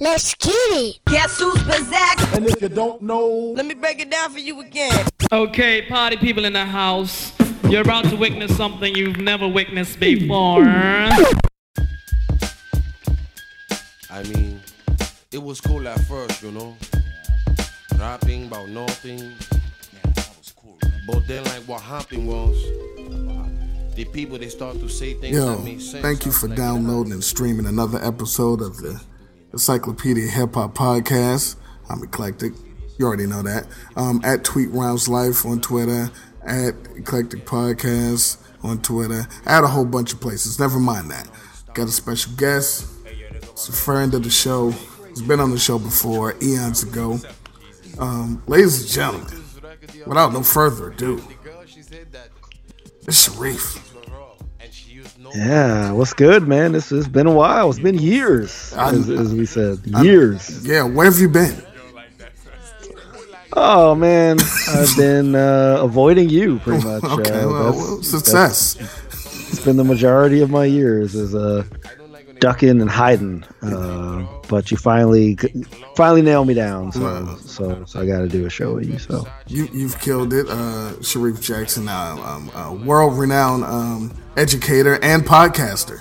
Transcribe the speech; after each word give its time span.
Let's 0.00 0.34
get 0.36 0.54
it. 0.54 1.00
Guess 1.04 1.38
who's 1.38 1.62
possessed? 1.64 2.34
And 2.34 2.46
if 2.46 2.62
you 2.62 2.70
don't 2.70 3.02
know, 3.02 3.52
Let 3.54 3.66
me 3.66 3.74
break 3.74 4.00
it 4.00 4.10
down 4.10 4.30
for 4.30 4.38
you 4.38 4.62
again. 4.62 5.06
Okay, 5.30 5.82
party 5.82 6.16
people 6.16 6.46
in 6.46 6.54
the 6.54 6.64
house. 6.64 7.32
You're 7.68 7.82
about 7.82 8.06
to 8.06 8.16
witness 8.16 8.56
something 8.56 8.94
you've 8.94 9.18
never 9.18 9.46
witnessed 9.46 10.00
before. 10.00 10.64
I 10.64 11.42
mean, 14.32 14.62
it 15.30 15.42
was 15.42 15.60
cool 15.60 15.86
at 15.86 16.00
first, 16.06 16.42
you 16.42 16.52
know. 16.52 16.74
Rapping 17.98 18.46
about 18.46 18.70
nothing. 18.70 19.34
But 21.06 21.26
then, 21.26 21.44
like, 21.44 21.64
what 21.64 21.82
happened 21.82 22.26
was, 22.26 22.56
the 23.98 24.04
people 24.04 24.38
they 24.38 24.48
start 24.48 24.78
to 24.78 24.88
say 24.88 25.14
things 25.14 25.36
yo, 25.36 25.56
that 25.56 25.64
make 25.64 25.80
sense. 25.80 26.02
thank 26.02 26.24
you 26.24 26.30
for 26.30 26.46
like, 26.46 26.56
downloading 26.56 27.12
and 27.12 27.24
streaming 27.24 27.66
another 27.66 27.98
episode 28.04 28.62
of 28.62 28.76
the 28.76 29.02
Encyclopedia 29.52 30.30
Hip 30.30 30.54
Hop 30.54 30.74
Podcast. 30.76 31.56
I'm 31.90 32.04
eclectic. 32.04 32.52
You 32.96 33.06
already 33.06 33.26
know 33.26 33.42
that. 33.42 33.66
Um, 33.96 34.20
at 34.24 34.44
Tweet 34.44 34.70
Rhymes 34.70 35.08
Life 35.08 35.44
on 35.44 35.60
Twitter, 35.60 36.12
at 36.46 36.74
Eclectic 36.94 37.44
Podcast 37.44 38.38
on 38.62 38.80
Twitter, 38.82 39.26
at 39.46 39.64
a 39.64 39.66
whole 39.66 39.84
bunch 39.84 40.12
of 40.12 40.20
places. 40.20 40.60
Never 40.60 40.78
mind 40.78 41.10
that. 41.10 41.28
Got 41.74 41.88
a 41.88 41.92
special 41.92 42.32
guest. 42.36 42.86
It's 43.04 43.68
a 43.68 43.72
friend 43.72 44.14
of 44.14 44.22
the 44.22 44.30
show. 44.30 44.70
He's 45.08 45.22
been 45.22 45.40
on 45.40 45.50
the 45.50 45.58
show 45.58 45.80
before, 45.80 46.36
eons 46.40 46.84
ago. 46.84 47.18
Um, 47.98 48.44
ladies 48.46 48.80
and 48.80 48.90
gentlemen, 48.90 49.44
without 50.06 50.32
no 50.32 50.44
further 50.44 50.92
ado, 50.92 51.20
it's 53.08 53.26
Shareef. 53.26 53.87
Yeah, 55.34 55.92
what's 55.92 56.12
good, 56.14 56.48
man? 56.48 56.72
This 56.72 56.90
has 56.90 57.08
been 57.08 57.26
a 57.26 57.32
while. 57.32 57.70
It's 57.70 57.78
been 57.78 57.98
years, 57.98 58.72
as, 58.76 59.08
as 59.10 59.34
we 59.34 59.46
said, 59.46 59.78
years. 60.02 60.66
Yeah, 60.66 60.84
where 60.84 61.04
have 61.06 61.18
you 61.18 61.28
been? 61.28 61.62
Oh 63.52 63.94
man, 63.94 64.38
I've 64.68 64.96
been 64.96 65.34
uh, 65.34 65.78
avoiding 65.80 66.28
you 66.28 66.58
pretty 66.60 66.84
much. 66.84 67.02
Okay, 67.18 67.40
uh, 67.40 67.48
well, 67.48 68.02
success. 68.02 68.76
It's 69.50 69.64
been 69.64 69.76
the 69.76 69.84
majority 69.84 70.40
of 70.42 70.50
my 70.50 70.64
years 70.66 71.14
is 71.14 71.34
uh, 71.34 71.64
ducking 72.40 72.80
and 72.80 72.90
hiding. 72.90 73.44
Uh, 73.62 74.26
but 74.48 74.70
you 74.70 74.76
finally 74.76 75.36
finally 75.96 76.22
nailed 76.22 76.46
me 76.48 76.54
down. 76.54 76.92
So 76.92 77.36
so, 77.44 77.84
so 77.84 78.00
I 78.00 78.06
got 78.06 78.20
to 78.20 78.28
do 78.28 78.46
a 78.46 78.50
show 78.50 78.74
with 78.74 78.86
you. 78.88 78.98
So 78.98 79.26
You, 79.46 79.68
you've 79.72 79.98
killed 80.00 80.32
it. 80.32 80.46
Uh, 80.48 80.92
Shareef 81.00 81.40
Jackson, 81.40 81.88
uh, 81.88 82.16
um, 82.24 82.50
a 82.54 82.72
world 82.74 83.18
renowned 83.18 83.64
um, 83.64 84.14
educator 84.36 84.98
and 85.02 85.24
podcaster. 85.24 86.00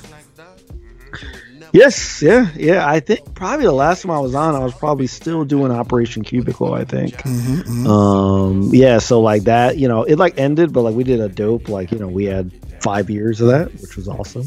yes, 1.74 2.22
yeah, 2.22 2.50
yeah. 2.56 2.90
I 2.90 3.00
think 3.00 3.34
probably 3.36 3.66
the 3.66 3.72
last 3.74 4.02
time 4.04 4.12
I 4.12 4.20
was 4.20 4.34
on, 4.36 4.56
I 4.56 4.60
was 4.60 4.74
probably 4.74 5.08
still 5.08 5.44
doing 5.44 5.72
Operation 5.72 6.24
Cubicle. 6.24 6.74
I 6.74 6.86
think. 6.86 7.26
Um, 7.26 8.70
yeah. 8.74 9.00
So 9.00 9.20
like 9.22 9.44
that, 9.44 9.78
you 9.78 9.88
know, 9.88 10.04
it 10.04 10.18
like 10.18 10.38
ended, 10.40 10.74
but 10.74 10.82
like 10.84 10.96
we 10.96 11.04
did 11.04 11.20
a 11.20 11.30
dope. 11.30 11.68
Like 11.70 11.92
you 11.92 12.00
know, 12.00 12.08
we 12.08 12.26
had 12.26 12.52
five 12.82 13.10
years 13.10 13.42
of 13.42 13.48
that, 13.50 13.72
which 13.82 13.96
was 13.98 14.08
awesome. 14.08 14.46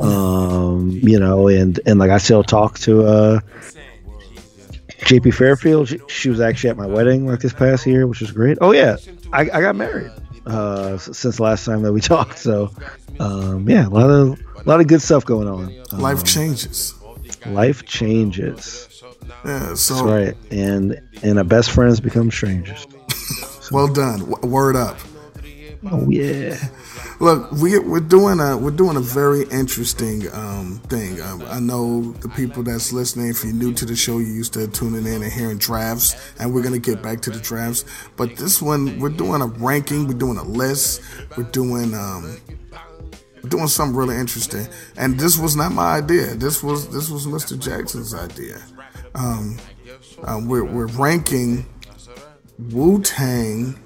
Um, 0.00 0.90
you 0.90 1.18
know, 1.18 1.48
and 1.48 1.78
and 1.86 1.98
like 1.98 2.10
I 2.10 2.18
still 2.18 2.42
talk 2.42 2.78
to 2.80 3.04
uh 3.04 3.40
JP 5.02 5.34
Fairfield. 5.34 5.88
She, 5.88 6.00
she 6.08 6.28
was 6.30 6.40
actually 6.40 6.70
at 6.70 6.76
my 6.76 6.86
wedding 6.86 7.26
like 7.26 7.40
this 7.40 7.52
past 7.52 7.86
year, 7.86 8.06
which 8.06 8.20
was 8.20 8.30
great. 8.30 8.58
Oh 8.60 8.72
yeah, 8.72 8.96
I, 9.32 9.40
I 9.42 9.60
got 9.60 9.76
married 9.76 10.10
uh 10.46 10.98
since 10.98 11.38
last 11.38 11.64
time 11.64 11.82
that 11.82 11.92
we 11.92 12.00
talked. 12.14 12.38
So 12.38 12.70
um 13.20 13.68
yeah, 13.68 13.86
a 13.86 13.90
lot 13.90 14.10
of 14.10 14.40
a 14.56 14.68
lot 14.68 14.80
of 14.80 14.86
good 14.86 15.02
stuff 15.02 15.24
going 15.24 15.48
on. 15.48 15.74
Um, 15.92 16.00
Life 16.00 16.24
changes. 16.24 16.94
life 17.46 17.84
changes. 17.84 18.88
Yeah, 19.44 19.74
so 19.74 19.94
That's 19.94 20.02
right. 20.02 20.36
And 20.50 21.00
and 21.22 21.38
our 21.38 21.44
best 21.44 21.70
friends 21.70 22.00
become 22.00 22.30
strangers. 22.30 22.86
well 23.70 23.92
done. 23.92 24.20
W- 24.20 24.46
word 24.52 24.76
up. 24.76 24.96
Oh 25.90 26.08
yeah. 26.08 26.56
Look, 27.18 27.50
we 27.52 27.76
we're 27.78 27.98
doing 28.00 28.38
a 28.38 28.56
we're 28.56 28.70
doing 28.70 28.96
a 28.96 29.00
very 29.00 29.42
interesting 29.50 30.32
um, 30.32 30.80
thing. 30.86 31.20
Um, 31.20 31.42
I 31.48 31.58
know 31.58 32.12
the 32.12 32.28
people 32.28 32.62
that's 32.62 32.92
listening. 32.92 33.28
If 33.28 33.42
you're 33.42 33.52
new 33.52 33.72
to 33.74 33.84
the 33.84 33.96
show, 33.96 34.18
you 34.18 34.26
used 34.26 34.52
to 34.52 34.68
tuning 34.68 35.06
in 35.12 35.22
and 35.22 35.32
hearing 35.32 35.58
drafts, 35.58 36.14
and 36.38 36.54
we're 36.54 36.62
gonna 36.62 36.78
get 36.78 37.02
back 37.02 37.20
to 37.22 37.30
the 37.30 37.40
drafts. 37.40 37.84
But 38.16 38.36
this 38.36 38.62
one, 38.62 39.00
we're 39.00 39.08
doing 39.08 39.42
a 39.42 39.46
ranking. 39.46 40.06
We're 40.06 40.14
doing 40.14 40.38
a 40.38 40.44
list. 40.44 41.02
We're 41.36 41.50
doing 41.50 41.94
um, 41.94 42.36
we're 43.42 43.50
doing 43.50 43.66
something 43.66 43.96
really 43.96 44.16
interesting. 44.16 44.68
And 44.96 45.18
this 45.18 45.36
was 45.36 45.56
not 45.56 45.72
my 45.72 45.96
idea. 45.96 46.34
This 46.36 46.62
was 46.62 46.88
this 46.90 47.10
was 47.10 47.26
Mr. 47.26 47.58
Jackson's 47.58 48.14
idea. 48.14 48.62
Um, 49.16 49.58
uh, 50.22 50.40
we're 50.44 50.64
we're 50.64 50.86
ranking 50.86 51.66
Wu 52.70 53.02
Tang 53.02 53.81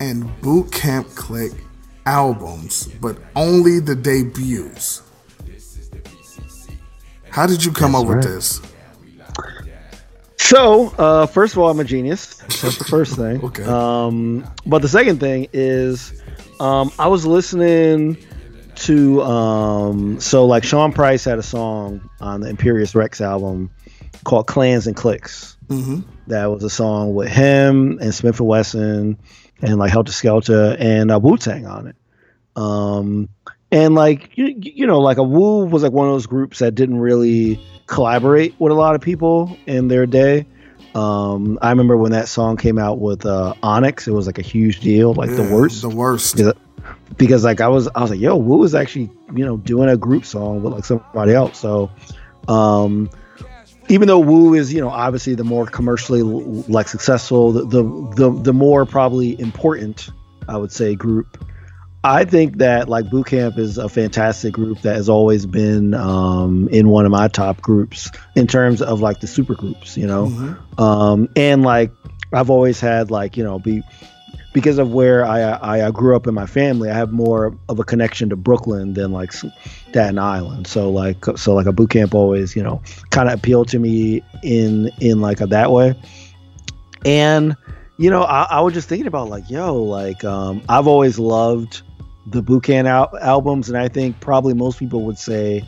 and 0.00 0.40
Boot 0.40 0.72
Camp 0.72 1.06
Clik 1.08 1.58
albums, 2.04 2.86
but 3.00 3.18
only 3.34 3.80
the 3.80 3.94
debuts. 3.94 5.02
How 7.30 7.46
did 7.46 7.64
you 7.64 7.72
come 7.72 7.94
up 7.94 8.06
with 8.06 8.22
this? 8.22 8.62
So, 10.38 10.90
uh, 10.96 11.26
first 11.26 11.54
of 11.54 11.58
all, 11.58 11.70
I'm 11.70 11.80
a 11.80 11.84
genius. 11.84 12.36
That's 12.36 12.78
the 12.78 12.84
first 12.88 13.16
thing. 13.16 13.44
Okay. 13.44 13.64
Um, 13.64 14.48
but 14.64 14.80
the 14.80 14.88
second 14.88 15.18
thing 15.18 15.48
is, 15.52 16.22
um, 16.60 16.92
I 16.98 17.08
was 17.08 17.26
listening 17.26 18.16
to, 18.76 19.22
um, 19.22 20.20
so 20.20 20.46
like 20.46 20.62
Sean 20.62 20.92
Price 20.92 21.24
had 21.24 21.38
a 21.38 21.42
song 21.42 22.08
on 22.20 22.40
the 22.40 22.48
Imperius 22.48 22.94
Rex 22.94 23.20
album 23.20 23.70
called 24.24 24.46
Clans 24.46 24.86
and 24.86 24.94
Clicks. 24.94 25.56
Mm-hmm. 25.66 26.00
That 26.28 26.46
was 26.46 26.62
a 26.62 26.70
song 26.70 27.14
with 27.14 27.28
him 27.28 27.98
and 27.98 28.12
Smif-N-Wessun 28.12 29.16
and 29.62 29.78
like 29.78 29.92
Heltah 29.92 30.08
Skeltah 30.10 30.76
and 30.78 31.10
uh, 31.10 31.18
Wu 31.18 31.36
Tang 31.36 31.66
on 31.66 31.88
it. 31.88 31.96
Um, 32.56 33.28
and 33.70 33.94
like 33.94 34.36
you, 34.36 34.54
you 34.58 34.86
know, 34.86 35.00
like 35.00 35.18
a 35.18 35.22
Wu 35.22 35.64
was 35.64 35.82
like 35.82 35.92
one 35.92 36.06
of 36.06 36.14
those 36.14 36.26
groups 36.26 36.60
that 36.60 36.74
didn't 36.74 36.98
really 36.98 37.60
collaborate 37.86 38.58
with 38.58 38.72
a 38.72 38.74
lot 38.74 38.94
of 38.94 39.00
people 39.00 39.56
in 39.66 39.88
their 39.88 40.06
day. 40.06 40.46
Um, 40.94 41.58
I 41.60 41.70
remember 41.70 41.96
when 41.96 42.12
that 42.12 42.28
song 42.28 42.56
came 42.56 42.78
out 42.78 42.98
with 43.00 43.26
uh, 43.26 43.54
Onyx, 43.62 44.08
it 44.08 44.12
was 44.12 44.26
like 44.26 44.38
a 44.38 44.42
huge 44.42 44.80
deal, 44.80 45.12
like 45.12 45.28
the 45.30 45.42
worst 45.42 45.82
The 45.82 45.90
worst. 45.90 46.36
because, 46.36 46.54
because 47.18 47.44
like 47.44 47.60
I 47.60 47.68
was 47.68 47.88
I 47.88 48.00
was 48.00 48.10
like, 48.10 48.20
yo, 48.20 48.36
Wu 48.36 48.62
is 48.64 48.74
actually 48.74 49.10
you 49.34 49.44
know 49.44 49.58
doing 49.58 49.88
a 49.90 49.96
group 49.96 50.24
song 50.24 50.62
with 50.62 50.72
like 50.72 50.84
somebody 50.84 51.34
else. 51.34 51.58
So, 51.58 51.90
um, 52.48 53.10
even 53.88 54.08
though 54.08 54.18
Wu 54.18 54.54
is 54.54 54.72
you 54.72 54.80
know 54.80 54.88
obviously 54.88 55.34
the 55.34 55.44
more 55.44 55.66
commercially 55.66 56.22
like 56.22 56.88
successful, 56.88 57.52
the 57.52 57.64
the 57.64 57.82
the, 58.16 58.42
the 58.42 58.52
more 58.52 58.84
probably 58.84 59.38
important, 59.40 60.10
I 60.48 60.56
would 60.56 60.72
say, 60.72 60.94
group. 60.94 61.44
I 62.04 62.24
think 62.24 62.58
that 62.58 62.88
like 62.88 63.10
Boot 63.10 63.26
Camp 63.26 63.58
is 63.58 63.78
a 63.78 63.88
fantastic 63.88 64.52
group 64.54 64.82
that 64.82 64.94
has 64.94 65.08
always 65.08 65.44
been 65.44 65.92
um, 65.92 66.68
in 66.68 66.88
one 66.88 67.04
of 67.04 67.10
my 67.10 67.26
top 67.26 67.60
groups 67.60 68.12
in 68.36 68.46
terms 68.46 68.80
of 68.80 69.00
like 69.00 69.18
the 69.18 69.26
super 69.26 69.54
groups, 69.54 69.96
you 69.96 70.06
know, 70.06 70.56
um, 70.78 71.28
and 71.34 71.62
like 71.62 71.90
I've 72.32 72.50
always 72.50 72.78
had 72.78 73.10
like 73.10 73.36
you 73.36 73.44
know 73.44 73.58
be 73.58 73.82
because 74.56 74.78
of 74.78 74.90
where 74.90 75.22
I, 75.22 75.82
I 75.86 75.90
grew 75.90 76.16
up 76.16 76.26
in 76.26 76.32
my 76.32 76.46
family, 76.46 76.88
I 76.88 76.94
have 76.94 77.12
more 77.12 77.54
of 77.68 77.78
a 77.78 77.84
connection 77.84 78.30
to 78.30 78.36
Brooklyn 78.36 78.94
than 78.94 79.12
like 79.12 79.30
Staten 79.30 80.18
Island. 80.18 80.66
So 80.66 80.88
like 80.88 81.26
so 81.36 81.52
like 81.52 81.66
a 81.66 81.72
boot 81.72 81.90
camp 81.90 82.14
always 82.14 82.56
you 82.56 82.62
know 82.62 82.80
kind 83.10 83.28
of 83.28 83.38
appealed 83.38 83.68
to 83.68 83.78
me 83.78 84.22
in 84.42 84.90
in 84.98 85.20
like 85.20 85.42
a 85.42 85.46
that 85.48 85.72
way. 85.72 85.94
And 87.04 87.54
you 87.98 88.08
know 88.08 88.22
I, 88.22 88.44
I 88.44 88.60
was 88.62 88.72
just 88.72 88.88
thinking 88.88 89.06
about 89.06 89.28
like 89.28 89.50
yo 89.50 89.74
like 89.74 90.24
um, 90.24 90.62
I've 90.70 90.86
always 90.86 91.18
loved 91.18 91.82
the 92.24 92.40
boot 92.40 92.64
camp 92.64 92.88
al- 92.88 93.14
albums, 93.20 93.68
and 93.68 93.76
I 93.76 93.88
think 93.88 94.20
probably 94.20 94.54
most 94.54 94.78
people 94.78 95.02
would 95.02 95.18
say 95.18 95.62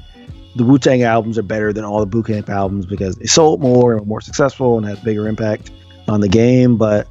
the 0.56 0.64
Wu 0.64 0.78
Tang 0.78 1.02
albums 1.02 1.36
are 1.36 1.42
better 1.42 1.74
than 1.74 1.84
all 1.84 2.00
the 2.00 2.06
boot 2.06 2.28
camp 2.28 2.48
albums 2.48 2.86
because 2.86 3.16
they 3.16 3.26
sold 3.26 3.60
more 3.60 3.92
and 3.92 4.00
were 4.00 4.06
more 4.06 4.22
successful 4.22 4.78
and 4.78 4.86
had 4.86 5.04
bigger 5.04 5.28
impact 5.28 5.72
on 6.08 6.22
the 6.22 6.28
game. 6.28 6.78
But 6.78 7.06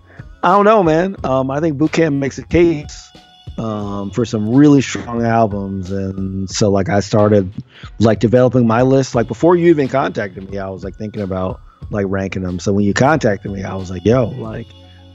I 0.47 0.51
don't 0.51 0.63
know, 0.63 0.81
man. 0.81 1.17
Um, 1.25 1.51
I 1.51 1.59
think 1.59 1.77
Boot 1.77 1.91
Camp 1.91 2.15
makes 2.15 2.37
a 2.37 2.41
case 2.41 3.11
um, 3.57 4.11
for 4.11 4.23
some 4.23 4.55
really 4.55 4.79
strong 4.79 5.21
albums, 5.21 5.91
and 5.91 6.49
so 6.49 6.69
like 6.69 6.87
I 6.87 7.01
started 7.01 7.51
like 7.99 8.21
developing 8.21 8.65
my 8.65 8.83
list. 8.83 9.13
Like 9.13 9.27
before 9.27 9.57
you 9.57 9.67
even 9.71 9.89
contacted 9.89 10.49
me, 10.49 10.57
I 10.57 10.69
was 10.69 10.85
like 10.85 10.95
thinking 10.95 11.21
about 11.21 11.59
like 11.89 12.05
ranking 12.07 12.43
them. 12.43 12.59
So 12.59 12.71
when 12.71 12.85
you 12.85 12.93
contacted 12.93 13.51
me, 13.51 13.65
I 13.65 13.75
was 13.75 13.91
like, 13.91 14.05
yo, 14.05 14.27
like 14.27 14.67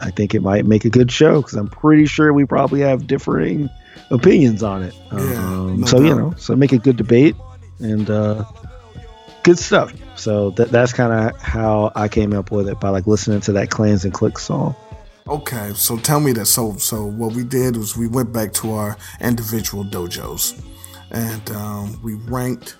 I 0.02 0.10
think 0.10 0.34
it 0.34 0.42
might 0.42 0.66
make 0.66 0.84
a 0.84 0.90
good 0.90 1.10
show 1.10 1.40
because 1.40 1.54
I'm 1.54 1.68
pretty 1.68 2.04
sure 2.04 2.30
we 2.34 2.44
probably 2.44 2.80
have 2.80 3.06
differing 3.06 3.70
opinions 4.10 4.62
on 4.62 4.82
it. 4.82 4.94
Yeah, 5.10 5.18
um, 5.18 5.80
no 5.80 5.86
so 5.86 6.02
you 6.02 6.14
know, 6.14 6.34
so 6.36 6.54
make 6.56 6.72
a 6.72 6.78
good 6.78 6.98
debate 6.98 7.36
and 7.78 8.10
uh, 8.10 8.44
good 9.44 9.58
stuff. 9.58 9.94
So 10.14 10.50
that 10.50 10.68
that's 10.68 10.92
kind 10.92 11.10
of 11.10 11.40
how 11.40 11.90
I 11.94 12.08
came 12.08 12.34
up 12.34 12.50
with 12.50 12.68
it 12.68 12.78
by 12.80 12.90
like 12.90 13.06
listening 13.06 13.40
to 13.40 13.52
that 13.52 13.70
Clans 13.70 14.04
and 14.04 14.12
Clicks 14.12 14.42
song. 14.42 14.76
Okay, 15.28 15.72
so 15.74 15.96
tell 15.96 16.18
me 16.18 16.32
that. 16.32 16.46
So, 16.46 16.76
so 16.78 17.04
what 17.04 17.34
we 17.34 17.44
did 17.44 17.76
was 17.76 17.96
we 17.96 18.08
went 18.08 18.32
back 18.32 18.52
to 18.54 18.72
our 18.72 18.96
individual 19.20 19.84
dojos, 19.84 20.60
and 21.12 21.48
um, 21.52 22.00
we 22.02 22.14
ranked 22.14 22.76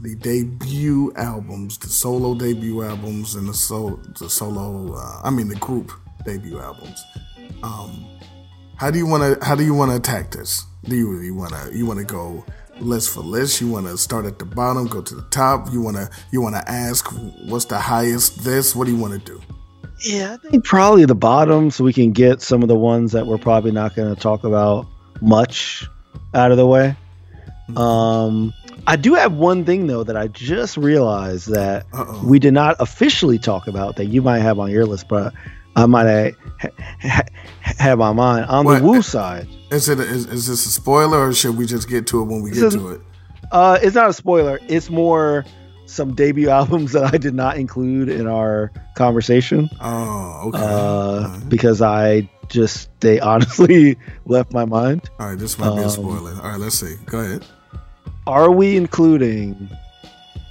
the 0.00 0.14
debut 0.14 1.12
albums, 1.16 1.76
the 1.78 1.88
solo 1.88 2.34
debut 2.34 2.84
albums, 2.84 3.34
and 3.34 3.48
the 3.48 3.54
solo, 3.54 3.96
the 4.18 4.30
solo. 4.30 4.94
Uh, 4.94 5.20
I 5.24 5.30
mean, 5.30 5.48
the 5.48 5.56
group 5.56 5.90
debut 6.24 6.60
albums. 6.60 7.02
Um, 7.64 8.06
how 8.76 8.92
do 8.92 8.98
you 8.98 9.06
want 9.06 9.40
to? 9.40 9.44
How 9.44 9.56
do 9.56 9.64
you 9.64 9.74
want 9.74 9.90
to 9.90 9.96
attack 9.96 10.30
this? 10.30 10.64
Do 10.84 10.94
you 10.94 11.20
you 11.20 11.34
want 11.34 11.52
to 11.52 11.76
you 11.76 11.84
want 11.84 11.98
to 11.98 12.04
go 12.04 12.44
list 12.78 13.10
for 13.10 13.22
list? 13.22 13.60
You 13.60 13.68
want 13.72 13.86
to 13.86 13.98
start 13.98 14.24
at 14.24 14.38
the 14.38 14.44
bottom, 14.44 14.86
go 14.86 15.02
to 15.02 15.14
the 15.16 15.26
top? 15.30 15.72
You 15.72 15.80
want 15.80 15.96
to 15.96 16.08
you 16.30 16.40
want 16.40 16.54
to 16.54 16.70
ask 16.70 17.08
what's 17.44 17.64
the 17.64 17.80
highest? 17.80 18.44
This? 18.44 18.76
What 18.76 18.86
do 18.86 18.92
you 18.92 18.98
want 18.98 19.14
to 19.14 19.32
do? 19.32 19.42
Yeah, 20.02 20.34
I 20.42 20.48
think 20.48 20.64
probably 20.64 21.04
the 21.04 21.14
bottom, 21.14 21.70
so 21.70 21.84
we 21.84 21.92
can 21.92 22.12
get 22.12 22.40
some 22.42 22.62
of 22.62 22.68
the 22.68 22.76
ones 22.76 23.12
that 23.12 23.26
we're 23.26 23.38
probably 23.38 23.70
not 23.72 23.94
going 23.94 24.14
to 24.14 24.20
talk 24.20 24.44
about 24.44 24.86
much 25.20 25.86
out 26.34 26.50
of 26.50 26.56
the 26.56 26.66
way. 26.66 26.96
Um, 27.76 28.52
I 28.86 28.96
do 28.96 29.14
have 29.14 29.34
one 29.34 29.64
thing 29.64 29.86
though 29.86 30.02
that 30.02 30.16
I 30.16 30.26
just 30.28 30.76
realized 30.76 31.48
that 31.52 31.86
Uh-oh. 31.92 32.22
we 32.26 32.38
did 32.38 32.54
not 32.54 32.76
officially 32.80 33.38
talk 33.38 33.68
about 33.68 33.96
that 33.96 34.06
you 34.06 34.22
might 34.22 34.40
have 34.40 34.58
on 34.58 34.70
your 34.70 34.86
list, 34.86 35.06
but 35.08 35.32
I 35.76 35.86
might 35.86 36.06
have, 36.06 36.34
ha- 37.00 37.22
have 37.62 38.00
on 38.00 38.16
mine 38.16 38.44
on 38.44 38.64
What? 38.64 38.80
the 38.80 38.84
Wu 38.88 39.02
side. 39.02 39.46
Is 39.70 39.88
it 39.88 40.00
is, 40.00 40.26
is 40.26 40.46
this 40.48 40.66
a 40.66 40.70
spoiler 40.70 41.28
or 41.28 41.32
should 41.32 41.56
we 41.56 41.66
just 41.66 41.88
get 41.88 42.06
to 42.08 42.22
it 42.22 42.24
when 42.24 42.42
we 42.42 42.50
This 42.50 42.58
get 42.60 42.66
is- 42.68 42.74
to 42.74 42.88
it? 42.90 43.00
Uh, 43.52 43.78
it's 43.82 43.94
not 43.96 44.08
a 44.08 44.12
spoiler. 44.12 44.58
It's 44.68 44.90
more 44.90 45.44
some 45.90 46.14
debut 46.14 46.48
albums 46.60 46.92
that 46.92 47.12
I 47.12 47.16
did 47.18 47.34
not 47.34 47.56
include 47.56 48.08
in 48.08 48.26
our 48.26 48.72
conversation. 48.96 49.68
Oh, 49.80 50.48
okay. 50.48 50.58
uh, 50.58 50.64
Alright. 50.64 51.48
because 51.48 51.82
I 51.82 52.28
just 52.48 52.88
they 53.00 53.20
honestly 53.30 53.96
left 54.26 54.52
my 54.52 54.64
mind. 54.64 55.08
All 55.18 55.28
right, 55.30 55.38
this 55.38 55.58
might 55.58 55.74
be 55.76 55.82
a 55.82 55.84
um, 55.84 55.90
spoiler. 55.90 56.32
All 56.42 56.50
right, 56.50 56.60
let's 56.60 56.76
see. 56.78 56.96
Go 57.06 57.20
ahead. 57.20 57.44
Are 58.26 58.50
we 58.50 58.76
including 58.76 59.68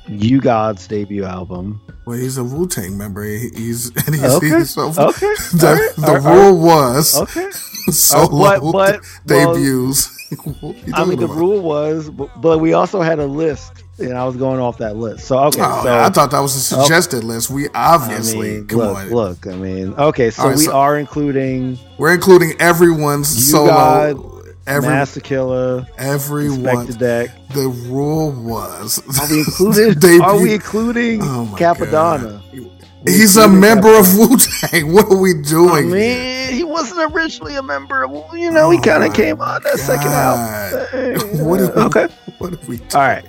U-God's 0.08 0.88
debut 0.88 1.24
album? 1.24 1.82
Well, 2.06 2.18
he's 2.18 2.38
a 2.38 2.44
Wu 2.44 2.68
Tang 2.68 2.98
member. 2.98 3.24
He's 3.24 3.88
and 4.08 4.16
he's, 4.16 4.24
Okay, 4.24 4.48
he's 4.60 4.72
so, 4.72 4.88
okay, 4.90 5.34
The, 5.54 5.68
alright, 5.68 5.96
the 5.96 6.08
alright, 6.08 6.36
rule 6.36 6.60
was 6.60 7.16
Okay, 7.22 7.50
solo 7.92 8.44
Uh, 8.46 8.60
but- 8.60 8.72
but- 8.72 9.02
debuts. 9.26 10.16
You 10.32 10.76
I 10.94 11.06
mean 11.06 11.18
the 11.20 11.26
about? 11.26 11.38
rule 11.38 11.60
was, 11.62 12.10
but, 12.12 12.30
but 12.40 12.60
we 12.60 12.74
also 12.74 13.02
had 13.02 13.18
a 13.20 13.26
list, 13.26 13.84
and 14.00 14.18
I 14.18 14.26
was 14.26 14.36
going 14.38 14.60
off 14.60 14.78
that 14.80 14.96
list. 14.96 15.26
So 15.26 15.38
okay, 15.46 15.62
Oh, 15.62 15.84
so 15.84 15.94
I 16.00 16.10
thought 16.10 16.32
that 16.32 16.40
was 16.40 16.56
a 16.56 16.60
suggested 16.60 17.24
list. 17.24 17.50
We 17.50 17.68
I 17.70 17.96
obviously 17.96 18.52
mean, 18.52 18.68
come 18.68 18.80
look, 18.80 18.98
on. 18.98 19.10
look. 19.10 19.48
I 19.48 19.56
mean, 19.56 19.94
okay, 19.94 20.30
so 20.32 20.44
Alright, 20.44 20.58
we 20.58 20.66
so- 20.66 20.72
are 20.74 20.98
including 20.98 21.78
We're 21.98 22.14
including 22.14 22.54
everyone's 22.60 23.36
You 23.36 23.42
solo. 23.44 23.68
God, 23.68 24.46
every 24.68 24.90
Masta 24.90 25.22
Killa, 25.22 25.88
everyone. 25.98 26.86
Deck. 26.88 27.30
The 27.54 27.68
rule 27.68 28.32
was. 28.32 29.00
Are 29.20 29.28
we 29.32 29.40
included? 29.40 30.00
Debut- 30.02 30.22
are 30.24 30.40
we 30.42 30.54
including 30.54 31.22
Oh 31.24 31.54
Cappadonna? 31.58 32.42
God. 32.52 32.72
He's 33.08 33.38
a 33.38 33.48
member 33.48 33.98
of 33.98 34.18
Wu 34.18 34.36
Tang. 34.38 34.92
What 34.94 35.06
are 35.06 35.16
we 35.18 35.34
doing? 35.42 35.88
here? 35.88 35.96
mean, 36.50 36.54
he 36.54 36.66
wasn't 36.66 37.14
originally 37.14 37.56
a 37.56 37.64
member. 37.64 38.04
of- 38.04 38.12
You 38.38 38.52
know, 38.52 38.70
he 38.72 38.78
Oh 38.78 38.82
kind 38.82 39.04
of 39.06 39.14
came 39.14 39.40
on 39.42 39.64
that 39.64 39.80
second 39.80 40.12
God. 40.12 40.74
album. 40.94 41.46
What 41.46 41.62
are 41.62 41.68
we- 41.68 41.82
okay. 41.84 42.08
What 42.40 42.54
are 42.54 42.58
we 42.68 42.78
doing? 42.78 42.90
All 42.94 43.00
right. 43.02 43.26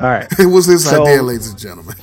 All 0.00 0.06
right. 0.08 0.28
It 0.38 0.46
was 0.46 0.66
his 0.66 0.84
So- 0.88 1.02
idea, 1.06 1.22
ladies 1.22 1.50
and 1.50 1.58
gentlemen. 1.58 1.96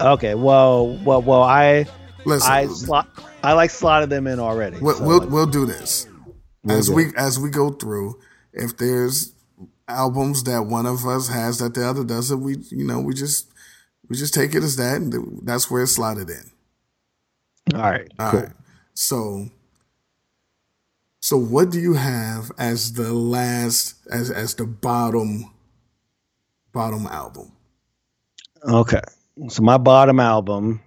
Okay. 0.00 0.34
Well, 0.34 0.96
well, 1.04 1.22
well. 1.22 1.42
I, 1.42 1.86
Listen, 2.26 2.52
I, 2.52 2.66
slot, 2.66 3.08
I 3.42 3.52
like 3.52 3.70
slotted 3.70 4.10
them 4.10 4.26
in 4.26 4.40
already. 4.40 4.78
we'll, 4.78 4.96
so, 4.96 5.04
we'll, 5.04 5.20
like, 5.20 5.30
we'll 5.30 5.46
do 5.46 5.64
this 5.64 6.06
we'll 6.64 6.76
as 6.78 6.88
do 6.88 6.94
we 6.94 7.04
as 7.16 7.38
we 7.38 7.50
go 7.50 7.70
through. 7.70 8.18
If 8.52 8.76
there's 8.76 9.32
albums 9.88 10.42
that 10.44 10.62
one 10.66 10.86
of 10.86 11.06
us 11.06 11.28
has 11.28 11.58
that 11.60 11.74
the 11.74 11.86
other 11.88 12.04
doesn't, 12.04 12.40
we 12.40 12.56
you 12.70 12.84
know 12.84 13.00
we 13.00 13.14
just 13.14 13.48
we 14.08 14.16
just 14.16 14.34
take 14.34 14.54
it 14.54 14.62
as 14.62 14.76
that, 14.76 14.96
and 14.96 15.46
that's 15.46 15.70
where 15.70 15.82
it's 15.84 15.92
slotted 15.92 16.28
in. 16.28 16.50
All 17.74 17.80
right. 17.82 18.08
All 18.18 18.30
cool. 18.32 18.40
right. 18.40 18.52
So, 18.94 19.48
so 21.20 21.36
what 21.36 21.70
do 21.70 21.78
you 21.80 21.94
have 21.94 22.50
as 22.58 22.94
the 22.94 23.12
last 23.12 23.94
as 24.10 24.30
as 24.30 24.54
the 24.54 24.66
bottom 24.66 25.52
bottom 26.76 27.06
album? 27.06 27.50
Okay. 28.62 29.00
So 29.48 29.62
my 29.62 29.78
bottom 29.78 30.20
album. 30.20 30.82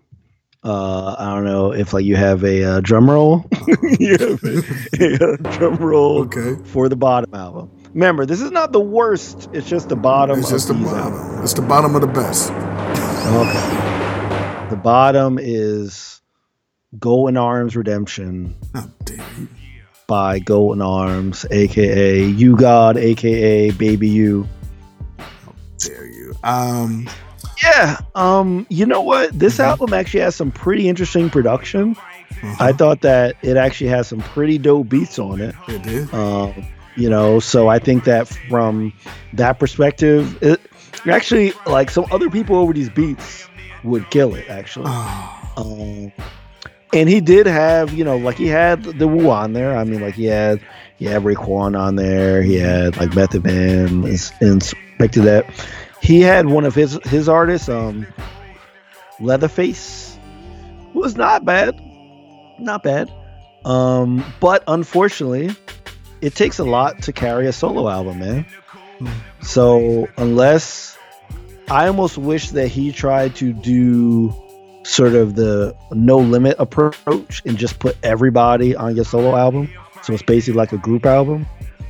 Uh, 0.61 1.15
I 1.17 1.33
don't 1.33 1.45
know 1.45 1.71
if 1.73 1.93
like 1.93 2.03
you 2.05 2.15
have 2.17 2.43
a 2.43 2.63
uh, 2.63 2.79
drum 2.81 3.09
roll. 3.09 3.45
you 3.99 4.11
have 4.17 4.43
a, 4.43 5.33
a 5.33 5.37
drum 5.57 5.75
roll 5.77 6.23
Okay. 6.25 6.61
for 6.65 6.89
the 6.89 6.95
bottom 6.97 7.33
album. 7.33 7.71
Remember, 7.93 8.25
this 8.25 8.41
is 8.41 8.51
not 8.51 8.71
the 8.71 8.79
worst. 8.79 9.49
It's 9.53 9.67
just 9.67 9.89
the 9.89 9.95
bottom. 9.95 10.39
It's 10.39 10.49
of 10.49 10.55
just 10.55 10.67
the 10.67 10.73
bottom. 10.75 11.13
albums. 11.13 11.43
It's 11.45 11.53
the 11.53 11.61
bottom 11.65 11.95
of 11.95 12.01
the 12.01 12.07
best. 12.07 12.51
Okay. 12.51 14.67
The 14.69 14.75
bottom 14.75 15.39
is 15.41 16.21
Golden 16.99 17.37
Arms 17.37 17.75
Redemption 17.75 18.55
dare 19.05 19.23
by 20.07 20.39
Golden 20.39 20.81
Arms, 20.81 21.45
aka 21.49 22.23
U-God, 22.25 22.97
aka 22.97 23.71
Baby 23.71 24.09
U. 24.09 24.47
Dare 25.79 26.05
you? 26.05 26.35
Um, 26.43 27.09
Yeah. 27.63 27.97
Um, 28.15 28.65
you 28.69 28.85
know 28.85 29.01
what? 29.01 29.37
This 29.37 29.59
album 29.59 29.93
actually 29.93 30.21
has 30.21 30.35
some 30.35 30.51
pretty 30.51 30.87
interesting 30.87 31.29
production. 31.29 31.95
I 32.59 32.71
thought 32.71 33.01
that 33.01 33.35
it 33.41 33.57
actually 33.57 33.89
has 33.89 34.07
some 34.07 34.19
pretty 34.21 34.57
dope 34.57 34.87
beats 34.89 35.19
on 35.19 35.41
it. 35.41 35.55
it 35.67 35.83
did. 35.83 36.13
Um, 36.13 36.65
you 36.95 37.09
know, 37.09 37.39
so 37.39 37.67
I 37.67 37.79
think 37.79 38.05
that 38.05 38.27
from 38.49 38.93
that 39.33 39.59
perspective, 39.59 40.41
it 40.41 40.59
actually 41.05 41.53
like 41.65 41.89
some 41.89 42.05
other 42.11 42.29
people 42.29 42.55
over 42.55 42.71
these 42.73 42.89
beats 42.89 43.47
would 43.83 44.09
kill 44.09 44.35
it 44.35 44.49
actually. 44.49 44.85
Oh, 44.87 45.51
Um, 45.57 46.11
and 46.93 47.07
he 47.09 47.21
did 47.21 47.45
have, 47.45 47.93
you 47.93 48.03
know, 48.03 48.17
like 48.17 48.35
he 48.37 48.47
had 48.47 48.83
the 48.83 49.07
Wu 49.07 49.29
on 49.29 49.53
there. 49.53 49.77
I 49.77 49.83
mean, 49.83 50.01
like 50.01 50.15
he 50.15 50.25
had, 50.25 50.59
he 50.97 51.05
had 51.05 51.23
Raekwon 51.23 51.77
on 51.79 51.95
there. 51.95 52.41
He 52.41 52.55
had 52.55 52.97
like 52.97 53.13
Method 53.15 53.43
Man, 53.43 54.03
ins- 54.99 55.15
Inspectah 55.15 55.23
Deck. 55.23 55.53
He 56.01 56.21
had 56.21 56.45
one 56.45 56.65
of 56.65 56.75
his 56.75 56.99
his 57.05 57.27
artists, 57.27 57.69
um, 57.69 58.07
Leatherface, 59.19 60.17
was 60.93 61.15
not 61.15 61.45
bad, 61.45 61.79
not 62.59 62.83
bad. 62.83 63.11
Um, 63.65 64.23
but 64.39 64.63
unfortunately, 64.67 65.55
it 66.21 66.35
takes 66.35 66.59
a 66.59 66.63
lot 66.63 67.01
to 67.03 67.13
carry 67.13 67.47
a 67.47 67.51
solo 67.51 67.89
album, 67.89 68.19
man. 68.19 68.45
So 69.41 70.07
unless 70.17 70.97
I 71.69 71.87
almost 71.87 72.17
wish 72.17 72.51
that 72.51 72.67
he 72.67 72.91
tried 72.91 73.35
to 73.35 73.53
do 73.53 74.33
sort 74.83 75.13
of 75.13 75.35
the 75.35 75.75
no 75.91 76.17
limit 76.17 76.55
approach 76.57 77.41
and 77.45 77.57
just 77.57 77.79
put 77.79 77.97
everybody 78.03 78.75
on 78.75 78.95
your 78.95 79.05
solo 79.05 79.35
album. 79.35 79.69
So 80.01 80.13
it's 80.13 80.23
basically 80.23 80.57
like 80.57 80.71
a 80.71 80.77
group 80.77 81.05
album. 81.05 81.45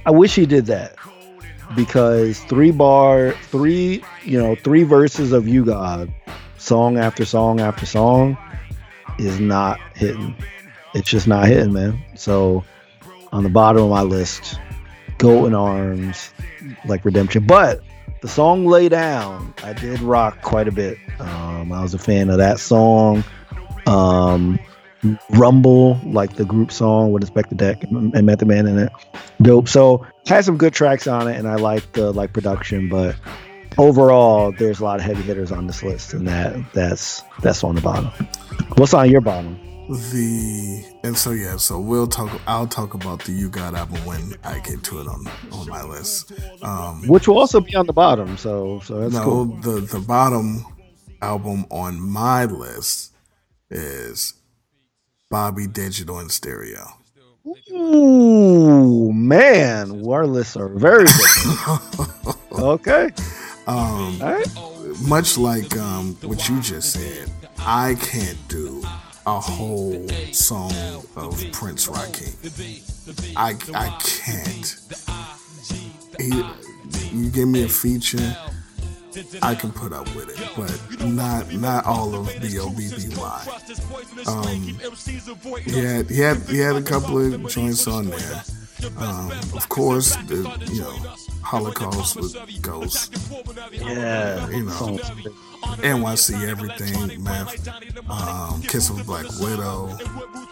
I 0.05 0.11
wish 0.11 0.35
he 0.35 0.45
did 0.45 0.65
that 0.67 0.98
because 1.75 2.39
three 2.45 2.71
bar, 2.71 3.31
three, 3.43 4.03
you 4.23 4.39
know, 4.39 4.55
three 4.55 4.83
verses 4.83 5.31
of 5.31 5.47
U-God, 5.47 6.13
song 6.57 6.97
after 6.97 7.25
song 7.25 7.59
after 7.59 7.85
song 7.85 8.37
is 9.17 9.39
not 9.39 9.79
hitting. 9.95 10.35
It's 10.93 11.09
just 11.09 11.27
not 11.27 11.47
hitting, 11.47 11.73
man. 11.73 12.03
So 12.15 12.63
on 13.31 13.43
the 13.43 13.49
bottom 13.49 13.83
of 13.83 13.89
my 13.89 14.01
list, 14.01 14.59
Golden 15.17 15.53
Arms, 15.53 16.33
like 16.85 17.05
Redemption. 17.05 17.45
But 17.45 17.81
the 18.21 18.27
song 18.27 18.65
Lay 18.65 18.89
Down, 18.89 19.53
I 19.63 19.73
did 19.73 20.01
rock 20.01 20.41
quite 20.41 20.67
a 20.67 20.71
bit. 20.71 20.97
Um, 21.19 21.71
I 21.71 21.81
was 21.81 21.93
a 21.93 21.99
fan 21.99 22.29
of 22.29 22.37
that 22.37 22.59
song. 22.59 23.23
Um, 23.85 24.59
Rumble, 25.31 25.99
like 26.03 26.35
the 26.35 26.45
group 26.45 26.71
song 26.71 27.11
with 27.11 27.23
Inspectah 27.23 27.57
Deck 27.57 27.83
and, 27.83 28.25
Method 28.25 28.47
Man 28.47 28.67
in 28.67 28.77
it. 28.77 28.91
Dope. 29.41 29.67
So 29.67 30.05
had 30.25 30.45
some 30.45 30.57
good 30.57 30.73
tracks 30.73 31.07
on 31.07 31.27
it, 31.27 31.37
and 31.37 31.47
I 31.47 31.55
like 31.55 31.93
the 31.93 32.11
like 32.11 32.33
production, 32.33 32.89
but 32.89 33.15
overall, 33.77 34.51
there's 34.51 34.79
a 34.79 34.83
lot 34.83 34.99
of 34.99 35.05
heavy 35.05 35.21
hitters 35.21 35.51
on 35.51 35.67
this 35.67 35.83
list, 35.83 36.13
and 36.13 36.27
that 36.27 36.55
that's 36.73 37.23
that's 37.41 37.63
on 37.63 37.75
the 37.75 37.81
bottom. 37.81 38.09
What's 38.75 38.93
on 38.93 39.09
your 39.09 39.21
bottom? 39.21 39.59
the 39.89 40.85
and 41.03 41.17
so 41.17 41.31
yeah, 41.31 41.57
so 41.57 41.79
we'll 41.79 42.07
talk. 42.07 42.39
I'll 42.45 42.67
talk 42.67 42.93
about 42.93 43.23
the 43.23 43.31
U-God 43.31 43.73
album 43.73 44.05
when 44.05 44.35
I 44.43 44.59
get 44.59 44.83
to 44.83 45.01
it 45.01 45.07
on 45.07 45.27
on 45.51 45.67
my 45.67 45.83
list. 45.83 46.31
Um, 46.61 47.07
Which 47.07 47.27
will 47.27 47.39
also 47.39 47.59
be 47.59 47.75
on 47.75 47.87
the 47.87 47.93
bottom. 47.93 48.37
So 48.37 48.81
so 48.81 48.99
that's 48.99 49.13
no, 49.13 49.23
cool. 49.23 49.45
the 49.45 49.81
the 49.81 49.99
bottom 49.99 50.65
album 51.21 51.65
on 51.71 51.99
my 51.99 52.45
list 52.45 53.13
is 53.71 54.35
Bobby 55.29 55.67
Digital 55.67 56.19
in 56.19 56.29
Stereo. 56.29 56.87
Ooh 57.71 59.13
man, 59.13 60.01
wireless 60.01 60.57
are 60.57 60.67
very 60.69 61.05
different. 61.05 62.37
okay. 62.53 63.09
Um, 63.67 64.17
right. 64.19 64.47
much 65.07 65.37
like 65.37 65.77
um, 65.77 66.15
what 66.23 66.49
you 66.49 66.59
just 66.61 66.93
said, 66.93 67.29
I 67.59 67.95
can't 68.01 68.39
do 68.47 68.83
a 69.27 69.39
whole 69.39 70.07
song 70.31 70.73
of 71.15 71.39
Prince 71.51 71.87
Rakeem. 71.87 73.35
I 73.37 73.49
I 73.75 73.89
can't. 73.99 74.79
He, 76.19 77.15
you 77.15 77.29
give 77.29 77.47
me 77.47 77.63
a 77.63 77.69
feature, 77.69 78.35
I 79.41 79.55
can 79.55 79.71
put 79.71 79.91
up 79.91 80.13
with 80.15 80.29
it, 80.29 80.49
but 80.55 81.05
not 81.05 81.51
not 81.53 81.85
all 81.85 82.13
of 82.13 82.27
B.O.B.B.Y. 82.41 83.47
Um, 84.27 84.79
he 85.63 85.79
had 85.79 86.09
he 86.09 86.19
had 86.19 86.37
he 86.49 86.57
had 86.59 86.75
a 86.75 86.81
couple 86.81 87.17
of 87.17 87.49
joints 87.49 87.87
on 87.87 88.07
there. 88.07 88.43
Um, 88.97 89.31
of 89.53 89.67
course, 89.69 90.15
the 90.27 90.37
you 90.71 90.81
know 90.81 90.95
Holocaust 91.41 92.17
with 92.17 92.61
Ghost, 92.61 93.17
Yeah, 93.71 94.47
you 94.49 94.63
know. 94.63 94.99
NYC 95.61 96.47
everything, 96.47 97.23
man. 97.23 97.47
Um, 98.09 98.61
Kiss 98.63 98.89
of 98.89 98.99
a 98.99 99.03
Black 99.03 99.25
Widow. 99.39 99.89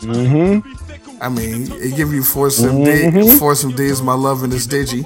Mm-hmm. 0.02 1.22
I 1.22 1.30
mean, 1.30 1.72
it 1.72 1.96
give 1.96 2.14
you 2.14 2.24
force 2.24 2.58
some 2.58 2.84
D, 2.84 3.38
force 3.38 3.62
some 3.62 3.72
D's. 3.76 4.02
My 4.02 4.14
loving 4.14 4.52
is 4.52 4.68
digi, 4.68 5.04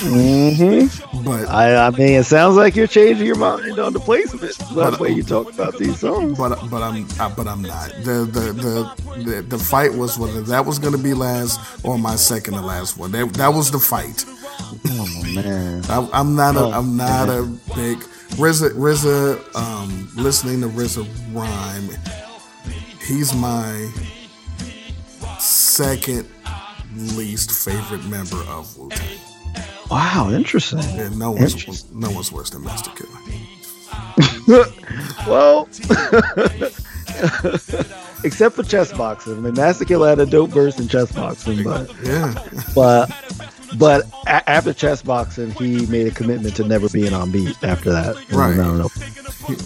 Mm-hmm. 0.00 1.24
but 1.24 1.48
I, 1.48 1.86
I 1.88 1.90
mean, 1.90 2.20
it 2.20 2.24
sounds 2.24 2.56
like 2.56 2.74
you're 2.74 2.86
changing 2.86 3.26
your 3.26 3.36
mind 3.36 3.78
on 3.78 3.92
the 3.92 4.00
placement. 4.00 4.56
That's 4.56 4.96
the 4.96 4.96
way 4.98 5.10
you 5.10 5.22
talk 5.22 5.52
about 5.52 5.76
these 5.78 5.98
songs. 6.00 6.38
but 6.38 6.58
but 6.70 6.82
I'm 6.82 7.06
uh, 7.18 7.28
but 7.36 7.46
I'm 7.46 7.60
not. 7.60 7.90
The 8.04 8.24
the 8.24 8.52
the 8.52 9.22
the, 9.24 9.42
the 9.42 9.58
fight 9.58 9.92
was 9.92 10.18
whether 10.18 10.40
that 10.42 10.64
was 10.64 10.78
going 10.78 10.92
to 10.96 11.02
be 11.02 11.12
last 11.12 11.60
or 11.84 11.98
my 11.98 12.16
second 12.16 12.54
to 12.54 12.60
last 12.62 12.96
one. 12.96 13.10
That 13.12 13.30
that 13.34 13.48
was 13.48 13.70
the 13.70 13.78
fight. 13.78 14.24
Oh 14.88 15.22
man. 15.34 15.84
I, 15.90 16.08
I'm 16.12 16.34
not 16.34 16.56
a 16.56 16.60
Oh, 16.60 16.70
I'm 16.72 16.96
not 16.96 17.28
a 17.28 17.42
big 17.74 18.02
RZA 18.36 18.70
RZA. 18.72 19.54
Um, 19.56 20.08
listening 20.16 20.60
to 20.62 20.68
RZA 20.68 21.06
rhyme, 21.34 21.88
he's 23.06 23.34
my 23.34 23.90
second 25.38 26.26
least 26.94 27.50
favorite 27.52 28.04
member 28.06 28.36
of 28.48 28.76
Wu 28.78 28.88
Tang. 28.90 29.18
Wow, 29.90 30.30
interesting. 30.30 30.78
No 31.18 31.32
one's 31.32 31.54
Interesting. 31.54 31.98
no 32.00 32.10
one's 32.10 32.30
worse 32.30 32.50
than 32.50 32.62
Masta 32.62 32.90
Killa. 32.90 33.18
well, 35.26 35.64
except 38.24 38.54
for 38.54 38.62
chess 38.62 38.92
boxing. 38.92 39.36
I 39.36 39.40
mean, 39.40 39.54
Masta 39.54 39.84
Killa 39.84 40.08
had 40.08 40.20
a 40.20 40.26
dope 40.26 40.50
burst 40.50 40.78
in 40.78 40.86
chess 40.88 41.10
boxing, 41.12 41.64
but 41.64 41.90
Yeah, 42.04 42.34
but 42.74 43.10
but 43.78 44.06
a- 44.26 44.48
after 44.50 44.72
chess 44.72 45.02
boxing, 45.02 45.50
he 45.52 45.86
made 45.86 46.06
a 46.06 46.10
commitment 46.10 46.56
to 46.56 46.64
never 46.64 46.88
being 46.88 47.12
on 47.12 47.30
beat 47.30 47.56
after 47.64 47.90
that. 47.92 48.16
Right. 48.30 48.52
I 48.54 48.56
don't 48.56 48.78
know, 48.78 48.90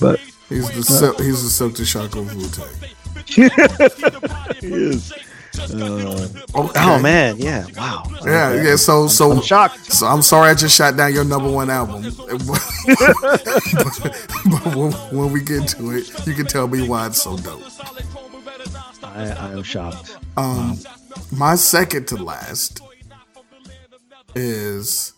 but 0.01 0.21
he's 0.49 0.71
the 0.71 0.83
sil- 0.85 1.19
he's 1.19 1.43
the 1.43 1.51
Silk 1.51 1.75
the 1.77 1.85
Shock 1.85 2.17
of 2.17 2.35
Wu 2.35 2.47
Tang. 2.49 2.91
he 4.61 4.67
is. 4.73 5.13
Uh, 5.73 6.29
Okay. 6.57 6.81
oh 6.83 6.99
man, 7.01 7.37
yeah, 7.39 7.65
wow. 7.77 8.03
Yeah, 8.25 8.49
Okay. 8.49 8.65
yeah. 8.71 8.77
So, 8.77 9.07
so, 9.07 9.31
I'm 9.31 9.41
shocked. 9.41 9.93
so 9.93 10.07
I'm 10.09 10.21
sorry 10.23 10.51
I 10.51 10.55
just 10.55 10.75
shot 10.77 10.97
down 10.97 11.15
your 11.15 11.25
number 11.25 11.49
one 11.51 11.71
album. 11.71 12.03
but, 12.27 12.63
but 14.51 14.75
when, 14.77 14.93
when 15.17 15.33
we 15.33 15.41
get 15.41 15.69
to 15.69 15.91
it, 15.93 16.27
you 16.27 16.35
can 16.35 16.47
tell 16.47 16.67
me 16.67 16.87
why 16.89 17.07
it's 17.07 17.23
so 17.23 17.37
dope. 17.37 17.63
I, 19.05 19.31
I 19.31 19.53
am 19.53 19.63
shocked. 19.63 20.17
Um, 20.37 20.77
my 21.31 21.55
second 21.55 22.09
to 22.09 22.17
last 22.17 22.81
is 24.35 25.13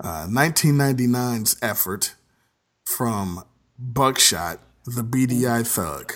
uh, 0.00 0.26
1999's 0.26 1.56
effort 1.62 2.14
from 2.84 3.44
Buckshot, 3.78 4.60
the 4.84 5.02
BDI 5.02 5.66
Thug. 5.66 6.14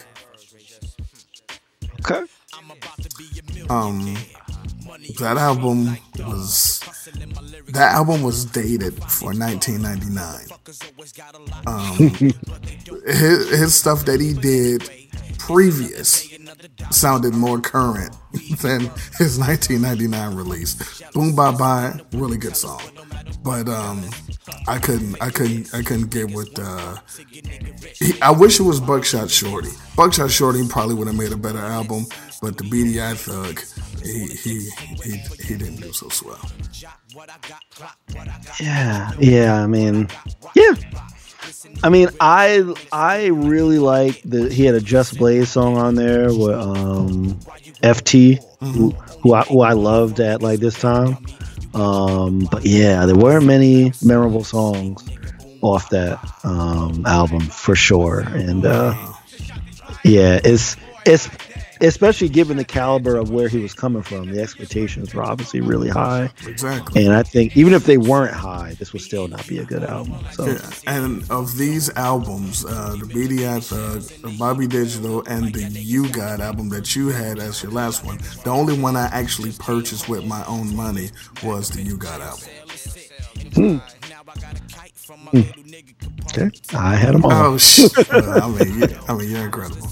Okay. 2.00 2.26
Um, 3.70 4.16
that 5.18 5.36
album 5.36 5.98
was 6.18 6.80
that 7.68 7.92
album 7.92 8.22
was 8.22 8.44
dated 8.44 8.94
for 9.04 9.32
1999. 9.32 10.46
Um, 11.66 12.32
his, 13.06 13.50
his 13.50 13.74
stuff 13.74 14.04
that 14.06 14.20
he 14.20 14.34
did 14.34 14.88
previous 15.38 16.28
sounded 16.90 17.34
more 17.34 17.60
current 17.60 18.14
than 18.60 18.80
his 19.18 19.38
1999 19.38 20.34
release. 20.34 21.02
Boom 21.12 21.34
Bye 21.34 21.52
Bye, 21.52 22.00
really 22.12 22.36
good 22.36 22.56
song, 22.56 22.80
but 23.42 23.68
um, 23.68 24.08
I 24.66 24.78
couldn't, 24.78 25.16
I 25.20 25.30
couldn't, 25.30 25.74
I 25.74 25.82
couldn't 25.82 26.10
get 26.10 26.30
with. 26.32 26.58
Uh, 26.58 26.96
he, 27.94 28.20
I 28.20 28.30
wish 28.30 28.60
it 28.60 28.64
was 28.64 28.80
Buckshot 28.80 29.30
Shorty. 29.30 29.70
Buckshot 29.96 30.30
Shorty 30.30 30.66
probably 30.68 30.94
would 30.94 31.06
have 31.06 31.16
made 31.16 31.32
a 31.32 31.36
better 31.36 31.58
album, 31.58 32.06
but 32.40 32.56
the 32.56 32.64
BDI 32.64 33.16
Thug, 33.16 33.60
he 34.02 34.26
he 34.26 34.70
he, 35.02 35.22
he 35.42 35.56
didn't 35.56 35.80
do 35.80 35.92
so 35.92 36.08
swell. 36.08 36.40
Yeah, 38.60 39.12
yeah. 39.18 39.62
I 39.62 39.66
mean, 39.66 40.08
yeah. 40.54 40.74
I 41.82 41.88
mean, 41.88 42.08
I 42.20 42.74
I 42.92 43.26
really 43.26 43.78
like 43.78 44.22
the 44.22 44.52
he 44.52 44.64
had 44.64 44.74
a 44.74 44.80
Just 44.80 45.18
Blaze 45.18 45.50
song 45.50 45.76
on 45.76 45.94
there 45.94 46.26
with 46.26 46.54
um 46.54 47.38
FT, 47.82 48.42
who, 48.60 48.90
who 49.22 49.34
I 49.34 49.42
who 49.42 49.60
I 49.60 49.72
loved 49.72 50.20
at 50.20 50.42
like 50.42 50.60
this 50.60 50.78
time. 50.78 51.18
Um, 51.74 52.48
but 52.50 52.64
yeah, 52.64 53.06
there 53.06 53.16
weren't 53.16 53.46
many 53.46 53.92
memorable 54.02 54.44
songs 54.44 55.08
off 55.60 55.90
that 55.90 56.18
um 56.44 57.04
album 57.06 57.40
for 57.40 57.76
sure, 57.76 58.20
and 58.20 58.66
uh, 58.66 58.94
yeah, 60.04 60.40
it's 60.42 60.76
it's 61.06 61.28
especially 61.80 62.28
given 62.28 62.56
the 62.56 62.64
caliber 62.64 63.16
of 63.16 63.30
where 63.30 63.48
he 63.48 63.58
was 63.58 63.74
coming 63.74 64.02
from, 64.02 64.30
the 64.30 64.40
expectations 64.40 65.14
were 65.14 65.22
obviously 65.22 65.60
really 65.60 65.88
high. 65.88 66.30
Exactly. 66.46 67.04
And 67.04 67.14
I 67.14 67.22
think 67.22 67.56
even 67.56 67.72
if 67.72 67.84
they 67.84 67.98
weren't 67.98 68.34
high, 68.34 68.74
this 68.78 68.92
would 68.92 69.02
still 69.02 69.28
not 69.28 69.46
be 69.46 69.58
a 69.58 69.64
good 69.64 69.84
album. 69.84 70.24
So 70.32 70.46
Yeah, 70.46 70.70
and 70.86 71.28
of 71.30 71.56
these 71.56 71.90
albums, 71.90 72.64
uh, 72.64 72.96
the 72.98 73.06
BDI 73.06 73.48
the 73.68 74.36
Bobby 74.38 74.66
Digital, 74.66 75.22
and 75.26 75.52
the 75.52 75.80
U-God 75.80 76.40
album 76.40 76.68
that 76.70 76.94
you 76.94 77.08
had 77.08 77.38
as 77.38 77.62
your 77.62 77.72
last 77.72 78.04
one, 78.04 78.18
the 78.44 78.50
only 78.50 78.78
one 78.78 78.96
I 78.96 79.06
actually 79.06 79.52
purchased 79.52 80.08
with 80.08 80.24
my 80.26 80.44
own 80.46 80.74
money 80.74 81.10
was 81.42 81.70
the 81.70 81.82
U-God 81.82 82.20
album. 82.20 82.48
Hmm. 83.54 83.78
okay, 86.30 86.50
I 86.74 86.94
had 86.96 87.14
them 87.14 87.24
all. 87.24 87.32
Oh 87.32 87.58
shit! 87.58 87.92
I 88.12 88.48
mean, 88.48 88.98
I 89.08 89.14
mean, 89.14 89.30
you're 89.30 89.44
incredible. 89.46 89.88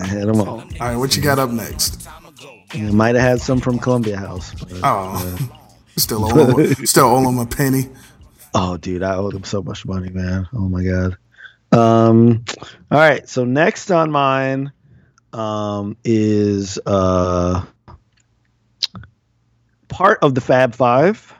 I 0.00 0.06
had 0.06 0.28
them 0.28 0.40
all. 0.40 0.60
All 0.60 0.64
right, 0.80 0.96
what 0.96 1.16
you 1.16 1.22
got 1.22 1.38
up 1.38 1.50
next? 1.50 2.06
I 2.72 2.78
might 2.90 3.14
have 3.14 3.24
had 3.24 3.40
some 3.40 3.60
from 3.60 3.78
Columbia 3.78 4.16
House. 4.16 4.52
But, 4.54 4.80
Oh, 4.82 5.38
still 5.96 6.24
owe 6.24 6.56
him, 6.56 6.74
still 6.86 7.04
owe 7.06 7.28
him 7.28 7.38
a 7.38 7.46
penny. 7.46 7.88
oh, 8.54 8.76
dude, 8.76 9.02
I 9.02 9.14
owe 9.16 9.30
them 9.30 9.44
so 9.44 9.62
much 9.62 9.86
money, 9.86 10.10
man. 10.10 10.48
Oh 10.52 10.68
my 10.68 10.82
god. 10.84 11.16
Um, 11.72 12.44
all 12.90 12.98
right. 12.98 13.28
So 13.28 13.44
next 13.44 13.90
on 13.90 14.10
mine, 14.10 14.72
um, 15.32 15.96
is 16.04 16.78
uh 16.86 17.64
part 19.88 20.18
of 20.22 20.34
the 20.34 20.40
Fab 20.40 20.74
5 20.74 21.34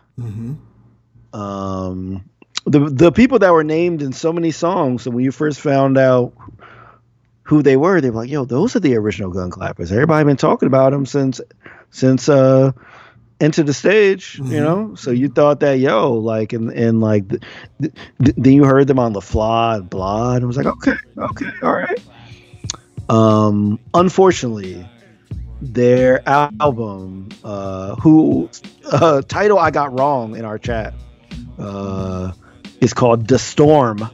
Um, 1.32 2.24
the 2.66 2.78
the 2.90 3.12
people 3.12 3.38
that 3.40 3.52
were 3.52 3.64
named 3.64 4.02
in 4.02 4.12
so 4.12 4.32
many 4.32 4.50
songs, 4.52 5.06
and 5.06 5.14
when 5.14 5.24
you 5.24 5.32
first 5.32 5.60
found 5.60 5.98
out 5.98 6.32
who 7.44 7.62
they 7.62 7.76
were, 7.76 8.00
they 8.00 8.10
were 8.10 8.22
like, 8.22 8.30
"Yo, 8.30 8.44
those 8.44 8.74
are 8.74 8.80
the 8.80 8.96
original 8.96 9.30
Gun 9.30 9.50
Clappers." 9.50 9.92
Everybody 9.92 10.24
been 10.24 10.36
talking 10.36 10.66
about 10.66 10.90
them 10.90 11.06
since 11.06 11.40
since 11.90 12.28
uh 12.28 12.72
into 13.40 13.62
the 13.62 13.74
stage, 13.74 14.40
you 14.42 14.60
know. 14.60 14.94
So 14.94 15.10
you 15.10 15.28
thought 15.28 15.60
that, 15.60 15.78
yo, 15.78 16.14
like, 16.14 16.52
and 16.52 16.70
and 16.70 17.00
like, 17.00 17.28
th- 17.28 17.42
th- 17.80 18.36
then 18.36 18.52
you 18.52 18.64
heard 18.64 18.86
them 18.86 18.98
on 18.98 19.12
the 19.12 19.20
fly 19.20 19.76
and 19.76 19.90
blah, 19.90 20.34
and 20.34 20.42
it 20.42 20.46
was 20.46 20.56
like, 20.56 20.66
okay, 20.66 20.94
okay, 21.18 21.50
all 21.62 21.72
right. 21.72 22.00
Um, 23.08 23.78
unfortunately, 23.92 24.86
their 25.60 26.26
album, 26.26 27.28
uh, 27.42 27.96
who 27.96 28.48
uh, 28.90 29.22
title 29.22 29.58
I 29.58 29.70
got 29.70 29.98
wrong 29.98 30.36
in 30.36 30.44
our 30.44 30.58
chat, 30.58 30.94
uh, 31.58 32.32
is 32.80 32.94
called 32.94 33.28
"The 33.28 33.38
Storm." 33.38 34.08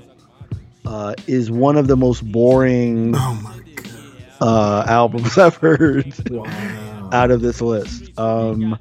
Uh, 0.86 1.14
is 1.26 1.50
one 1.50 1.76
of 1.76 1.86
the 1.88 1.96
most 1.96 2.20
boring 2.32 3.12
Oh 3.16 3.54
uh, 4.40 4.84
albums 4.88 5.36
I've 5.46 5.56
heard 5.56 6.12
out 7.12 7.30
of 7.30 7.42
this 7.42 7.60
list. 7.60 8.18
Um, 8.18 8.78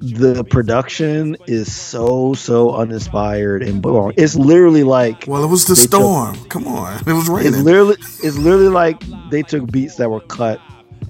the 0.00 0.44
production 0.44 1.36
is 1.46 1.72
so 1.74 2.32
so 2.34 2.74
uninspired 2.74 3.62
and 3.62 3.82
boring. 3.82 4.14
It's 4.16 4.36
literally 4.36 4.84
like 4.84 5.24
Well, 5.26 5.44
it 5.44 5.48
was 5.48 5.66
the 5.66 5.74
They 5.74 5.82
took- 5.82 5.90
storm. 6.00 6.36
Come 6.48 6.66
on, 6.68 6.94
it 7.06 7.12
was 7.12 7.28
it's 7.28 7.28
raining. 7.28 7.64
literally 7.64 7.96
it's 8.22 8.38
literally 8.38 8.68
like 8.68 9.02
they 9.30 9.42
took 9.42 9.70
beats 9.70 9.96
that 9.96 10.08
were 10.08 10.20
cut 10.20 10.60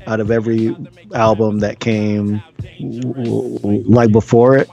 out 0.06 0.20
of 0.20 0.30
every 0.30 0.75
album 1.14 1.58
that 1.60 1.80
came 1.80 2.42
like 2.80 4.10
before 4.10 4.56
it. 4.56 4.68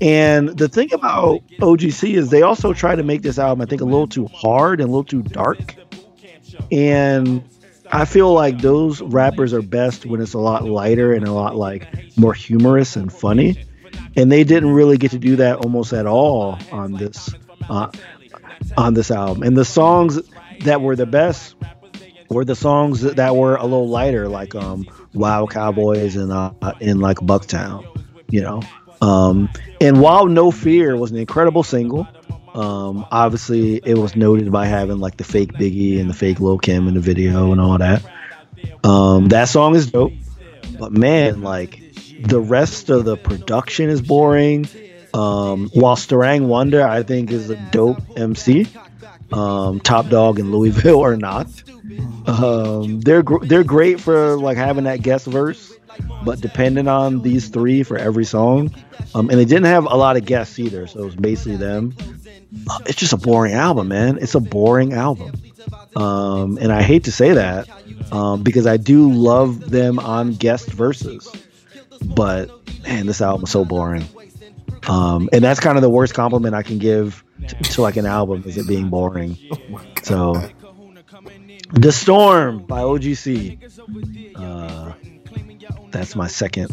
And 0.00 0.50
the 0.50 0.68
thing 0.68 0.92
about 0.92 1.42
OGC 1.60 2.14
is 2.14 2.30
they 2.30 2.42
also 2.42 2.72
try 2.72 2.94
to 2.94 3.02
make 3.02 3.22
this 3.22 3.38
album, 3.38 3.62
I 3.62 3.66
think, 3.66 3.80
a 3.80 3.84
little 3.84 4.06
too 4.08 4.26
hard 4.34 4.80
and 4.80 4.88
a 4.88 4.92
little 4.92 5.04
too 5.04 5.22
dark. 5.22 5.76
And 6.70 7.42
I 7.90 8.04
feel 8.04 8.32
like 8.32 8.60
those 8.60 9.00
rappers 9.02 9.52
are 9.52 9.62
best 9.62 10.06
when 10.06 10.20
it's 10.20 10.34
a 10.34 10.38
lot 10.38 10.64
lighter 10.64 11.12
and 11.12 11.26
a 11.26 11.32
lot 11.32 11.56
like 11.56 11.88
more 12.16 12.34
humorous 12.34 12.96
and 12.96 13.12
funny. 13.12 13.56
and 14.16 14.30
they 14.30 14.44
didn't 14.44 14.70
really 14.70 14.96
get 14.98 15.10
to 15.12 15.18
do 15.18 15.36
that 15.36 15.58
almost 15.58 15.92
at 15.92 16.06
all 16.06 16.58
on 16.72 16.92
this 16.92 17.30
uh, 17.68 17.90
on 18.76 18.94
this 18.94 19.10
album. 19.10 19.42
And 19.42 19.56
the 19.56 19.64
songs 19.64 20.20
that 20.60 20.80
were 20.80 20.96
the 20.96 21.06
best 21.06 21.54
were 22.30 22.44
the 22.44 22.56
songs 22.56 23.00
that 23.02 23.36
were 23.36 23.56
a 23.56 23.62
little 23.64 23.88
lighter, 23.88 24.28
like 24.28 24.54
um, 24.54 24.86
"Wild 25.14 25.50
Cowboys" 25.50 26.16
and 26.16 26.32
uh, 26.32 26.52
in 26.80 27.00
like 27.00 27.18
"Bucktown," 27.18 27.84
you 28.30 28.40
know. 28.42 28.62
Um, 29.00 29.50
and 29.80 30.00
while 30.00 30.26
"No 30.26 30.50
Fear" 30.50 30.96
was 30.96 31.10
an 31.10 31.18
incredible 31.18 31.62
single, 31.62 32.06
um, 32.54 33.06
obviously 33.10 33.76
it 33.76 33.98
was 33.98 34.16
noted 34.16 34.50
by 34.52 34.66
having 34.66 34.98
like 34.98 35.16
the 35.16 35.24
fake 35.24 35.52
Biggie 35.52 36.00
and 36.00 36.08
the 36.08 36.14
fake 36.14 36.40
Lil 36.40 36.58
Kim 36.58 36.88
in 36.88 36.94
the 36.94 37.00
video 37.00 37.52
and 37.52 37.60
all 37.60 37.78
that. 37.78 38.02
Um, 38.82 39.28
that 39.28 39.48
song 39.48 39.74
is 39.74 39.90
dope, 39.90 40.12
but 40.78 40.92
man, 40.92 41.42
like 41.42 41.80
the 42.20 42.40
rest 42.40 42.90
of 42.90 43.04
the 43.04 43.16
production 43.16 43.90
is 43.90 44.00
boring. 44.00 44.66
Um, 45.12 45.70
while 45.72 45.94
Starang 45.94 46.46
Wondah, 46.46 46.82
I 46.82 47.04
think, 47.04 47.30
is 47.30 47.48
a 47.48 47.56
dope 47.56 48.02
MC. 48.16 48.66
Um, 49.32 49.80
Top 49.80 50.08
Dog 50.08 50.38
in 50.38 50.46
Louieville 50.46 50.96
or 50.98 51.16
not. 51.16 51.46
Um, 52.26 53.00
they're 53.00 53.22
gr- 53.22 53.44
they're 53.44 53.64
great 53.64 54.00
for 54.00 54.36
like 54.36 54.56
having 54.56 54.84
that 54.84 55.02
guest 55.02 55.26
verse, 55.26 55.72
but 56.24 56.40
depending 56.40 56.88
on 56.88 57.22
these 57.22 57.48
three 57.48 57.82
for 57.82 57.96
every 57.96 58.24
song, 58.24 58.74
um, 59.14 59.30
and 59.30 59.38
they 59.38 59.44
didn't 59.44 59.66
have 59.66 59.84
a 59.84 59.96
lot 59.96 60.16
of 60.16 60.24
guests 60.24 60.58
either, 60.58 60.86
so 60.86 61.00
it 61.00 61.04
was 61.04 61.16
basically 61.16 61.56
them. 61.56 61.94
Uh, 62.68 62.78
it's 62.86 62.98
just 62.98 63.12
a 63.12 63.16
boring 63.16 63.54
album, 63.54 63.88
man. 63.88 64.18
It's 64.20 64.34
a 64.34 64.40
boring 64.40 64.92
album, 64.92 65.32
um, 65.96 66.58
and 66.58 66.72
I 66.72 66.82
hate 66.82 67.04
to 67.04 67.12
say 67.12 67.32
that 67.32 67.68
um, 68.12 68.42
because 68.42 68.66
I 68.66 68.76
do 68.76 69.10
love 69.10 69.70
them 69.70 69.98
on 69.98 70.34
guest 70.34 70.70
verses, 70.70 71.30
but 72.04 72.50
man, 72.82 73.06
this 73.06 73.20
album 73.20 73.44
is 73.44 73.50
so 73.50 73.64
boring. 73.64 74.04
Um, 74.86 75.30
and 75.32 75.42
that's 75.42 75.60
kind 75.60 75.76
of 75.76 75.82
the 75.82 75.90
worst 75.90 76.14
compliment 76.14 76.54
I 76.54 76.62
can 76.62 76.78
give 76.78 77.24
to, 77.48 77.54
to 77.54 77.82
like 77.82 77.96
an 77.96 78.06
album 78.06 78.44
is 78.46 78.56
it 78.56 78.68
being 78.68 78.90
boring. 78.90 79.38
so, 80.02 80.34
The 81.72 81.92
Storm 81.92 82.66
by 82.66 82.80
OGC. 82.80 84.36
Uh, 84.36 84.92
that's 85.94 86.14
my 86.14 86.26
second, 86.26 86.70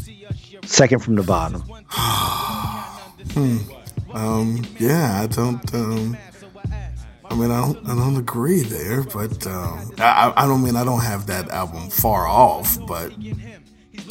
second 0.65 0.99
from 0.99 1.15
the 1.15 1.23
bottom. 1.23 1.61
hmm. 3.33 3.57
Um, 4.13 4.65
yeah, 4.77 5.21
I 5.21 5.27
don't. 5.27 5.73
Um, 5.73 6.17
I 7.23 7.35
mean, 7.35 7.49
I 7.49 7.61
don't, 7.61 7.87
I 7.87 7.95
don't 7.95 8.17
agree 8.17 8.61
there, 8.61 9.03
but 9.03 9.47
um, 9.47 9.93
I, 9.99 10.33
I 10.35 10.45
don't 10.45 10.61
mean 10.61 10.75
I 10.75 10.83
don't 10.83 10.99
have 10.99 11.27
that 11.27 11.49
album 11.49 11.89
far 11.89 12.27
off, 12.27 12.77
but 12.85 13.13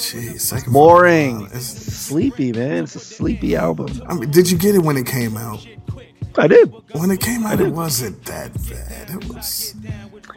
Jeez, 0.00 0.40
second 0.40 0.72
boring. 0.72 1.46
It's 1.52 1.66
sleepy, 1.66 2.52
man. 2.52 2.84
It's 2.84 2.94
a 2.94 3.00
sleepy 3.00 3.56
album. 3.56 4.02
I 4.08 4.14
mean, 4.14 4.30
did 4.30 4.50
you 4.50 4.56
get 4.56 4.74
it 4.74 4.78
when 4.78 4.96
it 4.96 5.06
came 5.06 5.36
out? 5.36 5.66
I 6.38 6.46
did. 6.46 6.72
When 6.92 7.10
it 7.10 7.20
came 7.20 7.44
out, 7.44 7.60
it 7.60 7.68
wasn't 7.68 8.24
that 8.24 8.54
bad. 8.70 9.10
It 9.10 9.28
was. 9.28 9.74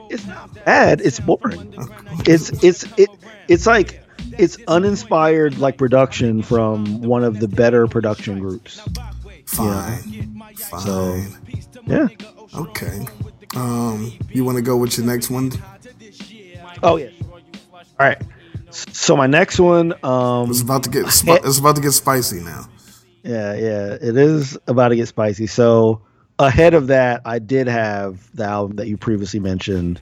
It's 0.10 0.25
not 0.25 0.53
bad. 0.65 1.00
It's 1.00 1.22
boring. 1.22 1.74
It's 2.25 2.50
it's 2.63 2.84
it 2.98 3.10
it's 3.48 3.65
like 3.65 4.02
it's 4.38 4.58
uninspired 4.68 5.58
like 5.58 5.78
production 5.78 6.42
from 6.42 7.02
one 7.02 7.24
of 7.24 7.40
the 7.40 7.48
better 7.48 7.88
production 7.88 8.40
groups. 8.40 8.82
Fine. 9.46 10.04
Yeah. 10.08 10.54
Fine. 10.56 10.82
So, 10.82 11.24
yeah. 11.86 12.08
Okay. 12.56 13.06
Um, 13.56 14.12
you 14.30 14.44
want 14.46 14.58
to 14.58 14.62
go 14.62 14.78
with 14.78 14.98
your 14.98 15.06
next 15.06 15.30
one? 15.30 15.52
Oh 16.82 16.98
yeah. 16.98 17.10
All 17.74 18.08
right. 18.08 18.22
So 18.72 19.16
my 19.16 19.28
next 19.28 19.60
one, 19.60 19.94
um, 20.04 20.50
it's 20.50 20.62
about 20.62 20.84
to 20.84 20.90
get 20.90 21.08
sp- 21.13 21.46
it's 21.46 21.60
about 21.60 21.75
to 21.75 21.82
get 21.82 21.92
spicy 21.92 22.40
now. 22.40 22.68
Yeah, 23.24 23.54
yeah, 23.54 23.98
it 24.02 24.18
is 24.18 24.58
about 24.68 24.90
to 24.90 24.96
get 24.96 25.08
spicy. 25.08 25.48
So 25.48 26.02
ahead 26.40 26.74
of 26.74 26.88
that, 26.88 27.22
I 27.25 27.40
did 27.40 27.68
have 27.68 28.30
the 28.36 28.46
album 28.46 28.78
that 28.78 28.88
you 28.88 28.98
previously 28.98 29.40
mentioned, 29.40 30.02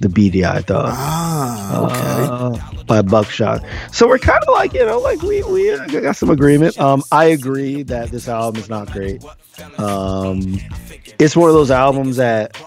the 0.00 0.08
BDI 0.08 0.64
Thug. 0.64 0.86
Ah, 0.88 1.84
okay. 1.84 2.58
Uh, 2.58 2.82
by 2.84 3.02
Buckshot. 3.02 3.64
So 3.92 4.08
we're 4.08 4.18
kind 4.18 4.42
of 4.42 4.52
like 4.54 4.72
you 4.72 4.84
know, 4.84 4.98
like 4.98 5.22
we 5.22 5.42
we 5.44 5.76
got 5.86 6.16
some 6.16 6.30
agreement. 6.30 6.78
Um, 6.80 7.02
I 7.12 7.26
agree 7.26 7.82
that 7.84 8.10
this 8.10 8.28
album 8.28 8.60
is 8.60 8.68
not 8.68 8.90
great. 8.90 9.22
Um, 9.78 10.58
it's 11.18 11.36
one 11.36 11.48
of 11.48 11.54
those 11.54 11.70
albums 11.70 12.16
that 12.16 12.60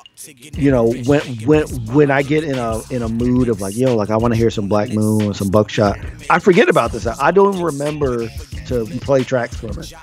you 0.54 0.72
know 0.72 0.94
when 1.06 1.22
when 1.46 1.68
when 1.88 2.12
I 2.12 2.22
get 2.22 2.44
in 2.44 2.58
a 2.58 2.82
in 2.92 3.02
a 3.02 3.10
mood 3.10 3.50
of 3.50 3.60
like 3.60 3.76
yo 3.76 3.96
like 3.96 4.10
I 4.10 4.18
want 4.18 4.34
to 4.34 4.38
hear 4.38 4.50
some 4.50 4.70
Black 4.70 4.90
Moon 4.92 5.24
or 5.24 5.34
some 5.34 5.50
Buckshot, 5.50 5.98
I 6.30 6.40
forget 6.40 6.70
about 6.70 6.92
this. 6.92 7.06
I 7.08 7.32
don't 7.32 7.62
remember 7.62 8.30
to 8.68 8.86
play 9.02 9.24
tracks 9.24 9.56
from 9.56 9.80
it. 9.80 9.94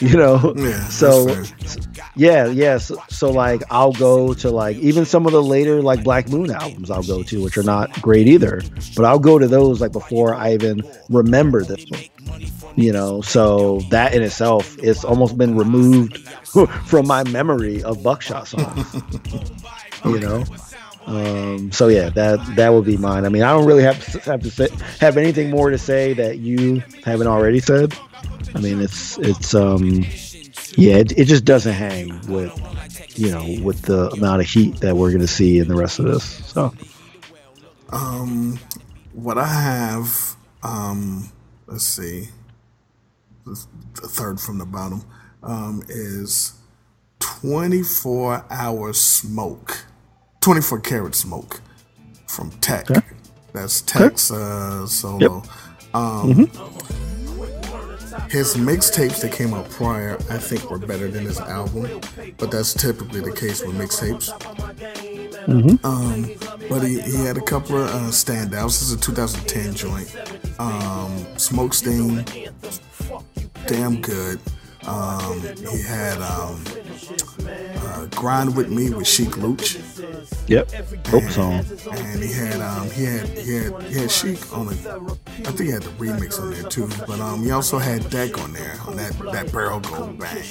You 0.00 0.16
know, 0.16 0.54
yeah, 0.56 0.88
so 0.88 1.42
yeah, 2.14 2.46
yeah. 2.46 2.78
So, 2.78 3.02
so 3.08 3.30
like 3.30 3.62
I'll 3.70 3.92
go 3.92 4.34
to 4.34 4.50
like 4.50 4.76
even 4.76 5.04
some 5.04 5.26
of 5.26 5.32
the 5.32 5.42
later 5.42 5.82
like 5.82 6.04
Black 6.04 6.28
Moon 6.28 6.50
albums 6.50 6.90
I'll 6.90 7.02
go 7.02 7.22
to, 7.22 7.42
which 7.42 7.56
are 7.58 7.62
not 7.62 7.90
great 8.02 8.26
either. 8.26 8.62
But 8.94 9.04
I'll 9.04 9.18
go 9.18 9.38
to 9.38 9.48
those 9.48 9.80
like 9.80 9.92
before 9.92 10.34
I 10.34 10.54
even 10.54 10.82
remember 11.08 11.64
this 11.64 11.84
one 11.88 12.00
you 12.76 12.92
know? 12.92 13.20
So 13.22 13.80
that 13.90 14.14
in 14.14 14.22
itself 14.22 14.76
it's 14.78 15.04
almost 15.04 15.36
been 15.36 15.56
removed 15.56 16.18
from 16.86 17.06
my 17.06 17.24
memory 17.24 17.82
of 17.82 18.02
buckshot 18.02 18.48
songs 18.48 18.94
you 20.04 20.20
know 20.20 20.44
um, 21.06 21.70
so 21.72 21.88
yeah 21.88 22.08
that 22.10 22.38
that 22.56 22.70
would 22.70 22.84
be 22.84 22.96
mine. 22.96 23.24
I 23.24 23.28
mean 23.28 23.42
i 23.42 23.50
don't 23.52 23.66
really 23.66 23.82
have 23.82 24.04
to 24.12 24.18
have 24.30 24.42
to 24.42 24.50
say, 24.50 24.68
have 25.00 25.16
anything 25.16 25.50
more 25.50 25.70
to 25.70 25.78
say 25.78 26.12
that 26.14 26.38
you 26.38 26.82
haven't 27.04 27.26
already 27.26 27.60
said. 27.60 27.96
I 28.54 28.60
mean 28.60 28.80
it's 28.80 29.18
it's 29.18 29.54
um 29.54 30.04
yeah 30.76 30.96
it, 30.96 31.12
it 31.18 31.24
just 31.26 31.44
doesn't 31.44 31.74
hang 31.74 32.08
with 32.28 32.52
you 33.18 33.30
know 33.30 33.44
with 33.62 33.82
the 33.82 34.10
amount 34.10 34.42
of 34.42 34.48
heat 34.48 34.80
that 34.80 34.96
we're 34.96 35.12
gonna 35.12 35.26
see 35.26 35.58
in 35.58 35.68
the 35.68 35.76
rest 35.76 35.98
of 35.98 36.06
this 36.06 36.24
so. 36.24 36.72
Um 37.90 38.58
what 39.12 39.38
i 39.38 39.46
have 39.46 40.36
um 40.62 41.30
let's 41.66 41.84
see. 41.84 42.28
The 43.44 43.54
third 44.08 44.40
from 44.40 44.58
the 44.58 44.66
bottom, 44.66 45.04
um, 45.42 45.82
is 45.88 46.54
24 47.20 48.44
hour 48.50 48.92
smoke, 48.92 49.86
24 50.46 50.78
karat 50.78 51.14
smoke 51.16 51.60
from 52.28 52.52
Tek. 52.60 52.88
Okay. 52.88 53.00
That's 53.52 53.80
Tek's 53.80 54.30
uh, 54.30 54.86
solo. 54.86 55.42
Yep. 55.42 55.52
Um, 55.92 56.34
mm-hmm. 56.34 58.28
His 58.28 58.54
mixtapes 58.54 59.20
that 59.22 59.32
came 59.32 59.52
out 59.52 59.68
prior, 59.70 60.14
I 60.30 60.38
think, 60.38 60.70
were 60.70 60.78
better 60.78 61.08
than 61.08 61.24
his 61.24 61.40
album, 61.40 62.00
but 62.38 62.52
that's 62.52 62.74
typically 62.74 63.22
the 63.22 63.32
case 63.32 63.60
with 63.60 63.74
mixtapes. 63.74 64.30
Mm-hmm. 65.46 65.84
Um, 65.84 66.30
but 66.68 66.78
he, 66.86 67.00
he 67.00 67.24
had 67.24 67.36
a 67.36 67.42
couple 67.42 67.82
of 67.82 67.88
uh, 67.90 68.10
standouts. 68.12 68.66
This 68.66 68.82
is 68.82 68.92
a 68.92 68.98
2010 68.98 69.74
joint. 69.74 70.16
Um, 70.60 71.26
Smoke 71.38 71.74
Stain, 71.74 72.24
damn 73.66 74.00
good. 74.00 74.38
Um, 74.86 75.40
he 75.40 75.82
had 75.82 76.18
um, 76.22 76.62
uh, 77.46 78.06
"Grind 78.14 78.56
with 78.56 78.70
Me" 78.70 78.90
with 78.90 79.06
Sheek 79.06 79.36
Louch. 79.36 79.78
Yep, 80.46 80.70
hope 81.08 81.24
song. 81.24 81.64
And 81.90 82.22
he 82.22 82.32
had 82.32 82.60
um, 82.60 82.88
he 82.90 83.04
had 83.04 83.28
he 83.28 83.54
had 83.56 83.82
he 83.82 83.94
had 83.98 84.10
Sheek 84.10 84.56
on 84.56 84.68
it. 84.68 84.86
I 84.86 85.50
think 85.50 85.60
he 85.60 85.70
had 85.70 85.82
the 85.82 85.90
remix 85.98 86.40
on 86.40 86.52
there 86.52 86.62
too. 86.64 86.88
But 87.06 87.18
um, 87.20 87.42
he 87.42 87.50
also 87.50 87.78
had 87.78 88.08
Deck 88.10 88.38
on 88.38 88.52
there 88.52 88.76
on 88.86 88.96
that 88.96 89.12
that 89.32 89.52
barrel 89.52 89.80
gold 89.80 90.18
bank. 90.18 90.44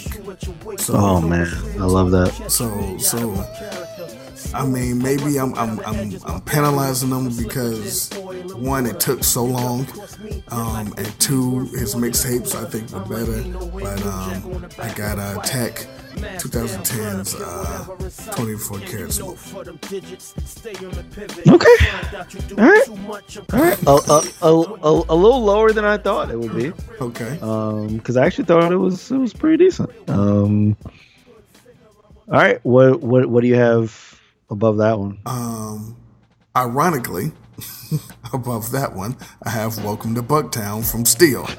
So, 0.79 0.95
oh 0.95 1.21
man, 1.21 1.47
I 1.79 1.85
love 1.85 2.11
that. 2.11 2.51
So 2.51 2.97
so 2.97 3.31
I 4.53 4.65
mean, 4.65 5.01
maybe 5.01 5.37
I'm 5.37 5.53
I'm 5.55 5.79
I'm, 5.81 6.13
I'm 6.25 6.41
penalizing 6.41 7.09
him 7.09 7.35
because 7.35 8.09
one, 8.55 8.85
it 8.85 8.99
took 8.99 9.23
so 9.23 9.43
long, 9.43 9.87
um, 10.49 10.93
and 10.97 11.19
two, 11.19 11.61
his 11.65 11.95
mixtapes 11.95 12.55
I 12.55 12.69
think 12.69 12.91
were 12.91 12.99
better. 13.01 13.43
But 13.71 14.05
um, 14.05 14.67
I 14.79 14.93
got 14.93 15.19
uh, 15.19 15.41
Tek 15.41 15.87
2010's 16.15 17.35
uh, 17.35 18.35
24 18.35 18.79
karat 18.79 19.11
smoke. 19.11 19.37
Okay. 21.47 21.75
All 22.57 22.63
right. 22.63 22.89
All 23.53 23.59
right. 23.59 23.83
A, 23.87 23.91
a, 23.91 24.47
a, 24.47 25.05
a, 25.09 25.15
little 25.15 25.43
lower 25.43 25.71
than 25.71 25.85
I 25.85 25.97
thought 25.97 26.31
it 26.31 26.39
would 26.39 26.55
be. 26.55 26.71
Okay. 27.01 27.37
Um, 27.41 27.97
because 27.97 28.17
I 28.17 28.25
actually 28.25 28.45
thought 28.45 28.71
it 28.71 28.77
was 28.77 29.11
it 29.11 29.17
was 29.17 29.33
pretty 29.33 29.63
decent. 29.65 29.91
Um. 30.09 30.77
All 32.27 32.39
right. 32.39 32.59
What 32.63 33.01
what 33.01 33.25
what 33.27 33.41
do 33.41 33.47
you 33.47 33.55
have 33.55 34.14
above 34.49 34.77
that 34.77 34.99
one? 34.99 35.19
Um, 35.25 35.95
ironically, 36.55 37.31
above 38.33 38.71
that 38.71 38.95
one, 38.95 39.15
I 39.43 39.49
have 39.49 39.83
"Welcome 39.83 40.15
to 40.15 40.23
Bucktown" 40.23 40.89
from 40.89 41.05
Steele. 41.05 41.47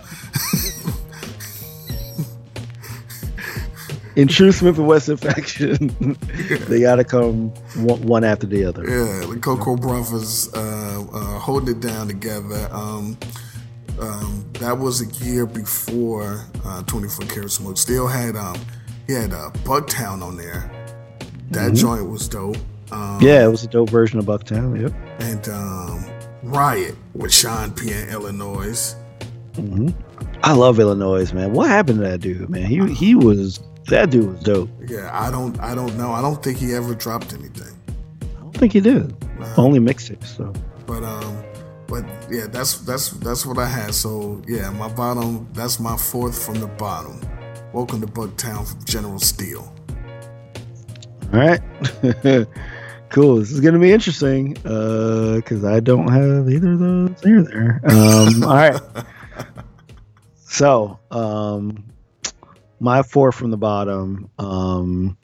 In 4.16 4.28
true 4.28 4.50
Smith 4.50 4.78
and 4.78 4.86
Wesson 4.86 5.18
fashion, 5.18 5.88
they 6.68 6.80
got 6.80 6.96
to 6.96 7.04
come 7.04 7.50
one, 7.76 8.24
after 8.24 8.46
the 8.46 8.64
other. 8.64 8.82
Yeah, 8.82 9.26
the 9.26 9.38
Cocoa 9.38 9.76
Brovaz 9.76 10.48
uh, 10.56 11.02
uh, 11.14 11.38
holding 11.38 11.76
it 11.76 11.80
down 11.80 12.08
together. 12.08 12.68
Um, 12.72 13.18
Um, 13.98 14.44
that 14.60 14.76
was 14.78 15.00
a 15.00 15.06
year 15.24 15.46
before 15.46 16.44
uh, 16.66 16.82
24 16.82 17.26
Karat 17.28 17.50
Smoke. 17.50 17.78
Still 17.78 18.06
had 18.06 18.36
um, 18.36 18.56
he 19.06 19.14
had 19.14 19.32
uh, 19.32 19.50
Bucktown 19.64 20.22
on 20.22 20.36
there. 20.36 20.70
That 21.50 21.72
joint 21.74 22.08
was 22.10 22.28
dope. 22.28 22.56
Um, 22.92 23.18
Yeah, 23.20 23.44
it 23.44 23.48
was 23.48 23.64
a 23.64 23.68
dope 23.68 23.90
version 23.90 24.18
of 24.18 24.24
Bucktown. 24.26 24.80
Yep. 24.80 24.92
and 25.20 25.48
um, 25.48 26.04
Riot 26.42 26.94
with 27.14 27.32
Sean 27.32 27.72
P. 27.72 27.90
and 27.92 28.10
Illinois. 28.10 28.94
I 30.42 30.52
love 30.52 30.78
Illinois, 30.78 31.32
man. 31.32 31.52
What 31.52 31.68
happened 31.68 31.98
to 32.00 32.04
that 32.08 32.20
dude, 32.20 32.48
man? 32.50 32.66
He 32.66 32.86
he 32.92 33.14
was 33.14 33.60
that 33.88 34.10
dude 34.10 34.30
was 34.32 34.42
dope. 34.42 34.68
Yeah, 34.86 35.10
I 35.12 35.30
don't, 35.30 35.58
I 35.60 35.74
don't 35.74 35.96
know. 35.96 36.12
I 36.12 36.20
don't 36.20 36.42
think 36.42 36.58
he 36.58 36.74
ever 36.74 36.94
dropped 36.94 37.32
anything. 37.32 37.74
I 38.22 38.40
don't 38.40 38.56
think 38.56 38.72
he 38.72 38.80
did. 38.80 39.14
Only 39.56 39.80
mixtapes. 39.80 40.26
So 40.36 40.52
But 40.86 41.02
um, 41.04 41.42
but 41.88 42.04
yeah, 42.30 42.46
that's 42.48 42.80
that's 42.80 43.10
that's 43.10 43.46
what 43.46 43.58
I 43.58 43.66
had. 43.66 43.94
So 43.94 44.42
yeah, 44.46 44.70
my 44.70 44.88
bottom. 44.92 45.48
That's 45.54 45.80
my 45.80 45.96
fourth 45.96 46.44
from 46.44 46.56
the 46.60 46.66
bottom. 46.68 47.18
Welcome 47.72 48.00
to 48.02 48.06
Bucktown 48.06 48.68
from 48.70 48.84
General 48.84 49.18
Steele. 49.18 49.72
all 51.32 51.40
right, 51.40 51.60
cool. 53.10 53.36
This 53.36 53.52
is 53.52 53.60
gonna 53.60 53.78
be 53.78 53.92
interesting 53.92 54.54
because 54.54 55.64
I 55.64 55.80
don't 55.80 56.08
have 56.08 56.48
either 56.48 56.72
of 56.72 56.78
those 56.78 57.20
here 57.22 57.42
there. 57.42 57.80
Um, 57.84 58.44
all 58.44 58.54
right. 58.54 58.80
So 60.48 60.98
um, 61.10 61.84
my 62.80 63.02
four 63.02 63.32
from 63.32 63.50
the 63.50 63.56
bottom 63.56 64.30
um, 64.38 65.16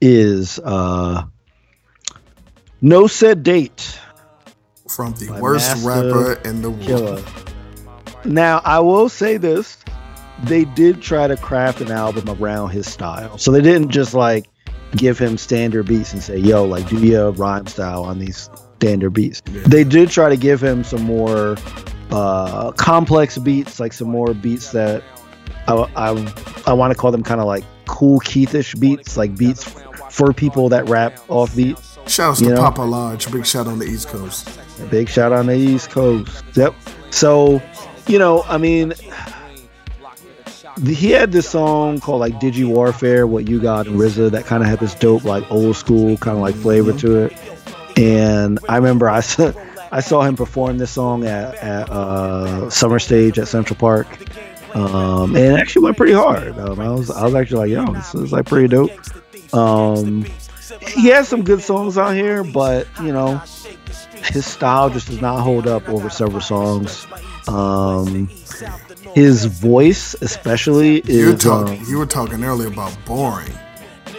is 0.00 0.58
uh, 0.58 1.24
no 2.80 3.06
said 3.06 3.42
date. 3.42 3.98
From 4.88 5.14
the 5.14 5.38
worst 5.40 5.84
Master 5.84 5.88
rapper 5.88 6.32
in 6.48 6.62
the 6.62 6.72
Killer. 6.78 7.14
world. 7.14 7.24
Now, 8.24 8.60
I 8.64 8.80
will 8.80 9.08
say 9.08 9.36
this. 9.36 9.78
They 10.44 10.64
did 10.64 11.00
try 11.00 11.26
to 11.26 11.36
craft 11.36 11.80
an 11.80 11.90
album 11.90 12.28
around 12.28 12.70
his 12.70 12.90
style. 12.90 13.38
So 13.38 13.50
they 13.52 13.62
didn't 13.62 13.88
just 13.90 14.14
like 14.14 14.48
give 14.96 15.18
him 15.18 15.38
standard 15.38 15.86
beats 15.86 16.12
and 16.12 16.22
say, 16.22 16.38
yo, 16.38 16.64
like 16.64 16.88
do 16.88 16.98
your 16.98 17.30
rhyme 17.32 17.66
style 17.66 18.04
on 18.04 18.18
these 18.18 18.50
standard 18.76 19.10
beats. 19.10 19.42
They 19.46 19.84
did 19.84 20.10
try 20.10 20.28
to 20.28 20.36
give 20.36 20.62
him 20.62 20.84
some 20.84 21.02
more 21.02 21.56
uh, 22.10 22.72
complex 22.72 23.38
beats, 23.38 23.80
like 23.80 23.92
some 23.92 24.08
more 24.08 24.34
beats 24.34 24.72
that 24.72 25.02
I, 25.68 25.74
I, 25.96 26.34
I 26.66 26.72
want 26.72 26.92
to 26.92 26.98
call 26.98 27.10
them 27.10 27.22
kind 27.22 27.40
of 27.40 27.46
like 27.46 27.64
Kool 27.86 28.20
Keithish 28.20 28.78
beats, 28.78 29.16
like 29.16 29.36
beats 29.36 29.64
for 30.10 30.32
people 30.32 30.68
that 30.70 30.88
rap 30.88 31.18
off 31.28 31.54
beat. 31.56 31.78
Shouts 32.06 32.40
to 32.40 32.50
know? 32.50 32.56
Papa 32.56 32.82
Large. 32.82 33.32
Big 33.32 33.44
shout 33.44 33.66
on 33.66 33.78
the 33.78 33.86
East 33.86 34.08
Coast. 34.08 34.60
A 34.80 34.86
big 34.86 35.08
shout 35.08 35.32
out 35.32 35.40
on 35.40 35.46
the 35.46 35.56
East 35.56 35.90
Coast. 35.90 36.44
Yep. 36.54 36.74
So, 37.10 37.60
you 38.06 38.18
know, 38.18 38.42
I 38.44 38.58
mean, 38.58 38.92
he 40.84 41.10
had 41.10 41.32
this 41.32 41.48
song 41.48 42.00
called 42.00 42.20
like 42.20 42.34
Digi 42.34 42.66
Warfare, 42.66 43.26
What 43.26 43.48
You 43.48 43.60
Got 43.60 43.86
and 43.86 43.98
RZA 43.98 44.30
that 44.32 44.44
kind 44.44 44.62
of 44.62 44.68
had 44.68 44.78
this 44.78 44.94
dope, 44.94 45.24
like 45.24 45.50
old 45.50 45.76
school 45.76 46.16
kind 46.18 46.36
of 46.36 46.42
like 46.42 46.54
flavor 46.54 46.92
to 46.98 47.24
it. 47.24 47.98
And 47.98 48.58
I 48.68 48.76
remember 48.76 49.08
I 49.08 49.20
saw, 49.20 49.52
I 49.90 50.00
saw 50.00 50.22
him 50.22 50.36
perform 50.36 50.78
this 50.78 50.90
song 50.90 51.24
at, 51.26 51.54
at 51.56 51.88
uh, 51.90 52.68
Summer 52.70 52.98
Stage 52.98 53.38
at 53.38 53.48
Central 53.48 53.78
Park. 53.78 54.06
Um, 54.76 55.34
and 55.34 55.44
it 55.44 55.58
actually 55.58 55.84
went 55.84 55.96
pretty 55.96 56.12
hard. 56.12 56.58
Um, 56.58 56.78
I 56.80 56.90
was 56.90 57.10
I 57.10 57.24
was 57.24 57.34
actually 57.34 57.74
like, 57.74 57.86
yo, 57.86 57.94
this 57.94 58.14
is 58.14 58.32
like 58.32 58.44
pretty 58.44 58.68
dope. 58.68 58.90
Um, 59.54 60.26
he 60.86 61.08
has 61.08 61.28
some 61.28 61.44
good 61.44 61.62
songs 61.62 61.96
out 61.96 62.14
here, 62.14 62.44
but 62.44 62.86
you 63.02 63.12
know, 63.12 63.38
his 64.12 64.44
style 64.44 64.90
just 64.90 65.06
does 65.06 65.22
not 65.22 65.40
hold 65.40 65.66
up 65.66 65.88
over 65.88 66.10
several 66.10 66.42
songs. 66.42 67.06
Um, 67.48 68.28
his 69.16 69.46
voice, 69.46 70.14
especially, 70.20 70.98
is 70.98 71.08
You 71.08 71.26
were 71.28 71.32
is 71.32 71.42
talking. 71.42 71.78
um, 71.80 71.86
you 71.88 71.96
were 71.96 72.04
talking 72.04 72.44
earlier 72.44 72.68
about 72.68 72.94
boring. 73.06 73.50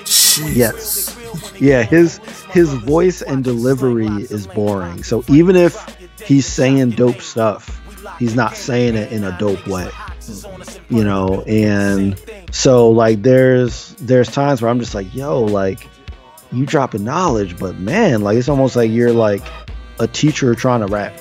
Jesus. 0.05 0.55
Yes. 0.55 1.61
yeah, 1.61 1.83
his 1.83 2.17
his 2.49 2.73
voice 2.73 3.21
and 3.21 3.43
delivery 3.43 4.07
is 4.07 4.47
boring. 4.47 5.03
So 5.03 5.23
even 5.27 5.55
if 5.55 5.75
he's 6.19 6.47
saying 6.47 6.91
dope 6.91 7.21
stuff, 7.21 7.79
he's 8.17 8.33
not 8.33 8.55
saying 8.55 8.95
it 8.95 9.11
in 9.11 9.23
a 9.23 9.37
dope 9.37 9.67
way. 9.67 9.89
You 10.89 11.03
know, 11.03 11.43
and 11.43 12.19
so 12.51 12.89
like 12.89 13.21
there's 13.21 13.93
there's 13.99 14.29
times 14.31 14.63
where 14.63 14.71
I'm 14.71 14.79
just 14.79 14.95
like, 14.95 15.13
yo, 15.13 15.43
like 15.43 15.87
you 16.51 16.65
dropping 16.65 17.03
knowledge, 17.03 17.59
but 17.59 17.75
man, 17.77 18.21
like 18.23 18.37
it's 18.37 18.49
almost 18.49 18.75
like 18.75 18.89
you're 18.89 19.13
like 19.13 19.43
a 19.99 20.07
teacher 20.07 20.55
trying 20.55 20.79
to 20.79 20.87
rap. 20.87 21.13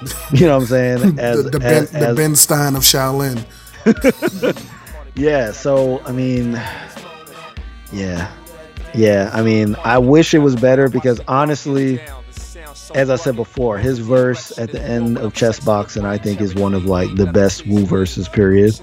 You 0.32 0.46
know 0.46 0.54
what 0.54 0.62
I'm 0.62 0.66
saying? 0.68 1.18
As, 1.18 1.44
the, 1.44 1.50
the, 1.58 1.64
as- 1.66 1.90
ben, 1.90 2.08
the 2.08 2.14
Ben 2.14 2.36
Stein 2.36 2.76
of 2.76 2.82
Shaolin. 2.82 3.44
yeah, 5.14 5.52
so 5.52 6.00
I 6.04 6.12
mean, 6.12 6.60
yeah, 7.92 8.30
yeah. 8.94 9.30
I 9.32 9.42
mean, 9.42 9.76
I 9.84 9.98
wish 9.98 10.34
it 10.34 10.40
was 10.40 10.56
better 10.56 10.88
because 10.88 11.20
honestly, 11.28 12.00
as 12.94 13.10
I 13.10 13.16
said 13.16 13.36
before, 13.36 13.78
his 13.78 13.98
verse 14.00 14.56
at 14.58 14.70
the 14.72 14.82
end 14.82 15.18
of 15.18 15.34
Chess 15.34 15.60
Boxing, 15.60 16.04
I 16.04 16.18
think, 16.18 16.40
is 16.40 16.54
one 16.54 16.74
of 16.74 16.84
like 16.86 17.14
the 17.14 17.26
best 17.26 17.66
Wu 17.66 17.86
verses. 17.86 18.28
Period. 18.28 18.78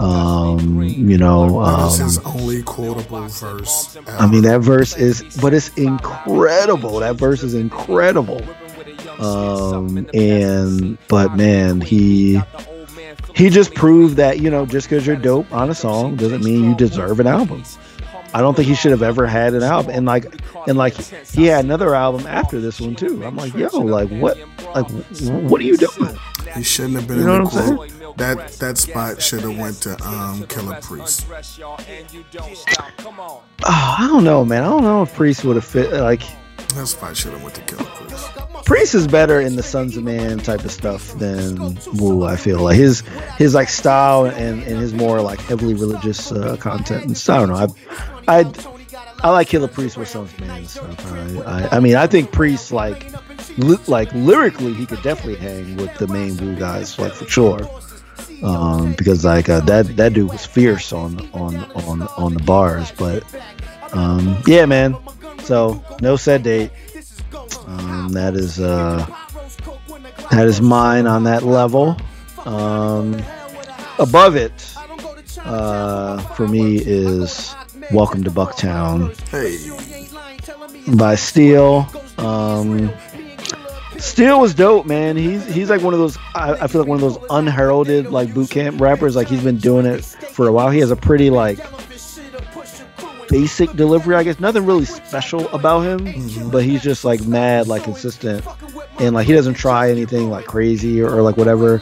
Um, 0.00 0.82
you 0.82 1.18
know, 1.18 1.60
um, 1.60 1.90
his 1.98 2.18
only 2.20 2.62
quotable 2.62 3.26
verse. 3.28 3.96
Ever. 3.96 4.10
I 4.10 4.26
mean, 4.26 4.42
that 4.42 4.60
verse 4.60 4.96
is, 4.96 5.22
but 5.40 5.54
it's 5.54 5.68
incredible. 5.76 7.00
That 7.00 7.16
verse 7.16 7.42
is 7.42 7.54
incredible. 7.54 8.40
Um, 9.18 10.08
and 10.14 10.98
but 11.08 11.36
man, 11.36 11.80
he 11.80 12.40
he 13.34 13.50
just 13.50 13.74
proved 13.74 14.16
that 14.16 14.40
you 14.40 14.50
know 14.50 14.66
just 14.66 14.88
because 14.88 15.06
you're 15.06 15.16
dope 15.16 15.52
on 15.52 15.70
a 15.70 15.74
song 15.74 16.16
doesn't 16.16 16.44
mean 16.44 16.64
you 16.64 16.74
deserve 16.76 17.20
an 17.20 17.26
album. 17.26 17.62
I 18.34 18.40
don't 18.40 18.54
think 18.54 18.68
he 18.68 18.74
should 18.74 18.90
have 18.90 19.02
ever 19.02 19.26
had 19.26 19.54
an 19.54 19.62
album. 19.62 19.92
And 19.94 20.04
like, 20.04 20.26
and 20.66 20.76
like, 20.76 20.94
he 21.28 21.46
had 21.46 21.64
another 21.64 21.94
album 21.94 22.26
after 22.26 22.60
this 22.60 22.78
one 22.78 22.94
too. 22.94 23.24
I'm 23.24 23.36
like, 23.36 23.54
yo, 23.54 23.68
like 23.78 24.10
what, 24.10 24.38
like, 24.74 24.86
what 25.30 25.60
are 25.60 25.64
you 25.64 25.76
doing? 25.78 26.14
he 26.54 26.62
shouldn't 26.62 26.96
have 26.96 27.08
been 27.08 27.18
You 27.18 27.24
know 27.24 27.36
in 27.36 27.44
what 27.44 27.52
the 27.54 27.60
I'm 27.60 27.76
quote. 27.76 28.16
That 28.18 28.48
that 28.54 28.78
spot 28.78 29.22
should 29.22 29.42
have 29.42 29.56
went 29.56 29.76
to 29.82 29.92
um, 30.04 30.42
Killah 30.44 30.82
Priest. 30.82 31.26
Oh, 33.04 33.44
I 33.64 34.06
don't 34.08 34.24
know, 34.24 34.44
man. 34.44 34.64
I 34.64 34.68
don't 34.68 34.82
know 34.82 35.02
if 35.02 35.14
Priest 35.14 35.44
would 35.44 35.56
have 35.56 35.64
fit. 35.64 35.92
Like, 35.92 36.22
That 36.74 36.86
spot 36.86 37.16
should 37.16 37.32
have 37.32 37.42
went 37.42 37.54
to 37.56 37.62
Killah 37.62 37.86
Priest. 37.94 38.64
Priest 38.66 38.94
is 38.94 39.06
better 39.06 39.40
in 39.40 39.56
the 39.56 39.62
Sunz 39.62 39.96
of 39.96 40.04
Man 40.04 40.38
type 40.38 40.64
of 40.64 40.70
stuff 40.70 41.12
than 41.18 41.78
Wu. 41.94 42.24
I 42.24 42.36
feel 42.36 42.60
like 42.60 42.76
his 42.76 43.00
his 43.36 43.54
like 43.54 43.68
style 43.68 44.26
and, 44.26 44.62
and 44.62 44.78
his 44.78 44.92
more 44.92 45.20
like 45.20 45.40
heavily 45.40 45.74
religious 45.74 46.30
uh, 46.30 46.56
content. 46.58 47.04
And 47.06 47.16
so, 47.16 47.34
I 47.34 47.38
don't 47.38 47.48
know. 47.48 47.74
I 48.28 48.40
I 48.40 48.52
I 49.22 49.30
like 49.30 49.48
Killah 49.48 49.72
Priest 49.72 49.96
with 49.96 50.08
Sunz 50.08 50.32
of 50.32 50.40
Man 50.40 50.66
stuff. 50.66 51.12
I, 51.12 51.42
I 51.42 51.76
I 51.76 51.80
mean 51.80 51.96
I 51.96 52.06
think 52.06 52.30
Priest 52.32 52.70
like 52.72 53.12
li- 53.56 53.78
like 53.86 54.12
lyrically 54.12 54.74
he 54.74 54.86
could 54.86 55.02
definitely 55.02 55.36
hang 55.36 55.76
with 55.76 55.94
the 55.96 56.06
main 56.06 56.36
Wu 56.36 56.54
guys 56.54 56.98
like 56.98 57.12
for 57.12 57.26
sure. 57.28 57.60
Um, 58.42 58.92
because 58.92 59.24
like 59.24 59.48
uh, 59.48 59.60
that 59.60 59.96
that 59.96 60.12
dude 60.12 60.30
was 60.30 60.46
fierce 60.46 60.92
on 60.92 61.28
on 61.32 61.56
on 61.72 62.02
on 62.02 62.34
the 62.34 62.42
bars, 62.44 62.92
but 62.92 63.24
um, 63.92 64.40
yeah, 64.46 64.66
man. 64.66 64.96
So 65.48 65.82
no 66.02 66.16
set 66.16 66.42
date. 66.42 66.70
Um, 67.66 68.10
that 68.12 68.34
is 68.34 68.60
uh, 68.60 69.06
that 70.30 70.46
is 70.46 70.60
mine 70.60 71.06
on 71.06 71.24
that 71.24 71.42
level. 71.42 71.96
Um, 72.44 73.16
above 73.98 74.36
it, 74.36 74.74
uh, 75.38 76.18
for 76.34 76.46
me 76.46 76.76
is 76.76 77.54
"Welcome 77.90 78.24
to 78.24 78.30
Bucktown" 78.30 79.16
Hey, 79.30 79.56
by 80.96 81.14
Steele. 81.14 81.90
Um, 82.18 82.92
Steele 83.96 84.40
was 84.40 84.52
dope, 84.52 84.84
man. 84.84 85.16
He's 85.16 85.46
he's 85.46 85.70
like 85.70 85.80
one 85.80 85.94
of 85.94 85.98
those. 85.98 86.18
I, 86.34 86.58
I 86.60 86.66
feel 86.66 86.82
like 86.82 86.90
one 86.90 87.02
of 87.02 87.14
those 87.14 87.24
unheralded 87.30 88.10
like 88.10 88.34
boot 88.34 88.50
camp 88.50 88.82
rappers. 88.82 89.16
Like 89.16 89.28
he's 89.28 89.42
been 89.42 89.56
doing 89.56 89.86
it 89.86 90.04
for 90.04 90.46
a 90.46 90.52
while. 90.52 90.68
He 90.68 90.80
has 90.80 90.90
a 90.90 90.96
pretty 90.96 91.30
like 91.30 91.58
basic 93.28 93.72
delivery, 93.72 94.14
I 94.16 94.22
guess. 94.22 94.40
Nothing 94.40 94.66
really 94.66 94.84
special 94.84 95.48
about 95.48 95.80
him, 95.80 96.50
but 96.50 96.64
he's 96.64 96.82
just 96.82 97.04
like 97.04 97.24
mad, 97.26 97.68
like 97.68 97.84
consistent, 97.84 98.44
and 98.98 99.14
like 99.14 99.26
he 99.26 99.32
doesn't 99.32 99.54
try 99.54 99.90
anything 99.90 100.30
like 100.30 100.46
crazy 100.46 101.00
or, 101.00 101.10
or 101.10 101.22
like 101.22 101.36
whatever. 101.36 101.80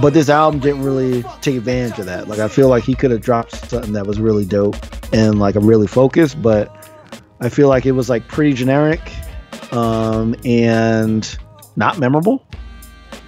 But 0.00 0.14
this 0.14 0.28
album 0.28 0.60
didn't 0.60 0.82
really 0.82 1.22
take 1.42 1.56
advantage 1.56 1.98
of 1.98 2.06
that. 2.06 2.28
Like 2.28 2.38
I 2.38 2.48
feel 2.48 2.68
like 2.68 2.84
he 2.84 2.94
could 2.94 3.10
have 3.10 3.20
dropped 3.20 3.52
something 3.68 3.92
that 3.92 4.06
was 4.06 4.18
really 4.18 4.44
dope 4.44 4.76
and 5.12 5.38
like 5.38 5.54
a 5.54 5.60
really 5.60 5.86
focused, 5.86 6.40
but 6.40 6.74
I 7.40 7.48
feel 7.48 7.68
like 7.68 7.84
it 7.84 7.92
was 7.92 8.08
like 8.08 8.26
pretty 8.28 8.54
generic 8.54 9.00
um, 9.72 10.34
and 10.44 11.38
not 11.76 11.98
memorable. 11.98 12.46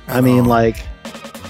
I 0.06 0.20
mean, 0.20 0.44
like, 0.44 0.76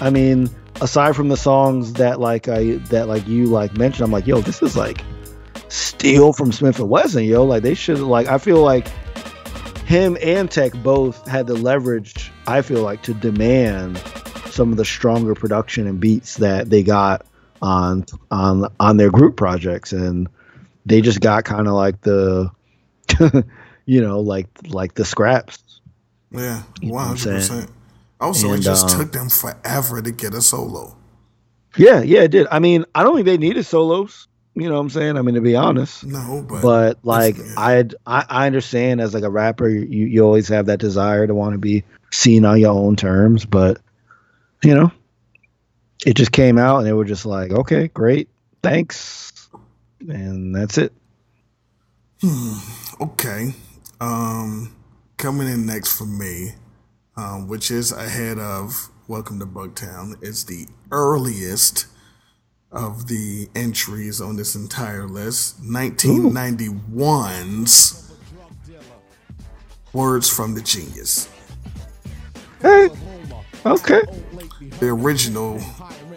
I 0.01 0.09
mean, 0.09 0.49
aside 0.81 1.15
from 1.15 1.29
the 1.29 1.37
songs 1.37 1.93
that 1.93 2.19
like 2.19 2.47
I 2.47 2.77
that 2.89 3.07
like 3.07 3.27
you 3.27 3.45
like 3.45 3.77
mentioned, 3.77 4.03
I'm 4.05 4.11
like, 4.11 4.27
yo, 4.27 4.41
this 4.41 4.61
is 4.61 4.75
like 4.75 5.01
Steele 5.75 6.31
from 6.31 6.51
Smif-N-Wessun, 6.51 7.27
yo. 7.27 7.43
Like 7.43 7.63
they 7.63 7.73
should 7.73 7.99
like. 7.99 8.27
I 8.27 8.37
feel 8.37 8.61
like 8.61 8.87
him 9.85 10.17
and 10.21 10.49
Tek 10.49 10.73
both 10.81 11.27
had 11.27 11.47
the 11.47 11.55
leverage. 11.55 12.31
I 12.47 12.61
feel 12.61 12.81
like 12.81 13.03
to 13.03 13.13
demand 13.13 13.97
some 14.49 14.71
of 14.71 14.77
the 14.77 14.85
stronger 14.85 15.35
production 15.35 15.85
and 15.85 15.99
beats 15.99 16.37
that 16.37 16.69
they 16.69 16.81
got 16.81 17.25
on 17.61 18.05
on 18.31 18.71
on 18.79 18.97
their 18.97 19.11
group 19.11 19.35
projects, 19.35 19.91
and 19.91 20.29
they 20.85 21.01
just 21.01 21.19
got 21.19 21.43
kind 21.43 21.67
of 21.67 21.73
like 21.73 21.99
the, 22.01 22.49
you 23.85 24.01
know, 24.01 24.21
like 24.21 24.47
like 24.69 24.95
the 24.95 25.03
scraps. 25.03 25.81
Yeah, 26.31 26.63
one 26.81 27.07
hundred 27.07 27.35
percent. 27.35 27.71
Also, 28.21 28.51
And, 28.51 28.59
it 28.59 28.63
just 28.63 28.85
uh, 28.85 28.97
took 28.97 29.11
them 29.11 29.29
forever 29.29 30.01
to 30.01 30.11
get 30.11 30.33
a 30.33 30.41
solo. 30.41 30.95
Yeah, 31.75 32.01
yeah, 32.01 32.21
it 32.21 32.31
did. 32.31 32.47
I 32.49 32.59
mean, 32.59 32.85
I 32.95 33.03
don't 33.03 33.15
think 33.15 33.25
they 33.25 33.37
needed 33.37 33.65
solos. 33.65 34.29
You 34.55 34.69
know 34.69 34.75
what 34.75 34.81
I'm 34.81 34.89
saying? 34.89 35.17
I 35.17 35.21
mean, 35.21 35.35
to 35.35 35.41
be 35.41 35.57
honest. 35.57 36.05
No, 36.05 36.45
but, 36.47 36.61
But 36.61 36.99
like. 37.03 37.35
I, 37.57 37.85
I 38.07 38.25
I 38.29 38.45
understand 38.45 39.01
as 39.01 39.13
like 39.13 39.23
a 39.23 39.29
rapper, 39.29 39.67
you 39.67 40.05
you 40.05 40.23
always 40.23 40.47
have 40.47 40.67
that 40.67 40.79
desire 40.79 41.27
to 41.27 41.35
want 41.35 41.53
to 41.53 41.57
be 41.57 41.83
seen 42.11 42.45
on 42.45 42.59
your 42.59 42.73
own 42.73 42.95
terms. 42.95 43.45
But 43.45 43.79
you 44.63 44.73
know, 44.73 44.91
it 46.05 46.15
just 46.15 46.31
came 46.31 46.57
out, 46.57 46.77
and 46.77 46.87
they 46.87 46.93
were 46.93 47.05
just 47.05 47.25
like, 47.25 47.51
okay, 47.51 47.89
great, 47.89 48.29
thanks, 48.63 49.49
and 50.07 50.55
that's 50.55 50.77
it. 50.77 50.93
okay. 53.01 53.53
Um, 53.99 54.73
coming 55.17 55.47
in 55.47 55.65
next 55.65 55.97
for 55.97 56.05
me, 56.05 56.53
um, 57.17 57.47
which 57.47 57.71
is 57.71 57.91
ahead 57.91 58.39
of 58.39 58.89
Welcome 59.07 59.39
to 59.39 59.45
Bucktown, 59.45 60.21
is 60.23 60.45
the 60.45 60.67
earliest 60.91 61.87
of 62.75 63.07
the 63.07 63.49
entries 63.55 64.21
on 64.21 64.35
this 64.35 64.53
entire 64.55 65.07
list. 65.07 65.63
1991's 65.63 68.11
Words 69.93 70.29
from 70.29 70.53
the 70.53 70.61
Genius. 70.61 71.29
Hey, 72.61 72.89
okay, 73.65 74.01
the 74.79 74.87
original, 74.87 75.61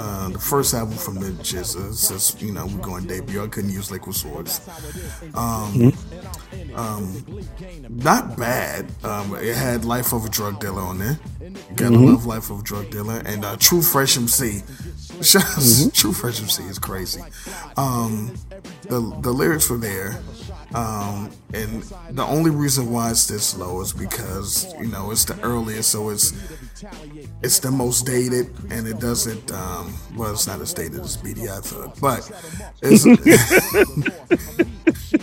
uh, 0.00 0.28
the 0.30 0.38
first 0.38 0.74
album 0.74 0.96
from 0.96 1.14
the 1.16 1.30
GZA, 1.42 1.94
since 1.94 2.40
you 2.42 2.52
know 2.52 2.66
we're 2.66 2.78
going 2.78 3.06
debut, 3.06 3.40
I 3.42 3.46
couldn't 3.46 3.70
use 3.70 3.92
Liquid 3.92 4.16
Swords. 4.16 4.60
Um, 5.34 5.92
um, 6.74 7.24
not 7.88 8.36
bad. 8.36 8.90
Um, 9.04 9.36
it 9.36 9.54
had 9.54 9.84
Life 9.84 10.12
of 10.12 10.24
a 10.24 10.28
Drug 10.28 10.58
Dealer 10.58 10.82
on 10.82 10.98
there. 10.98 11.20
You 11.40 11.52
gotta 11.76 11.98
love 11.98 12.26
Life 12.26 12.50
of 12.50 12.58
a 12.60 12.62
Drug 12.64 12.90
Dealer 12.90 13.22
and 13.26 13.44
uh, 13.44 13.56
True 13.58 13.82
Fresh 13.82 14.16
MC. 14.16 14.62
True 15.92 16.12
Fresh 16.12 16.40
MC 16.40 16.62
is 16.64 16.78
crazy. 16.78 17.22
Um, 17.76 18.34
the 18.82 19.00
the 19.20 19.32
lyrics 19.32 19.70
were 19.70 19.78
there. 19.78 20.18
Um, 20.74 21.30
and 21.54 21.82
the 22.10 22.24
only 22.24 22.50
reason 22.50 22.92
why 22.92 23.10
it's 23.10 23.26
this 23.26 23.56
low 23.56 23.80
is 23.80 23.94
because 23.94 24.70
you 24.78 24.88
know 24.88 25.10
it's 25.10 25.24
the 25.24 25.40
earliest, 25.40 25.90
so 25.90 26.10
it's 26.10 26.34
it's 27.42 27.58
the 27.58 27.70
most 27.70 28.04
dated, 28.04 28.54
and 28.70 28.86
it 28.86 29.00
doesn't. 29.00 29.50
Um, 29.50 29.94
well, 30.14 30.32
it's 30.32 30.46
not 30.46 30.60
as 30.60 30.74
dated 30.74 31.00
as 31.00 31.16
BDI 31.16 31.64
Thug, 31.64 31.98
but 32.00 32.30
it's 32.82 33.06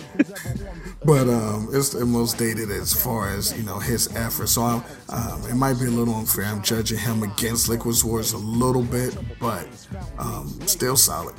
but 1.05 1.29
um, 1.29 1.69
it's 1.71 1.89
the 1.89 2.05
most 2.05 2.37
dated 2.37 2.71
as 2.71 2.93
far 2.93 3.29
as 3.29 3.55
you 3.57 3.63
know 3.63 3.79
his 3.79 4.13
effort. 4.15 4.47
So 4.47 4.61
I'm, 4.63 4.83
um, 5.09 5.49
it 5.49 5.55
might 5.55 5.79
be 5.79 5.85
a 5.85 5.89
little 5.91 6.15
unfair. 6.15 6.45
I'm 6.45 6.61
judging 6.61 6.97
him 6.97 7.23
against 7.23 7.69
Liquid 7.69 7.95
Swords 7.95 8.33
a 8.33 8.37
little 8.37 8.81
bit, 8.83 9.17
but 9.39 9.67
um, 10.17 10.47
still 10.67 10.97
solid. 10.97 11.35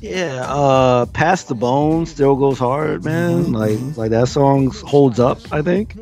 yeah. 0.00 0.44
Uh, 0.48 1.06
Pass 1.06 1.44
the 1.44 1.54
Bone 1.54 2.06
still 2.06 2.36
goes 2.36 2.58
hard, 2.58 3.04
man. 3.04 3.52
Like 3.52 3.78
like 3.96 4.10
that 4.10 4.28
song 4.28 4.70
holds 4.70 5.18
up. 5.18 5.38
I 5.52 5.62
think. 5.62 5.96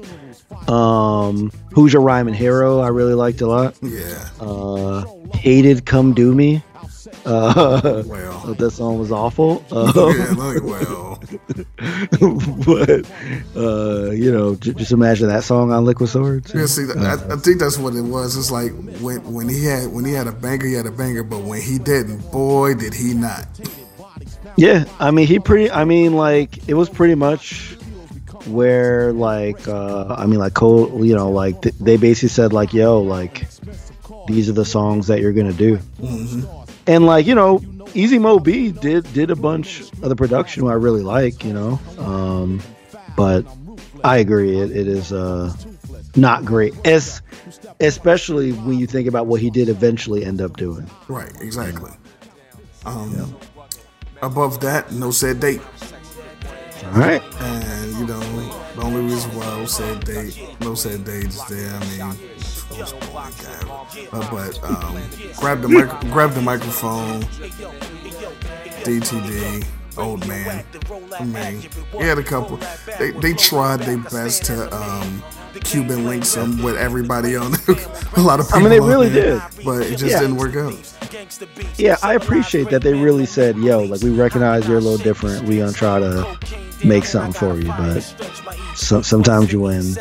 Um, 0.69 1.51
Who's 1.73 1.93
Your 1.93 2.03
Rhyming 2.03 2.35
Hero? 2.35 2.81
I 2.81 2.89
really 2.89 3.15
liked 3.15 3.41
a 3.41 3.47
lot. 3.47 3.77
Yeah. 3.83 4.29
Uh, 4.41 5.05
hated 5.35 5.87
Come 5.87 6.13
Do 6.13 6.35
Me. 6.35 6.63
Uh, 7.25 8.03
Well. 8.07 8.55
that 8.59 8.71
song 8.71 8.99
was 8.99 9.13
awful. 9.13 9.65
Uh, 9.71 9.93
Yeah. 10.17 10.33
Like 10.33 10.63
well. 10.63 11.21
but 12.67 13.11
uh, 13.57 14.11
you 14.11 14.33
know, 14.33 14.55
j- 14.57 14.73
just 14.75 14.93
imagine 14.93 15.29
that 15.29 15.45
song 15.45 15.71
on 15.73 15.85
Liquid 15.85 16.09
Swords. 16.09 16.53
Yeah, 16.55 16.67
see, 16.67 16.87
I, 16.97 17.15
I 17.15 17.37
think 17.37 17.59
that's 17.61 17.79
what 17.79 17.95
it 17.95 18.03
was. 18.03 18.37
It's 18.37 18.51
like 18.51 18.73
when 19.01 19.21
when 19.33 19.49
he 19.49 19.65
had 19.65 19.93
when 19.93 20.05
he 20.05 20.13
had 20.13 20.27
a 20.27 20.33
banger, 20.33 20.67
he 20.67 20.75
had 20.75 20.87
a 20.87 20.91
banger, 20.91 21.23
but 21.23 21.41
when 21.43 21.61
he 21.61 21.79
didn't, 21.79 22.21
boy, 22.33 22.75
did 22.75 22.95
he 22.95 23.15
not. 23.15 23.47
Yeah, 24.57 24.85
I 24.99 25.11
mean, 25.11 25.27
he 25.27 25.39
pretty. 25.39 25.71
I 25.71 25.85
mean, 25.85 26.15
like 26.15 26.69
it 26.69 26.75
was 26.75 26.89
pretty 26.89 27.15
much 27.15 27.77
where, 28.47 29.13
like, 29.13 29.69
uh 29.69 30.15
I 30.19 30.27
mean, 30.27 30.41
like 30.41 30.55
Cole, 30.55 31.05
you 31.05 31.15
know, 31.15 31.31
like 31.31 31.61
th- 31.63 31.75
they 31.79 31.97
basically 31.97 32.31
said, 32.31 32.53
like, 32.53 32.73
yo, 32.73 33.01
like 33.03 33.47
these 34.27 34.49
are 34.49 34.53
the 34.53 34.65
songs 34.65 35.07
that 35.09 35.21
you're 35.21 35.33
gonna 35.33 35.53
do, 35.53 35.79
and 36.87 37.07
like 37.07 37.27
you 37.27 37.35
know, 37.35 37.63
Easy 37.95 38.19
Mo 38.19 38.39
Bee 38.39 38.73
did 38.73 39.11
did 39.13 39.31
a 39.31 39.37
bunch 39.37 39.81
of 39.81 40.01
the 40.01 40.17
production 40.17 40.67
I 40.67 40.75
really 40.75 41.03
like, 41.03 41.45
you 41.45 41.53
know, 41.53 41.81
um, 41.99 42.61
but 43.17 43.45
I 44.05 44.19
agree, 44.19 44.59
it, 44.59 44.71
it 44.71 44.87
is 44.87 45.13
uh 45.13 45.53
not 46.17 46.45
great, 46.45 46.75
as 46.87 47.23
especially 47.81 48.53
when 48.53 48.79
you 48.79 48.87
think 48.87 49.09
about 49.09 49.27
what 49.27 49.41
he 49.41 49.51
did 49.51 49.69
eventually 49.69 50.25
end 50.25 50.41
up 50.41 50.57
doing. 50.57 50.89
Right, 51.09 51.33
exactly. 51.41 51.93
Um, 52.85 53.37
Above 54.23 54.61
that, 54.61 54.93
no 54.93 55.11
said 55.11 55.41
date. 55.41 55.63
All 56.85 56.93
right. 56.93 57.23
And 57.41 57.93
you 57.99 58.07
know, 58.07 58.21
the 58.75 58.83
only 58.83 59.03
reason 59.03 59.31
why 59.35 59.47
I 59.47 59.65
said 59.65 60.05
date, 60.05 60.39
no 60.61 60.75
said 60.75 61.05
date 61.05 61.27
is 61.27 61.45
there. 61.47 61.75
I 61.75 62.13
mean. 62.13 62.30
Uh, 62.83 64.31
but 64.31 64.63
um, 64.65 65.01
grab 65.37 65.61
the 65.61 65.69
mic- 65.69 66.13
grab 66.13 66.31
the 66.33 66.41
microphone. 66.43 67.23
DTD, 68.85 69.65
old 69.99 70.27
man. 70.27 70.65
I 71.19 71.25
mean, 71.25 71.61
he 71.93 71.99
had 71.99 72.19
a 72.19 72.23
couple. 72.23 72.59
They, 72.99 73.11
they 73.13 73.35
tried 73.35 73.81
their 73.81 73.99
best 73.99 74.45
to 74.47 74.75
um, 74.75 75.23
Cuban 75.65 76.07
link 76.07 76.25
some 76.25 76.63
with 76.63 76.77
everybody 76.77 77.37
on 77.37 77.53
a 78.17 78.21
lot 78.21 78.41
of 78.41 78.47
people. 78.47 78.59
I 78.59 78.61
mean, 78.61 78.71
they 78.71 78.81
really 78.81 79.09
there, 79.11 79.47
did. 79.57 79.65
but 79.65 79.83
it 79.83 79.99
just 79.99 80.13
Yeah. 80.13 80.21
didn't 80.21 80.37
work 80.37 80.57
out. 80.57 80.75
Yeah, 81.77 81.97
I 82.03 82.15
appreciate 82.15 82.71
that 82.71 82.83
they 82.83 82.95
really 82.95 83.27
said, 83.27 83.59
"Yo, 83.59 83.81
like 83.83 84.01
we 84.01 84.11
recognize 84.11 84.67
you're 84.67 84.79
a 84.79 84.81
little 84.81 84.99
different. 85.05 85.47
We 85.47 85.59
gonna 85.59 85.73
try 85.73 85.99
to 85.99 86.39
make 86.85 87.05
something 87.05 87.33
for 87.33 87.59
you." 87.59 87.69
But 87.69 88.01
so, 88.75 89.03
sometimes 89.03 89.53
you 89.53 89.61
win. 89.61 89.97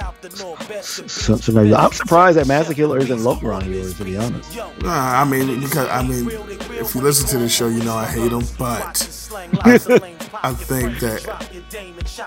S- 0.69 1.01
sometimes 1.07 1.73
I'm 1.73 1.91
surprised 1.91 2.37
that 2.37 2.47
Masta 2.47 2.73
Killa 2.73 2.97
isn't 2.97 3.23
lower 3.23 3.53
on 3.53 3.71
yours, 3.71 3.97
to 3.97 4.03
be 4.05 4.17
honest. 4.17 4.55
Nah, 4.81 5.21
I 5.21 5.25
mean, 5.25 5.59
because 5.61 5.87
I 5.89 6.01
mean, 6.03 6.29
if 6.71 6.95
you 6.95 7.01
listen 7.01 7.27
to 7.29 7.37
the 7.39 7.49
show, 7.49 7.67
you 7.67 7.83
know 7.83 7.95
I 7.95 8.05
hate 8.05 8.31
him, 8.31 8.43
but 8.57 9.29
I, 9.61 9.73
I 10.43 10.53
think 10.53 10.99
that 10.99 11.21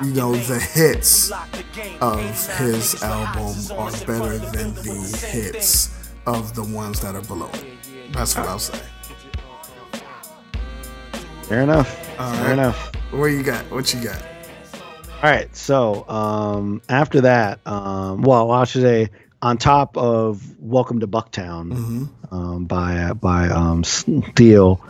you 0.03 0.13
know 0.13 0.35
the 0.35 0.59
hits 0.59 1.31
of 2.01 2.21
his 2.59 3.03
album 3.03 3.55
are 3.79 3.91
better 4.07 4.39
than 4.39 4.75
the 4.75 5.29
hits 5.31 5.91
of 6.27 6.55
the 6.55 6.63
ones 6.65 7.01
that 7.01 7.15
are 7.15 7.23
below 7.23 7.51
it. 7.55 7.65
That's 8.13 8.37
what 8.37 8.47
I'll 8.49 8.59
say. 8.59 8.81
Fair 11.43 11.63
enough. 11.63 12.21
All 12.21 12.33
Fair 12.35 12.45
right. 12.45 12.53
enough. 12.53 12.93
What 13.11 13.27
you 13.27 13.43
got? 13.43 13.71
What 13.71 13.93
you 13.93 14.03
got? 14.05 14.23
All 15.23 15.31
right. 15.31 15.55
So 15.55 16.09
um, 16.09 16.83
after 16.89 17.21
that, 17.23 17.61
um, 17.65 18.23
well, 18.23 18.51
I 18.51 18.65
should 18.65 18.83
say 18.83 19.11
on 19.41 19.57
top 19.57 19.97
of 19.97 20.43
"Welcome 20.59 21.01
to 21.01 21.07
Bucktown" 21.07 22.09
um, 22.33 22.65
by 22.65 23.13
by 23.13 23.49
um, 23.49 23.85
Steele. 23.85 24.85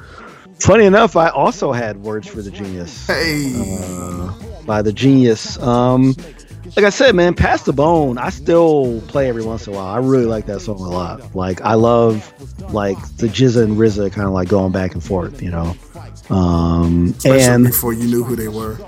Funny 0.58 0.84
enough, 0.84 1.16
I 1.16 1.28
also 1.28 1.72
had 1.72 1.98
words 1.98 2.28
for 2.28 2.40
the 2.40 2.50
genius. 2.50 3.06
Hey, 3.06 3.52
uh, 3.82 4.32
by 4.64 4.80
the 4.80 4.92
genius. 4.92 5.58
Um, 5.58 6.14
like 6.76 6.86
I 6.86 6.90
said, 6.90 7.14
man, 7.14 7.34
Pass 7.34 7.64
the 7.64 7.72
Bone, 7.74 8.16
I 8.16 8.30
still 8.30 9.02
play 9.08 9.28
every 9.28 9.42
once 9.42 9.66
in 9.66 9.74
a 9.74 9.76
while. 9.76 9.86
I 9.86 9.98
really 9.98 10.24
like 10.24 10.46
that 10.46 10.60
song 10.60 10.80
a 10.80 10.88
lot. 10.88 11.34
Like 11.34 11.60
I 11.60 11.74
love 11.74 12.32
like 12.72 12.96
the 13.16 13.26
GZA 13.26 13.64
and 13.64 13.76
RZA 13.76 14.12
kind 14.12 14.26
of 14.26 14.32
like 14.32 14.48
going 14.48 14.72
back 14.72 14.94
and 14.94 15.04
forth, 15.04 15.42
you 15.42 15.50
know. 15.50 15.76
Um, 16.30 17.08
especially 17.18 17.40
and 17.42 17.64
before 17.66 17.92
you 17.92 18.04
knew 18.04 18.24
who 18.24 18.36
they 18.36 18.48
were. 18.48 18.78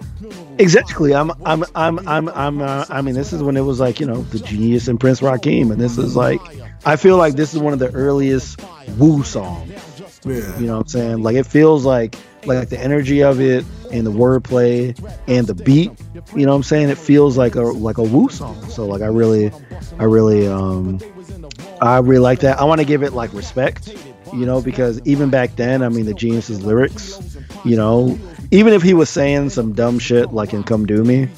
Exactly, 0.59 1.15
I'm 1.15 1.33
I'm 1.45 1.65
I'm 1.75 2.07
I'm 2.09 2.29
I'm 2.29 2.63
uh, 2.63 2.85
I 2.89 3.03
mean, 3.03 3.15
this 3.15 3.33
is 3.33 3.43
when 3.43 3.57
it 3.57 3.63
was 3.63 3.81
like 3.81 4.01
you 4.01 4.07
know 4.07 4.23
the 4.23 4.39
Genius 4.39 4.89
and 4.89 5.01
Prince 5.01 5.21
Rakeem, 5.21 5.73
and 5.73 5.81
this 5.81 5.99
is 5.99 6.17
like 6.17 6.41
I 6.85 6.97
feel 6.97 7.17
like 7.17 7.35
this 7.35 7.55
is 7.55 7.61
one 7.61 7.73
of 7.73 7.79
the 7.79 7.91
earliest 7.93 8.61
Wu 8.99 9.23
songs. 9.23 9.71
Yeah, 10.25 10.59
You 10.59 10.67
know 10.67 10.75
what 10.77 10.83
I'm 10.83 10.89
saying? 10.89 11.23
Like 11.23 11.37
it 11.37 11.47
feels 11.47 11.85
like 11.85 12.17
like 12.47 12.69
the 12.69 12.79
energy 12.79 13.23
of 13.23 13.41
it 13.41 13.65
and 13.93 14.07
the 14.07 14.13
wordplay 14.13 14.97
and 15.27 15.47
the 15.47 15.55
beat. 15.55 15.93
You 16.35 16.47
know 16.47 16.53
what 16.53 16.57
I'm 16.57 16.63
saying? 16.63 16.89
It 16.89 16.99
feels 16.99 17.37
like 17.37 17.55
a 17.55 17.63
like 17.63 17.99
a 17.99 18.03
Wu 18.03 18.29
song. 18.29 18.69
So 18.69 18.87
like 18.87 19.03
I 19.03 19.07
really, 19.07 19.51
I 19.99 20.05
really, 20.05 20.47
um, 20.47 21.01
I 21.81 21.99
really 21.99 22.21
like 22.21 22.41
that. 22.41 22.59
I 22.61 22.65
want 22.65 22.81
to 22.81 22.87
give 22.87 23.03
it 23.03 23.13
like 23.13 23.33
respect. 23.33 23.95
You 24.33 24.47
know, 24.47 24.61
because 24.61 25.01
even 25.05 25.31
back 25.31 25.55
then, 25.57 25.83
I 25.83 25.89
mean, 25.89 26.07
the 26.07 26.15
genius's 26.15 26.65
lyrics. 26.65 27.37
You 27.65 27.77
know, 27.77 28.19
even 28.55 28.73
if 28.73 28.83
he 28.83 28.95
was 28.95 29.11
saying 29.11 29.51
some 29.51 29.73
dumb 29.73 29.99
shit 29.99 30.33
like 30.33 30.53
in 30.55 30.63
"Come 30.63 30.87
Do 30.87 31.03
Me," 31.05 31.29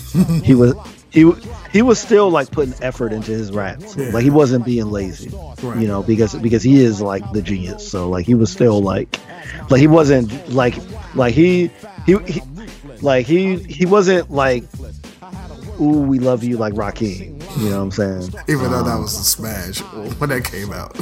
he 0.45 0.55
was 0.55 0.75
he 1.11 1.31
he 1.73 1.83
was 1.83 1.99
still 1.99 2.31
like 2.31 2.51
putting 2.51 2.75
effort 2.83 3.13
into 3.13 3.31
his 3.33 3.51
raps. 3.53 3.97
Yeah. 3.97 4.11
Like 4.11 4.23
he 4.23 4.31
wasn't 4.31 4.65
being 4.65 4.91
lazy, 4.91 5.31
Right. 5.63 5.81
you 5.81 5.89
know, 5.89 6.03
because 6.03 6.35
because 6.35 6.63
he 6.63 6.83
is 6.83 7.01
like 7.01 7.25
the 7.33 7.43
genius. 7.43 7.89
So 7.89 8.09
like 8.09 8.27
he 8.27 8.35
was 8.35 8.51
still 8.53 8.81
like 8.83 9.19
like 9.71 9.81
he 9.81 9.87
wasn't 9.87 10.31
like 10.51 10.75
like 11.15 11.35
he 11.35 11.71
he, 12.05 12.19
he 12.27 12.41
like 13.01 13.27
he 13.27 13.57
he 13.57 13.87
wasn't 13.87 14.31
like 14.31 14.65
ooh 15.81 16.01
we 16.03 16.19
love 16.19 16.45
you 16.45 16.57
like 16.59 16.75
Rakeem. 16.75 17.33
You 17.59 17.71
know 17.71 17.77
what 17.79 17.83
I'm 17.85 17.91
saying? 17.91 18.35
Even 18.49 18.71
though 18.71 18.83
that 18.83 18.93
um, 18.93 19.03
was 19.03 19.19
a 19.19 19.25
smash 19.25 19.79
when 20.19 20.29
that 20.29 20.45
came 20.45 20.73
out. 20.73 20.95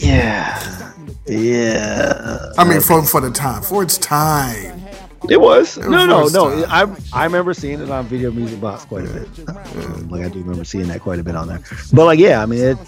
Yeah. 0.00 0.92
Yeah. 1.26 2.50
I 2.58 2.64
mean, 2.68 2.80
for 2.80 3.02
for 3.04 3.20
the 3.20 3.30
time, 3.30 3.62
for 3.62 3.82
its 3.84 3.96
time. 3.98 4.81
It 5.30 5.40
was. 5.40 5.78
It 5.78 5.88
no, 5.88 6.06
no, 6.06 6.22
was 6.22 6.34
no. 6.34 6.50
first 6.50 7.12
I 7.12 7.20
I 7.20 7.24
remember 7.24 7.54
seeing 7.54 7.80
it 7.80 7.90
on 7.90 8.06
Video 8.06 8.30
Music 8.30 8.60
Box 8.60 8.84
quite 8.84 9.04
a 9.04 9.12
bit. 9.12 9.48
Um, 9.48 10.08
like 10.08 10.24
I 10.24 10.28
do 10.28 10.40
remember 10.40 10.64
seeing 10.64 10.88
that 10.88 11.00
quite 11.00 11.18
a 11.18 11.22
bit 11.22 11.36
on 11.36 11.48
there. 11.48 11.60
But 11.92 12.06
like, 12.06 12.18
yeah, 12.18 12.42
I 12.42 12.46
mean, 12.46 12.60
it 12.60 12.78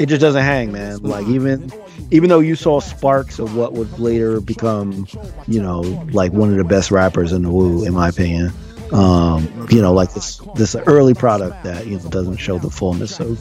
it 0.00 0.06
just 0.06 0.20
doesn't 0.20 0.42
hang, 0.42 0.72
man. 0.72 0.98
Like 1.02 1.26
even 1.28 1.72
even 2.10 2.28
though 2.28 2.40
you 2.40 2.56
saw 2.56 2.80
sparks 2.80 3.38
of 3.38 3.56
what 3.56 3.72
would 3.74 3.98
later 3.98 4.40
become, 4.40 5.06
you 5.46 5.62
know, 5.62 5.80
like 6.12 6.32
one 6.32 6.50
of 6.50 6.56
the 6.56 6.64
best 6.64 6.90
rappers 6.90 7.32
in 7.32 7.42
the 7.42 7.50
Wu, 7.50 7.84
in 7.84 7.92
my 7.92 8.08
opinion. 8.08 8.52
Um, 8.92 9.66
you 9.70 9.80
know, 9.80 9.92
like 9.92 10.12
this 10.12 10.40
this 10.56 10.76
early 10.86 11.14
product 11.14 11.64
that 11.64 11.86
you 11.86 11.98
know 11.98 12.08
doesn't 12.10 12.36
show 12.36 12.58
the 12.58 12.70
fullness 12.70 13.18
of 13.18 13.38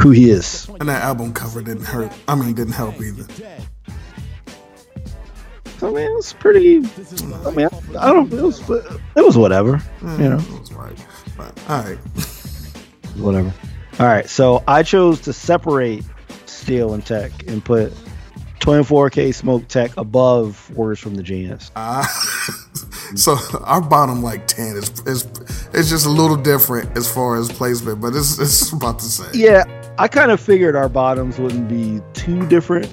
who 0.00 0.10
he 0.10 0.30
is. 0.30 0.68
And 0.80 0.88
that 0.88 1.02
album 1.02 1.32
cover 1.32 1.62
didn't 1.62 1.84
hurt. 1.84 2.12
I 2.26 2.34
mean, 2.34 2.54
didn't 2.54 2.72
help 2.72 3.00
either. 3.00 3.26
I 5.82 5.90
mean, 5.90 5.98
it 5.98 6.14
was 6.14 6.32
pretty. 6.32 6.78
I 7.46 7.50
mean, 7.50 7.68
I 7.98 8.12
don't. 8.12 8.32
It 8.32 8.42
was 8.42 8.60
it 8.68 9.24
was 9.24 9.36
whatever. 9.36 9.82
You 10.02 10.30
know. 10.30 10.38
It 10.38 10.60
was 10.60 10.72
right. 10.72 11.06
But, 11.36 11.70
all 11.70 11.82
right. 11.82 11.98
whatever. 13.16 13.52
All 14.00 14.06
right, 14.06 14.28
so 14.28 14.62
I 14.68 14.84
chose 14.84 15.20
to 15.22 15.32
separate 15.32 16.04
Steele 16.46 16.94
and 16.94 17.04
Tek 17.04 17.32
and 17.48 17.64
put 17.64 17.92
24K 18.60 19.34
Smoke 19.34 19.66
Tek 19.66 19.96
above 19.96 20.70
Words 20.76 21.00
from 21.00 21.16
the 21.16 21.22
Genius. 21.22 21.72
Uh, 21.74 22.04
so 23.16 23.36
our 23.64 23.80
bottom 23.80 24.22
like 24.22 24.46
ten 24.46 24.76
is 24.76 24.90
is 25.00 25.26
it's 25.74 25.90
just 25.90 26.06
a 26.06 26.10
little 26.10 26.36
different 26.36 26.96
as 26.96 27.12
far 27.12 27.36
as 27.36 27.50
placement, 27.50 28.00
but 28.00 28.14
it's 28.14 28.38
it's 28.38 28.72
about 28.72 28.98
the 28.98 29.04
same. 29.06 29.30
Yeah, 29.34 29.64
I 29.98 30.06
kind 30.06 30.30
of 30.30 30.40
figured 30.40 30.76
our 30.76 30.88
bottoms 30.88 31.38
wouldn't 31.38 31.68
be 31.68 32.00
too 32.12 32.46
different 32.46 32.92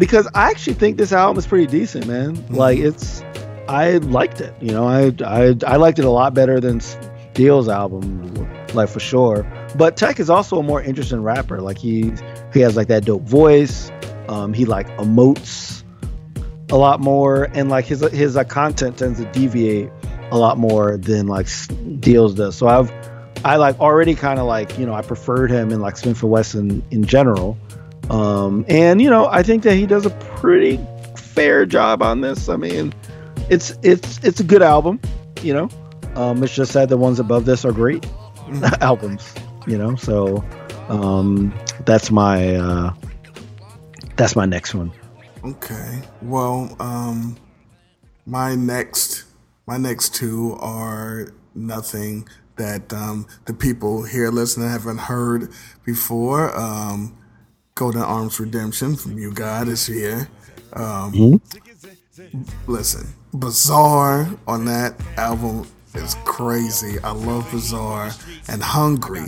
because 0.00 0.26
I 0.34 0.50
actually 0.50 0.74
think 0.74 0.96
this 0.96 1.12
album 1.12 1.38
is 1.38 1.46
pretty 1.46 1.66
decent, 1.66 2.06
man. 2.06 2.46
Like 2.48 2.78
it's, 2.78 3.20
I 3.68 3.98
liked 3.98 4.40
it. 4.40 4.54
You 4.60 4.72
know, 4.72 4.88
I 4.88 5.12
I 5.24 5.54
I 5.66 5.76
liked 5.76 5.98
it 5.98 6.06
a 6.06 6.10
lot 6.10 6.32
better 6.32 6.58
than 6.58 6.80
Steele's 6.80 7.68
album, 7.68 8.34
like 8.72 8.88
for 8.88 8.98
sure. 8.98 9.46
But 9.76 9.98
Tek 9.98 10.18
is 10.18 10.30
also 10.30 10.58
a 10.58 10.62
more 10.62 10.82
interesting 10.82 11.22
rapper. 11.22 11.60
Like 11.60 11.76
he 11.76 12.12
he 12.54 12.60
has 12.60 12.76
like 12.76 12.88
that 12.88 13.04
dope 13.04 13.22
voice. 13.22 13.92
Um, 14.28 14.54
he 14.54 14.64
like 14.64 14.88
emotes 14.96 15.84
a 16.70 16.78
lot 16.78 17.00
more, 17.00 17.44
and 17.52 17.68
like 17.68 17.84
his 17.84 18.00
his 18.00 18.38
uh, 18.38 18.44
content 18.44 18.96
tends 18.96 19.20
to 19.20 19.30
deviate 19.32 19.90
a 20.32 20.38
lot 20.38 20.56
more 20.56 20.96
than 20.96 21.26
like 21.26 21.46
Steele's 21.46 22.34
does. 22.34 22.56
So 22.56 22.68
I've 22.68 22.90
I 23.44 23.56
like 23.56 23.78
already 23.80 24.14
kind 24.14 24.40
of 24.40 24.46
like 24.46 24.78
you 24.78 24.86
know 24.86 24.94
I 24.94 25.02
preferred 25.02 25.50
him 25.50 25.72
in 25.72 25.80
like 25.80 25.96
Smif-N-Wessun 25.96 26.82
in 26.90 27.04
general, 27.04 27.58
um, 28.08 28.64
and 28.68 29.00
you 29.02 29.10
know 29.10 29.26
I 29.26 29.42
think 29.42 29.62
that 29.64 29.74
he 29.74 29.86
does 29.86 30.06
a 30.06 30.10
pretty 30.10 30.78
fair 31.16 31.66
job 31.66 32.02
on 32.02 32.20
this. 32.20 32.48
I 32.48 32.56
mean, 32.56 32.94
it's 33.48 33.76
it's 33.82 34.18
it's 34.24 34.40
a 34.40 34.44
good 34.44 34.62
album, 34.62 35.00
you 35.42 35.52
know. 35.52 35.68
Um, 36.14 36.42
it's 36.42 36.54
just 36.54 36.72
that 36.72 36.88
the 36.88 36.96
ones 36.96 37.20
above 37.20 37.44
this 37.44 37.64
are 37.64 37.72
great 37.72 38.06
albums, 38.80 39.34
you 39.66 39.78
know. 39.78 39.94
So 39.96 40.44
um, 40.88 41.54
that's 41.86 42.10
my 42.10 42.56
uh, 42.56 42.94
that's 44.16 44.34
my 44.34 44.46
next 44.46 44.74
one. 44.74 44.92
Okay. 45.44 46.02
Well, 46.22 46.76
um, 46.80 47.36
my 48.26 48.54
next 48.54 49.24
my 49.66 49.76
next 49.76 50.14
two 50.14 50.56
are 50.60 51.28
nothing 51.54 52.28
that 52.56 52.92
um, 52.92 53.26
the 53.46 53.54
people 53.54 54.02
here 54.02 54.30
listening 54.30 54.68
haven't 54.68 54.98
heard 54.98 55.50
before. 55.84 56.54
Um, 56.58 57.16
Golden 57.74 58.02
Arms 58.02 58.38
Redemption 58.38 58.96
from 58.96 59.18
U-God 59.18 59.68
is 59.68 59.86
here. 59.86 60.28
Um, 60.72 61.40
Listen, 62.66 63.06
Bizarre 63.34 64.28
on 64.46 64.64
that 64.66 64.94
album 65.16 65.66
is 65.94 66.16
crazy. 66.24 66.98
I 67.02 67.12
love 67.12 67.50
Bizarre 67.50 68.10
and 68.48 68.62
Hungry. 68.62 69.26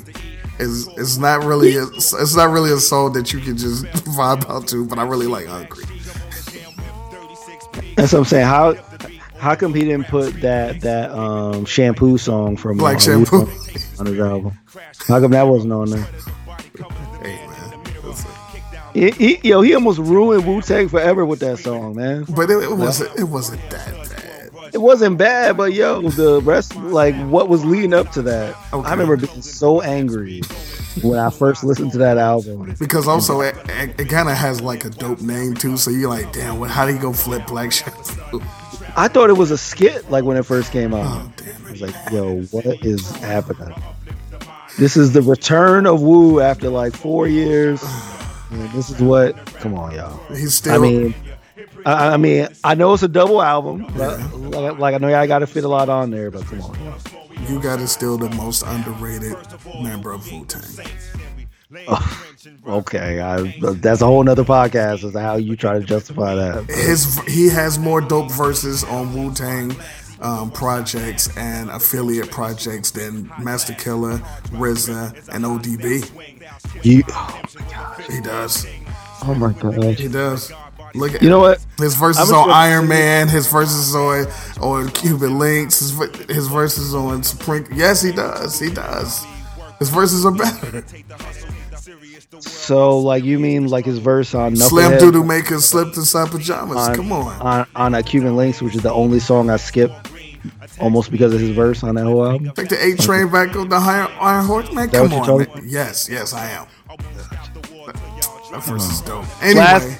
Is 0.59 0.89
it's 0.97 1.17
not 1.17 1.45
really 1.45 1.77
a, 1.77 1.85
it's 1.85 2.37
not 2.37 2.51
really 2.51 2.71
a 2.73 2.79
song 2.79 3.15
that 3.15 3.33
you 3.33 3.41
can 3.41 3.57
just 3.57 3.85
vibe 4.17 4.49
out 4.51 4.69
to, 4.69 4.85
but 4.87 4.99
I 4.99 5.05
really 5.05 5.27
like 5.27 5.47
Hungry. 5.47 5.85
That's 7.97 8.13
what 8.13 8.21
I'm 8.21 8.25
saying. 8.25 8.47
How 8.47 8.75
how 9.39 9.55
come 9.57 9.75
he 9.75 9.81
didn't 9.81 10.07
put 10.07 10.41
that 10.41 10.81
that 10.83 11.11
um 11.11 11.65
shampoo 11.65 12.19
song 12.19 12.57
from 12.57 12.77
Black 12.79 12.97
uh, 12.97 13.01
Shampoo. 13.01 13.49
On 13.99 14.07
his 14.07 14.19
album? 14.19 14.59
How 15.09 15.21
come 15.21 15.33
that 15.33 15.43
wasn't 15.43 15.73
on 15.73 15.91
there? 15.91 16.07
Hey 18.95 19.01
man. 19.01 19.13
He, 19.13 19.35
he, 19.35 19.49
yo, 19.49 19.61
he 19.63 19.75
almost 19.75 19.99
ruined 19.99 20.47
Wu 20.47 20.61
Tang 20.61 20.89
forever 20.89 21.25
with 21.25 21.41
that 21.41 21.59
song, 21.59 21.97
man. 21.97 22.25
but 22.29 22.51
it, 22.51 22.59
it 22.63 22.77
wasn't 22.77 23.19
it 23.19 23.25
wasn't 23.25 23.71
that 23.71 24.09
bad. 24.11 24.33
It 24.73 24.79
wasn't 24.79 25.19
bad, 25.19 25.57
but 25.59 25.75
yo, 25.75 26.01
the 26.01 26.41
rest, 26.41 26.75
like 26.77 27.15
what 27.27 27.49
was 27.49 27.65
leading 27.65 27.93
up 27.93 28.11
to 28.13 28.23
that, 28.23 28.57
Okay. 28.73 28.89
I 28.89 28.93
remember 28.93 29.19
being 29.19 29.43
so 29.43 29.83
angry 29.83 30.41
when 31.03 31.19
I 31.19 31.29
first 31.29 31.63
listened 31.63 31.93
to 31.93 31.99
that 31.99 32.17
album. 32.17 32.75
Because 32.79 33.07
also 33.07 33.43
it, 33.43 33.55
it, 33.69 34.09
kind 34.09 34.31
of 34.31 34.37
has 34.37 34.63
like 34.63 34.87
a 34.87 34.91
dope 34.91 35.21
name 35.21 35.55
too, 35.55 35.77
so 35.77 35.91
you're 35.91 36.09
like, 36.09 36.33
damn, 36.33 36.59
what? 36.59 36.71
How 36.71 36.87
do 36.87 36.95
you 36.95 36.99
go 36.99 37.13
flip 37.13 37.47
Black 37.47 37.71
Shampoo? 37.73 38.41
I 38.97 39.09
thought 39.09 39.29
it 39.29 39.37
was 39.37 39.51
a 39.51 39.59
skit, 39.59 40.11
like 40.11 40.25
when 40.25 40.39
it 40.39 40.45
first 40.45 40.73
came 40.73 40.95
out. 40.95 41.23
Oh 41.23 41.33
damn 41.37 41.67
I 41.67 41.69
it! 41.69 41.73
was 41.73 41.81
like, 41.83 41.95
yo, 42.11 42.43
what 42.45 42.67
is 42.85 43.11
happening? 43.17 43.75
This 44.79 44.97
is 44.97 45.13
the 45.13 45.21
return 45.21 45.87
of 45.87 46.01
Wu 46.01 46.41
after 46.41 46.71
like 46.71 46.95
four 46.95 47.27
years. 47.29 47.83
And 48.53 48.71
this 48.73 48.91
is 48.91 49.01
what. 49.01 49.35
Come 49.47 49.75
on, 49.75 49.95
y'all. 49.95 50.19
He's 50.29 50.55
still. 50.55 50.75
I 50.75 50.79
mean, 50.79 51.15
I, 51.87 52.09
I 52.09 52.17
mean, 52.17 52.49
I 52.62 52.75
know 52.75 52.93
it's 52.93 53.03
a 53.03 53.09
double 53.09 53.43
album, 53.43 53.87
but 53.97 54.21
like, 54.35 54.79
like 54.79 54.95
I 54.95 54.99
know 54.99 55.12
I 55.15 55.27
got 55.27 55.41
to 55.41 55.47
fit 55.47 55.65
a 55.65 55.69
lot 55.69 55.88
on 55.88 56.11
there. 56.11 56.31
But 56.31 56.45
come 56.45 56.61
on, 56.61 56.85
y'all. 56.85 56.99
U-God 57.49 57.81
is 57.81 57.91
still 57.91 58.19
the 58.19 58.31
most 58.31 58.62
underrated 58.65 59.37
member 59.81 60.12
of 60.12 60.31
Wu 60.31 60.45
Tang. 60.45 60.87
Okay, 62.67 63.21
I, 63.21 63.43
that's 63.77 64.03
a 64.03 64.07
whole 64.07 64.23
nother 64.23 64.45
podcast 64.45 65.05
as 65.05 65.12
to 65.12 65.21
how 65.21 65.37
you 65.37 65.57
try 65.57 65.79
to 65.79 65.85
justify 65.85 66.35
that. 66.35 66.67
His 66.69 67.19
he 67.27 67.49
has 67.49 67.79
more 67.79 68.01
dope 68.01 68.31
verses 68.31 68.85
on 68.85 69.15
Wu 69.15 69.33
Tang 69.33 69.75
um, 70.23 70.51
projects 70.51 71.37
and 71.37 71.69
affiliate 71.71 72.31
projects 72.31 72.91
than 72.91 73.31
Masta 73.41 73.75
Killa, 73.75 74.19
RZA, 74.53 75.29
and 75.35 75.45
ODB. 75.45 76.09
You, 76.85 77.03
He 78.13 78.21
does. 78.21 78.67
oh 79.25 79.35
my 79.35 79.53
god. 79.53 79.99
He 79.99 80.09
does. 80.09 80.53
Look 80.95 81.15
at 81.15 81.23
You 81.23 81.31
know 81.31 81.39
what? 81.41 81.65
His 81.79 81.95
verses 81.95 82.31
on 82.31 82.51
Iron 82.51 82.87
Man, 82.87 83.29
his 83.29 83.47
verses 83.47 83.95
on 83.95 84.27
on 84.61 84.91
Cuban 84.91 85.39
Links, 85.39 85.79
his, 85.81 85.99
his 86.29 86.49
verses 86.49 86.95
on 86.95 87.23
Spring. 87.23 87.67
Yes, 87.73 88.03
he 88.03 88.13
does. 88.13 88.59
He 88.59 88.71
does. 88.71 89.25
His 89.79 89.89
verses 89.91 90.25
are 90.27 90.33
better. 90.33 90.85
So, 92.41 92.99
like, 92.99 93.25
you 93.25 93.39
mean 93.39 93.69
like 93.69 93.85
his 93.85 93.99
verse 93.99 94.35
on 94.35 94.57
Slim 94.57 94.93
Doodoo 94.93 95.27
Maker 95.27 95.61
slipped 95.61 95.97
inside 95.97 96.31
pajamas. 96.31 96.77
on, 96.77 96.95
Come 96.95 97.13
on. 97.13 97.41
on 97.43 97.67
on 97.75 97.95
a 97.95 98.03
Cuban 98.03 98.37
Links, 98.37 98.63
which 98.63 98.75
is 98.75 98.83
the 98.83 98.93
only 98.93 99.19
song 99.21 99.51
I 99.51 99.57
skipped 99.57 100.12
almost 100.81 101.11
because 101.11 101.35
of 101.35 101.41
his 101.41 101.51
verse 101.51 101.83
on 101.83 101.95
that 101.97 102.05
whole 102.05 102.27
album. 102.27 102.53
Take 102.55 102.69
the 102.69 102.85
eight 102.85 102.99
train 102.99 103.31
back 103.31 103.55
on 103.57 103.69
the 103.69 103.77
Iron, 103.77 104.11
Iron 104.21 104.47
Horse, 104.47 104.73
man. 104.73 104.89
that 104.91 105.09
Come 105.09 105.13
on, 105.13 105.39
man. 105.39 105.65
Yes, 105.65 106.09
yes, 106.09 106.33
I 106.33 106.51
am. 106.51 106.67
That 108.51 108.65
verse 108.65 108.91
is 108.91 109.01
dope. 109.01 109.25
Anyway, 109.43 109.96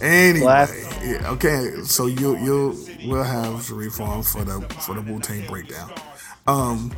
anyway, 0.00 0.66
yeah, 1.04 1.30
okay. 1.32 1.82
So 1.84 2.06
you 2.06 2.36
you 2.38 2.86
we'll 3.04 3.22
have 3.22 3.56
Shareef 3.60 4.00
on 4.00 4.22
for 4.22 4.42
the 4.44 4.60
for 4.80 4.94
the 4.94 5.02
Wu 5.02 5.20
Tang 5.20 5.46
breakdown. 5.46 5.92
Um, 6.46 6.92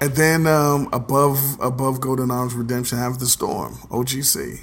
and 0.00 0.12
then 0.14 0.46
um 0.46 0.88
above 0.92 1.40
above 1.60 2.00
Golden 2.00 2.30
Arms 2.30 2.54
Redemption, 2.54 2.98
have 2.98 3.18
the 3.18 3.26
Storm 3.26 3.74
OGC. 3.90 4.60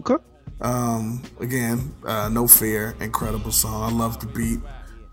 Okay. 0.00 0.16
Um, 0.60 1.22
again, 1.40 1.94
uh, 2.06 2.28
no 2.30 2.46
fear, 2.46 2.96
incredible 3.00 3.52
song. 3.52 3.82
I 3.82 3.94
love 3.94 4.20
the 4.20 4.26
beat. 4.26 4.60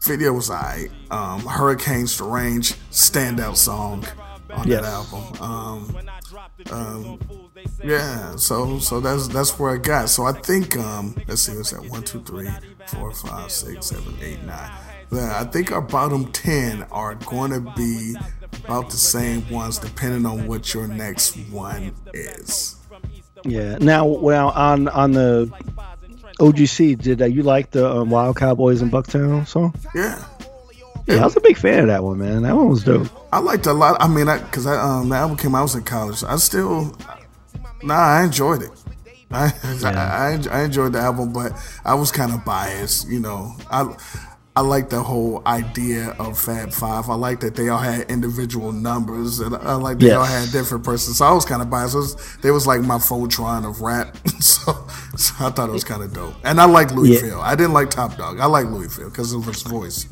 Video 0.03 0.33
was. 0.33 0.49
Um, 0.49 1.41
Hurricanes 1.41 2.17
to 2.17 2.23
Range, 2.23 2.73
standout 2.91 3.55
song 3.55 4.05
on 4.51 4.67
Yes. 4.67 4.81
that 4.81 4.91
album. 4.91 5.41
Um, 5.41 5.97
um, 6.71 7.19
yeah, 7.83 8.35
so 8.35 8.79
so 8.79 8.99
that's 8.99 9.27
that's 9.27 9.57
where 9.59 9.71
I 9.71 9.77
got. 9.77 10.09
So 10.09 10.25
I 10.25 10.33
think 10.33 10.77
um, 10.77 11.15
let's 11.27 11.41
see, 11.41 11.55
what's 11.55 11.71
that? 11.71 11.85
One, 11.89 12.03
two, 12.03 12.21
three, 12.23 12.49
four, 12.87 13.13
five, 13.13 13.51
six, 13.51 13.87
seven, 13.87 14.15
eight, 14.21 14.41
nine. 14.43 14.71
Yeah, 15.11 15.39
I 15.39 15.43
think 15.45 15.71
our 15.71 15.81
bottom 15.81 16.31
ten 16.31 16.83
are 16.91 17.15
going 17.15 17.51
to 17.51 17.59
be 17.75 18.15
about 18.65 18.89
the 18.89 18.97
same 18.97 19.47
ones, 19.49 19.77
depending 19.77 20.25
on 20.25 20.47
what 20.47 20.73
your 20.73 20.87
next 20.87 21.35
one 21.49 21.93
is. 22.13 22.77
Yeah. 23.43 23.77
Now, 23.79 24.05
well, 24.05 24.49
on 24.49 24.87
on 24.89 25.11
the 25.11 25.51
OGC, 26.41 26.99
did 26.99 27.21
uh, 27.21 27.25
you 27.25 27.43
like 27.43 27.69
the 27.69 27.87
um, 27.87 28.09
Wild 28.09 28.35
Cowboys 28.35 28.81
and 28.81 28.91
Bucktown 28.91 29.47
song? 29.47 29.75
Yeah, 29.93 30.23
Yeah, 31.05 31.21
I 31.21 31.25
was 31.25 31.37
a 31.37 31.41
big 31.41 31.55
fan 31.55 31.81
of 31.81 31.87
that 31.87 32.03
one, 32.03 32.17
man. 32.17 32.41
That 32.41 32.55
one 32.55 32.69
was 32.69 32.83
dope. 32.83 33.07
I 33.31 33.37
liked 33.37 33.67
a 33.67 33.73
lot. 33.73 33.97
I 34.01 34.07
mean, 34.07 34.27
I 34.27 34.39
because 34.39 34.65
I, 34.65 34.75
um, 34.75 35.09
the 35.09 35.15
album 35.15 35.37
came 35.37 35.53
out 35.53 35.59
I 35.59 35.61
was 35.61 35.75
in 35.75 35.83
college. 35.83 36.23
I 36.23 36.35
still, 36.37 36.97
nah, 37.83 37.93
I 37.93 38.23
enjoyed 38.23 38.63
it. 38.63 38.71
I, 39.29 39.53
I, 39.85 39.91
I 39.93 40.59
I 40.59 40.63
enjoyed 40.63 40.93
the 40.93 40.99
album, 40.99 41.31
but 41.31 41.53
I 41.85 41.93
was 41.93 42.11
kind 42.11 42.33
of 42.33 42.43
biased. 42.43 43.07
You 43.07 43.19
know, 43.19 43.55
I 43.69 43.95
I 44.53 44.61
like 44.61 44.89
the 44.89 45.01
whole 45.01 45.41
idea 45.47 46.09
of 46.19 46.37
Fab 46.37 46.73
Five. 46.73 47.09
I 47.09 47.15
like 47.15 47.39
that 47.39 47.55
they 47.55 47.69
all 47.69 47.79
had 47.79 48.11
individual 48.11 48.73
numbers, 48.73 49.39
and 49.39 49.55
I 49.55 49.75
like 49.75 49.99
they 49.99 50.11
all 50.11 50.25
had 50.25 50.51
different 50.51 50.83
persons. 50.83 51.19
So 51.19 51.25
I 51.25 51.31
was 51.31 51.45
kind 51.45 51.61
of 51.61 51.69
biased. 51.69 51.95
It 51.95 51.99
was, 51.99 52.37
they 52.41 52.51
was 52.51 52.67
like 52.67 52.81
my 52.81 52.97
Voltron 52.97 53.67
of 53.67 53.79
rap. 53.79 54.17
so, 54.41 54.73
so 55.15 55.33
I 55.45 55.51
thought 55.51 55.69
it 55.69 55.71
was 55.71 55.85
kind 55.85 56.03
of 56.03 56.13
dope. 56.13 56.33
And 56.43 56.59
I 56.59 56.65
like 56.65 56.89
Louieville. 56.89 57.41
I 57.41 57.55
didn't 57.55 57.73
like 57.73 57.89
Top 57.89 58.17
Dog. 58.17 58.41
I 58.41 58.45
like 58.45 58.65
Louieville 58.65 59.09
because 59.09 59.31
of 59.31 59.45
his 59.45 59.61
voice. 59.61 60.07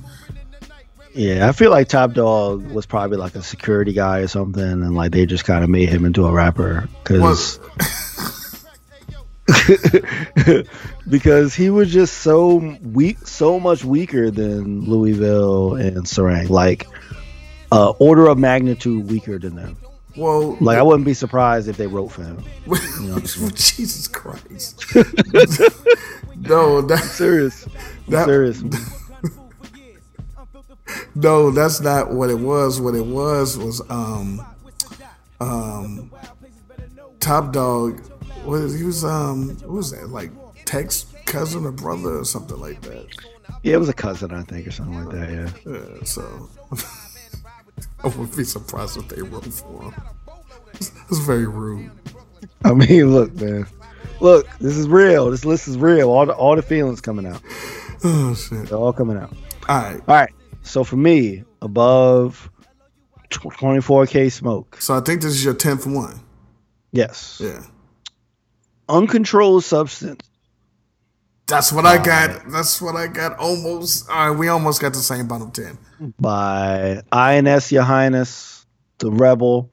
Yeah, 1.13 1.49
I 1.49 1.51
feel 1.51 1.71
like 1.71 1.89
Top 1.89 2.13
Dog 2.13 2.65
was 2.71 2.85
probably 2.85 3.17
like 3.17 3.35
a 3.35 3.43
security 3.43 3.91
guy 3.91 4.19
or 4.19 4.27
something, 4.27 4.63
and 4.63 4.95
like 4.95 5.11
they 5.11 5.25
just 5.25 5.43
kind 5.43 5.65
of 5.65 5.69
made 5.69 5.89
him 5.89 6.05
into 6.05 6.25
a 6.25 6.31
rapper 6.31 6.87
because 7.03 7.59
because 11.09 11.53
he 11.55 11.69
was 11.69 11.91
just 11.91 12.19
so 12.19 12.55
weak, 12.83 13.25
so 13.27 13.59
much 13.59 13.83
weaker 13.83 14.31
than 14.31 14.85
Louieville 14.85 15.79
and 15.79 15.97
Starang, 16.05 16.49
like 16.49 16.87
uh, 17.71 17.91
order 17.99 18.27
of 18.27 18.37
magnitude 18.37 19.09
weaker 19.09 19.37
than 19.39 19.55
them. 19.55 19.77
Well, 20.17 20.57
Like 20.59 20.77
I 20.77 20.81
wouldn't 20.81 21.05
be 21.05 21.13
surprised 21.13 21.67
if 21.67 21.77
they 21.77 21.87
wrote 21.87 22.07
for 22.09 22.23
him. 22.23 22.43
Jesus 23.55 24.07
Christ. 24.07 24.83
no, 26.35 26.81
that's 26.81 27.11
Serious, 27.11 27.65
That- 28.09 28.25
serious. 28.25 28.63
no, 31.15 31.51
that's 31.51 31.79
not 31.81 32.11
what 32.11 32.29
it 32.29 32.39
was. 32.39 32.81
What 32.81 32.95
it 32.95 33.05
was 33.05 33.57
was 33.57 33.81
um 33.89 34.45
um 35.39 36.11
Top 37.19 37.53
Dog 37.53 38.01
was 38.45 38.77
he 38.77 38.83
was 38.83 39.03
um 39.03 39.49
what 39.61 39.69
was 39.69 39.91
that 39.91 40.09
like 40.09 40.31
Tek's 40.65 41.05
cousin 41.25 41.65
or 41.65 41.71
brother 41.71 42.19
or 42.19 42.25
something 42.25 42.59
like 42.59 42.81
that. 42.81 43.07
Yeah, 43.63 43.75
it 43.75 43.79
was 43.79 43.89
a 43.89 43.93
cousin, 43.93 44.31
I 44.31 44.43
think, 44.43 44.67
or 44.67 44.71
something 44.71 45.03
like 45.03 45.15
that. 45.15 45.29
Yeah. 45.65 45.73
Yeah, 45.73 46.03
so 46.03 46.49
I 48.03 48.07
wouldn't 48.07 48.37
be 48.37 48.43
surprised 48.43 48.97
if 48.97 49.07
they 49.07 49.21
wrote 49.21 49.45
for 49.45 49.83
him. 49.83 49.93
It's, 50.73 51.19
very 51.25 51.47
rude. 51.47 51.91
I 52.63 52.73
mean, 52.73 53.13
look, 53.13 53.33
man. 53.41 53.65
Look, 54.19 54.47
this 54.59 54.77
is 54.77 54.87
real. 54.87 55.31
This 55.31 55.43
list 55.43 55.67
is 55.67 55.77
real. 55.77 56.09
All 56.09 56.25
the 56.25 56.33
all 56.33 56.55
the 56.55 56.61
feelings 56.61 57.01
coming 57.01 57.25
out. 57.25 57.41
Oh 58.01 58.33
shit. 58.33 58.67
They're 58.67 58.77
all 58.77 58.93
coming 58.93 59.17
out. 59.17 59.33
All 59.67 59.81
right. 59.81 60.01
All 60.07 60.15
right. 60.15 60.31
So 60.61 60.85
for 60.85 60.95
me, 60.95 61.43
above 61.61 62.49
24k 63.29 64.31
smoke. 64.31 64.77
So 64.79 64.95
I 64.95 65.01
think 65.01 65.21
this 65.21 65.33
is 65.33 65.43
your 65.43 65.53
tenth 65.53 65.85
one. 65.85 66.21
Yes. 66.93 67.41
Yeah. 67.43 67.61
Uncontrolled 68.89 69.63
substance. 69.63 70.25
That's 71.47 71.71
what 71.71 71.85
I 71.85 71.97
got. 71.97 72.51
That's 72.51 72.81
what 72.81 72.95
I 72.95 73.07
got. 73.07 73.37
Almost. 73.39 74.09
All 74.09 74.29
right, 74.31 74.37
we 74.37 74.47
almost 74.49 74.81
got 74.81 74.93
the 74.93 74.99
same 74.99 75.27
bottom 75.27 75.51
ten. 75.51 75.77
by 76.19 77.01
INS 77.11 77.71
Your 77.71 77.83
Highness, 77.83 78.65
the 78.99 79.11
Rebel. 79.11 79.71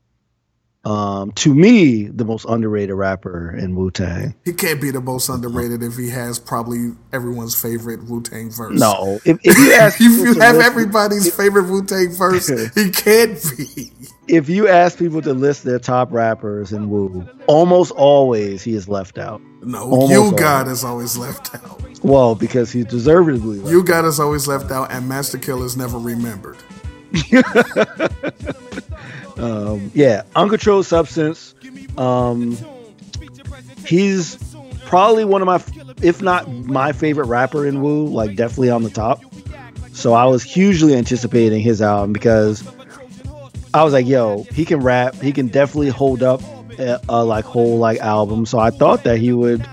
Um, 0.86 1.32
to 1.32 1.52
me, 1.52 2.04
the 2.04 2.24
most 2.24 2.44
underrated 2.48 2.94
rapper 2.94 3.56
in 3.56 3.74
Wu 3.74 3.90
Tang. 3.90 4.36
He 4.44 4.52
can't 4.52 4.80
be 4.80 4.92
the 4.92 5.00
most 5.00 5.28
underrated 5.28 5.82
if 5.82 5.96
he 5.96 6.08
has 6.10 6.38
probably 6.38 6.92
everyone's 7.12 7.60
favorite 7.60 8.04
Wu 8.04 8.22
Tang 8.22 8.52
verse. 8.52 8.78
No, 8.78 9.18
if, 9.24 9.36
if 9.42 9.58
you 9.58 9.72
ask, 9.72 9.96
if 10.00 10.12
you 10.12 10.26
have 10.40 10.54
listen- 10.54 10.62
everybody's 10.62 11.34
favorite 11.34 11.64
Wu 11.64 11.84
Tang 11.84 12.10
verse, 12.12 12.46
he 12.76 12.90
can't 12.90 13.36
be. 13.58 13.90
if 14.28 14.48
you 14.48 14.68
ask 14.68 14.96
people 14.96 15.20
to 15.22 15.34
list 15.34 15.64
their 15.64 15.80
top 15.80 16.12
rappers 16.12 16.72
in 16.72 16.88
Wu, 16.88 17.28
almost 17.48 17.90
always 17.90 18.62
he 18.62 18.74
is 18.74 18.88
left 18.88 19.18
out. 19.18 19.42
No, 19.62 19.90
Almost 19.90 20.12
you. 20.12 20.38
God 20.38 20.68
is 20.68 20.84
always 20.84 21.18
left 21.18 21.52
out. 21.56 21.82
Well, 22.04 22.36
because 22.36 22.70
he's 22.70 22.84
deservedly. 22.84 23.58
U-God 23.68 24.04
is 24.04 24.20
always 24.20 24.46
left 24.46 24.70
out, 24.70 24.92
and 24.92 25.08
Master 25.08 25.38
Kill 25.38 25.64
is 25.64 25.76
never 25.76 25.98
remembered. 25.98 26.58
Um, 29.36 29.90
yeah, 29.94 30.22
uncontrolled 30.34 30.86
substance. 30.86 31.54
Um, 31.98 32.56
he's 33.86 34.36
probably 34.86 35.24
one 35.24 35.42
of 35.42 35.46
my, 35.46 35.94
if 36.02 36.22
not 36.22 36.50
my 36.50 36.92
favorite 36.92 37.26
rapper 37.26 37.66
in 37.66 37.82
Wu. 37.82 38.06
Like 38.06 38.36
definitely 38.36 38.70
on 38.70 38.82
the 38.82 38.90
top. 38.90 39.22
So 39.92 40.12
I 40.12 40.26
was 40.26 40.42
hugely 40.42 40.94
anticipating 40.94 41.60
his 41.60 41.80
album 41.80 42.12
because 42.12 42.66
I 43.72 43.82
was 43.82 43.92
like, 43.92 44.06
yo, 44.06 44.44
he 44.52 44.64
can 44.64 44.80
rap. 44.80 45.14
He 45.16 45.32
can 45.32 45.48
definitely 45.48 45.88
hold 45.88 46.22
up 46.22 46.42
a, 46.78 47.00
a 47.08 47.24
like 47.24 47.44
whole 47.44 47.78
like 47.78 47.98
album. 48.00 48.46
So 48.46 48.58
I 48.58 48.70
thought 48.70 49.04
that 49.04 49.18
he 49.18 49.32
would 49.32 49.66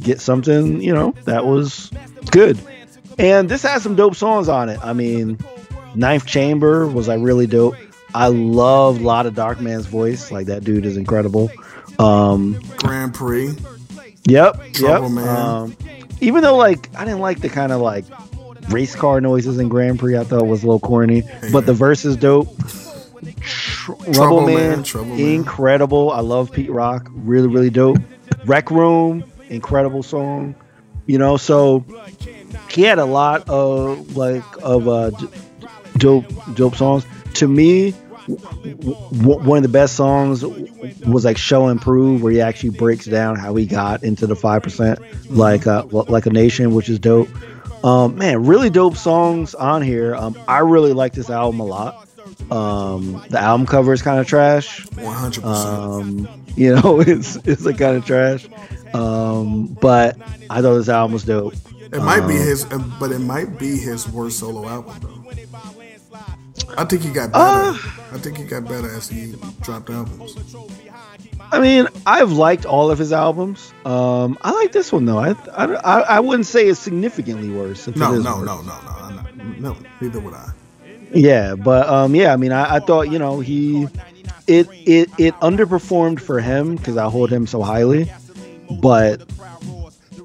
get 0.00 0.20
something, 0.20 0.82
you 0.82 0.94
know, 0.94 1.14
that 1.24 1.46
was 1.46 1.90
good. 2.30 2.58
And 3.18 3.48
this 3.48 3.62
has 3.62 3.82
some 3.82 3.96
dope 3.96 4.16
songs 4.16 4.48
on 4.48 4.68
it. 4.70 4.78
I 4.82 4.92
mean, 4.92 5.38
Ninth 5.94 6.26
Chamber 6.26 6.86
was 6.86 7.08
like 7.08 7.20
really 7.20 7.46
dope. 7.46 7.74
I 8.14 8.28
love 8.28 9.00
a 9.00 9.04
Lot 9.04 9.26
of 9.26 9.34
Dark 9.34 9.60
Man's 9.60 9.86
voice. 9.86 10.30
Like 10.30 10.46
that 10.46 10.64
dude 10.64 10.84
is 10.86 10.96
incredible. 10.96 11.50
Um, 11.98 12.60
Grand 12.78 13.14
Prix. 13.14 13.54
yep, 14.26 14.54
Trouble 14.72 15.06
yep. 15.06 15.12
Man. 15.12 15.28
Um, 15.28 15.76
even 16.20 16.42
though 16.42 16.56
like 16.56 16.88
I 16.96 17.04
didn't 17.04 17.20
like 17.20 17.40
the 17.40 17.48
kind 17.48 17.72
of 17.72 17.80
like 17.80 18.04
race 18.70 18.94
car 18.94 19.20
noises 19.20 19.58
in 19.58 19.68
Grand 19.68 19.98
Prix, 19.98 20.16
I 20.16 20.24
thought 20.24 20.46
was 20.46 20.62
a 20.62 20.66
little 20.66 20.80
corny. 20.80 21.22
But 21.52 21.66
the 21.66 21.74
verse 21.74 22.04
is 22.04 22.16
dope. 22.16 22.48
Tr- 23.40 23.92
Trouble 24.12 24.46
Man, 24.46 24.54
Man, 24.54 24.82
Trouble 24.82 25.08
Man. 25.16 25.20
incredible. 25.20 26.10
I 26.10 26.20
love 26.20 26.52
Pete 26.52 26.70
Rock, 26.70 27.08
really, 27.12 27.48
really 27.48 27.70
dope. 27.70 27.98
Rec 28.44 28.70
Room, 28.70 29.24
incredible 29.48 30.02
song. 30.02 30.54
You 31.06 31.18
know, 31.18 31.36
so 31.36 31.84
he 32.70 32.82
had 32.82 32.98
a 32.98 33.04
lot 33.04 33.48
of 33.48 34.16
like 34.16 34.44
of 34.62 34.86
uh, 34.88 35.10
d- 35.10 35.28
dope, 35.98 36.24
dope 36.54 36.76
songs. 36.76 37.04
To 37.34 37.48
me, 37.48 37.94
w- 38.28 38.38
w- 39.22 39.38
one 39.48 39.58
of 39.58 39.62
the 39.62 39.68
best 39.68 39.94
songs 39.96 40.42
was 40.44 41.24
like 41.24 41.38
"Show 41.38 41.68
and 41.68 41.80
Prove," 41.80 42.22
where 42.22 42.32
he 42.32 42.40
actually 42.40 42.70
breaks 42.70 43.06
down 43.06 43.36
how 43.36 43.54
he 43.54 43.66
got 43.66 44.02
into 44.02 44.26
the 44.26 44.36
five 44.36 44.62
percent, 44.62 44.98
like 45.30 45.66
uh, 45.66 45.84
like 45.90 46.26
a 46.26 46.30
nation, 46.30 46.74
which 46.74 46.88
is 46.88 46.98
dope. 46.98 47.28
Um, 47.84 48.16
man, 48.16 48.44
really 48.44 48.68
dope 48.68 48.96
songs 48.96 49.54
on 49.54 49.80
here. 49.82 50.14
Um, 50.14 50.38
I 50.46 50.58
really 50.58 50.92
like 50.92 51.12
this 51.14 51.30
album 51.30 51.60
a 51.60 51.64
lot. 51.64 52.06
Um, 52.50 53.24
the 53.30 53.38
album 53.40 53.66
cover 53.66 53.92
is 53.92 54.02
kind 54.02 54.18
of 54.20 54.26
trash. 54.26 54.84
100%. 54.86 55.44
Um, 55.44 56.28
you 56.56 56.74
know, 56.74 57.00
it's 57.06 57.36
it's 57.36 57.64
like 57.64 57.78
kind 57.78 57.96
of 57.96 58.04
trash. 58.04 58.46
Um, 58.92 59.66
but 59.80 60.16
I 60.50 60.60
thought 60.60 60.74
this 60.74 60.88
album 60.88 61.12
was 61.14 61.24
dope. 61.24 61.54
it 61.80 62.02
might 62.02 62.26
be 62.26 62.36
um, 62.36 62.42
his, 62.42 62.64
but 62.98 63.12
it 63.12 63.20
might 63.20 63.58
be 63.58 63.76
his 63.78 64.08
worst 64.08 64.40
solo 64.40 64.68
album, 64.68 64.98
though. 65.00 65.19
I 66.76 66.84
think 66.84 67.02
he 67.02 67.10
got 67.10 67.32
better. 67.32 67.44
Uh, 67.44 67.72
I 68.12 68.18
think 68.18 68.38
he 68.38 68.44
got 68.44 68.64
better 68.64 68.88
as 68.88 69.08
he 69.08 69.34
dropped 69.62 69.90
albums. 69.90 70.36
I 71.52 71.60
mean, 71.60 71.88
I've 72.06 72.32
liked 72.32 72.64
all 72.64 72.90
of 72.90 72.98
his 72.98 73.12
albums. 73.12 73.72
Um, 73.84 74.38
I 74.42 74.52
like 74.52 74.72
this 74.72 74.92
one 74.92 75.04
though. 75.04 75.18
I 75.18 75.34
I, 75.52 76.00
I, 76.00 76.20
wouldn't 76.20 76.46
say 76.46 76.66
it's 76.66 76.78
significantly 76.78 77.50
worse. 77.50 77.86
No, 77.88 77.94
no, 77.94 78.12
worse. 78.12 78.24
no, 78.24 78.40
no, 78.42 78.62
no, 78.62 78.72
I'm 78.72 79.60
no. 79.60 79.76
Neither 80.00 80.20
would 80.20 80.34
I. 80.34 80.52
Yeah, 81.12 81.56
but 81.56 81.88
um, 81.88 82.14
yeah. 82.14 82.32
I 82.32 82.36
mean, 82.36 82.52
I, 82.52 82.76
I 82.76 82.80
thought 82.80 83.10
you 83.10 83.18
know 83.18 83.40
he 83.40 83.88
it 84.46 84.68
it 84.86 85.10
it 85.18 85.34
underperformed 85.36 86.20
for 86.20 86.40
him 86.40 86.76
because 86.76 86.96
I 86.96 87.08
hold 87.08 87.30
him 87.30 87.46
so 87.46 87.62
highly, 87.62 88.10
but 88.80 89.28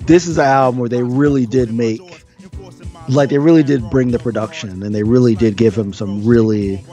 this 0.02 0.28
is 0.28 0.38
an 0.38 0.46
album 0.46 0.80
where 0.80 0.90
they 0.90 1.04
really 1.04 1.46
did 1.46 1.74
make 1.74 2.25
like 3.10 3.30
they 3.30 3.38
really 3.38 3.64
did 3.64 3.90
bring 3.90 4.12
the 4.12 4.20
production 4.20 4.84
and 4.84 4.94
they 4.94 5.04
really 5.04 5.36
did 5.36 5.58
give 5.58 5.76
him 5.76 5.94
some 5.94 6.26
really 6.26 6.78
d- 6.78 6.84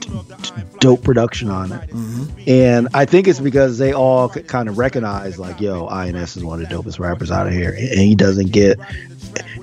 d- 0.00 0.10
d- 0.42 0.62
dope 0.80 1.02
production 1.02 1.50
on 1.50 1.72
it. 1.72 1.90
Mm-hmm. 1.90 2.48
And 2.48 2.88
I 2.94 3.04
think 3.04 3.26
it's 3.28 3.40
because 3.40 3.78
they 3.78 3.92
all 3.92 4.28
kind 4.28 4.68
of 4.68 4.76
recognize 4.78 5.38
like, 5.38 5.60
yo, 5.60 5.86
INS 5.86 6.36
is 6.36 6.44
one 6.44 6.62
of 6.62 6.68
the 6.68 6.74
dopest 6.74 6.98
rappers 6.98 7.30
out 7.30 7.46
of 7.46 7.52
here, 7.52 7.70
and 7.70 7.98
he 7.98 8.14
doesn't 8.14 8.52
get 8.52 8.78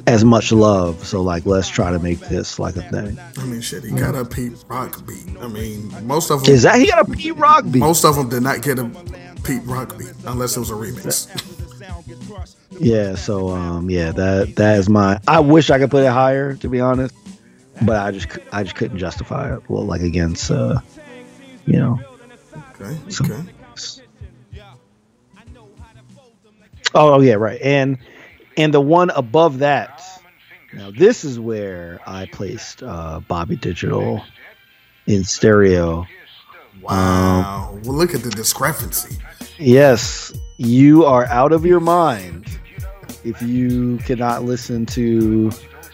as 0.07 0.25
much 0.25 0.51
love. 0.51 1.05
So 1.05 1.21
like, 1.21 1.45
let's 1.45 1.69
try 1.69 1.91
to 1.91 1.99
make 1.99 2.19
this 2.21 2.57
like 2.59 2.75
a 2.75 2.81
thing. 2.81 3.19
I 3.37 3.45
mean, 3.45 3.61
shit, 3.61 3.83
he 3.83 3.91
got 3.91 4.15
a 4.15 4.25
Pete 4.25 4.53
Rock 4.67 5.05
beat. 5.05 5.37
I 5.39 5.47
mean, 5.47 5.93
most 6.07 6.31
of 6.31 6.43
them, 6.43 6.53
Is 6.53 6.63
that 6.63 6.79
he 6.79 6.87
got 6.87 7.07
a 7.07 7.11
Pete 7.11 7.35
Rock 7.37 7.65
beat? 7.69 7.79
most 7.79 8.03
of 8.03 8.15
them 8.15 8.29
did 8.29 8.41
not 8.41 8.61
get 8.63 8.79
a 8.79 8.85
Pete 9.43 9.63
Rock 9.65 9.97
beat 9.97 10.13
unless 10.25 10.57
it 10.57 10.59
was 10.59 10.71
a 10.71 10.73
remix. 10.73 11.27
Yeah, 12.79 13.15
so 13.15 13.49
um, 13.49 13.89
yeah, 13.89 14.11
that 14.11 14.55
that 14.55 14.77
is 14.79 14.89
my. 14.89 15.19
I 15.27 15.39
wish 15.41 15.69
I 15.69 15.77
could 15.77 15.91
put 15.91 16.03
it 16.03 16.11
higher, 16.11 16.55
to 16.55 16.69
be 16.69 16.79
honest. 16.79 17.13
but 17.81 17.97
I 17.97 18.11
just 18.11 18.27
I 18.51 18.63
just 18.63 18.75
couldn't 18.75 18.97
justify 18.97 19.53
it. 19.55 19.61
Well, 19.69 19.85
like 19.85 20.01
against 20.01 20.49
uh, 20.51 20.79
you 21.65 21.77
know. 21.79 21.99
Okay. 22.79 22.97
some- 23.09 23.31
Okay. 23.31 23.43
Oh, 26.93 27.13
oh 27.15 27.21
yeah, 27.21 27.35
right. 27.35 27.61
And 27.61 27.97
and 28.57 28.73
the 28.73 28.81
one 28.81 29.09
above 29.11 29.59
that. 29.59 30.01
Now 30.73 30.91
this 30.91 31.23
is 31.23 31.39
where 31.39 31.99
I 32.07 32.25
placed 32.25 32.81
uh, 32.83 33.19
Bobby 33.21 33.55
Digital 33.57 34.23
in 35.07 35.23
stereo. 35.23 36.05
Wow. 36.81 37.77
well, 37.83 37.93
look 37.95 38.15
at 38.15 38.23
the 38.23 38.29
discrepancy. 38.31 39.17
Yes, 39.57 40.33
you 40.57 41.05
are 41.05 41.25
out 41.25 41.51
of 41.51 41.65
your 41.65 41.79
mind 41.79 42.59
if 43.23 43.41
you 43.41 43.97
cannot 43.99 44.43
listen 44.43 44.85
to 44.87 45.51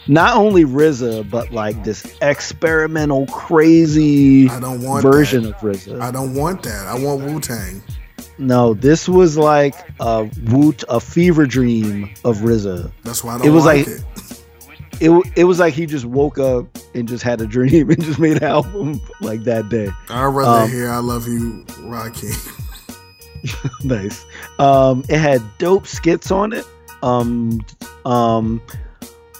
not 0.08 0.38
only 0.38 0.64
RZA 0.64 1.30
but 1.30 1.52
like 1.52 1.84
this 1.84 2.16
experimental, 2.22 3.26
crazy 3.28 4.50
I 4.50 4.60
don't 4.60 4.82
want 4.82 5.04
version 5.04 5.44
that. 5.44 5.56
of 5.56 5.62
RZA. 5.62 6.00
I 6.02 6.12
don't 6.12 6.34
want 6.34 6.64
that. 6.64 6.88
I 6.88 6.98
want 6.98 7.24
Wu 7.24 7.40
Tang. 7.40 7.82
no, 8.38 8.74
this 8.74 9.10
was 9.10 9.38
like 9.38 9.76
a 10.00 10.30
woot, 10.46 10.84
a 10.90 11.00
fever 11.00 11.46
dream 11.46 12.10
of 12.24 12.38
RZA. 12.38 12.92
That's 13.04 13.24
why 13.24 13.36
I 13.36 13.38
don't 13.40 13.48
It 13.48 13.50
was 13.52 13.66
like, 13.66 13.88
like- 13.88 13.98
it. 13.98 14.04
It 15.00 15.12
it 15.36 15.44
was 15.44 15.60
like 15.60 15.76
he 15.76 15.86
just 15.86 16.06
woke 16.06 16.40
up 16.40 16.66
and 16.96 17.08
just 17.08 17.24
had 17.24 17.40
a 17.40 17.46
dream 17.46 17.88
and 17.92 18.02
just 18.04 18.18
made 18.18 18.38
an 18.38 18.44
album 18.46 19.00
like 19.22 19.44
that 19.44 19.70
day. 19.70 19.90
I'd 20.10 20.26
rather 20.26 20.64
um, 20.64 20.72
hear 20.72 20.90
"I 20.90 20.98
Love 20.98 21.28
You" 21.28 21.64
Rocky. 21.82 22.30
nice. 23.84 24.26
Um, 24.58 25.04
it 25.08 25.20
had 25.20 25.42
dope 25.60 25.86
skits 25.86 26.32
on 26.32 26.52
it. 26.52 26.66
Um, 27.04 27.66
um, 28.06 28.62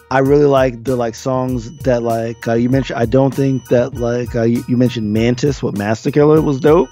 I 0.10 0.20
really 0.20 0.46
like 0.46 0.86
the 0.86 0.96
like 0.96 1.16
songs 1.16 1.70
that 1.80 2.02
like 2.02 2.48
uh, 2.48 2.54
you 2.54 2.70
mentioned. 2.70 2.98
I 3.00 3.06
don't 3.06 3.34
think 3.34 3.68
that 3.68 3.96
like 3.96 4.36
uh, 4.36 4.44
you, 4.44 4.64
you 4.68 4.78
mentioned 4.78 5.12
Mantis 5.12 5.62
with 5.62 5.78
Masta 5.78 6.12
Killa 6.12 6.42
was 6.42 6.60
dope. 6.62 6.90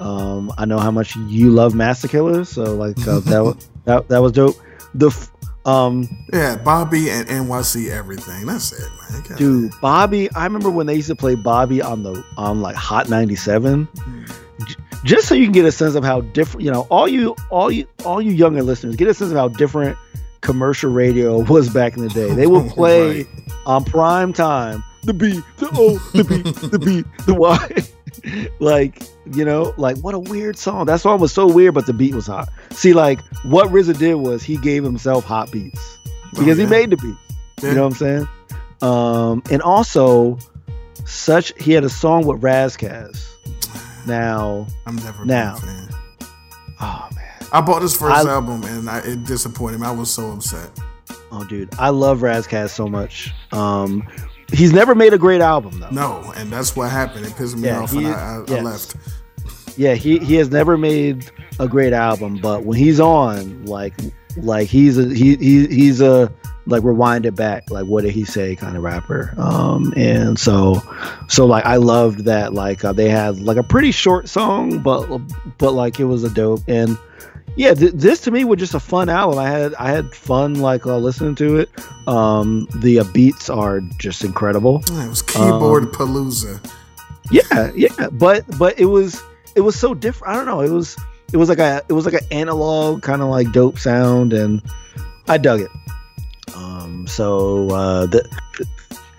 Um, 0.00 0.52
I 0.58 0.64
know 0.64 0.78
how 0.78 0.90
much 0.90 1.14
you 1.16 1.50
love 1.50 1.74
Masta 1.74 2.08
Killa, 2.08 2.44
so 2.44 2.74
like 2.74 2.98
uh, 3.06 3.20
that 3.20 3.44
was 3.44 3.68
that, 3.84 4.08
that 4.08 4.18
was 4.18 4.32
dope. 4.32 4.56
The 4.94 5.08
f- 5.08 5.30
um 5.64 6.08
yeah, 6.32 6.56
Bobby 6.56 7.08
and 7.10 7.28
NYC 7.28 7.90
everything. 7.90 8.46
That's 8.46 8.72
it, 8.72 8.88
man. 9.12 9.38
Dude 9.38 9.72
Bobby, 9.80 10.28
I 10.32 10.44
remember 10.44 10.70
when 10.70 10.86
they 10.86 10.94
used 10.96 11.08
to 11.08 11.16
play 11.16 11.34
Bobby 11.36 11.80
on 11.82 12.02
the 12.02 12.24
on 12.36 12.62
like 12.62 12.74
Hot 12.76 13.08
97. 13.08 13.86
J- 14.66 14.74
Just 15.04 15.28
so 15.28 15.34
you 15.34 15.44
can 15.44 15.52
get 15.52 15.64
a 15.66 15.72
sense 15.72 15.94
of 15.96 16.02
how 16.04 16.20
different, 16.22 16.64
you 16.64 16.70
know, 16.72 16.82
all 16.90 17.06
you 17.06 17.36
all 17.50 17.70
you 17.70 17.86
all 18.04 18.20
you 18.22 18.32
younger 18.32 18.62
listeners 18.62 18.96
get 18.96 19.06
a 19.08 19.14
sense 19.14 19.30
of 19.30 19.36
how 19.36 19.48
different 19.48 19.96
commercial 20.46 20.90
radio 20.90 21.40
was 21.40 21.68
back 21.68 21.96
in 21.96 22.02
the 22.02 22.08
day. 22.08 22.32
They 22.34 22.46
would 22.46 22.70
play 22.78 23.18
Right. 23.18 23.26
on 23.66 23.84
prime 23.84 24.32
time 24.32 24.82
the 25.02 25.12
B, 25.12 25.40
the 25.58 25.68
O, 25.74 25.98
the 26.14 26.24
B, 26.24 26.42
the 26.68 26.78
B, 26.78 27.04
the 27.26 27.34
Y. 27.34 28.48
like, 28.60 29.02
you 29.32 29.44
know, 29.44 29.72
like 29.76 29.96
what 29.98 30.14
a 30.14 30.18
weird 30.18 30.56
song. 30.56 30.86
That 30.86 31.00
song 31.00 31.20
was 31.20 31.32
so 31.32 31.46
weird, 31.46 31.74
but 31.74 31.86
the 31.86 31.92
beat 31.92 32.14
was 32.14 32.26
hot. 32.26 32.48
See, 32.70 32.92
like 32.92 33.20
what 33.44 33.68
RZA 33.68 33.98
did 33.98 34.14
was 34.16 34.42
he 34.42 34.56
gave 34.56 34.82
himself 34.82 35.24
hot 35.24 35.50
beats 35.52 35.98
because 36.30 36.58
Oh, 36.58 36.62
he 36.62 36.66
made 36.66 36.90
the 36.90 36.96
beat. 36.96 37.14
Yeah. 37.62 37.68
You 37.70 37.74
know 37.76 37.82
what 37.88 38.00
I'm 38.02 38.26
saying? 38.26 38.28
Um, 38.82 39.42
and 39.50 39.62
also, 39.62 40.38
such 41.04 41.52
he 41.62 41.72
had 41.72 41.84
a 41.84 41.88
song 41.88 42.26
with 42.26 42.42
Ras 42.42 42.76
Kass. 42.76 43.32
Now, 44.06 44.66
I'm 44.86 44.96
never 44.96 45.24
Now. 45.24 45.56
oh 46.80 47.08
man, 47.14 47.25
I 47.52 47.60
bought 47.60 47.82
his 47.82 47.96
first 47.96 48.26
I- 48.26 48.30
album 48.30 48.62
and 48.64 48.88
I, 48.88 48.98
it 49.00 49.24
disappointed 49.24 49.80
me. 49.80 49.86
I 49.86 49.90
was 49.92 50.10
so 50.12 50.30
upset. 50.32 50.70
oh 51.32 51.44
dude, 51.44 51.68
I 51.78 51.90
love 51.90 52.22
Ras 52.22 52.46
Kass 52.46 52.72
so 52.72 52.88
much. 52.88 53.32
Um, 53.52 54.06
he's 54.52 54.72
never 54.72 54.94
made 54.94 55.12
a 55.12 55.18
great 55.18 55.40
album 55.40 55.78
though. 55.80 55.90
No, 55.90 56.32
and 56.36 56.50
that's 56.50 56.74
what 56.76 56.90
happened. 56.90 57.26
It 57.26 57.34
pissed 57.36 57.56
me 57.56 57.68
Yeah, 57.68 57.80
off, 57.80 57.92
he- 57.92 57.98
and 57.98 58.08
I, 58.08 58.42
I, 58.48 58.56
I 58.58 58.60
left. 58.60 58.96
Yeah, 59.76 59.94
he 59.94 60.18
he 60.18 60.36
has 60.36 60.50
never 60.50 60.76
made 60.78 61.30
a 61.60 61.68
great 61.68 61.92
album, 61.92 62.38
but 62.40 62.64
when 62.64 62.78
he's 62.78 62.98
on, 63.00 63.66
like 63.66 63.94
like 64.36 64.68
he's 64.68 64.96
a 64.98 65.14
he, 65.14 65.36
he 65.36 65.66
he's 65.66 66.00
a 66.00 66.32
like 66.68 66.82
rewind 66.82 67.26
it 67.26 67.34
back, 67.36 67.70
like 67.70 67.84
what 67.86 68.02
did 68.02 68.12
he 68.12 68.24
say 68.24 68.56
kind 68.56 68.76
of 68.76 68.82
rapper. 68.82 69.34
Um 69.38 69.92
and 69.96 70.38
so 70.38 70.82
so 71.28 71.44
like 71.46 71.64
I 71.66 71.76
loved 71.76 72.24
that 72.24 72.54
like 72.54 72.84
uh, 72.84 72.92
they 72.92 73.08
had 73.10 73.38
like 73.40 73.56
a 73.58 73.62
pretty 73.62 73.92
short 73.92 74.28
song, 74.28 74.78
but 74.80 75.06
but 75.58 75.72
like 75.72 76.00
it 76.00 76.04
was 76.06 76.24
a 76.24 76.30
dope 76.30 76.62
and 76.66 76.98
yeah, 77.56 77.74
th- 77.74 77.92
this 77.94 78.20
to 78.22 78.30
me 78.30 78.44
was 78.44 78.58
just 78.58 78.74
a 78.74 78.80
fun 78.80 79.08
album. 79.08 79.38
I 79.38 79.48
had 79.50 79.74
I 79.74 79.90
had 79.90 80.14
fun 80.14 80.54
like 80.54 80.86
uh, 80.86 80.96
listening 80.98 81.34
to 81.36 81.56
it. 81.58 81.70
Um, 82.06 82.68
the 82.76 83.00
uh, 83.00 83.04
beats 83.12 83.48
are 83.50 83.80
just 83.98 84.24
incredible. 84.24 84.82
It 84.86 85.08
was 85.08 85.22
keyboard 85.22 85.84
Um, 85.84 85.92
palooza. 85.92 86.72
Yeah, 87.30 87.72
yeah, 87.74 88.08
but 88.12 88.44
but 88.58 88.78
it 88.78 88.84
was 88.86 89.20
it 89.56 89.62
was 89.62 89.76
so 89.76 89.94
different. 89.94 90.32
I 90.32 90.36
don't 90.36 90.46
know. 90.46 90.60
It 90.60 90.70
was 90.70 90.96
it 91.32 91.38
was 91.38 91.48
like 91.48 91.58
a 91.58 91.82
it 91.88 91.92
was 91.92 92.04
like 92.04 92.14
an 92.14 92.26
analog 92.30 93.02
kind 93.02 93.20
of 93.22 93.28
like 93.28 93.50
dope 93.52 93.78
sound, 93.78 94.32
and 94.32 94.62
I 95.26 95.38
dug 95.38 95.60
it. 95.60 95.70
Um, 96.54 97.06
so 97.08 97.68
uh, 97.70 98.06
th- 98.06 98.26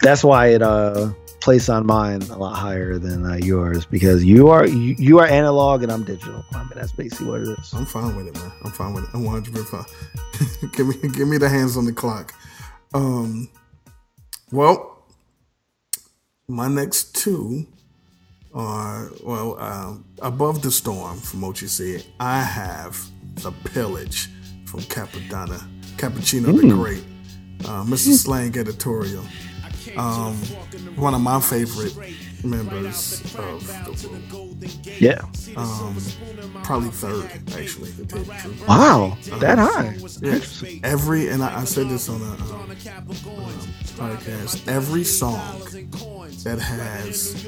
that's 0.02 0.24
why 0.24 0.48
it 0.48 0.62
uh 0.62 1.10
placed 1.48 1.70
on 1.70 1.86
mine 1.86 2.22
a 2.24 2.38
lot 2.38 2.56
higher 2.58 2.98
than 2.98 3.26
uh, 3.26 3.36
yours 3.36 3.86
because 3.86 4.22
you 4.22 4.50
are 4.50 4.68
you, 4.68 4.96
you 5.00 5.18
are 5.18 5.26
analog 5.28 5.82
and 5.82 5.90
I'm 5.90 6.04
digital. 6.04 6.44
I 6.54 6.58
mean 6.58 6.74
that's 6.76 6.92
basically 6.92 7.28
what 7.28 7.40
it 7.40 7.58
is. 7.58 7.74
I'm 7.74 7.86
fine 7.86 8.18
with 8.18 8.28
it, 8.28 8.36
man. 8.36 8.52
I'm 8.66 8.72
fine 8.72 8.94
with 8.94 9.06
it. 9.06 9.12
I'm 9.14 9.24
100 9.24 9.66
fine. 9.66 9.86
give 10.74 10.88
me 10.90 10.96
give 11.08 11.26
me 11.26 11.38
the 11.38 11.48
hands 11.48 11.78
on 11.78 11.86
the 11.86 11.94
clock. 11.94 12.34
Um, 12.94 13.48
well, 14.52 15.06
my 16.50 16.68
next 16.68 17.16
two 17.16 17.66
are 18.54 19.10
well 19.24 19.58
um, 19.58 20.04
above 20.22 20.62
the 20.62 20.72
storm 20.72 21.18
from 21.18 21.40
what 21.40 21.62
you 21.62 21.70
see. 21.70 22.04
I 22.20 22.42
have 22.42 23.00
the 23.36 23.54
pillage 23.64 24.28
from 24.66 24.82
Cappadonna, 24.82 25.66
Cappuccino 25.96 26.60
the 26.60 26.76
Great, 26.76 27.06
uh, 27.64 27.86
Mr. 27.86 28.12
Slang 28.12 28.58
editorial. 28.58 29.24
Um, 29.98 30.36
one 30.96 31.14
of 31.14 31.22
my 31.22 31.40
favorite 31.40 31.96
members 32.44 33.22
of 33.36 33.66
the 33.68 34.10
Wu. 34.32 34.48
Yeah. 35.00 35.22
Um, 35.56 35.98
probably 36.64 36.90
third, 36.90 37.30
actually. 37.56 37.92
To 37.92 38.06
tell 38.06 38.20
you 38.20 38.26
the 38.26 38.34
truth. 38.42 38.68
Wow, 38.68 39.18
that 39.40 39.58
high. 39.58 39.96
Yeah. 40.22 40.80
Every 40.84 41.30
and 41.30 41.44
I, 41.44 41.62
I 41.62 41.64
said 41.64 41.90
this 41.90 42.10
on 42.10 42.22
a 42.22 42.26
um, 42.26 42.42
um, 42.42 42.76
podcast. 43.98 44.68
Every 44.68 45.04
song 45.04 45.60
that 46.44 46.60
has 46.60 47.48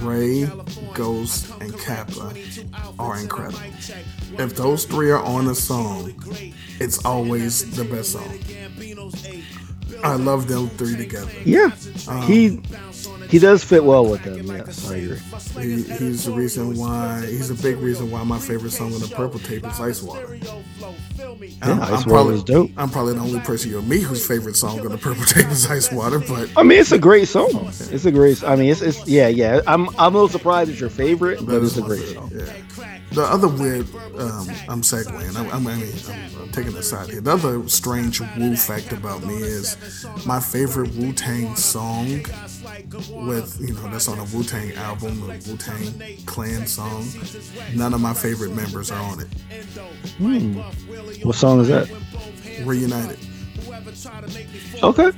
Ray, 0.00 0.48
Ghost, 0.94 1.50
and 1.60 1.78
Kappa 1.78 2.34
are 2.98 3.18
incredible. 3.18 3.60
If 4.38 4.56
those 4.56 4.84
three 4.84 5.10
are 5.10 5.22
on 5.22 5.48
a 5.48 5.54
song, 5.54 6.14
it's 6.80 7.04
always 7.04 7.70
the 7.76 7.84
best 7.84 8.12
song. 8.12 8.38
I 10.02 10.14
love 10.14 10.48
them 10.48 10.68
three 10.70 10.96
together. 10.96 11.30
Yeah, 11.44 11.70
um, 12.08 12.22
he 12.22 12.60
he 13.28 13.38
does 13.38 13.62
fit 13.62 13.84
well 13.84 14.06
with 14.06 14.22
them. 14.22 14.46
Yes, 14.46 14.90
I 14.90 14.96
agree. 14.96 15.18
He, 15.60 15.82
he's 15.82 16.24
the 16.24 16.32
reason 16.32 16.76
why. 16.76 17.26
He's 17.26 17.50
a 17.50 17.54
big 17.54 17.76
reason 17.78 18.10
why 18.10 18.22
my 18.24 18.38
favorite 18.38 18.70
song 18.70 18.94
on 18.94 19.00
the 19.00 19.08
Purple 19.08 19.40
Tape 19.40 19.66
is 19.66 19.80
Ice 19.80 20.02
Water. 20.02 20.36
Yeah, 20.36 21.80
Ice 21.92 22.06
Water 22.06 22.32
is 22.32 22.44
dope. 22.44 22.70
I'm 22.76 22.90
probably 22.90 23.14
the 23.14 23.20
only 23.20 23.40
person 23.40 23.70
you 23.70 23.78
and 23.78 23.88
me 23.88 24.00
whose 24.00 24.26
favorite 24.26 24.56
song 24.56 24.80
on 24.80 24.92
the 24.92 24.98
Purple 24.98 25.24
Tape 25.24 25.48
is 25.48 25.66
Ice 25.70 25.92
Water, 25.92 26.20
but 26.20 26.50
I 26.56 26.62
mean, 26.62 26.78
it's 26.78 26.92
a 26.92 26.98
great 26.98 27.28
song. 27.28 27.66
It's 27.66 28.04
a 28.04 28.12
great. 28.12 28.42
I 28.44 28.56
mean, 28.56 28.70
it's, 28.70 28.80
it's 28.80 29.06
yeah, 29.06 29.28
yeah. 29.28 29.60
I'm 29.66 29.88
I'm 29.98 30.14
a 30.14 30.18
little 30.18 30.28
surprised 30.28 30.70
it's 30.70 30.80
your 30.80 30.90
favorite, 30.90 31.38
but 31.40 31.46
that 31.52 31.62
it's 31.62 31.76
is 31.76 31.78
a 31.78 31.82
great 31.82 32.00
favorite, 32.00 32.14
song. 32.14 32.30
Yeah. 32.34 32.97
The 33.10 33.22
other 33.22 33.48
weird, 33.48 33.86
um, 34.18 34.48
I'm 34.68 34.82
segueing. 34.82 35.34
I'm, 35.36 35.48
I'm, 35.50 35.66
I 35.66 35.76
mean, 35.76 35.94
I'm, 36.08 36.42
I'm 36.42 36.52
taking 36.52 36.76
a 36.76 36.82
side 36.82 37.08
here. 37.08 37.20
The 37.20 37.32
other 37.32 37.66
strange 37.68 38.20
Wu 38.20 38.54
fact 38.54 38.92
about 38.92 39.24
me 39.24 39.34
is 39.36 39.76
my 40.26 40.40
favorite 40.40 40.94
Wu 40.94 41.12
Tang 41.12 41.56
song 41.56 42.24
with 43.26 43.58
you 43.60 43.74
know 43.74 43.88
that's 43.90 44.08
on 44.08 44.18
a 44.18 44.24
Wu 44.24 44.42
Tang 44.44 44.72
album, 44.74 45.22
a 45.22 45.38
Wu 45.48 45.56
Tang 45.56 46.16
Clan 46.26 46.66
song. 46.66 47.06
None 47.74 47.94
of 47.94 48.00
my 48.00 48.12
favorite 48.12 48.52
members 48.54 48.90
are 48.90 49.00
on 49.00 49.20
it. 49.20 49.28
What 51.24 51.34
song 51.34 51.60
is 51.60 51.68
that? 51.68 51.88
Reunited. 52.64 53.18
Okay, 54.82 55.10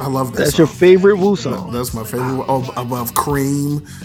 I 0.00 0.06
love 0.08 0.32
that. 0.32 0.38
that's 0.38 0.50
song. 0.52 0.58
your 0.58 0.66
favorite 0.66 1.16
Wu 1.18 1.36
song. 1.36 1.72
That's 1.72 1.92
my 1.94 2.04
favorite. 2.04 2.44
Oh, 2.48 2.70
above 2.76 3.14
Cream. 3.14 3.86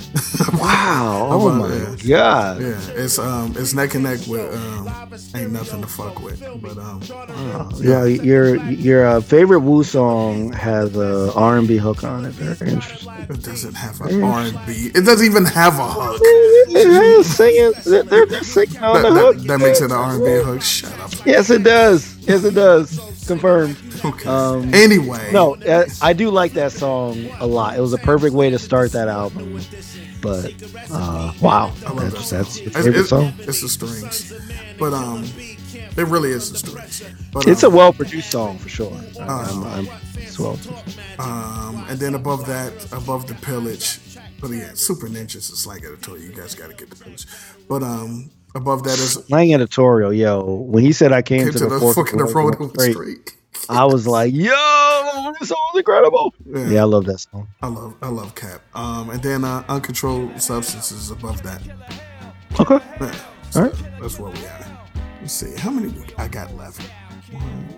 Wow. 0.54 1.28
Oh 1.32 1.50
my 1.52 1.68
yeah. 2.04 2.18
god. 2.18 2.62
Yeah, 2.62 2.80
it's 2.92 3.20
um, 3.20 3.54
it's 3.58 3.74
neck 3.74 3.94
and 3.96 4.04
neck 4.04 4.20
with 4.28 4.54
um, 4.56 4.88
ain't 5.36 5.52
nothing 5.52 5.82
to 5.82 5.88
fuck 5.88 6.22
with. 6.22 6.40
But 6.62 6.78
um, 6.78 7.02
Yeah, 7.82 8.06
your 8.06 8.56
your 8.72 9.06
uh, 9.06 9.22
favorite 9.22 9.60
Wu 9.62 9.84
song 9.84 10.52
has 10.54 10.96
a 10.96 11.32
R 11.34 11.58
and 11.58 11.68
B 11.68 11.78
hook 11.78 12.04
on 12.04 12.26
it. 12.26 12.32
Very 12.32 12.72
interesting. 12.72 13.14
it 13.30 13.44
doesn't 13.44 13.74
have 13.76 14.00
an 14.02 14.24
R 14.24 14.40
and 14.42 14.60
B. 14.66 14.92
It 14.96 15.02
doesn't 15.06 15.26
even 15.26 15.46
have 15.46 15.80
a 15.80 15.88
hook. 15.88 16.22
It 16.76 16.88
has 16.88 17.28
singing. 17.38 17.74
They're, 17.86 18.04
they're 18.04 18.26
they're 18.26 18.44
singing 18.44 18.78
on 18.82 19.02
That, 19.04 19.10
the 19.14 19.20
hook. 19.20 19.38
that, 19.38 19.48
that 19.48 19.60
makes 19.60 19.82
it 19.82 19.86
an 19.86 19.92
R 19.92 20.16
and 20.16 20.24
B 20.26 20.32
hook. 20.44 20.62
Shut 20.62 20.98
up. 21.00 21.12
Yes, 21.26 21.50
it 21.52 21.64
does. 21.64 22.18
Yes, 22.20 22.44
it 22.44 22.56
does. 22.56 23.00
Confirmed. 23.28 23.78
Okay. 24.04 24.30
Um, 24.30 24.74
anyway, 24.74 25.30
No, 25.32 25.56
uh, 25.56 25.86
I 26.02 26.14
do 26.14 26.30
like 26.30 26.54
that 26.54 26.72
song 26.72 27.26
a 27.40 27.48
lot. 27.48 27.78
It 27.78 27.82
was 27.82 27.94
a 27.94 27.98
perfect 27.98 28.34
way 28.36 28.50
to 28.50 28.60
start 28.60 28.92
that 28.94 29.08
album. 29.08 29.60
But 30.22 30.54
uh, 30.92 31.34
wow, 31.42 31.74
I 31.86 31.94
that's, 32.10 32.30
that 32.30 32.46
that's 32.46 32.60
your 32.60 32.68
It's- 32.68 32.84
favorite 32.86 33.00
it's, 33.02 33.10
song. 33.10 33.34
It's 33.40 33.62
the 33.62 33.70
strings, 33.70 34.34
but 34.80 34.94
um, 34.94 35.26
it 35.98 36.08
really 36.08 36.30
is 36.30 36.52
the 36.52 36.58
strings. 36.60 37.04
But 37.34 37.48
It's 37.48 37.64
a 37.64 37.68
um, 37.68 37.74
well 37.74 37.92
produced 37.94 38.32
song 38.32 38.58
for 38.58 38.70
sure. 38.70 38.94
I'm, 39.20 39.30
Uh-huh. 39.30 39.70
I'm, 39.70 39.88
it's 40.18 40.40
well. 40.40 40.58
Um, 41.20 41.86
and 41.90 42.00
then 42.00 42.16
above 42.16 42.46
that, 42.48 42.72
above 42.94 43.28
the 43.28 43.36
pillage, 43.36 44.00
but 44.40 44.50
yeah, 44.52 44.72
Super 44.76 45.08
Ninjas 45.08 45.52
is 45.52 45.68
like 45.68 45.84
editorial. 45.84 46.24
You 46.24 46.32
guys 46.34 46.56
got 46.56 46.70
to 46.70 46.76
get 46.76 46.90
the 46.90 46.96
pillage. 46.96 47.26
But 47.68 47.84
um, 47.84 48.32
above 48.56 48.84
that 48.84 49.00
is 49.00 49.14
Slang 49.14 49.54
editorial, 49.54 50.14
yo. 50.14 50.44
When 50.44 50.84
he 50.84 50.92
said 50.92 51.12
I 51.12 51.22
came, 51.22 51.44
came 51.44 51.52
to, 51.54 51.60
to 51.60 51.64
the, 51.66 51.70
the 51.72 51.80
fork 51.80 51.96
fucking 51.96 52.22
of 52.22 52.28
the 52.28 52.34
road 52.34 52.46
road 52.46 52.62
on 52.62 52.68
the 52.68 52.74
straight, 52.74 52.94
street. 52.94 53.38
I 53.70 53.86
was 53.86 54.08
like, 54.08 54.34
yo, 54.34 55.34
this 55.40 55.50
song's 55.50 55.78
incredible. 55.78 56.34
Yeah. 56.46 56.68
Yeah, 56.70 56.82
I 56.82 56.86
love 56.86 57.06
that 57.06 57.20
song. 57.20 57.48
I 57.62 57.68
love 57.68 57.96
I 58.02 58.10
love 58.10 58.36
Cap. 58.36 58.62
Um, 58.76 59.10
and 59.10 59.22
then 59.24 59.44
uh, 59.44 59.64
uncontrolled 59.70 60.42
substances 60.42 61.12
above 61.12 61.42
that. 61.44 61.62
Okay. 62.60 62.80
Yeah, 63.02 63.16
All 63.56 63.62
right. 63.64 63.74
that's 64.00 64.20
where 64.20 64.32
we 64.32 64.46
are. 64.46 64.66
Let's 65.22 65.34
see 65.34 65.56
how 65.58 65.72
many 65.72 65.94
I 66.18 66.28
got 66.28 66.54
left. 66.56 66.82
One, 67.32 67.70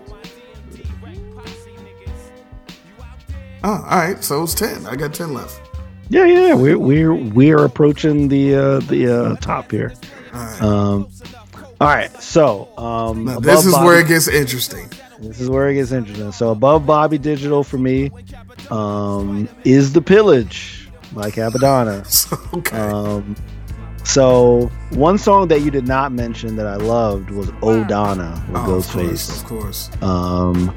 Oh, 3.64 3.84
all 3.90 3.98
right. 3.98 4.24
So 4.24 4.44
it's 4.44 4.54
ten. 4.54 4.86
I 4.86 4.96
got 4.96 5.14
ten 5.14 5.34
left. 5.34 5.60
Yeah, 6.10 6.26
yeah, 6.26 6.54
we're 6.54 6.78
we're 6.78 7.16
we're 7.16 7.66
approaching 7.66 8.28
the 8.28 8.54
uh, 8.56 8.80
the 8.82 9.08
uh, 9.08 9.36
top 9.38 9.72
here. 9.72 9.92
All 10.36 10.42
right. 10.42 10.62
Um, 10.62 11.08
all 11.82 11.88
right, 11.88 12.22
so 12.22 12.70
um, 12.78 13.26
now 13.26 13.40
this 13.40 13.66
is 13.66 13.74
Bobby- 13.74 13.86
where 13.86 14.00
it 14.00 14.08
gets 14.08 14.28
interesting. 14.28 14.90
This 15.20 15.40
is 15.40 15.50
where 15.50 15.70
it 15.70 15.76
gets 15.76 15.92
interesting. 15.92 16.32
So 16.32 16.52
above 16.52 16.86
Bobby 16.86 17.18
Digital 17.18 17.64
for 17.64 17.78
me 17.78 18.12
um, 18.70 19.48
is 19.64 19.94
the 19.94 20.02
Pillage 20.02 20.90
by 21.14 21.32
Cappadonna. 21.32 22.06
So, 22.06 22.38
okay. 22.58 22.78
Um, 22.78 23.36
so 24.04 24.70
one 24.92 25.18
song 25.18 25.48
that 25.48 25.62
you 25.62 25.72
did 25.72 25.88
not 25.88 26.12
mention 26.12 26.56
that 26.58 26.68
I 26.68 26.76
loved 26.76 27.32
was 27.32 27.50
O'Donna 27.64 28.46
with 28.50 28.58
oh, 28.58 28.76
of 28.76 28.88
course, 28.88 29.30
Ghostface. 29.30 29.42
of 29.42 29.46
course. 29.48 29.90
Um, 30.02 30.76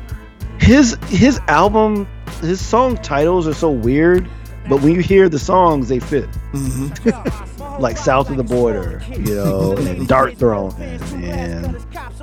his 0.60 0.96
his 1.08 1.38
album, 1.48 2.06
his 2.40 2.64
song 2.64 2.96
titles 2.96 3.46
are 3.46 3.54
so 3.54 3.70
weird, 3.70 4.28
but 4.68 4.80
when 4.82 4.94
you 4.94 5.00
hear 5.00 5.28
the 5.28 5.38
songs, 5.38 5.88
they 5.88 6.00
fit. 6.00 6.28
Mm-hmm. 6.52 7.57
like 7.78 7.96
South 7.96 8.30
of 8.30 8.36
the 8.36 8.44
Border, 8.44 9.02
you 9.10 9.34
know, 9.34 9.76
and 9.76 10.06
Dart 10.06 10.36
Throne, 10.36 10.74
and, 10.80 11.76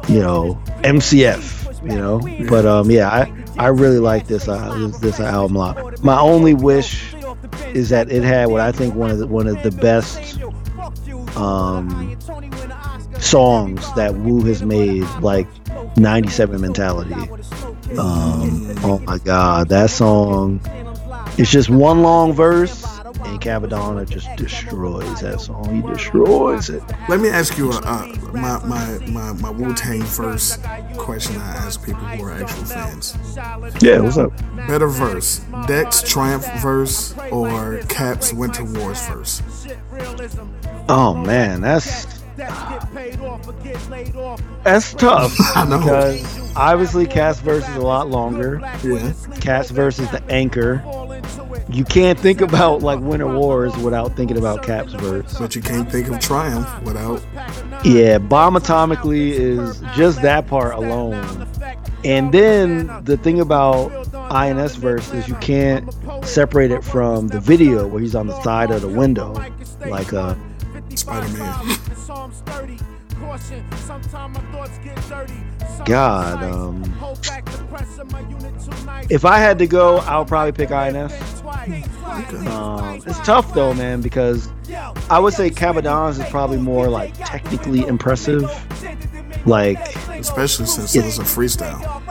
you 0.09 0.19
know 0.19 0.61
MCF, 0.83 1.83
you 1.83 1.97
know. 1.97 2.19
But 2.49 2.65
um, 2.65 2.91
yeah, 2.91 3.09
I 3.09 3.31
I 3.57 3.67
really 3.67 3.99
like 3.99 4.27
this 4.27 4.47
uh, 4.47 4.77
this, 4.77 4.99
this 4.99 5.19
album 5.19 5.55
a 5.55 5.59
lot. 5.59 6.03
My 6.03 6.19
only 6.19 6.53
wish 6.53 7.13
is 7.73 7.89
that 7.89 8.11
it 8.11 8.23
had 8.23 8.49
what 8.49 8.61
I 8.61 8.71
think 8.71 8.95
one 8.95 9.11
of 9.11 9.19
the, 9.19 9.27
one 9.27 9.47
of 9.47 9.61
the 9.63 9.71
best 9.71 10.39
um 11.37 12.17
songs 13.19 13.93
that 13.95 14.13
Wu 14.15 14.43
has 14.45 14.61
made, 14.63 15.03
like 15.21 15.47
97 15.97 16.61
Mentality. 16.61 17.13
Um, 17.97 18.75
oh 18.83 19.01
my 19.05 19.17
God, 19.19 19.69
that 19.69 19.89
song! 19.89 20.59
It's 21.37 21.51
just 21.51 21.69
one 21.69 22.01
long 22.01 22.33
verse, 22.33 22.84
and 23.25 23.41
Cappadonna 23.41 24.07
just 24.09 24.33
destroys 24.35 25.21
that 25.21 25.41
song. 25.41 25.75
He 25.75 25.81
destroys 25.81 26.69
it. 26.69 26.83
Let 27.09 27.19
me 27.19 27.29
ask 27.29 27.57
you 27.57 27.71
a, 27.71 27.77
uh, 27.77 28.07
my 28.33 28.63
my 28.65 28.99
my, 29.07 29.33
my 29.33 29.49
Wu 29.49 29.73
Tang 29.73 30.03
first 30.03 30.61
question. 30.97 31.37
I 31.37 31.55
ask 31.57 31.83
people 31.83 32.01
who 32.01 32.23
are 32.23 32.31
actual 32.31 32.65
fans. 32.65 33.17
Yeah, 33.81 33.99
what's 33.99 34.17
up? 34.17 34.31
Better 34.67 34.87
verse, 34.87 35.41
Deck's 35.67 36.01
Triumph 36.01 36.45
verse 36.61 37.15
or 37.31 37.79
Cap's 37.89 38.33
Winter 38.33 38.63
Wars 38.63 39.05
verse? 39.07 39.41
Oh 40.87 41.13
man, 41.13 41.61
that's 41.61 42.05
that's 44.63 44.93
tough. 44.93 45.35
I 45.55 45.65
know. 45.65 45.79
Because 45.79 46.55
obviously, 46.55 47.05
Cast 47.05 47.41
verse 47.41 47.67
is 47.67 47.75
a 47.75 47.81
lot 47.81 48.09
longer. 48.09 48.59
Yeah. 48.83 49.13
Cast 49.39 49.71
verse 49.71 49.99
is 49.99 50.09
the 50.11 50.21
anchor. 50.29 50.83
You 51.69 51.83
can't 51.83 52.19
think 52.19 52.41
about 52.41 52.81
like 52.81 52.99
Winter 52.99 53.27
Wars 53.27 53.75
without 53.77 54.15
thinking 54.15 54.37
about 54.37 54.63
Cap's 54.63 54.93
verse. 54.93 55.37
But 55.37 55.55
you 55.55 55.61
can't 55.61 55.91
think 55.91 56.07
of 56.07 56.19
Triumph 56.19 56.69
without. 56.83 57.25
Yeah, 57.83 58.19
Bomb 58.19 58.55
Atomically 58.55 59.31
is 59.31 59.81
just 59.95 60.21
that 60.21 60.47
part 60.47 60.75
alone. 60.75 61.47
And 62.03 62.31
then 62.31 62.87
the 63.03 63.17
thing 63.17 63.39
about 63.39 63.91
INS 64.31 64.75
verse 64.75 65.11
is 65.11 65.27
you 65.27 65.35
can't 65.35 65.91
separate 66.23 66.71
it 66.71 66.83
from 66.83 67.29
the 67.29 67.39
video 67.39 67.87
where 67.87 68.01
he's 68.01 68.15
on 68.15 68.27
the 68.27 68.39
side 68.41 68.69
of 68.69 68.81
the 68.81 68.87
window, 68.87 69.33
like 69.87 70.13
uh, 70.13 70.35
Spider 70.93 71.29
Man. 71.37 72.85
God. 75.85 76.43
Um, 76.43 76.83
if 79.09 79.25
I 79.25 79.37
had 79.37 79.59
to 79.59 79.67
go, 79.67 79.97
I'll 79.99 80.25
probably 80.25 80.51
pick 80.51 80.71
INS. 80.71 81.13
Um, 82.47 83.01
it's 83.05 83.19
tough 83.21 83.53
though, 83.53 83.73
man, 83.73 84.01
because 84.01 84.49
I 85.09 85.19
would 85.19 85.33
say 85.33 85.49
Cabadons 85.49 86.19
is 86.23 86.29
probably 86.29 86.57
more 86.57 86.87
like 86.87 87.13
technically 87.17 87.85
impressive. 87.85 88.43
Like, 89.45 89.77
Especially 90.09 90.65
since 90.65 90.95
it 90.95 91.05
was 91.05 91.19
a 91.19 91.23
freestyle. 91.23 92.01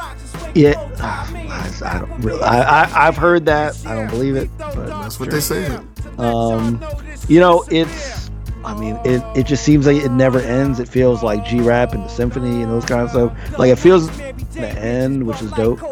yeah, 0.55 0.75
I, 1.01 1.71
I 1.85 1.99
don't 1.99 2.21
really. 2.21 2.43
I, 2.43 2.85
I 2.85 3.09
I've 3.09 3.17
heard 3.17 3.47
that. 3.47 3.77
I 3.87 3.95
don't 3.95 4.09
believe 4.09 4.37
it, 4.37 4.49
but 4.59 4.87
That's 4.87 5.19
what 5.19 5.31
they 5.31 5.41
say. 5.41 5.79
um, 6.19 6.81
you 7.29 7.41
know, 7.41 7.65
it's. 7.71 8.31
I 8.65 8.75
mean, 8.75 8.99
it, 9.05 9.23
it 9.37 9.47
just 9.47 9.65
seems 9.65 9.87
like 9.87 10.03
it 10.03 10.11
never 10.11 10.41
ends. 10.41 10.81
It 10.81 10.89
feels 10.89 11.23
like 11.23 11.45
G 11.45 11.61
Rap 11.61 11.93
and 11.93 12.05
the 12.05 12.09
symphony 12.09 12.63
and 12.63 12.71
those 12.71 12.85
kind 12.85 13.03
of 13.03 13.11
stuff. 13.11 13.59
Like 13.59 13.71
it 13.71 13.77
feels 13.77 14.09
the 14.55 14.69
end, 14.69 15.27
which 15.27 15.43
is 15.43 15.51
dope. 15.53 15.83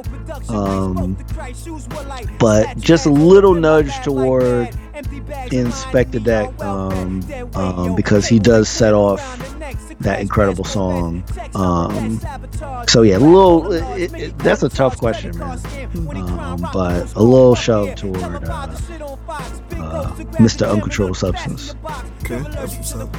Um, 0.51 1.17
but 2.39 2.79
just 2.79 3.07
a 3.07 3.11
little 3.11 3.55
nudge 3.55 3.95
toward 4.03 4.75
Inspectah 5.03 6.23
Deck 6.23 6.61
um, 6.61 7.23
um, 7.55 7.95
because 7.95 8.27
he 8.27 8.39
does 8.39 8.69
set 8.69 8.95
off 8.95 9.21
that 10.01 10.21
incredible 10.21 10.65
song. 10.65 11.25
Um, 11.55 12.21
so 12.89 13.03
yeah, 13.03 13.17
a 13.17 13.19
little. 13.19 13.73
It, 13.73 14.13
it, 14.15 14.39
that's 14.39 14.63
a 14.63 14.69
tough 14.69 14.99
question, 14.99 15.37
man. 15.39 15.59
Um, 15.95 16.67
but 16.73 17.15
a 17.15 17.23
little 17.23 17.55
shove 17.55 17.95
toward 17.95 18.23
uh, 18.23 18.77
uh, 19.73 20.15
Mr. 20.39 20.71
Uncontrolled 20.71 21.17
Substance. 21.17 21.75
Okay, 22.25 22.39
that's 22.51 22.77
what's 22.77 22.95
up. 22.95 23.17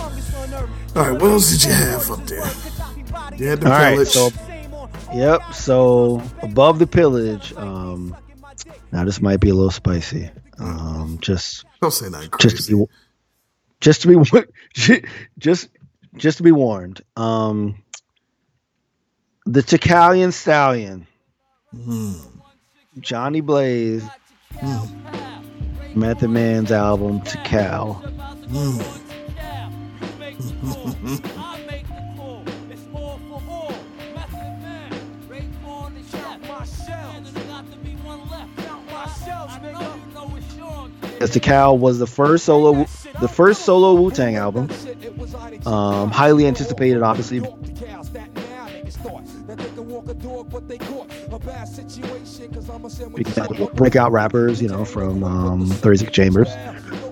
All 0.96 1.12
right, 1.12 1.22
what 1.22 1.32
else 1.32 1.52
did 1.52 1.64
you 1.64 1.72
have 1.72 2.12
up 2.12 2.26
there? 2.26 3.38
You 3.38 3.48
had 3.48 3.62
the 3.62 3.66
All 3.66 3.72
right, 3.72 3.94
pillage. 3.94 4.10
so 4.10 4.30
yep. 5.14 5.54
So 5.54 6.22
above 6.42 6.80
the 6.80 6.88
pillage. 6.88 7.54
Um, 7.56 8.16
now 8.92 9.04
this 9.04 9.22
might 9.22 9.40
be 9.40 9.50
a 9.50 9.56
little 9.56 9.72
spicy. 9.72 10.30
Um, 10.60 11.18
just 11.20 11.66
Don't 11.84 11.92
say 11.92 12.08
nothing 12.08 12.30
crazy. 12.30 12.56
just 12.56 12.70
to 12.70 12.78
be 12.78 12.86
just 13.82 14.02
to 14.04 14.08
be 14.08 14.16
just 15.38 15.68
just 16.16 16.38
to 16.38 16.44
be 16.44 16.54
warned. 16.54 17.02
Um, 17.18 17.84
the 19.46 19.60
Ticallion 19.60 20.32
Stallion, 20.32 21.06
hmm. 21.76 22.14
Johnny 23.02 23.42
Blaze, 23.42 24.08
hmm. 24.62 26.00
Method 26.00 26.30
Man's 26.30 26.72
album 26.72 27.20
Tical. 41.30 41.54
Tical 41.54 41.80
was 41.80 42.00
the 42.00 42.08
first 42.08 42.46
solo 42.46 42.86
the 43.22 43.28
first 43.28 43.66
solo 43.66 43.94
Wu 43.94 44.12
Tang 44.12 44.36
album. 44.36 44.70
Um, 45.66 46.12
highly 46.12 46.46
anticipated, 46.48 47.02
obviously. 47.02 47.42
Breakout 53.74 54.12
rappers, 54.12 54.62
you 54.62 54.68
know, 54.68 54.86
from 54.86 55.24
um, 55.24 55.66
36 55.68 56.12
Chambers. 56.12 56.50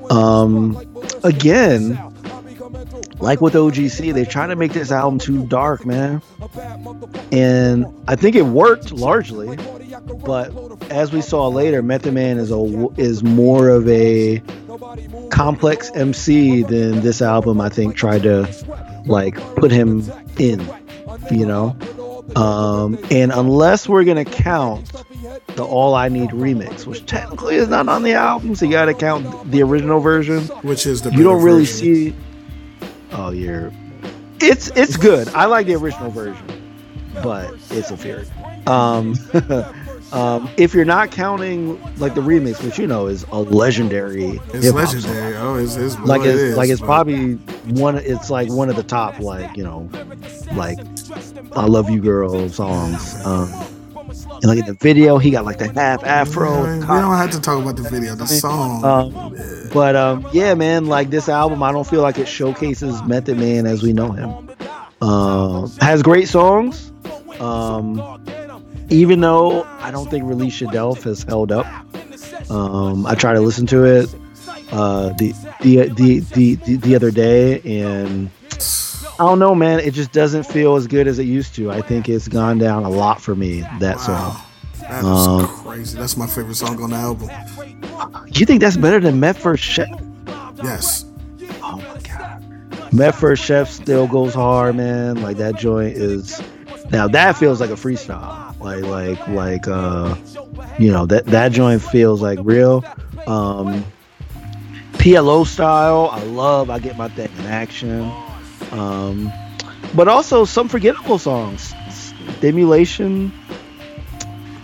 Um, 0.10 0.78
again, 1.24 2.00
like 3.20 3.42
with 3.42 3.54
OGC, 3.54 4.14
they're 4.14 4.26
trying 4.26 4.50
to 4.50 4.56
make 4.56 4.74
this 4.74 4.92
album 4.92 5.20
too 5.20 5.46
dark, 5.48 5.86
man. 5.86 6.22
And 7.32 7.86
I 8.08 8.16
think 8.16 8.36
it 8.36 8.44
worked 8.44 8.92
largely, 8.92 9.58
but 10.26 10.52
as 10.92 11.12
we 11.12 11.22
saw 11.22 11.48
later, 11.48 11.82
Method 11.82 12.14
Man 12.14 12.38
is 12.38 12.52
a 12.52 12.88
is 12.98 13.24
more 13.24 13.70
of 13.70 13.88
a 13.88 14.42
complex 15.30 15.92
MC 15.94 16.64
than 16.64 17.02
this 17.02 17.22
album. 17.22 17.62
I 17.62 17.70
think 17.70 17.96
tried 17.96 18.24
to 18.24 18.48
like 19.06 19.36
put 19.56 19.72
him 19.72 20.10
in, 20.38 20.60
you 21.32 21.46
know. 21.46 21.76
Um, 22.36 22.98
and 23.10 23.32
unless 23.32 23.90
we're 23.90 24.04
gonna 24.04 24.26
count 24.26 24.92
the 25.56 25.64
All 25.66 25.96
I 25.96 26.08
Need 26.08 26.30
remix, 26.30 26.86
which 26.86 27.06
technically 27.06 27.56
is 27.56 27.68
not 27.68 27.90
on 27.90 28.04
the 28.04 28.14
album, 28.14 28.56
so 28.56 28.66
you 28.66 28.72
gotta 28.72 28.94
count 28.94 29.52
the 29.52 29.62
original 29.64 30.00
version. 30.00 30.44
Which 30.62 30.86
is 30.86 31.02
the 31.02 31.12
You 31.12 31.24
don't 31.24 31.44
really 31.44 31.66
version. 31.66 31.80
see. 32.12 32.16
Oh, 33.14 33.32
you're. 33.32 33.72
It's 34.40 34.70
it's 34.70 34.98
good. 34.98 35.28
I 35.30 35.46
like 35.46 35.68
the 35.68 35.76
original 35.76 36.10
version, 36.10 36.46
but 37.22 37.54
it's 37.70 37.92
inferior. 37.92 38.26
Um, 38.66 39.16
um, 40.14 40.50
if 40.58 40.74
you're 40.74 40.86
not 40.86 41.12
counting 41.12 41.82
like 41.98 42.16
the 42.16 42.22
remix, 42.22 42.64
which 42.64 42.78
you 42.78 42.88
know 42.88 43.08
is 43.08 43.24
a 43.32 43.40
legendary, 43.40 44.40
It's 44.54 44.66
hip-hop 44.66 44.88
song. 44.88 44.96
legendary. 45.02 45.36
Oh, 45.38 45.56
it's, 45.56 45.76
it's 45.76 45.98
Like 46.00 46.22
well, 46.22 46.30
it 46.30 46.36
it's 46.50 46.58
like 46.58 46.70
it's 46.70 46.82
but- 46.82 46.86
probably 46.88 47.34
one. 47.74 47.98
It's 47.98 48.30
like 48.30 48.50
one 48.52 48.70
of 48.70 48.76
the 48.76 48.84
top 48.84 49.20
like 49.20 49.56
you 49.56 49.64
know, 49.64 49.90
like 50.54 50.80
I 51.56 51.66
love 51.66 51.90
you 51.90 52.02
girl 52.02 52.50
songs. 52.50 53.26
Um, 53.26 53.52
and 54.44 54.46
like 54.46 54.60
in 54.60 54.66
the 54.66 54.74
video, 54.82 55.18
he 55.18 55.32
got 55.32 55.46
like 55.46 55.60
the 55.60 55.72
half 55.72 56.04
afro. 56.04 56.64
Man, 56.64 56.80
we 56.82 56.86
don't 56.88 57.16
have 57.18 57.32
to 57.32 57.40
talk 57.40 57.62
about 57.62 57.78
the 57.78 57.88
video. 57.90 58.16
The 58.16 58.28
song. 58.28 58.84
Um, 58.84 59.36
but 59.72 59.96
um, 59.96 60.28
yeah, 60.34 60.54
man, 60.56 60.88
like 60.88 61.10
this 61.12 61.30
album, 61.30 61.62
I 61.64 61.72
don't 61.72 61.88
feel 61.88 62.02
like 62.02 62.18
it 62.18 62.28
showcases 62.28 63.02
Method 63.04 63.38
Man 63.38 63.66
as 63.66 63.82
we 63.84 63.94
know 63.94 64.12
him. 64.12 64.50
Um, 65.02 65.72
has 65.80 66.02
great 66.04 66.28
songs. 66.28 66.92
Um, 67.40 67.98
even 68.92 69.22
though 69.22 69.64
I 69.80 69.90
don't 69.90 70.10
think 70.10 70.26
Release 70.26 70.60
Shadelf 70.60 71.04
has 71.04 71.24
held 71.24 71.52
up. 71.52 71.66
Um, 72.50 73.06
I 73.06 73.16
tried 73.16 73.34
to 73.36 73.42
listen 73.42 73.66
to 73.68 73.86
it 73.86 74.14
uh, 74.72 75.10
the, 75.14 75.34
the 75.62 75.90
the 75.90 76.20
the 76.20 76.56
the 76.56 76.76
the 76.78 76.96
other 76.96 77.12
day, 77.12 77.60
and 77.62 78.30
I 78.52 79.24
don't 79.26 79.40
know, 79.40 79.54
man. 79.54 79.80
It 79.80 79.94
just 79.94 80.12
doesn't 80.12 80.44
feel 80.44 80.76
as 80.76 80.88
good 80.88 81.08
as 81.08 81.20
it 81.20 81.24
used 81.24 81.56
to. 81.56 81.72
I 81.72 81.82
think 81.82 82.10
it's 82.10 82.28
gone 82.28 82.58
down 82.58 82.84
a 82.84 82.90
lot 82.90 83.22
for 83.22 83.36
me. 83.36 83.62
That 83.80 84.00
song. 84.00 84.38
That 84.80 85.00
is 85.00 85.06
um, 85.06 85.48
crazy. 85.48 85.98
That's 85.98 86.18
my 86.18 86.28
favorite 86.28 86.56
song 86.56 86.82
on 86.82 86.90
the 86.90 86.96
album. 86.96 87.30
You 88.28 88.46
think 88.46 88.62
that's 88.62 88.78
better 88.78 89.00
than 89.00 89.20
Meth 89.20 89.42
vs. 89.42 89.60
Chef? 89.60 89.90
Yes. 90.64 91.06
Oh 91.62 91.78
my 91.78 92.00
god. 92.02 92.94
Meth 92.94 93.20
vs. 93.20 93.46
Chef 93.46 93.70
still 93.70 94.08
goes 94.08 94.34
hard, 94.34 94.76
man. 94.76 95.22
Like 95.22 95.38
that 95.38 95.56
joint 95.56 95.98
is 95.98 96.42
now 96.92 97.08
that 97.10 97.38
feels 97.38 97.62
like 97.62 97.70
a 97.70 97.74
freestyle. 97.74 98.51
Like 98.62 98.84
like 98.84 99.28
like 99.28 99.68
uh 99.68 100.16
you 100.78 100.92
know 100.92 101.06
that 101.08 101.26
that 101.28 101.52
joint 101.52 101.82
feels 101.82 102.22
like 102.22 102.40
real. 102.42 102.86
Um 103.28 103.86
PLO 104.94 105.46
style, 105.46 106.10
I 106.12 106.24
love 106.24 106.70
I 106.70 106.80
get 106.80 106.98
my 106.98 107.10
thing 107.10 107.32
in 107.38 107.46
action. 107.46 108.12
Um 108.72 109.32
but 109.94 110.08
also 110.08 110.46
some 110.46 110.70
forgettable 110.70 111.18
songs. 111.18 111.74
Stimulation 112.38 113.32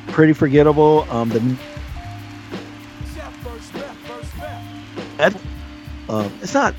pretty 0.07 0.33
forgettable. 0.33 1.05
Um 1.09 1.29
the 1.29 1.57
um, 6.09 6.31
it's 6.41 6.53
not. 6.53 6.73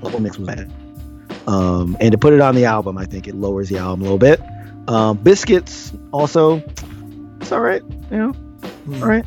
What 0.00 0.20
mix 0.20 0.38
was 0.38 0.46
bad. 0.46 0.83
Um, 1.46 1.96
and 2.00 2.12
to 2.12 2.18
put 2.18 2.32
it 2.32 2.40
on 2.40 2.54
the 2.54 2.64
album, 2.64 2.96
I 2.98 3.04
think 3.04 3.28
it 3.28 3.34
lowers 3.34 3.68
the 3.68 3.78
album 3.78 4.00
a 4.00 4.04
little 4.04 4.18
bit. 4.18 4.40
Um, 4.88 5.18
Biscuits 5.18 5.92
also, 6.12 6.62
it's 7.40 7.52
all 7.52 7.60
right, 7.60 7.82
you 8.10 8.16
know, 8.16 8.34
all 9.00 9.06
right. 9.06 9.24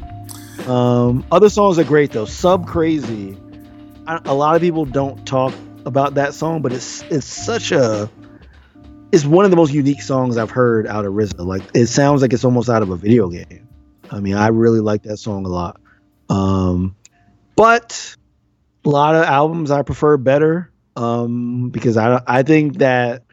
Um, 0.67 1.25
other 1.31 1.49
songs 1.49 1.79
are 1.79 1.83
great 1.83 2.11
though. 2.11 2.25
Sub 2.25 2.67
Crazy, 2.67 3.37
I, 4.05 4.19
a 4.25 4.33
lot 4.33 4.55
of 4.55 4.61
people 4.61 4.85
don't 4.85 5.25
talk 5.25 5.53
about 5.85 6.15
that 6.15 6.33
song, 6.33 6.61
but 6.61 6.73
it's 6.73 7.01
it's 7.03 7.25
such 7.25 7.71
a 7.71 8.09
it's 9.11 9.25
one 9.25 9.45
of 9.45 9.51
the 9.51 9.57
most 9.57 9.73
unique 9.73 10.01
songs 10.01 10.37
I've 10.37 10.51
heard 10.51 10.87
out 10.87 11.05
of 11.05 11.13
RZA. 11.13 11.45
Like 11.45 11.63
it 11.73 11.87
sounds 11.87 12.21
like 12.21 12.33
it's 12.33 12.43
almost 12.43 12.69
out 12.69 12.81
of 12.81 12.89
a 12.89 12.97
video 12.97 13.29
game. 13.29 13.67
I 14.11 14.19
mean, 14.19 14.35
I 14.35 14.47
really 14.47 14.79
like 14.79 15.03
that 15.03 15.17
song 15.17 15.45
a 15.45 15.49
lot. 15.49 15.79
Um, 16.29 16.95
but 17.55 18.15
a 18.85 18.89
lot 18.89 19.15
of 19.15 19.23
albums 19.23 19.71
I 19.71 19.81
prefer 19.81 20.17
better 20.17 20.71
um, 20.97 21.69
because 21.69 21.95
I 21.95 22.21
I 22.27 22.43
think 22.43 22.79
that 22.79 23.23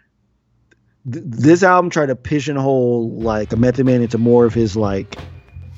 th- 1.10 1.24
this 1.26 1.62
album 1.62 1.90
tried 1.90 2.06
to 2.06 2.16
pigeonhole 2.16 3.10
like 3.18 3.52
a 3.52 3.56
Method 3.56 3.86
Man 3.86 4.02
into 4.02 4.18
more 4.18 4.44
of 4.44 4.54
his 4.54 4.76
like 4.76 5.16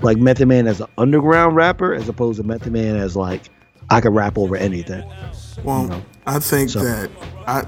like 0.03 0.19
Method 0.19 0.49
Man 0.49 0.67
as 0.67 0.81
an 0.81 0.89
underground 0.99 1.57
rapper 1.57 1.95
as 1.95 2.09
opposed 2.09 2.39
to 2.39 2.45
Method 2.47 2.73
Man 2.73 2.97
as 2.97 3.17
like 3.17 3.43
I 3.89 4.01
could 4.01 4.15
rap 4.15 4.37
over 4.37 4.57
anything. 4.57 5.09
Well, 5.63 5.83
you 5.83 5.89
know, 5.89 6.03
I 6.27 6.39
think 6.41 6.71
so- 6.71 6.83
that 6.85 7.11
I 7.47 7.63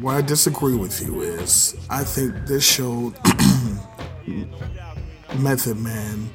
where 0.00 0.16
I 0.16 0.22
disagree 0.22 0.76
with 0.76 1.00
you 1.02 1.20
is 1.20 1.76
I 1.90 2.04
think 2.04 2.46
this 2.46 2.64
showed 2.64 3.14
Method 5.38 5.78
Man 5.78 6.30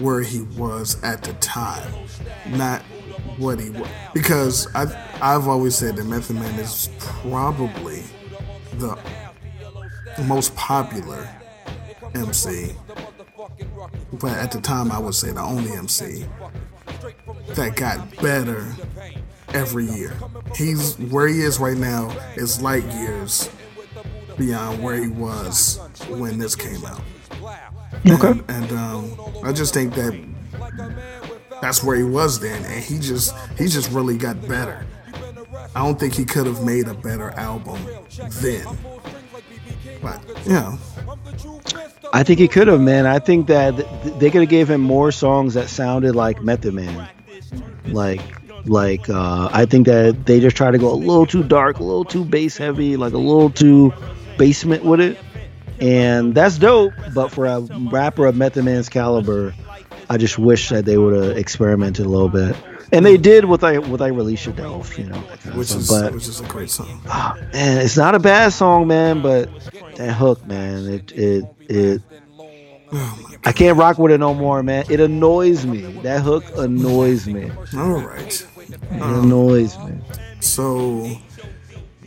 where 0.00 0.22
he 0.22 0.40
was 0.42 1.00
at 1.04 1.22
the 1.22 1.32
time, 1.34 1.92
not 2.48 2.82
what 3.38 3.60
he 3.60 3.70
was. 3.70 3.88
Because 4.12 4.72
I 4.74 4.84
I've 5.20 5.48
always 5.48 5.74
said 5.76 5.96
that 5.96 6.04
Method 6.04 6.36
Man 6.36 6.58
is 6.58 6.90
probably 6.98 8.02
the 8.74 8.98
most 10.26 10.54
popular 10.56 11.28
MC, 12.14 12.72
but 14.12 14.32
at 14.32 14.52
the 14.52 14.60
time 14.60 14.92
I 14.92 14.98
would 14.98 15.14
say 15.14 15.30
the 15.32 15.42
only 15.42 15.72
MC 15.72 16.26
that 17.48 17.76
got 17.76 18.16
better 18.22 18.66
every 19.52 19.84
year. 19.86 20.12
He's 20.56 20.98
where 20.98 21.28
he 21.28 21.40
is 21.40 21.58
right 21.58 21.76
now 21.76 22.10
is 22.36 22.60
light 22.60 22.84
years 22.94 23.48
beyond 24.36 24.82
where 24.82 25.00
he 25.00 25.08
was 25.08 25.78
when 26.08 26.38
this 26.38 26.56
came 26.56 26.84
out. 26.84 27.00
Okay. 28.06 28.28
And, 28.28 28.44
and 28.50 28.72
um, 28.72 29.16
I 29.44 29.52
just 29.52 29.72
think 29.72 29.94
that 29.94 30.12
that's 31.60 31.82
where 31.82 31.96
he 31.96 32.04
was 32.04 32.40
then, 32.40 32.64
and 32.64 32.82
he 32.82 32.98
just 32.98 33.34
he 33.58 33.68
just 33.68 33.90
really 33.90 34.16
got 34.16 34.46
better. 34.48 34.86
I 35.74 35.84
don't 35.84 35.98
think 35.98 36.14
he 36.14 36.24
could 36.24 36.46
have 36.46 36.64
made 36.64 36.86
a 36.88 36.94
better 36.94 37.30
album 37.30 37.80
then. 38.40 38.66
But 40.00 40.22
you 40.44 40.52
know, 40.52 40.78
I 42.12 42.22
think 42.22 42.38
he 42.38 42.48
could 42.48 42.68
have, 42.68 42.80
man. 42.80 43.06
I 43.06 43.18
think 43.18 43.46
that 43.48 43.76
they 44.20 44.30
could 44.30 44.42
have 44.42 44.50
gave 44.50 44.70
him 44.70 44.80
more 44.80 45.10
songs 45.10 45.54
that 45.54 45.68
sounded 45.68 46.14
like 46.14 46.42
Method 46.42 46.74
Man. 46.74 47.08
Like, 47.86 48.20
like 48.66 49.08
uh, 49.08 49.48
I 49.52 49.66
think 49.66 49.86
that 49.86 50.26
they 50.26 50.40
just 50.40 50.56
try 50.56 50.70
to 50.70 50.78
go 50.78 50.92
a 50.92 50.94
little 50.94 51.26
too 51.26 51.42
dark, 51.42 51.78
a 51.78 51.82
little 51.82 52.04
too 52.04 52.24
bass 52.24 52.56
heavy, 52.56 52.96
like 52.96 53.14
a 53.14 53.18
little 53.18 53.50
too 53.50 53.92
basement 54.38 54.84
with 54.84 55.00
it, 55.00 55.18
and 55.80 56.34
that's 56.34 56.58
dope. 56.58 56.92
But 57.14 57.30
for 57.30 57.46
a 57.46 57.60
rapper 57.60 58.26
of 58.26 58.36
Method 58.36 58.64
Man's 58.64 58.88
caliber, 58.88 59.54
I 60.10 60.16
just 60.16 60.38
wish 60.38 60.68
that 60.70 60.84
they 60.84 60.98
would 60.98 61.14
have 61.14 61.36
experimented 61.36 62.06
a 62.06 62.08
little 62.08 62.28
bit. 62.28 62.56
And 62.92 63.04
they 63.04 63.16
did 63.16 63.46
with 63.46 63.64
I 63.64 63.78
with 63.78 64.02
I 64.02 64.08
release 64.08 64.46
Delph, 64.46 64.98
you 64.98 65.04
know, 65.04 65.18
which 65.56 65.72
is. 65.72 65.88
But 65.88 66.12
which 66.12 66.28
is 66.28 66.40
a 66.40 66.44
great 66.46 66.70
song. 66.70 67.00
ah, 67.08 67.36
man, 67.52 67.78
it's 67.84 67.96
not 67.96 68.14
a 68.14 68.18
bad 68.18 68.52
song, 68.52 68.86
man. 68.86 69.22
But 69.22 69.48
that 69.96 70.12
hook, 70.12 70.46
man, 70.46 70.86
it 70.86 71.12
it 71.12 71.44
it. 71.68 72.02
I 73.44 73.52
can't 73.52 73.76
rock 73.76 73.98
with 73.98 74.12
it 74.12 74.18
no 74.18 74.34
more, 74.34 74.62
man. 74.62 74.84
It 74.88 75.00
annoys 75.00 75.66
me. 75.66 75.80
That 76.02 76.22
hook 76.22 76.44
annoys 76.56 77.26
me. 77.26 77.50
It 77.50 77.74
All 77.76 78.00
right. 78.00 78.46
annoys 78.90 79.76
me. 79.78 79.98
So, 80.40 81.10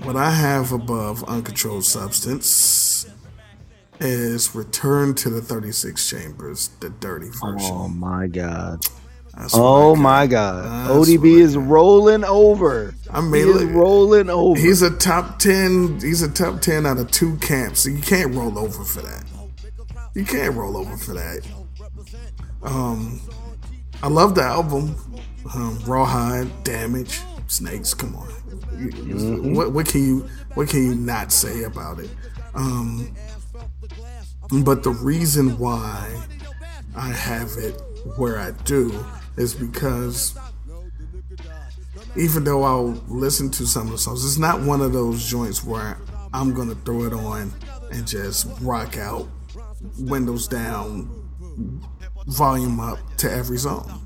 what 0.03 0.15
I 0.15 0.29
have 0.31 0.71
above 0.71 1.23
uncontrolled 1.25 1.83
substance 1.83 2.47
is 3.99 4.53
Return 4.55 5.13
to 5.15 5.29
the 5.29 5.41
36 5.41 6.09
Chambers, 6.09 6.69
the 6.79 6.89
dirty 6.89 7.29
version. 7.29 7.71
Oh 7.73 7.87
my 7.87 8.27
god. 8.27 8.85
That's 9.35 9.53
Oh 9.55 9.95
my 9.95 10.25
god. 10.27 10.65
That's 10.89 11.09
ODB 11.09 11.39
is 11.39 11.55
rolling 11.57 12.23
over. 12.23 12.95
I 13.11 13.21
He 13.21 13.27
mean, 13.27 13.47
is 13.49 13.63
look, 13.63 13.73
rolling 13.73 14.29
over. 14.29 14.59
he's 14.59 14.81
a 14.81 14.89
top 14.89 15.37
10. 15.39 15.99
He's 16.01 16.21
a 16.23 16.29
top 16.29 16.61
10 16.61 16.85
out 16.85 16.97
of 16.97 17.11
two 17.11 17.37
camps. 17.37 17.81
So 17.81 17.89
you 17.89 18.01
can't 18.01 18.33
roll 18.33 18.57
over 18.57 18.83
for 18.83 19.01
that. 19.01 19.23
You 20.15 20.25
can't 20.25 20.55
roll 20.55 20.75
over 20.77 20.97
for 20.97 21.13
that. 21.13 21.47
Um, 22.63 23.21
I 24.01 24.07
love 24.07 24.33
the 24.35 24.41
album. 24.43 24.95
Um, 25.55 25.79
Rawhide, 25.85 26.63
Damage, 26.63 27.21
Snakes. 27.47 27.93
Come 27.93 28.15
on. 28.15 28.27
You- 28.77 28.89
Mm-hmm. 28.89 29.55
What, 29.55 29.71
what 29.71 29.87
can 29.87 30.03
you 30.05 30.27
What 30.53 30.69
can 30.69 30.83
you 30.85 30.93
not 30.95 31.31
say 31.31 31.63
about 31.63 31.99
it? 31.99 32.09
Um, 32.53 33.09
but 34.63 34.83
the 34.83 34.91
reason 34.91 35.57
why 35.57 36.09
I 36.95 37.09
have 37.09 37.51
it 37.57 37.81
where 38.15 38.39
I 38.39 38.51
do 38.63 39.05
is 39.35 39.53
because 39.53 40.37
even 42.15 42.43
though 42.43 42.63
I'll 42.63 43.01
listen 43.07 43.49
to 43.51 43.65
some 43.65 43.87
of 43.87 43.91
the 43.91 43.97
songs, 43.97 44.25
it's 44.25 44.37
not 44.37 44.61
one 44.61 44.81
of 44.81 44.93
those 44.93 45.29
joints 45.29 45.63
where 45.63 45.97
I'm 46.33 46.53
gonna 46.53 46.75
throw 46.75 47.03
it 47.03 47.13
on 47.13 47.53
and 47.91 48.07
just 48.07 48.47
rock 48.61 48.97
out, 48.97 49.27
windows 49.99 50.47
down, 50.47 51.09
volume 52.27 52.79
up 52.79 52.99
to 53.17 53.31
every 53.31 53.57
song. 53.57 54.03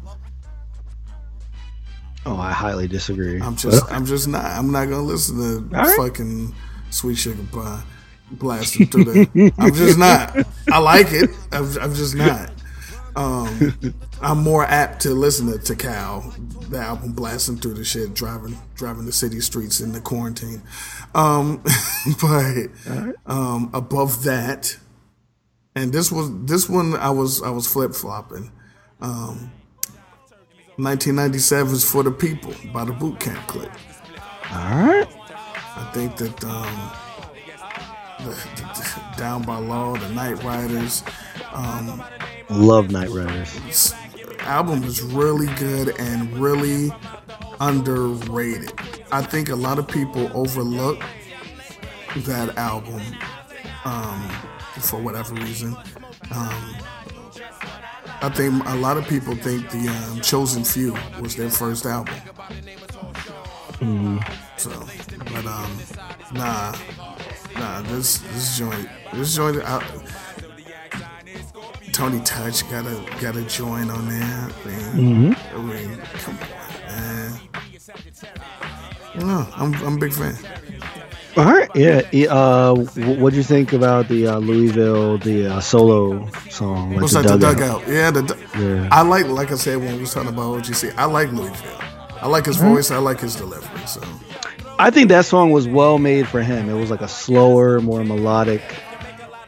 Oh, 2.25 2.37
I 2.37 2.51
highly 2.51 2.87
disagree. 2.87 3.41
I'm 3.41 3.55
just, 3.55 3.91
I'm 3.91 4.05
just 4.05 4.27
not. 4.27 4.45
I'm 4.45 4.71
not 4.71 4.85
gonna 4.85 5.01
listen 5.01 5.37
to 5.37 5.75
All 5.77 5.83
right. 5.83 5.97
fucking 5.97 6.53
Sweet 6.91 7.15
Sugar 7.15 7.43
Pie 7.51 7.83
blasting 8.31 8.87
through 8.87 9.05
the. 9.05 9.53
I'm 9.57 9.73
just 9.73 9.97
not. 9.97 10.37
I 10.71 10.79
like 10.79 11.11
it. 11.11 11.29
I'm, 11.51 11.77
I'm 11.79 11.93
just 11.93 12.15
not. 12.15 12.51
Um, 13.15 13.73
I'm 14.21 14.39
more 14.39 14.63
apt 14.65 15.01
to 15.01 15.09
listen 15.09 15.51
to, 15.51 15.59
to 15.59 15.75
Cal, 15.75 16.33
the 16.69 16.77
album 16.77 17.11
blasting 17.13 17.57
through 17.57 17.73
the 17.73 17.83
shit, 17.83 18.13
driving 18.13 18.57
driving 18.75 19.05
the 19.05 19.11
city 19.11 19.39
streets 19.41 19.81
in 19.81 19.91
the 19.91 20.01
quarantine. 20.01 20.61
Um, 21.13 21.63
but 22.21 22.67
um, 23.25 23.69
above 23.73 24.23
that, 24.23 24.77
and 25.75 25.91
this 25.91 26.11
was 26.11 26.31
this 26.45 26.69
one 26.69 26.95
I 26.95 27.09
was 27.09 27.41
I 27.41 27.49
was 27.49 27.67
flip 27.67 27.93
flopping. 27.93 28.51
Um, 29.01 29.51
1997 30.77 31.73
is 31.73 31.89
for 31.89 32.01
the 32.01 32.11
people 32.11 32.53
by 32.73 32.85
the 32.85 32.93
Boot 32.93 33.19
Camp 33.19 33.39
Clik. 33.47 33.71
All 34.51 34.87
right. 34.87 35.07
I 35.75 35.91
think 35.93 36.17
that 36.17 36.43
um, 36.43 36.91
the, 38.23 38.29
the, 38.29 38.61
the 38.61 39.03
Down 39.17 39.43
by 39.43 39.57
Law, 39.57 39.95
the 39.95 40.09
Night 40.09 40.41
Riders, 40.43 41.03
um, 41.53 42.03
Love 42.49 42.91
Night 42.91 43.09
Riders. 43.09 43.93
album 44.41 44.83
is 44.83 45.01
really 45.01 45.47
good 45.55 45.99
and 45.99 46.31
really 46.37 46.91
underrated. 47.59 48.71
I 49.11 49.21
think 49.21 49.49
a 49.49 49.55
lot 49.55 49.79
of 49.79 49.87
people 49.87 50.29
overlook 50.33 51.01
that 52.17 52.57
album 52.57 53.01
um, 53.85 54.29
for 54.79 55.01
whatever 55.01 55.33
reason. 55.35 55.75
Um, 56.31 56.75
I 58.23 58.29
think 58.29 58.63
a 58.67 58.75
lot 58.75 58.97
of 58.97 59.07
people 59.07 59.35
think 59.35 59.69
the 59.71 59.87
um, 59.87 60.21
Chosen 60.21 60.63
Few 60.63 60.95
was 61.19 61.35
their 61.35 61.49
first 61.49 61.85
album. 61.85 62.15
So, 64.57 64.69
but 65.33 65.45
um, 65.45 65.79
nah, 66.33 66.75
nah. 67.55 67.81
This 67.81 68.17
this 68.19 68.57
joint, 68.57 68.89
this 69.13 69.35
joint. 69.35 69.57
I, 69.65 69.83
Tony 71.91 72.19
Touch 72.21 72.67
got 72.69 72.85
a 72.85 73.21
got 73.21 73.35
a 73.35 73.43
joint 73.43 73.91
on 73.91 74.07
there. 74.07 74.23
I 74.23 74.67
mean, 74.67 75.35
I 75.53 75.57
mean 75.61 75.97
come 76.23 76.37
on, 76.37 76.47
man. 76.87 77.39
No, 79.15 79.47
I'm 79.55 79.73
I'm 79.85 79.97
a 79.97 79.99
big 79.99 80.13
fan. 80.13 80.35
All 81.37 81.45
right. 81.45 81.69
Yeah. 81.75 82.01
Uh, 82.29 82.75
what 82.75 83.31
do 83.31 83.37
you 83.37 83.43
think 83.43 83.71
about 83.71 84.07
the 84.09 84.27
uh, 84.27 84.39
Louieville, 84.39 85.21
the 85.23 85.47
uh, 85.55 85.59
solo 85.61 86.29
song? 86.49 86.91
Like 86.91 87.01
What's 87.01 87.13
the 87.13 87.21
that? 87.21 87.39
The 87.39 87.53
dugout? 87.53 87.81
dugout. 87.81 87.87
Yeah, 87.87 88.11
the. 88.11 88.21
du- 88.23 88.37
Yeah. 88.59 88.89
I 88.91 89.01
like, 89.01 89.27
like 89.27 89.49
I 89.51 89.55
said 89.55 89.77
when 89.77 89.93
we 89.95 90.01
was 90.01 90.13
talking 90.13 90.27
about 90.29 90.61
OGC. 90.61 90.93
I 90.97 91.05
like 91.05 91.29
Louieville. 91.29 91.77
I 92.21 92.27
like 92.27 92.45
his 92.45 92.57
voice. 92.57 92.91
I 92.91 92.97
like 92.97 93.21
his 93.21 93.35
delivery. 93.37 93.85
So 93.87 94.01
I 94.81 94.89
think 94.89 95.09
that 95.09 95.25
song 95.25 95.51
was 95.51 95.67
well 95.67 95.99
made 95.99 96.27
for 96.27 96.41
him. 96.41 96.67
It 96.67 96.73
was 96.73 96.89
like 96.89 97.01
a 97.01 97.07
slower, 97.07 97.79
more 97.81 98.03
melodic 98.03 98.63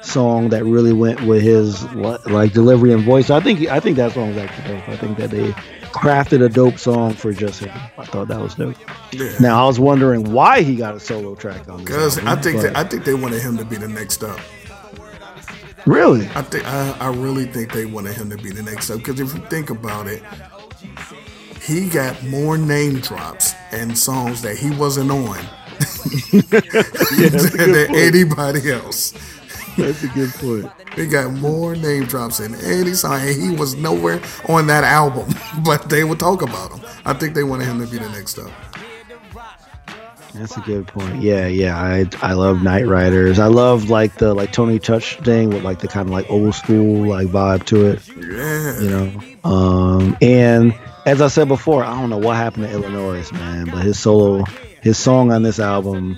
song 0.02 0.50
that 0.50 0.64
really 0.64 0.94
went 0.94 1.22
with 1.24 1.42
his 1.42 1.84
like 1.96 2.54
delivery 2.54 2.94
and 2.94 3.04
voice. 3.04 3.32
I 3.32 3.40
think 3.40 3.68
I 3.68 3.80
think 3.80 3.98
that 3.98 4.12
song 4.12 4.28
was 4.28 4.38
actually 4.38 4.76
dope. 4.76 4.90
I 4.90 4.96
think 4.96 5.18
that 5.18 5.32
they 5.32 5.50
crafted 5.90 6.46
a 6.46 6.50
dope 6.50 6.78
song 6.78 7.14
for 7.14 7.34
just 7.34 7.62
him. 7.62 7.72
I 7.98 8.06
thought 8.06 8.28
that 8.28 8.42
was 8.42 8.54
dope. 8.54 8.76
yeah. 9.12 9.36
Now 9.40 9.64
I 9.64 9.66
was 9.66 9.80
wondering 9.80 10.34
why 10.34 10.62
he 10.62 10.76
got 10.76 10.94
a 10.94 11.00
solo 11.00 11.34
track 11.34 11.68
on 11.68 11.78
this. 11.78 11.86
Because 11.86 12.20
I 12.20 12.36
think 12.36 12.62
that, 12.62 12.78
I 12.78 12.84
think 12.84 13.04
they 13.04 13.16
wanted 13.16 13.42
him 13.42 13.58
to 13.58 13.66
be 13.66 13.76
the 13.76 13.88
next 13.88 14.24
up. 14.24 14.40
really, 15.88 16.28
I 16.36 16.44
think 16.44 16.64
I, 16.68 16.92
I 17.00 17.08
really 17.08 17.46
think 17.46 17.74
they 17.74 17.88
wanted 17.88 18.16
him 18.16 18.30
to 18.30 18.38
be 18.38 18.52
the 18.52 18.62
next 18.62 18.92
up. 18.92 19.00
Because 19.00 19.20
if 19.20 19.34
you 19.34 19.40
think 19.48 19.72
about 19.72 20.06
it, 20.06 20.22
he 21.60 21.90
got 21.90 22.24
more 22.24 22.56
name 22.56 23.00
drops 23.00 23.56
and 23.74 23.98
songs 23.98 24.42
that 24.42 24.58
he 24.58 24.72
wasn't 24.72 25.12
on 25.12 25.38
than 26.32 27.96
anybody 27.96 28.72
else. 28.72 29.14
that's 29.78 30.04
a 30.04 30.08
good 30.10 30.30
point. 30.36 30.72
He 30.96 31.08
got 31.08 31.34
more 31.34 31.76
name 31.76 32.06
drops 32.06 32.40
in 32.40 32.54
any 32.56 32.94
song, 32.94 33.20
and 33.22 33.42
he 33.42 33.50
was 33.56 33.76
nowhere 33.76 34.22
on 34.48 34.68
that 34.68 34.84
album. 34.84 35.34
But 35.66 35.90
they 35.90 36.04
would 36.04 36.20
talk 36.20 36.42
about 36.42 36.72
him. 36.72 36.82
I 37.06 37.14
think 37.14 37.36
they 37.36 37.44
wanted 37.44 37.66
him 37.66 37.80
to 37.80 37.88
be 37.90 37.98
the 37.98 38.10
next 38.10 38.38
up. 38.40 38.52
That's 40.34 40.58
a 40.58 40.62
good 40.62 40.88
point. 40.88 41.22
Yeah, 41.22 41.46
yeah. 41.46 41.78
I 41.78 42.10
I 42.22 42.34
love 42.34 42.64
Night 42.64 42.88
Riders. 42.88 43.38
I 43.38 43.46
love 43.46 43.90
like 43.90 44.16
the 44.16 44.34
like 44.34 44.52
Tony 44.52 44.80
Touch 44.80 45.18
thing 45.20 45.50
with 45.52 45.64
like 45.64 45.80
the 45.80 45.88
kind 45.88 46.08
of 46.08 46.12
like 46.12 46.30
old 46.30 46.56
school 46.56 47.08
like 47.08 47.28
vibe 47.28 47.66
to 47.68 47.86
it. 47.86 48.08
Yeah, 48.08 48.80
you 48.82 48.90
know. 48.90 49.50
Um, 49.50 50.18
and 50.22 50.74
as 51.06 51.22
I 51.22 51.28
said 51.28 51.48
before, 51.48 51.84
I 51.84 52.00
don't 52.00 52.10
know 52.10 52.18
what 52.18 52.36
happened 52.38 52.66
to 52.66 52.72
Illinois, 52.72 53.32
man, 53.32 53.66
but 53.66 53.84
his 53.84 54.00
solo, 54.00 54.44
his 54.82 54.98
song 54.98 55.32
on 55.32 55.44
this 55.44 55.60
album, 55.60 56.18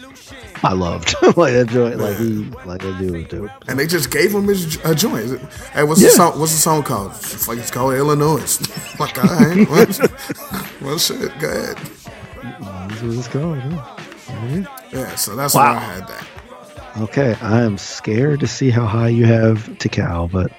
I 0.64 0.74
loved. 0.74 1.16
like 1.38 1.54
that 1.54 1.68
joint, 1.70 1.98
like 1.98 2.18
he, 2.18 2.26
like 2.66 2.82
that 2.82 2.98
dude 3.00 3.12
was 3.12 3.26
dope. 3.28 3.52
and 3.68 3.78
they 3.80 3.88
just 3.88 4.12
gave 4.12 4.34
him 4.34 4.48
his 4.48 4.78
a 4.86 4.94
joint. 4.96 5.40
Hey, 5.74 5.84
what's 5.84 6.02
Yeah. 6.02 6.08
the 6.10 6.14
song? 6.16 6.40
What's 6.40 6.52
the 6.54 6.58
song 6.60 6.84
called? 6.84 7.16
Fuck, 7.16 7.58
it's 7.58 7.72
called 7.72 7.94
Illinois. 7.96 8.60
like, 9.00 9.18
all 9.18 9.30
right, 9.36 9.70
well, 9.70 9.88
well, 10.82 10.98
shit, 11.00 11.38
go 11.40 11.50
ahead. 11.50 11.78
That's 11.78 13.02
what 13.02 13.14
it's 13.18 13.28
called. 13.28 13.58
yeah. 13.58 14.66
Yeah, 14.92 15.16
so 15.16 15.36
that's 15.36 15.54
Wow. 15.56 15.74
why 15.74 15.78
I 15.78 15.80
had 15.80 16.08
that. 16.08 16.28
Okay, 17.02 17.36
I 17.42 17.62
am 17.62 17.78
scared 17.78 18.40
to 18.40 18.48
see 18.48 18.70
how 18.70 18.86
high 18.86 19.10
you 19.10 19.26
have 19.26 19.68
Tical, 19.80 20.32
but 20.32 20.50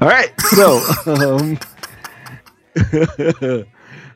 all 0.00 0.08
right. 0.08 0.30
So, 0.50 0.78
um, 1.06 1.58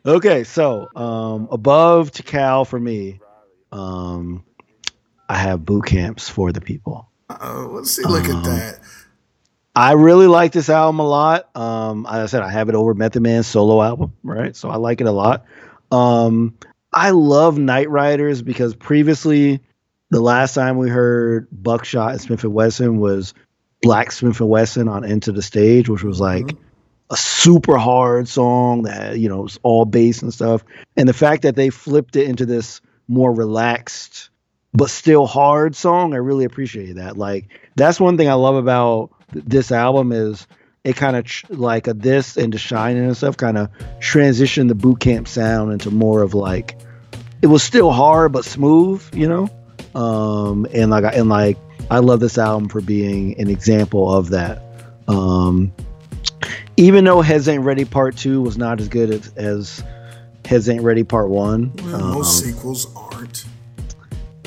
okay, 0.07 0.45
so 0.45 0.89
um, 0.97 1.49
above 1.51 2.13
Tical 2.13 2.67
for 2.67 2.79
me, 2.79 3.21
um, 3.73 4.45
I 5.29 5.37
have 5.37 5.65
boot 5.65 5.87
camps 5.87 6.29
for 6.29 6.53
the 6.53 6.61
people. 6.61 7.11
Uh, 7.29 7.67
let's 7.71 7.91
see. 7.91 8.03
Look 8.03 8.29
Um, 8.29 8.37
at 8.37 8.45
that. 8.45 8.81
I 9.75 9.93
really 9.93 10.27
like 10.27 10.53
this 10.53 10.71
album 10.71 11.01
a 11.01 11.07
lot. 11.07 11.55
Um, 11.55 12.07
as 12.07 12.15
I 12.15 12.27
said, 12.27 12.43
I 12.43 12.51
have 12.51 12.71
it 12.71 12.75
over 12.75 12.95
Method 12.95 13.23
Man's 13.23 13.47
solo 13.47 13.83
album, 13.83 14.15
right? 14.23 14.57
So 14.57 14.71
I 14.71 14.77
like 14.77 15.03
it 15.03 15.07
a 15.07 15.13
lot. 15.13 15.45
Um, 15.91 16.55
I 16.93 17.11
love 17.11 17.59
Night 17.59 17.91
Riders 17.91 18.41
because 18.41 18.75
previously, 18.75 19.61
the 20.11 20.21
last 20.21 20.55
time 20.55 20.79
we 20.79 20.89
heard 20.89 21.49
Buckshot 21.53 22.13
and 22.13 22.21
Smif-N-Wessun 22.21 22.97
was 22.97 23.35
Black 23.83 24.09
Smif-N-Wessun 24.11 24.91
on 24.91 25.03
Enta 25.03 25.35
da 25.35 25.43
Stage, 25.43 25.91
which 25.91 26.03
was 26.03 26.21
like 26.21 26.57
a 27.11 27.17
super 27.17 27.77
hard 27.77 28.29
song 28.29 28.83
that 28.83 29.19
you 29.19 29.29
know 29.29 29.43
was 29.43 29.59
all 29.63 29.85
bass 29.85 30.23
and 30.23 30.33
stuff. 30.33 30.65
And 30.97 31.09
the 31.09 31.15
fact 31.15 31.43
that 31.43 31.57
they 31.57 31.71
flipped 31.71 32.17
it 32.17 32.29
into 32.29 32.47
this 32.47 32.81
more 33.09 33.33
relaxed 33.33 34.31
but 34.73 34.91
still 34.91 35.27
hard 35.27 35.75
song, 35.75 36.13
I 36.13 36.19
really 36.19 36.45
appreciate 36.45 36.97
that. 36.97 37.17
Like 37.17 37.49
that's 37.77 38.01
one 38.01 38.17
thing 38.17 38.29
I 38.29 38.35
love 38.35 38.57
about 38.57 39.11
th- 39.33 39.45
this 39.47 39.73
album 39.73 40.13
is 40.13 40.47
it 40.85 40.97
kind 40.97 41.17
of 41.17 41.27
like 41.51 41.87
a 41.87 41.95
this 41.95 42.37
and 42.37 42.53
the 42.53 42.59
shining 42.59 43.05
and 43.05 43.17
stuff 43.17 43.37
kind 43.37 43.59
of 43.59 43.71
transitioned 43.99 44.69
the 44.69 44.75
boot 44.75 45.01
camp 45.01 45.29
sound 45.29 45.73
into 45.73 45.91
more 45.91 46.23
of 46.23 46.35
like 46.35 46.79
it 47.43 47.47
was 47.47 47.63
still 47.63 47.91
hard 47.91 48.33
but 48.33 48.45
smooth, 48.45 49.03
you 49.15 49.29
know. 49.29 49.49
Um, 49.95 50.67
and 50.73 50.91
like 50.91 51.05
and 51.15 51.29
like 51.29 51.57
I 51.91 52.01
love 52.01 52.21
this 52.21 52.37
album 52.37 52.69
for 52.69 52.81
being 52.81 53.39
an 53.41 53.49
example 53.49 54.13
of 54.13 54.31
that. 54.31 54.63
Um, 55.09 55.73
even 56.77 57.05
though 57.05 57.21
Heads 57.23 57.49
Ain't 57.49 57.65
Ready 57.65 57.85
Part 57.85 58.17
Two 58.17 58.43
was 58.43 58.57
not 58.59 58.81
as 58.81 58.89
good 58.89 59.11
as, 59.11 59.29
as 59.37 59.83
Heads 60.45 60.69
Ain't 60.69 60.83
Ready 60.83 61.05
Part 61.05 61.29
One, 61.29 61.73
Well, 61.85 61.95
um, 61.97 62.11
most 62.15 62.45
sequels 62.45 62.95
aren't. 62.95 63.45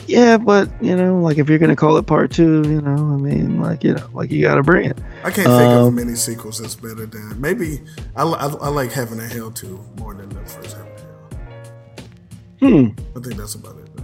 yeah, 0.08 0.38
but 0.38 0.70
you 0.82 0.96
know, 0.96 1.20
like 1.20 1.38
if 1.38 1.50
you're 1.50 1.60
gonna 1.60 1.76
call 1.76 1.98
it 1.98 2.06
part 2.08 2.32
two, 2.32 2.64
you 2.66 2.82
know, 2.82 2.94
I 3.14 3.18
mean, 3.18 3.60
like 3.62 3.84
you 3.84 3.94
know, 3.94 4.08
like 4.14 4.32
you 4.32 4.42
gotta 4.42 4.64
bring 4.64 4.90
it. 4.90 4.98
I 5.24 5.32
can't 5.32 5.48
think 5.48 5.50
of 5.50 5.88
Um, 5.88 5.96
many 5.96 6.16
sequels 6.16 6.60
that's 6.60 6.76
better 6.76 7.06
than 7.06 7.40
maybe. 7.40 7.82
I, 8.16 8.24
I, 8.24 8.48
I 8.48 8.70
like 8.70 8.92
Heaven 8.92 9.20
and 9.20 9.32
Hell 9.32 9.52
too 9.52 9.84
more 9.98 10.14
than 10.14 10.30
the 10.30 10.40
first 10.46 10.76
Heaven 10.78 10.88
and 12.62 12.70
Hell. 12.70 12.70
Hmm. 12.94 13.18
I 13.18 13.22
think 13.22 13.36
that's 13.36 13.56
about 13.56 13.78
it. 13.78 13.96
Though. 13.96 14.04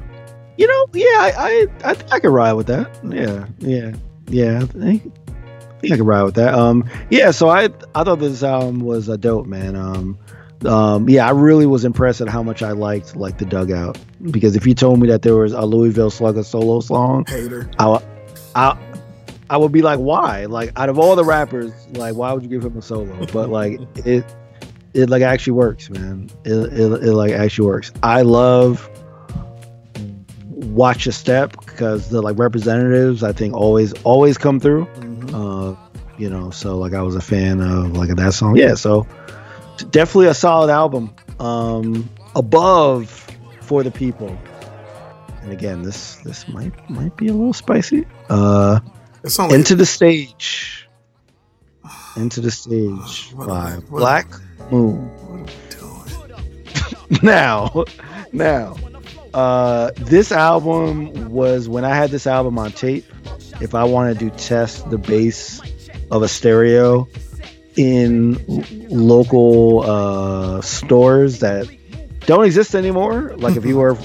You 0.57 0.67
know, 0.67 0.85
yeah, 0.93 1.05
I, 1.05 1.67
I, 1.83 1.89
I, 1.91 1.95
I 2.11 2.19
could 2.19 2.31
ride 2.31 2.53
with 2.53 2.67
that. 2.67 2.89
Yeah, 3.03 3.45
yeah, 3.59 3.93
yeah. 4.27 4.59
I 4.61 4.65
think, 4.65 5.13
I 5.91 5.97
could 5.97 6.05
ride 6.05 6.23
with 6.23 6.35
that. 6.35 6.53
Um, 6.53 6.89
yeah. 7.09 7.31
So 7.31 7.49
I, 7.49 7.69
I 7.93 8.03
thought 8.03 8.19
this 8.19 8.43
album 8.43 8.79
was 8.79 9.09
a 9.09 9.17
dope, 9.17 9.45
man. 9.45 9.75
Um, 9.75 10.17
um, 10.65 11.09
yeah, 11.09 11.27
I 11.27 11.31
really 11.31 11.65
was 11.65 11.85
impressed 11.85 12.21
at 12.21 12.27
how 12.27 12.41
much 12.41 12.63
I 12.63 12.71
liked 12.71 13.15
like 13.15 13.37
the 13.37 13.45
dugout 13.45 13.97
because 14.21 14.55
if 14.55 14.65
you 14.65 14.73
told 14.73 14.99
me 14.99 15.07
that 15.09 15.21
there 15.21 15.35
was 15.35 15.53
a 15.53 15.61
Louisville 15.61 16.09
Slugger 16.09 16.43
solo 16.43 16.79
song, 16.79 17.25
Hater. 17.27 17.69
I, 17.77 17.99
I, 18.55 18.77
I 19.49 19.57
would 19.57 19.71
be 19.71 19.81
like, 19.81 19.99
why? 19.99 20.45
Like, 20.45 20.71
out 20.75 20.89
of 20.89 20.97
all 20.97 21.15
the 21.15 21.23
rappers, 21.23 21.71
like, 21.91 22.15
why 22.15 22.33
would 22.33 22.41
you 22.41 22.49
give 22.49 22.63
him 22.63 22.77
a 22.77 22.81
solo? 22.81 23.25
But 23.27 23.49
like, 23.49 23.79
it, 23.97 24.25
it 24.93 25.09
like 25.09 25.21
actually 25.21 25.53
works, 25.53 25.89
man. 25.89 26.29
It, 26.45 26.51
it, 26.51 27.03
it 27.03 27.13
like 27.13 27.31
actually 27.33 27.67
works. 27.67 27.91
I 28.01 28.21
love 28.23 28.89
watch 30.49 31.05
a 31.05 31.11
step 31.11 31.51
because 31.65 32.09
the 32.09 32.21
like 32.21 32.39
representatives, 32.39 33.23
I 33.23 33.33
think, 33.33 33.53
always 33.53 33.93
always 34.03 34.37
come 34.37 34.59
through. 34.59 34.87
Uh, 35.35 35.75
you 36.17 36.29
know, 36.29 36.49
so 36.49 36.77
like 36.77 36.93
I 36.93 37.01
was 37.01 37.15
a 37.15 37.21
fan 37.21 37.59
of 37.61 37.91
like 37.97 38.09
that 38.15 38.33
song. 38.33 38.55
Yeah, 38.55 38.75
so 38.75 39.05
definitely 39.91 40.27
a 40.27 40.33
solid 40.33 40.69
album. 40.71 41.13
Um, 41.39 42.09
above 42.35 43.09
for 43.61 43.83
the 43.83 43.91
people. 43.91 44.37
And 45.41 45.51
again, 45.51 45.81
this 45.83 46.15
this 46.17 46.47
might 46.47 46.71
might 46.89 47.15
be 47.17 47.27
a 47.27 47.33
little 47.33 47.53
spicy. 47.53 48.05
Uh, 48.29 48.79
It's 49.23 49.37
Enta 49.37 49.77
da 49.77 49.83
Stage. 49.83 50.87
Enta 52.15 52.41
da 52.41 52.49
Stage 52.49 53.31
What 53.35 53.47
by 53.49 53.71
am 53.71 53.77
I- 53.77 53.79
what- 53.91 53.99
Black 53.99 54.27
Moon. 54.71 55.11
now, 57.23 57.83
now, 58.31 58.75
uh, 59.33 59.91
this 59.97 60.31
album 60.31 61.29
was 61.31 61.67
when 61.69 61.83
I 61.85 61.93
had 61.95 62.09
this 62.09 62.25
album 62.25 62.57
on 62.57 62.71
tape. 62.71 63.05
If 63.61 63.73
I 63.75 63.83
wanted 63.85 64.19
to 64.19 64.29
test 64.31 64.89
the 64.89 64.97
bass 64.97 65.61
of 66.11 66.21
a 66.23 66.27
stereo 66.27 67.07
in 67.75 68.37
local 68.89 69.81
uh, 69.83 70.61
stores 70.61 71.39
that 71.39 71.67
don't 72.21 72.45
exist 72.45 72.75
anymore, 72.75 73.33
like 73.37 73.55
if 73.55 73.65
you 73.65 73.77
were 73.77 73.97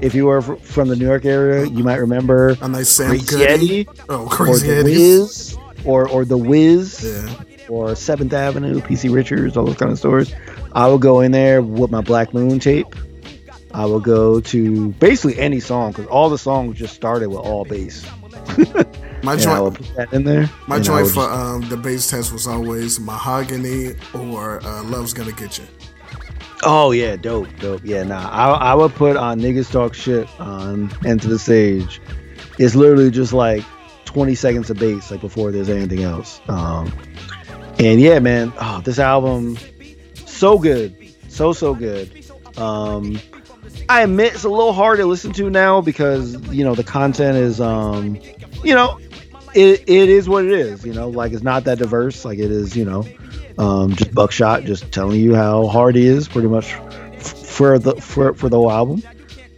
if 0.00 0.14
you 0.14 0.26
were 0.26 0.42
from 0.42 0.88
the 0.88 0.96
New 0.96 1.06
York 1.06 1.24
area, 1.24 1.66
you 1.66 1.84
might 1.84 1.96
remember 1.96 2.56
A 2.60 2.68
nice 2.68 2.88
Sam 2.88 3.08
Crazy 3.10 3.26
Goody. 3.26 3.44
Eddie 3.46 3.88
Oh, 4.08 4.24
or 4.24 4.28
crazy 4.28 4.68
the 4.68 4.76
Eddie. 4.76 4.92
Wiz 4.92 5.56
or 5.84 6.08
or 6.08 6.24
the 6.24 6.36
Wiz 6.38 7.02
Yeah. 7.04 7.42
or 7.68 7.94
Seventh 7.94 8.32
Avenue, 8.32 8.80
PC 8.80 9.12
Richards, 9.14 9.56
all 9.56 9.64
those 9.64 9.76
kind 9.76 9.92
of 9.92 9.98
stores. 9.98 10.34
I 10.72 10.88
would 10.88 11.00
go 11.00 11.20
in 11.20 11.32
there 11.32 11.62
with 11.62 11.90
my 11.90 12.00
Black 12.00 12.34
Moon 12.34 12.58
tape. 12.58 12.94
I 13.72 13.86
would 13.86 14.02
go 14.04 14.40
to 14.40 14.90
basically 14.92 15.38
any 15.38 15.60
song 15.60 15.92
because 15.92 16.06
all 16.06 16.28
the 16.30 16.38
songs 16.38 16.76
just 16.78 16.94
started 16.94 17.28
with 17.28 17.38
all 17.38 17.64
bass. 17.64 18.04
My 19.22 19.32
I 19.32 19.36
joint, 19.36 19.78
in 20.12 20.24
there. 20.24 20.50
my 20.66 20.78
joint 20.80 21.08
for 21.08 21.22
um, 21.30 21.62
the 21.70 21.76
bass 21.78 22.10
test 22.10 22.30
was 22.32 22.46
always 22.46 23.00
Mahogany 23.00 23.94
or 24.12 24.62
uh, 24.62 24.82
Love's 24.82 25.14
Gonna 25.14 25.32
Get 25.32 25.56
You. 25.58 25.64
oh 26.62 26.90
yeah, 26.90 27.16
dope, 27.16 27.48
dope. 27.58 27.80
Yeah, 27.84 28.02
nah. 28.02 28.28
I, 28.28 28.50
I 28.50 28.74
would 28.74 28.94
put 28.94 29.16
on 29.16 29.40
niggas 29.40 29.70
talk 29.72 29.94
shit 29.94 30.28
on 30.38 30.90
Enta 31.04 31.30
da 31.30 31.36
Stage. 31.38 32.02
It's 32.58 32.74
literally 32.74 33.10
just 33.10 33.32
like 33.32 33.64
20 34.04 34.34
seconds 34.34 34.68
of 34.70 34.78
bass, 34.78 35.10
like 35.10 35.20
before 35.22 35.50
there's 35.50 35.70
anything 35.70 36.02
else. 36.02 36.40
Um, 36.48 36.92
and 37.78 38.00
yeah, 38.00 38.18
man, 38.18 38.52
oh, 38.60 38.80
this 38.84 38.98
album, 38.98 39.56
so 40.26 40.58
good, 40.58 40.94
so 41.28 41.52
so 41.54 41.74
good. 41.74 42.24
Um, 42.58 43.18
I 43.88 44.02
admit 44.02 44.34
it's 44.34 44.44
a 44.44 44.48
little 44.48 44.72
hard 44.72 44.98
to 44.98 45.06
listen 45.06 45.32
to 45.32 45.50
now 45.50 45.80
because 45.80 46.34
you 46.48 46.62
know 46.64 46.74
the 46.74 46.84
content 46.84 47.36
is, 47.36 47.60
um, 47.60 48.18
you 48.64 48.74
know, 48.74 48.98
it, 49.54 49.88
it 49.88 50.08
is 50.08 50.28
what 50.28 50.44
it 50.44 50.52
is. 50.52 50.84
You 50.84 50.92
know, 50.92 51.08
like 51.08 51.32
it's 51.32 51.42
not 51.42 51.64
that 51.64 51.78
diverse. 51.78 52.24
Like 52.24 52.38
it 52.38 52.50
is, 52.50 52.76
you 52.76 52.84
know, 52.84 53.04
um, 53.58 53.94
just 53.94 54.14
Buckshot 54.14 54.64
just 54.64 54.90
telling 54.92 55.20
you 55.20 55.34
how 55.34 55.66
hard 55.66 55.94
he 55.94 56.06
is, 56.06 56.28
pretty 56.28 56.48
much 56.48 56.74
for 57.20 57.78
the 57.78 57.96
for 57.96 58.34
for 58.34 58.48
the 58.48 58.56
whole 58.56 58.70
album. 58.70 59.02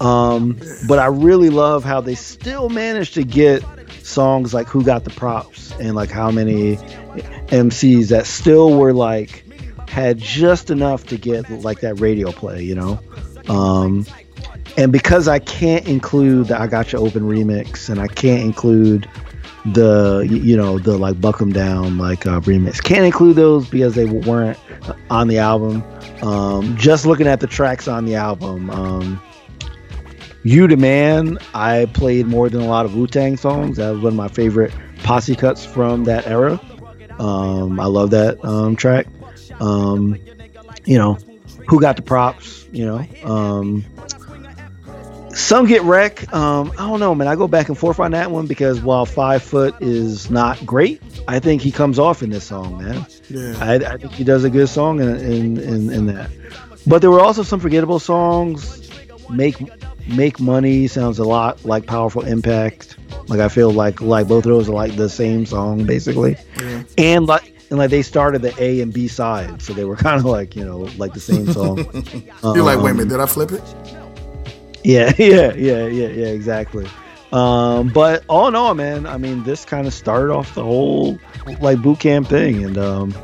Um, 0.00 0.60
but 0.86 0.98
I 0.98 1.06
really 1.06 1.48
love 1.48 1.84
how 1.84 2.02
they 2.02 2.14
still 2.14 2.68
managed 2.68 3.14
to 3.14 3.24
get 3.24 3.64
songs 4.02 4.52
like 4.52 4.66
"Who 4.68 4.84
Got 4.84 5.04
the 5.04 5.10
Props" 5.10 5.72
and 5.72 5.94
like 5.94 6.10
how 6.10 6.30
many 6.30 6.76
MCs 6.76 8.08
that 8.08 8.26
still 8.26 8.78
were 8.78 8.92
like 8.92 9.44
had 9.88 10.18
just 10.18 10.70
enough 10.70 11.06
to 11.06 11.16
get 11.16 11.48
like 11.50 11.80
that 11.80 12.00
radio 12.00 12.32
play, 12.32 12.62
you 12.62 12.74
know. 12.74 13.00
Um, 13.48 14.04
and 14.76 14.92
because 14.92 15.28
I 15.28 15.38
can't 15.38 15.86
include 15.86 16.48
the 16.48 16.60
"I 16.60 16.66
Got 16.66 16.92
You 16.92 16.98
Open" 16.98 17.22
remix, 17.22 17.88
and 17.88 18.00
I 18.00 18.06
can't 18.08 18.42
include 18.42 19.08
the 19.64 20.26
you 20.30 20.56
know 20.56 20.78
the 20.78 20.96
like 20.96 21.20
"Buck 21.20 21.40
'Em 21.40 21.52
Down" 21.52 21.98
like 21.98 22.26
uh, 22.26 22.40
remix, 22.40 22.82
can't 22.82 23.04
include 23.04 23.36
those 23.36 23.68
because 23.68 23.94
they 23.94 24.04
weren't 24.04 24.58
on 25.10 25.28
the 25.28 25.38
album. 25.38 25.82
Um, 26.22 26.76
just 26.76 27.06
looking 27.06 27.26
at 27.26 27.40
the 27.40 27.46
tracks 27.46 27.88
on 27.88 28.04
the 28.04 28.14
album, 28.16 28.70
um, 28.70 29.20
"You 30.42 30.68
the 30.68 30.76
Man," 30.76 31.38
I 31.54 31.86
played 31.86 32.26
more 32.26 32.48
than 32.48 32.60
a 32.60 32.66
lot 32.66 32.84
of 32.86 32.94
Wu 32.94 33.06
Tang 33.06 33.36
songs. 33.36 33.78
That 33.78 33.90
was 33.90 34.02
one 34.02 34.12
of 34.12 34.16
my 34.16 34.28
favorite 34.28 34.72
posse 35.02 35.34
cuts 35.34 35.64
from 35.64 36.04
that 36.04 36.26
era. 36.26 36.60
Um, 37.18 37.80
I 37.80 37.86
love 37.86 38.10
that 38.10 38.44
um, 38.44 38.76
track. 38.76 39.06
Um, 39.58 40.16
you 40.84 40.98
know, 40.98 41.18
who 41.66 41.80
got 41.80 41.96
the 41.96 42.02
props? 42.02 42.66
You 42.72 42.84
know, 42.86 43.06
um, 43.24 43.84
some 45.36 45.66
get 45.66 45.82
wreck. 45.82 46.32
Um, 46.32 46.72
I 46.72 46.88
don't 46.88 47.00
know, 47.00 47.14
man. 47.14 47.28
I 47.28 47.36
go 47.36 47.46
back 47.48 47.68
and 47.68 47.76
forth 47.78 48.00
on 48.00 48.10
that 48.12 48.30
one 48.30 48.46
because 48.46 48.80
while 48.80 49.04
Five 49.06 49.42
Foot 49.42 49.74
is 49.80 50.30
not 50.30 50.64
great, 50.64 51.02
I 51.28 51.38
think 51.38 51.62
he 51.62 51.70
comes 51.70 51.98
off 51.98 52.22
in 52.22 52.30
this 52.30 52.44
song, 52.44 52.82
man. 52.82 53.06
Yeah. 53.28 53.54
I, 53.60 53.74
I 53.74 53.96
think 53.98 54.12
he 54.12 54.24
does 54.24 54.44
a 54.44 54.50
good 54.50 54.68
song 54.68 55.00
in, 55.00 55.08
in, 55.16 55.58
in, 55.58 55.90
in 55.92 56.06
that. 56.06 56.30
But 56.86 57.00
there 57.02 57.10
were 57.10 57.20
also 57.20 57.42
some 57.42 57.60
forgettable 57.60 57.98
songs. 57.98 58.82
Make 59.28 59.56
Make 60.08 60.38
Money 60.38 60.86
sounds 60.86 61.18
a 61.18 61.24
lot 61.24 61.64
like 61.64 61.86
Powerful 61.86 62.22
Impact. 62.24 62.96
Like 63.26 63.40
I 63.40 63.48
feel 63.48 63.72
like 63.72 64.00
like 64.00 64.28
both 64.28 64.46
of 64.46 64.50
those 64.52 64.68
are 64.68 64.72
like 64.72 64.94
the 64.96 65.08
same 65.08 65.46
song 65.46 65.84
basically. 65.84 66.36
Yeah. 66.60 66.84
And 66.96 67.26
like 67.26 67.52
and 67.70 67.78
like 67.80 67.90
they 67.90 68.02
started 68.02 68.42
the 68.42 68.54
A 68.62 68.80
and 68.80 68.92
B 68.92 69.08
side, 69.08 69.60
so 69.60 69.72
they 69.72 69.84
were 69.84 69.96
kind 70.06 70.18
of 70.20 70.24
like 70.24 70.54
you 70.54 70.64
know 70.64 70.88
like 70.96 71.12
the 71.12 71.18
same 71.20 71.52
song. 71.52 71.78
You're 72.44 72.62
like, 72.62 72.78
wait 72.78 72.86
a 72.86 72.90
Um, 72.90 72.96
minute, 72.98 73.08
did 73.08 73.20
I 73.20 73.26
flip 73.26 73.50
it? 73.50 73.62
Yeah, 74.86 75.12
yeah, 75.18 75.52
yeah, 75.54 75.86
yeah, 75.86 76.08
yeah, 76.08 76.26
exactly. 76.28 76.86
Um, 77.32 77.88
but 77.88 78.24
all 78.28 78.46
in 78.46 78.54
all, 78.54 78.72
man, 78.74 79.04
I 79.04 79.18
mean, 79.18 79.42
this 79.42 79.64
kind 79.64 79.86
of 79.88 79.92
started 79.92 80.32
off 80.32 80.54
the 80.54 80.62
whole 80.62 81.18
like 81.60 81.82
boot 81.82 81.98
camp 81.98 82.28
thing, 82.28 82.64
and 82.64 82.78
um, 82.78 83.14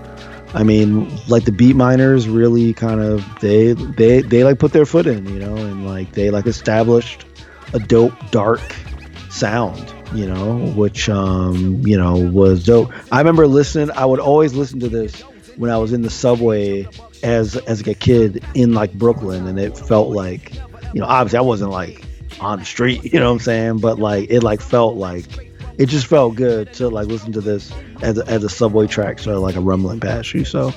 I 0.54 0.64
mean, 0.64 1.08
like 1.28 1.44
the 1.44 1.52
Beatminerz 1.52 2.26
really 2.32 2.74
kind 2.74 3.00
of 3.00 3.24
they 3.40 3.74
they 3.74 4.22
they 4.22 4.42
like 4.42 4.58
put 4.58 4.72
their 4.72 4.84
foot 4.84 5.06
in, 5.06 5.24
you 5.32 5.38
know, 5.38 5.54
and 5.54 5.86
like 5.86 6.10
they 6.12 6.30
like 6.30 6.48
established 6.48 7.26
a 7.72 7.78
dope 7.78 8.12
dark 8.32 8.60
sound, 9.30 9.94
you 10.12 10.26
know, 10.26 10.56
which 10.74 11.08
um, 11.08 11.80
you 11.86 11.96
know 11.96 12.16
was 12.16 12.64
dope. 12.64 12.90
I 13.12 13.18
remember 13.18 13.46
listening. 13.46 13.92
I 13.92 14.04
would 14.04 14.20
always 14.20 14.52
listen 14.52 14.80
to 14.80 14.88
this 14.88 15.20
when 15.56 15.70
I 15.70 15.78
was 15.78 15.92
in 15.92 16.02
the 16.02 16.10
subway 16.10 16.88
as 17.22 17.56
as 17.56 17.86
like 17.86 17.96
a 17.96 17.98
kid 17.98 18.44
in 18.54 18.74
like 18.74 18.92
Brooklyn, 18.92 19.46
and 19.46 19.60
it 19.60 19.78
felt 19.78 20.08
like, 20.08 20.52
you 20.92 21.00
know, 21.00 21.06
obviously 21.06 21.38
I 21.38 21.42
wasn't 21.42 21.70
like 21.70 22.02
on 22.40 22.58
the 22.58 22.64
street, 22.64 23.04
you 23.12 23.20
know 23.20 23.26
what 23.26 23.32
I'm 23.32 23.38
saying, 23.40 23.78
but 23.78 23.98
like 23.98 24.30
it 24.30 24.42
like 24.42 24.60
felt 24.60 24.96
like 24.96 25.26
it 25.78 25.86
just 25.86 26.06
felt 26.06 26.34
good 26.34 26.72
to 26.74 26.88
like 26.88 27.06
listen 27.06 27.32
to 27.32 27.40
this 27.40 27.72
as 28.02 28.18
a, 28.18 28.26
as 28.26 28.44
a 28.44 28.48
subway 28.48 28.86
track, 28.86 29.18
sort 29.18 29.36
of 29.36 29.42
like 29.42 29.56
a 29.56 29.60
rumbling 29.60 30.00
past 30.00 30.32
you. 30.34 30.44
So, 30.44 30.70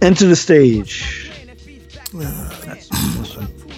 Enta 0.00 0.28
da 0.28 0.34
Stage. 0.34 1.30
Yeah. 2.12 2.76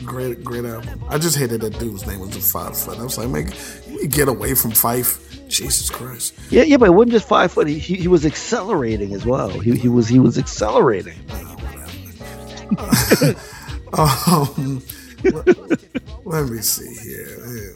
Great, 0.04 0.42
great 0.42 0.64
album. 0.64 1.04
I 1.08 1.18
just 1.18 1.36
hated 1.36 1.60
that 1.60 1.78
dude's 1.78 2.06
name 2.06 2.20
was 2.20 2.34
a 2.34 2.40
five 2.40 2.76
foot. 2.76 2.98
I 2.98 3.04
was 3.04 3.18
like, 3.18 3.54
you 3.86 4.08
get 4.08 4.28
away 4.28 4.54
from 4.54 4.70
Fife. 4.70 5.24
Jesus 5.48 5.88
Christ. 5.88 6.34
Yeah, 6.50 6.62
yeah, 6.62 6.76
but 6.76 6.88
it 6.88 6.92
wasn't 6.92 7.12
just 7.12 7.26
five 7.26 7.50
foot. 7.50 7.68
He, 7.68 7.78
he, 7.78 7.94
he 7.94 8.08
was 8.08 8.26
accelerating 8.26 9.14
as 9.14 9.24
well. 9.24 9.48
He, 9.48 9.74
he 9.76 9.88
was 9.88 10.06
he 10.06 10.18
was 10.18 10.38
accelerating. 10.38 11.16
Um, 13.92 14.82
let, 16.24 16.48
me 16.48 16.58
see 16.58 16.94
here. 17.08 17.74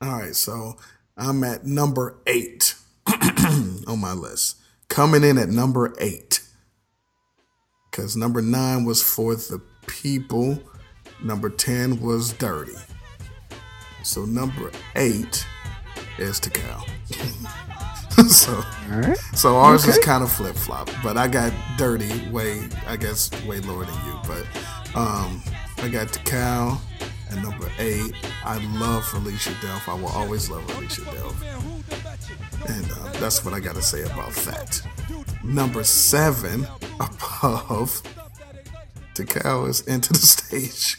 All 0.00 0.18
right, 0.20 0.34
so 0.34 0.76
I'm 1.16 1.42
at 1.44 1.64
number 1.64 2.18
eight 2.26 2.74
on 3.86 3.98
my 3.98 4.12
list. 4.12 4.56
Coming 4.88 5.24
in 5.24 5.38
at 5.38 5.48
number 5.48 5.94
eight. 5.98 6.40
Because 7.90 8.16
number 8.16 8.42
nine 8.42 8.84
was 8.84 9.02
for 9.02 9.34
the 9.34 9.60
people, 9.86 10.58
number 11.22 11.48
10 11.48 12.00
was 12.00 12.32
dirty. 12.34 12.76
So 14.02 14.24
number 14.24 14.70
eight 14.94 15.46
is 16.18 16.38
to 16.40 16.50
Tical. 16.50 17.56
so, 18.28 18.54
All 18.54 19.00
right. 19.00 19.16
so 19.34 19.56
ours 19.56 19.86
is 19.86 19.98
kind 19.98 20.22
of 20.22 20.32
flip 20.32 20.56
flop, 20.56 20.88
but 21.02 21.16
I 21.16 21.28
got 21.28 21.52
dirty 21.76 22.28
way, 22.30 22.68
I 22.86 22.96
guess, 22.96 23.30
way 23.44 23.60
lower 23.60 23.84
than 23.84 23.94
you. 24.06 24.18
But 24.26 24.46
um, 24.96 25.42
I 25.78 25.88
got 25.88 26.08
Tical 26.08 26.78
at 27.30 27.42
number 27.42 27.70
eight. 27.78 28.14
I 28.44 28.58
love 28.78 29.08
Alicia 29.14 29.50
Delph. 29.60 29.88
I 29.88 29.94
will 29.94 30.08
always 30.08 30.48
love 30.50 30.66
Release 30.76 30.98
Yo' 30.98 31.04
Delf. 31.12 31.42
And 32.68 32.90
uh, 32.90 33.12
that's 33.20 33.44
what 33.44 33.52
I 33.54 33.60
got 33.60 33.74
to 33.74 33.82
say 33.82 34.02
about 34.02 34.32
that. 34.32 34.80
Number 35.44 35.84
seven 35.84 36.66
above 37.00 38.02
Tical 39.14 39.68
is 39.68 39.82
Enta 39.82 40.08
da 40.12 40.18
Stage. 40.18 40.98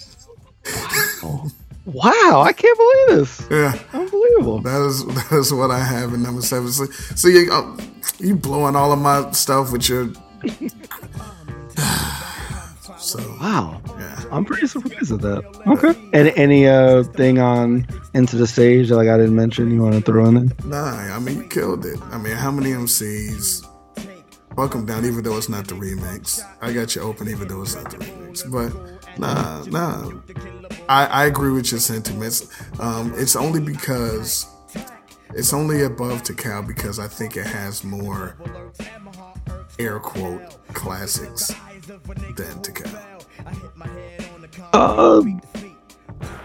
Wow, 1.24 1.48
I 1.90 2.54
can't 2.54 2.78
believe 2.78 3.08
this. 3.20 3.48
Yeah. 3.50 3.80
Unbelievable. 3.94 4.60
That 4.60 4.82
is 4.82 5.06
that 5.06 5.32
is 5.32 5.54
what 5.54 5.72
I 5.72 5.80
have 5.80 6.14
in 6.14 6.22
number 6.24 6.42
seven. 6.42 6.70
So, 6.72 6.86
so 6.86 7.28
you 7.28 7.52
uh, 7.52 7.78
you 8.20 8.36
blowing 8.36 8.76
all 8.76 8.92
of 8.92 9.00
my 9.00 9.32
stuff 9.32 9.72
with 9.72 9.88
your. 9.88 10.10
so 12.98 13.20
Wow. 13.40 13.82
yeah, 14.00 14.24
I'm 14.32 14.44
pretty 14.46 14.68
surprised 14.68 15.12
at 15.12 15.22
that. 15.22 15.44
Okay. 15.68 15.94
and 16.14 16.30
any 16.36 16.68
uh 16.68 17.04
thing 17.04 17.40
on 17.40 17.84
Enta 18.14 18.38
da 18.38 18.46
Stage 18.46 18.90
like 18.92 19.08
I 19.08 19.18
didn't 19.18 19.36
mention 19.36 19.72
you 19.72 19.82
want 19.82 19.96
to 19.96 20.02
throw 20.02 20.26
in 20.26 20.34
there? 20.48 20.58
nah. 20.66 21.16
I 21.16 21.20
mean, 21.20 21.38
you 21.38 21.48
killed 21.48 21.86
it. 21.86 22.00
I 22.12 22.18
mean, 22.18 22.36
how 22.36 22.52
many 22.52 22.72
MCs 22.72 23.66
Buck 24.56 24.76
'em 24.76 24.86
down, 24.88 25.06
even 25.06 25.24
though 25.24 25.38
it's 25.38 25.50
not 25.50 25.68
the 25.68 25.76
remix. 25.76 26.42
I 26.62 26.74
got 26.74 26.96
you 26.96 27.04
open, 27.04 27.30
even 27.30 27.48
though 27.48 27.62
it's 27.62 27.76
not 27.76 27.92
the 27.92 27.98
remix. 27.98 28.52
But 28.52 28.97
nah, 29.20 29.64
nah. 29.66 30.12
I, 30.90 31.06
I 31.06 31.26
agree 31.26 31.52
with 31.52 31.72
your 31.72 31.80
sentiments. 31.80 32.48
Um, 32.80 33.14
it's 33.18 33.36
only 33.36 33.60
because 33.60 34.48
it's 35.34 35.54
only 35.54 35.84
above 35.84 36.24
Tical 36.24 36.66
because 36.66 37.00
I 37.00 37.08
think 37.08 37.36
it 37.38 37.46
has 37.46 37.84
more 37.84 38.36
air 39.80 40.00
quote 40.00 40.42
classics 40.74 41.48
than 42.36 42.62
Tical. 42.62 43.04
Um, 44.74 45.42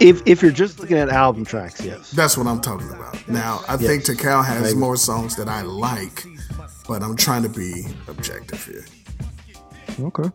if 0.00 0.22
if 0.26 0.42
you're 0.42 0.50
just 0.50 0.80
looking 0.80 0.98
at 0.98 1.08
album 1.08 1.44
tracks, 1.44 1.80
yes. 1.84 2.10
That's 2.10 2.36
what 2.36 2.46
I'm 2.46 2.60
talking 2.60 2.90
about. 2.90 3.26
Now, 3.28 3.62
I 3.68 3.76
think 3.76 4.06
Yes. 4.06 4.16
Tical 4.18 4.44
has 4.44 4.62
Maybe. 4.62 4.78
more 4.78 4.96
songs 4.96 5.36
that 5.36 5.48
I 5.48 5.62
like, 5.62 6.24
but 6.88 7.02
I'm 7.02 7.16
trying 7.16 7.42
to 7.44 7.48
be 7.48 7.86
objective 8.08 8.64
here. 8.66 8.84
Okay. 10.00 10.30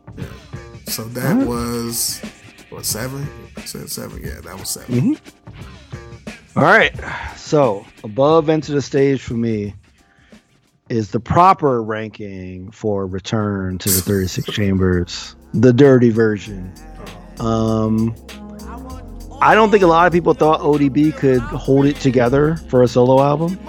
So 0.87 1.03
that 1.03 1.45
was 1.45 2.21
what 2.69 2.85
seven? 2.85 3.27
I 3.55 3.61
said 3.61 3.89
seven. 3.89 4.21
Yeah, 4.23 4.39
that 4.41 4.57
was 4.57 4.69
7 4.69 5.17
All 6.55 6.63
right. 6.63 6.93
So 7.35 7.85
above 8.03 8.45
Enta 8.45 8.73
da 8.73 8.79
Stage 8.79 9.21
for 9.21 9.35
me 9.35 9.73
is 10.89 11.11
the 11.11 11.19
proper 11.19 11.83
ranking 11.83 12.71
for 12.71 13.05
Return 13.05 13.77
to 13.79 13.89
the 13.89 14.01
36 14.01 14.51
Chambers, 14.53 15.35
the 15.53 15.73
dirty 15.73 16.09
version. 16.09 16.73
Um, 17.39 18.15
I 19.41 19.53
don't 19.53 19.69
think 19.69 19.83
a 19.83 19.87
lot 19.87 20.07
of 20.07 20.13
people 20.13 20.33
thought 20.33 20.61
ODB 20.61 21.15
could 21.15 21.41
hold 21.41 21.85
it 21.85 21.97
together 21.97 22.55
for 22.69 22.81
a 22.83 22.87
solo 22.87 23.21
album. 23.21 23.59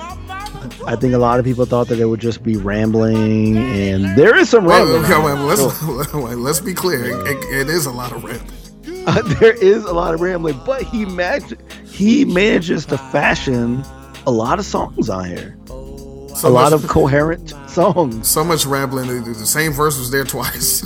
I 0.88 0.96
think 0.96 1.12
a 1.12 1.18
lot 1.18 1.38
of 1.38 1.44
people 1.44 1.66
thought 1.66 1.88
that 1.88 2.00
it 2.00 2.06
would 2.06 2.18
just 2.18 2.42
be 2.42 2.56
rambling, 2.56 3.58
and 3.58 4.16
there 4.16 4.34
is 4.34 4.48
some 4.48 4.64
Wait, 4.64 4.78
rambling. 4.78 5.04
okay, 5.04 5.22
wait, 5.22 5.34
let's 5.34 6.12
wait, 6.14 6.34
let's 6.38 6.60
be 6.60 6.72
clear. 6.72 7.04
It, 7.26 7.36
it 7.52 7.68
is 7.68 7.84
a 7.84 7.92
lot 7.92 8.10
of 8.10 8.24
rambling. 8.24 9.06
Uh, 9.06 9.20
there 9.38 9.52
is 9.52 9.84
a 9.84 9.92
lot 9.92 10.14
of 10.14 10.22
rambling, 10.22 10.58
but 10.64 10.80
he 10.82 11.04
managed 11.04 11.56
he 11.84 12.24
manages 12.24 12.86
to 12.86 12.96
fashion 12.96 13.84
a 14.26 14.30
lot 14.30 14.58
of 14.58 14.64
songs 14.64 15.10
on 15.10 15.26
here. 15.28 15.58
So 15.66 16.48
a 16.48 16.48
lot 16.48 16.72
of 16.72 16.86
coherent 16.88 17.50
songs. 17.68 18.26
so 18.26 18.42
much 18.42 18.64
rambling. 18.64 19.24
The 19.24 19.34
same 19.34 19.72
verse 19.72 19.98
was 19.98 20.10
there 20.10 20.24
twice. 20.24 20.82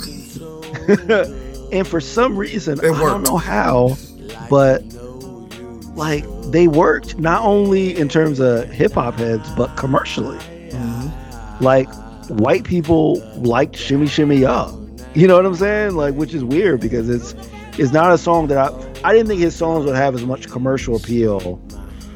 and 1.71 1.87
for 1.87 2.01
some 2.01 2.35
reason, 2.35 2.77
I 2.81 2.83
don't 2.83 3.23
know 3.23 3.37
how, 3.37 3.95
but 4.49 4.83
like 5.95 6.25
they 6.51 6.67
worked 6.67 7.19
not 7.19 7.43
only 7.43 7.97
in 7.97 8.09
terms 8.09 8.39
of 8.39 8.69
hip 8.69 8.93
hop 8.93 9.15
heads, 9.15 9.49
but 9.55 9.75
commercially. 9.77 10.37
Mm-hmm. 10.37 11.63
Like 11.63 11.89
white 12.29 12.63
people 12.63 13.19
liked 13.35 13.75
Shimmy 13.75 14.07
Shimmy 14.07 14.37
Ya. 14.37 14.73
You 15.13 15.27
know 15.27 15.35
what 15.35 15.45
I'm 15.45 15.55
saying? 15.55 15.95
Like, 15.95 16.15
which 16.15 16.33
is 16.33 16.43
weird 16.43 16.81
because 16.81 17.09
it's 17.09 17.35
it's 17.77 17.91
not 17.91 18.11
a 18.11 18.17
song 18.17 18.47
that 18.47 18.57
I 18.57 18.67
I 19.03 19.13
didn't 19.13 19.27
think 19.27 19.41
his 19.41 19.55
songs 19.55 19.85
would 19.85 19.95
have 19.95 20.15
as 20.15 20.23
much 20.23 20.49
commercial 20.49 20.95
appeal 20.95 21.61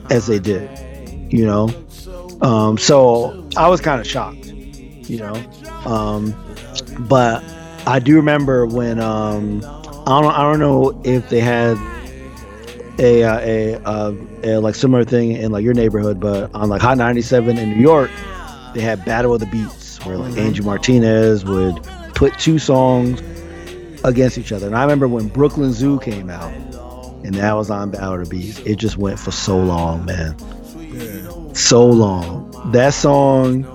as 0.10 0.28
they 0.28 0.40
did. 0.40 0.70
You 1.32 1.46
know, 1.46 1.70
um, 2.42 2.78
so 2.78 3.48
I 3.58 3.68
was 3.68 3.82
kind 3.82 4.00
of 4.00 4.08
shocked. 4.08 4.46
You 4.46 5.20
know, 5.20 5.36
um, 5.86 6.36
but 7.08 7.44
I 7.86 8.00
do 8.00 8.16
remember 8.16 8.66
when 8.66 9.00
um, 9.00 9.58
I 10.08 10.22
don't 10.22 10.34
I 10.34 10.42
don't 10.42 10.60
know 10.60 11.02
if 11.04 11.30
they 11.30 11.40
had 11.40 11.78
a 13.00 13.24
uh, 13.24 13.40
a, 13.40 13.76
uh, 13.84 14.14
a 14.44 14.58
like 14.60 14.76
similar 14.76 15.04
thing 15.04 15.32
in 15.32 15.52
like 15.52 15.64
your 15.64 15.74
neighborhood, 15.74 16.20
but 16.20 16.54
on 16.54 16.70
like 16.70 16.82
Hot 16.82 16.98
97 16.98 17.58
in 17.58 17.70
New 17.70 17.82
York, 17.82 18.10
they 18.74 18.82
had 18.82 19.04
Battle 19.06 19.34
of 19.34 19.40
the 19.40 19.46
Beats 19.48 20.04
where 20.06 20.18
like 20.18 20.38
Angie 20.38 20.64
Martinez 20.64 21.46
would 21.46 21.84
put 22.16 22.38
two 22.40 22.60
songs 22.60 23.22
against 24.04 24.38
each 24.38 24.52
other. 24.52 24.68
And 24.68 24.76
I 24.76 24.82
remember 24.84 25.08
when 25.08 25.28
Brooklyn 25.28 25.74
Zoo 25.74 26.00
came 26.00 26.30
out, 26.30 26.52
and 27.24 27.36
that 27.36 27.54
was 27.54 27.70
on 27.70 27.92
Battle 27.92 28.22
of 28.22 28.30
the 28.30 28.30
Beats. 28.30 28.60
It 28.60 28.78
just 28.78 28.98
went 28.98 29.20
for 29.20 29.32
so 29.32 29.58
long, 29.58 30.06
man. 30.06 30.36
So 31.56 31.86
long. 31.86 32.72
That 32.72 32.94
song 32.94 33.66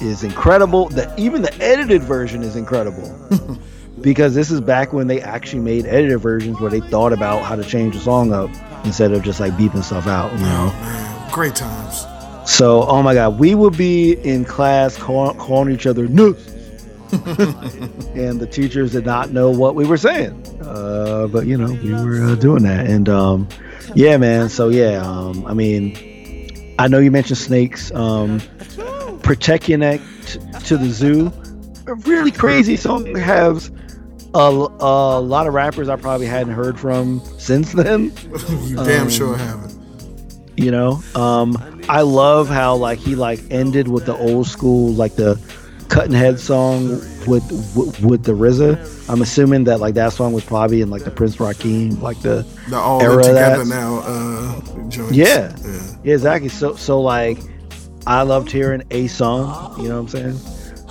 is 0.00 0.24
incredible. 0.24 0.88
That 0.90 1.18
even 1.18 1.42
the 1.42 1.54
edited 1.62 2.02
version 2.02 2.42
is 2.42 2.56
incredible. 2.56 3.16
because 4.02 4.34
this 4.34 4.50
is 4.50 4.60
back 4.60 4.92
when 4.92 5.06
they 5.06 5.20
actually 5.20 5.60
made 5.60 5.86
edited 5.86 6.20
versions 6.20 6.60
where 6.60 6.70
they 6.70 6.80
thought 6.80 7.12
about 7.12 7.42
how 7.42 7.56
to 7.56 7.64
change 7.64 7.94
the 7.94 8.00
song 8.00 8.32
up 8.32 8.50
instead 8.84 9.12
of 9.12 9.22
just 9.22 9.40
like 9.40 9.52
beeping 9.54 9.84
stuff 9.84 10.06
out, 10.06 10.32
you 10.32 10.38
know. 10.38 10.66
Man, 10.66 11.30
great 11.32 11.54
times. 11.54 12.06
So, 12.50 12.82
oh 12.82 13.02
my 13.02 13.14
God, 13.14 13.38
we 13.38 13.54
would 13.54 13.76
be 13.76 14.12
in 14.12 14.44
class 14.44 14.96
call, 14.96 15.34
calling 15.34 15.72
each 15.72 15.86
other 15.86 16.08
nuts. 16.08 16.46
and 17.12 18.38
the 18.40 18.48
teachers 18.50 18.92
did 18.92 19.04
not 19.04 19.30
know 19.30 19.50
what 19.50 19.74
we 19.74 19.84
were 19.84 19.96
saying. 19.96 20.32
Uh, 20.62 21.26
but, 21.26 21.46
you 21.46 21.56
know, 21.56 21.72
we 21.72 21.92
were 21.92 22.24
uh, 22.24 22.34
doing 22.36 22.62
that. 22.62 22.86
And 22.86 23.08
um, 23.08 23.48
yeah, 23.94 24.16
man. 24.16 24.48
So, 24.48 24.68
yeah, 24.68 25.02
um, 25.02 25.44
I 25.46 25.54
mean, 25.54 26.74
I 26.78 26.88
know 26.88 26.98
you 26.98 27.10
mentioned 27.10 27.38
snakes. 27.38 27.92
Um, 27.92 28.40
Protect 29.22 29.68
Your 29.68 29.78
Neck 29.78 30.00
t- 30.24 30.40
to 30.64 30.76
the 30.76 30.88
Zoo. 30.88 31.32
A 31.86 31.94
really 31.94 32.30
crazy 32.30 32.76
song 32.76 33.14
has 33.16 33.70
a, 34.34 34.38
a 34.80 35.20
lot 35.20 35.46
of 35.46 35.54
rappers 35.54 35.88
I 35.88 35.96
probably 35.96 36.26
hadn't 36.26 36.54
heard 36.54 36.78
from 36.78 37.20
since 37.38 37.72
then 37.72 38.12
you 38.64 38.76
damn 38.76 39.02
Um, 39.04 39.10
sure 39.10 39.36
haven't. 39.36 39.74
you 40.56 40.70
know 40.70 41.02
um 41.14 41.56
i 41.88 42.02
love 42.02 42.48
how 42.48 42.76
like 42.76 42.98
he 42.98 43.14
like 43.14 43.40
ended 43.50 43.88
with 43.88 44.06
the 44.06 44.14
old 44.16 44.46
school 44.46 44.92
like 44.92 45.16
the 45.16 45.40
cutting 45.88 46.12
head 46.12 46.38
song 46.38 46.88
with 47.26 47.42
with, 47.74 48.00
with 48.04 48.22
the 48.24 48.32
RZA. 48.32 49.08
i'm 49.10 49.22
assuming 49.22 49.64
that 49.64 49.80
like 49.80 49.94
that 49.94 50.12
song 50.12 50.32
was 50.32 50.44
probably 50.44 50.80
in 50.82 50.90
like 50.90 51.02
the 51.02 51.10
Prince 51.10 51.36
Rakeem 51.36 52.00
like 52.00 52.20
the 52.22 52.46
The 52.68 52.76
all 52.76 53.02
era 53.02 53.22
together 53.24 53.64
now 53.64 54.00
uh. 54.04 54.60
Yeah. 55.10 55.52
yeah. 55.64 55.80
yeah 56.04 56.14
exactly 56.14 56.48
so 56.48 56.76
so 56.76 57.00
like 57.00 57.38
i 58.06 58.22
loved 58.22 58.52
hearing 58.52 58.82
a 58.92 59.08
song 59.08 59.80
you 59.82 59.88
know 59.88 60.00
what 60.00 60.14
i'm 60.14 60.36
saying 60.36 60.38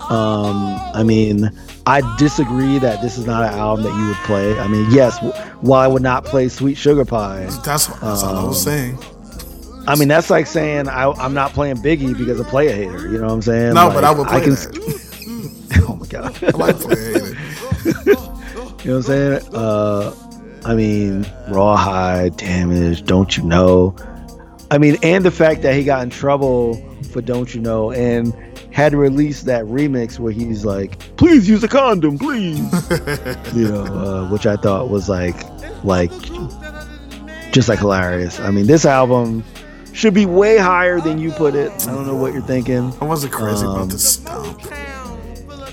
um 0.09 0.79
i 0.93 1.03
mean 1.03 1.49
i 1.89 2.15
disagree 2.17 2.77
that 2.79 3.01
this 3.01 3.17
is 3.17 3.25
not 3.25 3.41
an 3.51 3.57
album 3.57 3.83
that 3.85 3.95
you 3.97 4.07
would 4.07 4.17
play 4.17 4.57
i 4.59 4.67
mean 4.67 4.85
yes 4.91 5.15
w- 5.17 5.33
while 5.61 5.81
i 5.81 5.87
would 5.87 6.01
not 6.03 6.23
play 6.25 6.47
sweet 6.49 6.75
sugar 6.75 7.03
pie 7.05 7.43
That's, 7.65 7.87
that's 7.87 8.23
all 8.23 8.35
I 8.37 8.43
was 8.43 8.67
Um, 8.67 8.71
saying. 8.73 8.97
I 9.87 9.95
mean, 9.95 10.07
that's 10.07 10.29
like 10.29 10.45
saying 10.45 10.87
I, 10.87 11.09
I'm 11.09 11.33
not 11.33 11.53
playing 11.53 11.77
Biggie 11.77 12.15
because 12.15 12.39
I 12.39 12.47
play 12.47 12.67
a 12.67 12.75
hater. 12.75 13.07
You 13.11 13.17
know 13.17 13.25
what 13.27 13.33
I'm 13.33 13.41
saying? 13.41 13.73
No, 13.73 13.85
Like, 13.87 13.95
but 13.95 14.03
I 14.03 14.11
would 14.11 14.27
play 14.27 14.41
can, 14.41 14.51
that. 14.51 15.69
Oh 15.89 15.95
my 15.95 16.05
god! 16.05 16.43
I 16.43 16.49
like 16.57 16.75
playing 16.77 17.15
it. 17.85 18.05
you 18.05 18.13
know 18.13 18.15
what 18.75 18.85
I'm 18.87 19.01
saying? 19.01 19.41
Uh, 19.55 20.13
I 20.65 20.75
mean, 20.75 21.25
rawhide, 21.49 22.37
damage, 22.37 23.03
don't 23.05 23.35
you 23.35 23.41
know? 23.43 23.95
I 24.69 24.77
mean, 24.77 24.97
and 25.01 25.25
the 25.25 25.31
fact 25.31 25.63
that 25.63 25.73
he 25.73 25.83
got 25.83 26.03
in 26.03 26.11
trouble 26.11 26.75
for 27.11 27.21
"Don't 27.21 27.55
You 27.55 27.61
Know" 27.61 27.91
and 27.91 28.31
had 28.71 28.93
released 28.93 29.45
that 29.45 29.65
remix 29.65 30.19
where 30.19 30.31
he's 30.31 30.63
like, 30.65 30.99
"Please 31.17 31.47
use 31.49 31.63
a 31.63 31.67
condom, 31.67 32.17
please," 32.17 32.59
you 33.55 33.67
know, 33.69 33.83
uh, 33.83 34.29
which 34.29 34.45
I 34.45 34.55
thought 34.55 34.89
was 34.89 35.09
like, 35.09 35.35
like, 35.83 36.11
just 37.51 37.69
like 37.69 37.79
hilarious. 37.79 38.39
I 38.39 38.51
mean, 38.51 38.67
this 38.67 38.85
album 38.85 39.43
should 39.93 40.13
be 40.13 40.25
way 40.25 40.57
higher 40.57 40.99
than 41.01 41.17
you 41.19 41.31
put 41.31 41.55
it. 41.55 41.71
I 41.87 41.91
don't 41.93 42.05
know 42.07 42.15
what 42.15 42.31
you're 42.33 42.41
thinking. 42.43 42.93
I 43.01 43.05
wasn't 43.05 43.33
crazy 43.33 43.65
Um, 43.65 43.75
about 43.75 43.89
the 43.89 43.99
stomp. 43.99 44.61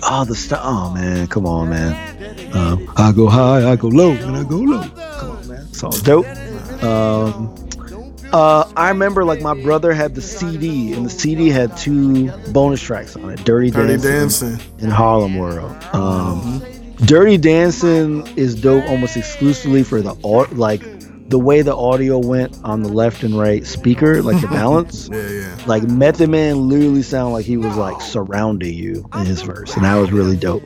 Oh, 0.08 0.24
the 0.24 0.34
stuff. 0.34 0.60
Oh 0.62 0.92
man, 0.94 1.26
come 1.26 1.46
on, 1.46 1.70
man. 1.70 2.52
Um, 2.54 2.90
I 2.96 3.12
go 3.12 3.28
high, 3.28 3.70
I 3.70 3.76
go 3.76 3.88
low, 3.88 4.12
and 4.12 4.36
I 4.36 4.44
go 4.44 4.56
low. 4.56 4.88
Come 4.88 5.30
on, 5.32 5.48
man. 5.48 5.72
Song's 5.72 6.00
dope. 6.00 6.26
Um, 6.82 7.54
uh, 8.36 8.70
I 8.76 8.88
remember 8.90 9.24
like 9.24 9.40
my 9.40 9.54
brother 9.54 9.92
had 9.94 10.14
the 10.14 10.20
CD, 10.20 10.92
and 10.92 11.06
the 11.06 11.10
CD 11.10 11.48
had 11.48 11.76
two 11.76 12.30
bonus 12.52 12.82
tracks 12.82 13.16
on 13.16 13.30
it: 13.30 13.44
"Dirty, 13.44 13.70
Dirty 13.70 13.94
Dancing" 13.96 14.56
dancing. 14.56 14.72
and 14.82 14.92
"Harlem 14.92 15.36
World." 15.36 15.72
Um, 15.94 16.62
"Dirty 17.06 17.38
Dancing" 17.38 18.26
is 18.36 18.54
dope 18.54 18.84
almost 18.88 19.16
exclusively 19.16 19.82
for 19.82 20.02
the 20.02 20.12
like 20.52 20.82
the 21.28 21.38
way 21.38 21.62
the 21.62 21.74
audio 21.74 22.18
went 22.18 22.56
on 22.62 22.82
the 22.82 22.88
left 22.88 23.22
and 23.24 23.36
right 23.38 23.66
speaker, 23.66 24.22
like 24.22 24.40
the 24.40 24.46
balance 24.62 25.08
Yeah, 25.10 25.28
yeah. 25.28 25.58
like 25.66 25.82
Method 25.84 26.28
Man 26.30 26.68
literally 26.68 27.02
sounded 27.02 27.32
like 27.32 27.46
he 27.46 27.56
was 27.56 27.74
like 27.76 28.00
surrounding 28.02 28.74
you 28.74 29.08
in 29.14 29.24
his 29.26 29.40
verse, 29.42 29.74
and 29.76 29.84
that 29.84 29.96
was 29.96 30.12
really 30.12 30.36
dope. 30.36 30.62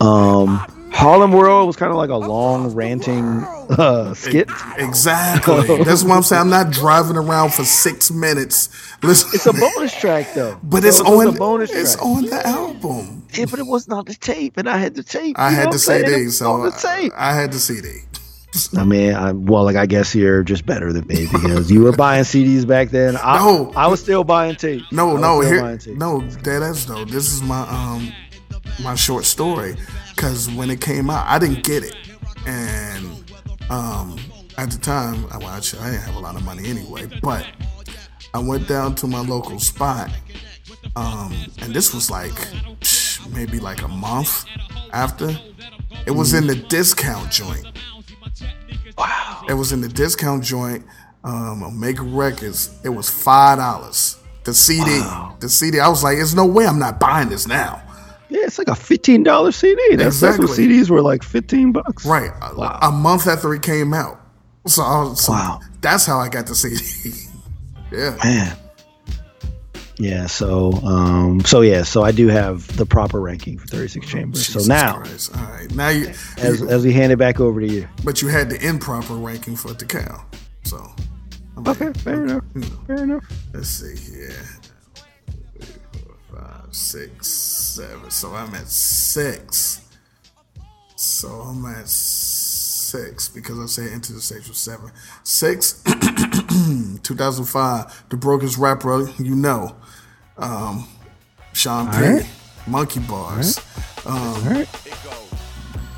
Um, 0.00 0.60
Harlem 0.96 1.32
World 1.32 1.66
was 1.66 1.76
kind 1.76 1.90
of 1.90 1.98
like 1.98 2.08
a 2.08 2.16
long 2.16 2.74
ranting 2.74 3.44
uh, 3.70 4.14
skit. 4.14 4.48
Exactly. 4.78 5.84
That's 5.84 6.02
what 6.02 6.16
I'm 6.16 6.22
saying. 6.22 6.40
I'm 6.40 6.50
not 6.50 6.70
driving 6.72 7.16
around 7.16 7.52
for 7.52 7.64
six 7.64 8.10
minutes. 8.10 8.70
Listen, 9.02 9.30
It's 9.34 9.46
a 9.46 9.52
bonus 9.52 9.94
track 9.94 10.32
though, 10.34 10.58
but 10.62 10.84
it's 10.84 10.98
It 11.00 11.04
was 11.04 11.28
on. 11.28 11.36
bonus 11.36 11.70
it's 11.70 11.96
on 11.96 12.24
the 12.24 12.46
album. 12.46 13.24
Yeah, 13.34 13.44
but 13.50 13.58
it 13.58 13.66
wasn't 13.66 14.06
the 14.06 14.14
tape, 14.14 14.56
and 14.56 14.68
I 14.68 14.78
had 14.78 14.94
the 14.94 15.02
tape. 15.02 15.38
I 15.38 15.50
had 15.50 15.66
the 15.66 15.72
I'm 15.72 15.78
saying? 15.78 16.04
It 16.06 16.08
CD, 16.08 16.28
so 16.30 16.62
the 16.62 16.70
tape. 16.70 17.12
I, 17.14 17.30
I 17.30 17.34
had 17.34 17.52
the 17.52 17.58
CD. 17.58 18.00
I 18.74 18.84
mean, 18.84 19.12
I, 19.14 19.32
well, 19.32 19.64
like 19.64 19.76
I 19.76 19.84
guess 19.84 20.14
you're 20.14 20.42
just 20.42 20.64
better 20.64 20.90
than 20.94 21.06
me 21.08 21.26
because 21.30 21.70
you 21.70 21.82
were 21.82 21.92
buying 21.96 22.24
CDs 22.24 22.66
back 22.66 22.88
then. 22.88 23.16
I, 23.22 23.36
No. 23.38 23.70
I 23.76 23.86
was 23.86 24.00
still 24.00 24.24
buying 24.24 24.56
tape. 24.56 24.82
No, 24.90 25.18
no, 25.18 25.40
here, 25.40 25.76
tape. 25.76 25.98
no, 25.98 26.22
dead 26.42 26.62
ass 26.62 26.86
though. 26.86 27.04
This 27.04 27.30
is 27.30 27.42
my 27.42 27.68
um, 27.68 28.10
my 28.82 28.94
short 28.94 29.26
story 29.26 29.76
because 30.16 30.50
when 30.50 30.70
it 30.70 30.80
came 30.80 31.10
out, 31.10 31.26
I 31.28 31.38
didn't 31.38 31.62
get 31.62 31.84
it, 31.84 31.94
and 32.46 33.06
um, 33.68 34.18
at 34.56 34.70
the 34.70 34.78
time, 34.78 35.26
I, 35.30 35.36
well, 35.36 35.48
actually, 35.48 35.82
I 35.82 35.90
didn't 35.90 36.04
have 36.04 36.16
a 36.16 36.20
lot 36.20 36.36
of 36.36 36.44
money 36.44 36.68
anyway, 36.68 37.06
but 37.22 37.46
I 38.32 38.38
went 38.38 38.66
down 38.66 38.94
to 38.96 39.06
my 39.06 39.20
local 39.20 39.58
spot, 39.58 40.10
um, 40.96 41.34
and 41.60 41.74
this 41.74 41.94
was 41.94 42.10
like 42.10 42.32
psh, 42.80 43.30
maybe 43.32 43.60
like 43.60 43.82
a 43.82 43.88
month 43.88 44.46
after. 44.92 45.38
It 46.06 46.12
was 46.12 46.34
in 46.34 46.46
the 46.46 46.54
discount 46.56 47.30
joint. 47.30 47.66
Wow! 48.96 49.44
It 49.48 49.54
was 49.54 49.72
in 49.72 49.80
the 49.80 49.88
discount 49.88 50.42
joint. 50.42 50.84
Um, 51.24 51.62
Omega 51.64 52.02
Records. 52.02 52.78
It 52.84 52.88
was 52.88 53.10
five 53.10 53.58
dollars. 53.58 54.18
The 54.44 54.54
CD, 54.54 55.00
the 55.40 55.48
CD. 55.48 55.80
I 55.80 55.88
was 55.88 56.04
like, 56.04 56.16
"There's 56.16 56.34
no 56.34 56.46
way 56.46 56.66
I'm 56.66 56.78
not 56.78 57.00
buying 57.00 57.28
this 57.28 57.48
now." 57.48 57.82
Yeah, 58.28 58.40
it's 58.44 58.58
like 58.58 58.68
a 58.68 58.74
fifteen 58.74 59.22
dollar 59.22 59.52
CD. 59.52 59.96
That's, 59.96 60.18
that's 60.20 60.38
what 60.38 60.44
Exactly. 60.50 60.66
CDs 60.68 60.90
were 60.90 61.02
like 61.02 61.22
fifteen 61.22 61.72
bucks. 61.72 62.04
Right. 62.04 62.30
A- 62.42 62.54
Wow. 62.56 62.78
A, 62.82 62.90
month 62.90 63.26
after 63.26 63.54
it 63.54 63.62
came 63.62 63.94
out. 63.94 64.20
So, 64.66 64.82
I 64.82 65.00
was, 65.02 65.20
so 65.24 65.32
Wow. 65.32 65.60
that's 65.80 66.04
how 66.06 66.18
I 66.18 66.28
got 66.28 66.46
the 66.46 66.54
CD. 66.54 67.28
yeah. 67.92 68.16
Man. 68.24 68.56
Yeah. 69.98 70.26
So, 70.26 70.72
um, 70.84 71.40
so 71.42 71.60
yeah. 71.62 71.82
So 71.84 72.02
I 72.02 72.10
do 72.12 72.26
have 72.28 72.76
the 72.76 72.84
proper 72.84 73.20
ranking 73.20 73.58
for 73.58 73.66
thirty 73.68 73.88
six 73.88 74.06
chambers. 74.08 74.44
Jesus 74.46 74.66
so 74.66 74.68
now, 74.74 74.98
Christ. 74.98 75.36
All 75.36 75.44
right. 75.44 75.70
Now 75.74 75.88
you, 75.90 76.08
as 76.38 76.60
you- 76.60 76.68
as 76.68 76.84
we 76.84 76.92
hand 76.92 77.12
it 77.12 77.18
back 77.18 77.38
over 77.40 77.60
to 77.60 77.66
you. 77.68 77.88
but 78.04 78.20
you 78.22 78.28
had 78.28 78.50
the 78.50 78.60
improper 78.66 79.14
ranking 79.14 79.54
for 79.56 79.68
Tical. 79.68 80.24
So, 80.64 80.84
I'm 81.56 81.62
like, 81.64 81.80
Okay, 81.80 81.98
fair 82.00 82.24
enough. 82.24 82.44
Fair 82.88 83.04
enough. 83.04 83.24
let's 83.54 83.68
see 83.68 83.94
here. 84.12 84.34
Five, 86.36 86.74
six, 86.74 87.28
seven. 87.28 88.10
So 88.10 88.34
I'm 88.34 88.54
at 88.54 88.68
six. 88.68 89.80
So 90.96 91.28
I'm 91.28 91.64
at 91.64 91.88
six 91.88 93.28
because 93.28 93.58
I 93.58 93.66
said 93.66 93.98
Enta 93.98 94.12
da 94.12 94.18
Stage 94.18 94.48
was 94.48 94.58
seven. 94.58 94.90
Six, 95.22 95.82
2005, 97.02 98.04
the 98.10 98.16
brokest 98.16 98.58
rapper 98.58 99.08
you 99.18 99.34
know, 99.34 99.76
um, 100.36 100.86
Sean 101.54 101.90
P. 101.90 101.96
right. 101.96 102.28
Monkey 102.66 103.00
Bars. 103.00 103.58
Um, 104.04 104.44
right. 104.44 104.68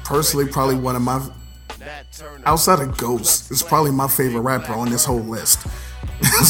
personally, 0.05 0.51
probably 0.51 0.77
one 0.77 0.95
of 0.95 1.03
my 1.03 1.21
outside 2.47 2.81
of 2.81 2.97
Ghost, 2.97 3.51
it's 3.51 3.63
probably 3.63 3.91
my 3.93 4.09
favorite 4.09 4.43
rapper 4.43 4.73
on 4.73 4.89
this 4.91 5.05
whole 5.05 5.21
list. 5.21 5.67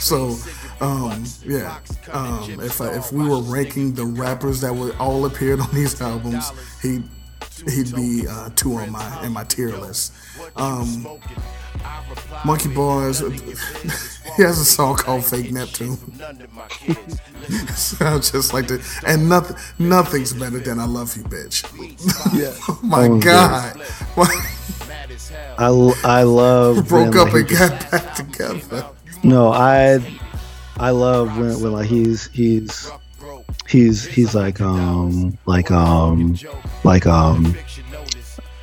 so, 0.00 0.36
um, 0.80 1.24
yeah, 1.44 1.78
um, 2.12 2.60
if 2.60 2.80
I, 2.80 2.94
if 2.96 3.12
we 3.12 3.28
were 3.28 3.40
ranking 3.40 3.94
the 3.94 4.04
rappers 4.04 4.60
that 4.60 4.74
were 4.74 4.94
all 4.98 5.24
appeared 5.26 5.60
on 5.60 5.70
these 5.74 6.00
albums, 6.00 6.50
he 6.82 7.02
he'd 7.70 7.94
be 7.94 8.26
uh, 8.28 8.50
two 8.56 8.74
on 8.74 8.90
my 8.90 9.24
in 9.24 9.32
my 9.32 9.44
tier 9.44 9.70
list. 9.76 10.12
Um, 10.56 11.06
Monkey 12.44 12.68
Bars, 12.74 13.20
he 14.36 14.42
has 14.42 14.58
a 14.58 14.64
song 14.64 14.96
called 14.96 15.24
"Fake 15.24 15.52
Neptune." 15.52 15.96
Sounds 17.74 18.30
just 18.30 18.52
like 18.52 18.66
the 18.68 18.84
and 19.06 19.28
nothing 19.28 19.56
nothing's 19.78 20.32
better 20.32 20.58
than 20.58 20.78
"I 20.78 20.86
Love 20.86 21.16
You, 21.16 21.24
Bitch." 21.24 21.64
Yeah. 22.34 22.52
oh 22.68 22.80
my 22.82 23.04
Oh, 23.06 23.20
God. 23.20 23.80
I, 25.58 25.68
I 26.04 26.22
love 26.22 26.88
broke 26.88 27.14
when, 27.14 27.18
up 27.28 27.32
like, 27.32 27.50
and 27.50 27.58
got 27.58 27.90
back 27.90 28.14
together. 28.14 28.86
No, 29.22 29.52
I 29.52 30.00
I 30.78 30.90
love 30.90 31.38
when, 31.38 31.60
when 31.60 31.72
like 31.72 31.86
he's 31.86 32.26
he's 32.28 32.90
he's 33.66 34.04
he's 34.04 34.34
like 34.34 34.60
um 34.60 35.36
like 35.46 35.70
um 35.70 36.36
like 36.84 37.06
um 37.06 37.56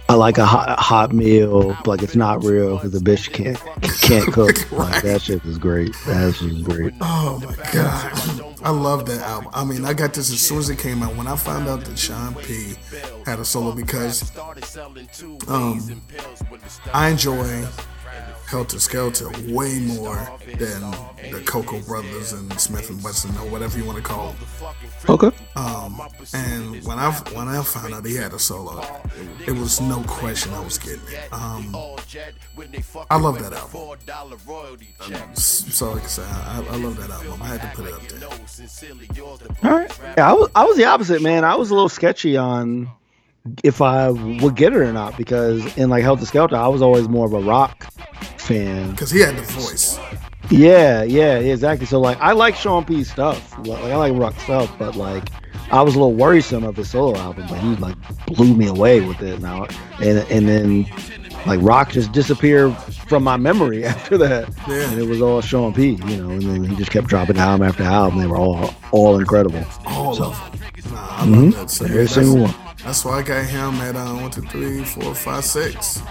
I 0.09 0.15
like 0.15 0.37
a 0.37 0.45
hot, 0.45 0.77
hot 0.79 1.13
meal, 1.13 1.77
like 1.85 2.03
it's 2.03 2.15
not 2.15 2.43
real 2.43 2.75
because 2.75 2.91
the 2.91 2.99
bitch 2.99 3.31
can't 3.31 3.57
can't 4.01 4.31
cook. 4.31 4.55
Like 4.73 5.01
that 5.03 5.21
shit 5.21 5.43
is 5.45 5.57
great. 5.57 5.93
That 6.05 6.35
shit 6.35 6.51
is 6.51 6.61
great. 6.61 6.93
Oh 6.99 7.39
my 7.39 7.55
god, 7.71 8.57
I 8.63 8.69
love 8.71 9.05
that 9.05 9.21
album. 9.21 9.49
I 9.53 9.63
mean, 9.63 9.85
I 9.85 9.93
got 9.93 10.13
this 10.13 10.31
as 10.31 10.41
soon 10.41 10.59
as 10.59 10.69
it 10.69 10.77
came 10.77 11.01
out. 11.01 11.15
When 11.15 11.27
I 11.27 11.35
found 11.35 11.67
out 11.67 11.85
that 11.85 11.97
Sean 11.97 12.35
P 12.35 12.75
had 13.25 13.39
a 13.39 13.45
solo, 13.45 13.73
because 13.73 14.35
um, 15.47 16.01
I 16.93 17.09
enjoy 17.09 17.65
Heltah 18.47 18.79
Skeltah 18.79 19.51
way 19.51 19.79
more 19.79 20.15
than 20.57 20.81
the 21.31 21.41
Cocoa 21.45 21.79
Brovaz 21.79 22.33
and 22.37 22.49
Smif-N-Wessun 22.51 23.33
or 23.41 23.49
whatever 23.49 23.77
you 23.77 23.85
want 23.85 23.97
to 23.97 24.03
call 24.03 24.33
them. 24.33 24.37
Okay. 25.09 25.31
Um, 25.55 26.01
and 26.33 26.83
when 26.85 26.99
I 26.99 27.11
when 27.33 27.47
I 27.47 27.61
found 27.63 27.93
out 27.93 28.05
he 28.05 28.15
had 28.15 28.33
a 28.33 28.39
solo, 28.39 28.81
it, 29.45 29.51
was 29.51 29.81
no 29.81 30.03
question 30.03 30.53
I 30.53 30.59
was 30.59 30.77
getting 30.77 31.01
it. 31.07 31.31
Um, 31.33 31.75
I 33.09 33.17
love 33.17 33.39
that 33.39 33.53
album. 33.53 33.97
So 35.35 35.91
like 35.91 36.03
I 36.03 36.07
said, 36.07 36.25
I, 36.25 36.63
I 36.69 36.75
love 36.77 36.97
that 36.97 37.09
album. 37.09 37.41
I 37.41 37.47
had 37.47 37.61
to 37.61 37.67
put 37.75 37.87
it 37.87 37.93
up 37.93 38.07
there. 38.07 38.29
All 39.63 39.77
right. 39.77 39.99
Yeah, 40.17 40.29
I 40.29 40.33
was 40.33 40.49
I 40.55 40.65
was 40.65 40.77
the 40.77 40.85
opposite, 40.85 41.21
man. 41.21 41.43
I 41.43 41.55
was 41.55 41.69
a 41.71 41.73
little 41.73 41.89
sketchy 41.89 42.37
on 42.37 42.89
if 43.63 43.81
I 43.81 44.09
would 44.09 44.55
get 44.55 44.73
it 44.73 44.77
or 44.79 44.93
not 44.93 45.17
because 45.17 45.77
in 45.77 45.89
like 45.89 46.03
Heltah 46.03 46.19
Skeltah, 46.19 46.53
I 46.53 46.67
was 46.67 46.81
always 46.81 47.07
more 47.09 47.25
of 47.25 47.33
a 47.33 47.39
rock 47.39 47.91
fan. 48.37 48.91
Because 48.91 49.11
he 49.11 49.19
had 49.19 49.35
the 49.35 49.41
voice. 49.41 49.99
Yeah, 50.49 51.03
yeah, 51.03 51.37
exactly. 51.37 51.85
So 51.85 51.99
like, 51.99 52.19
I 52.19 52.33
like 52.33 52.55
Sean 52.55 52.85
P's 52.85 53.11
stuff. 53.11 53.57
Like, 53.65 53.83
I 53.83 53.95
like 53.95 54.13
rock 54.13 54.37
stuff, 54.39 54.73
but 54.77 54.95
like, 54.95 55.29
I 55.71 55.81
was 55.81 55.95
a 55.95 55.99
little 55.99 56.13
worrisome 56.13 56.63
of 56.63 56.75
his 56.75 56.89
solo 56.91 57.17
album, 57.17 57.47
but 57.49 57.57
he 57.59 57.75
like 57.77 57.95
blew 58.27 58.53
me 58.53 58.67
away 58.67 59.01
with 59.01 59.21
it 59.21 59.41
now. 59.41 59.65
And 60.01 60.19
and 60.29 60.47
then 60.47 60.85
like 61.45 61.59
rock 61.61 61.91
just 61.91 62.11
disappeared 62.11 62.75
from 63.07 63.23
my 63.23 63.37
memory 63.37 63.83
after 63.85 64.17
that, 64.19 64.49
Yeah. 64.67 64.89
and 64.91 64.99
it 64.99 65.07
was 65.07 65.21
all 65.21 65.41
Sean 65.41 65.73
P. 65.73 65.91
You 65.91 66.17
know, 66.17 66.29
and 66.29 66.41
then 66.43 66.63
he 66.63 66.75
just 66.75 66.91
kept 66.91 67.07
dropping 67.07 67.37
album 67.37 67.67
after 67.67 67.83
album. 67.83 68.19
They 68.19 68.27
were 68.27 68.37
all 68.37 68.73
all 68.91 69.19
incredible. 69.19 69.63
All 69.85 70.15
So- 70.15 70.25
of 70.25 70.51
them. 70.51 70.59
Nah, 70.93 70.99
I 70.99 71.25
love 71.25 71.39
mm-hmm. 71.39 71.83
that. 71.83 71.91
Every 71.91 72.07
single 72.07 72.43
one. 72.43 72.53
That's 72.83 73.05
why 73.05 73.19
I 73.19 73.23
got 73.23 73.45
him 73.45 73.75
at 73.75 73.95
uh, 73.95 74.13
one, 74.13 74.31
two, 74.31 74.41
three, 74.41 74.83
four, 74.83 75.15
five, 75.15 75.45
six. 75.45 76.01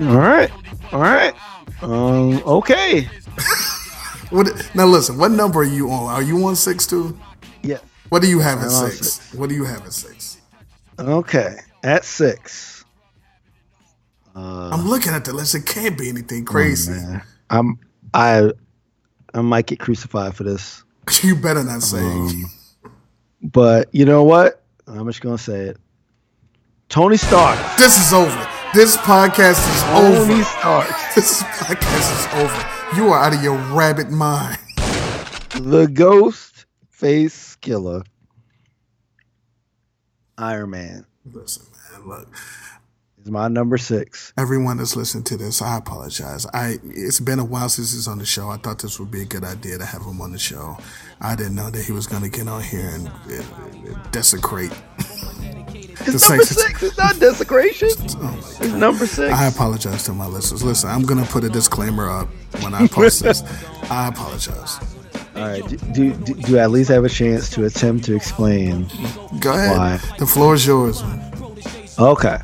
All 0.00 0.16
right, 0.16 0.50
all 0.92 1.00
right. 1.00 1.34
Um, 1.82 2.42
okay. 2.44 3.08
What? 4.34 4.74
Now 4.74 4.86
listen. 4.86 5.16
What 5.16 5.30
number 5.30 5.60
are 5.60 5.64
you 5.64 5.90
on? 5.92 6.12
Are 6.12 6.22
you 6.22 6.44
on 6.44 6.56
six 6.56 6.88
too? 6.88 7.16
Yeah. 7.62 7.78
What 8.08 8.20
do 8.20 8.28
you 8.28 8.40
have 8.40 8.58
at 8.58 8.64
I'm 8.64 8.90
six? 8.90 9.32
What 9.32 9.48
do 9.48 9.54
you 9.54 9.64
have 9.64 9.86
at 9.86 9.92
six? 9.92 10.38
Okay. 10.98 11.56
At 11.84 12.04
six. 12.04 12.84
Uh, 14.34 14.70
I'm 14.70 14.88
looking 14.88 15.12
at 15.12 15.24
the 15.24 15.32
list. 15.32 15.54
It 15.54 15.66
can't 15.66 15.96
be 15.96 16.08
anything 16.08 16.44
crazy. 16.44 16.94
Oh. 16.96 17.20
I'm 17.50 17.78
I 18.12 18.50
I 19.34 19.40
might 19.40 19.66
get 19.66 19.78
crucified 19.78 20.34
for 20.34 20.42
this. 20.42 20.82
you 21.22 21.36
better 21.36 21.62
not 21.62 21.82
say. 21.82 22.02
Um, 22.02 22.50
but 23.40 23.88
you 23.92 24.04
know 24.04 24.24
what? 24.24 24.63
I'm 24.94 25.06
just 25.06 25.20
gonna 25.20 25.38
say 25.38 25.66
it. 25.66 25.76
Tony 26.88 27.16
Stark. 27.16 27.58
this 27.76 27.98
is 27.98 28.12
over. 28.12 28.48
This 28.74 28.96
podcast 28.98 29.58
is 29.74 29.82
Tony 29.84 30.34
over. 30.34 30.44
Stark. 30.44 30.88
This 31.14 31.42
podcast 31.42 32.10
is 32.18 32.26
over. 32.42 32.96
You 32.96 33.08
are 33.10 33.24
out 33.24 33.34
of 33.34 33.42
your 33.42 33.56
rabbit 33.74 34.10
mind. 34.10 34.58
The 35.60 35.88
ghost 35.92 36.66
face 36.90 37.56
killer. 37.56 38.02
Iron 40.36 40.70
Man 40.70 41.06
Listen, 41.24 41.66
man. 41.92 42.08
Look. 42.08 42.28
Is 43.24 43.30
my 43.30 43.48
number 43.48 43.78
six. 43.78 44.32
everyone 44.36 44.76
that's 44.76 44.96
listening 44.96 45.24
to 45.24 45.36
this, 45.36 45.62
I 45.62 45.78
apologize. 45.78 46.46
I 46.52 46.78
it's 46.84 47.20
been 47.20 47.38
a 47.38 47.44
while 47.44 47.68
since 47.68 47.92
he's 47.92 48.06
on 48.08 48.18
the 48.18 48.26
show. 48.26 48.48
I 48.50 48.56
thought 48.56 48.80
this 48.80 48.98
would 49.00 49.10
be 49.10 49.22
a 49.22 49.24
good 49.24 49.44
idea 49.44 49.78
to 49.78 49.84
have 49.84 50.02
him 50.02 50.20
on 50.20 50.32
the 50.32 50.38
show. 50.38 50.76
I 51.20 51.34
didn't 51.36 51.54
know 51.54 51.70
that 51.70 51.84
he 51.84 51.92
was 51.92 52.06
going 52.06 52.22
to 52.22 52.28
get 52.28 52.48
on 52.48 52.62
here 52.62 52.88
and 52.90 53.08
uh, 53.08 53.98
desecrate. 54.10 54.72
It's 56.06 56.28
number 56.28 56.44
Saints- 56.44 56.62
six. 56.62 56.82
It's 56.82 56.98
not 56.98 57.18
desecration. 57.18 57.88
Oh 58.16 58.36
It's 58.60 58.72
number 58.72 59.06
six. 59.06 59.32
I 59.32 59.46
apologize 59.46 60.02
to 60.04 60.12
my 60.12 60.26
listeners. 60.26 60.62
Listen, 60.62 60.90
I'm 60.90 61.02
going 61.02 61.22
to 61.24 61.30
put 61.30 61.44
a 61.44 61.48
disclaimer 61.48 62.10
up 62.10 62.28
when 62.62 62.74
I 62.74 62.86
post 62.88 63.22
this. 63.22 63.42
I 63.90 64.08
apologize. 64.08 64.78
All 65.34 65.42
right. 65.42 65.66
Do, 65.66 65.76
do, 65.76 66.12
do, 66.12 66.34
do 66.34 66.58
I 66.58 66.62
at 66.62 66.70
least 66.70 66.90
have 66.90 67.04
a 67.04 67.08
chance 67.08 67.48
to 67.50 67.64
attempt 67.64 68.04
to 68.06 68.14
explain? 68.14 68.86
Go 69.40 69.52
ahead. 69.54 69.76
Why? 69.76 70.00
The 70.18 70.26
floor 70.26 70.54
is 70.54 70.66
yours. 70.66 71.02
Okay. 71.98 72.38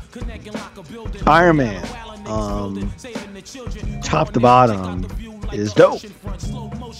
Iron 1.27 1.57
Man, 1.57 1.85
um, 2.27 2.91
top 4.03 4.31
to 4.33 4.39
bottom, 4.39 5.07
is 5.53 5.73
dope. 5.73 6.01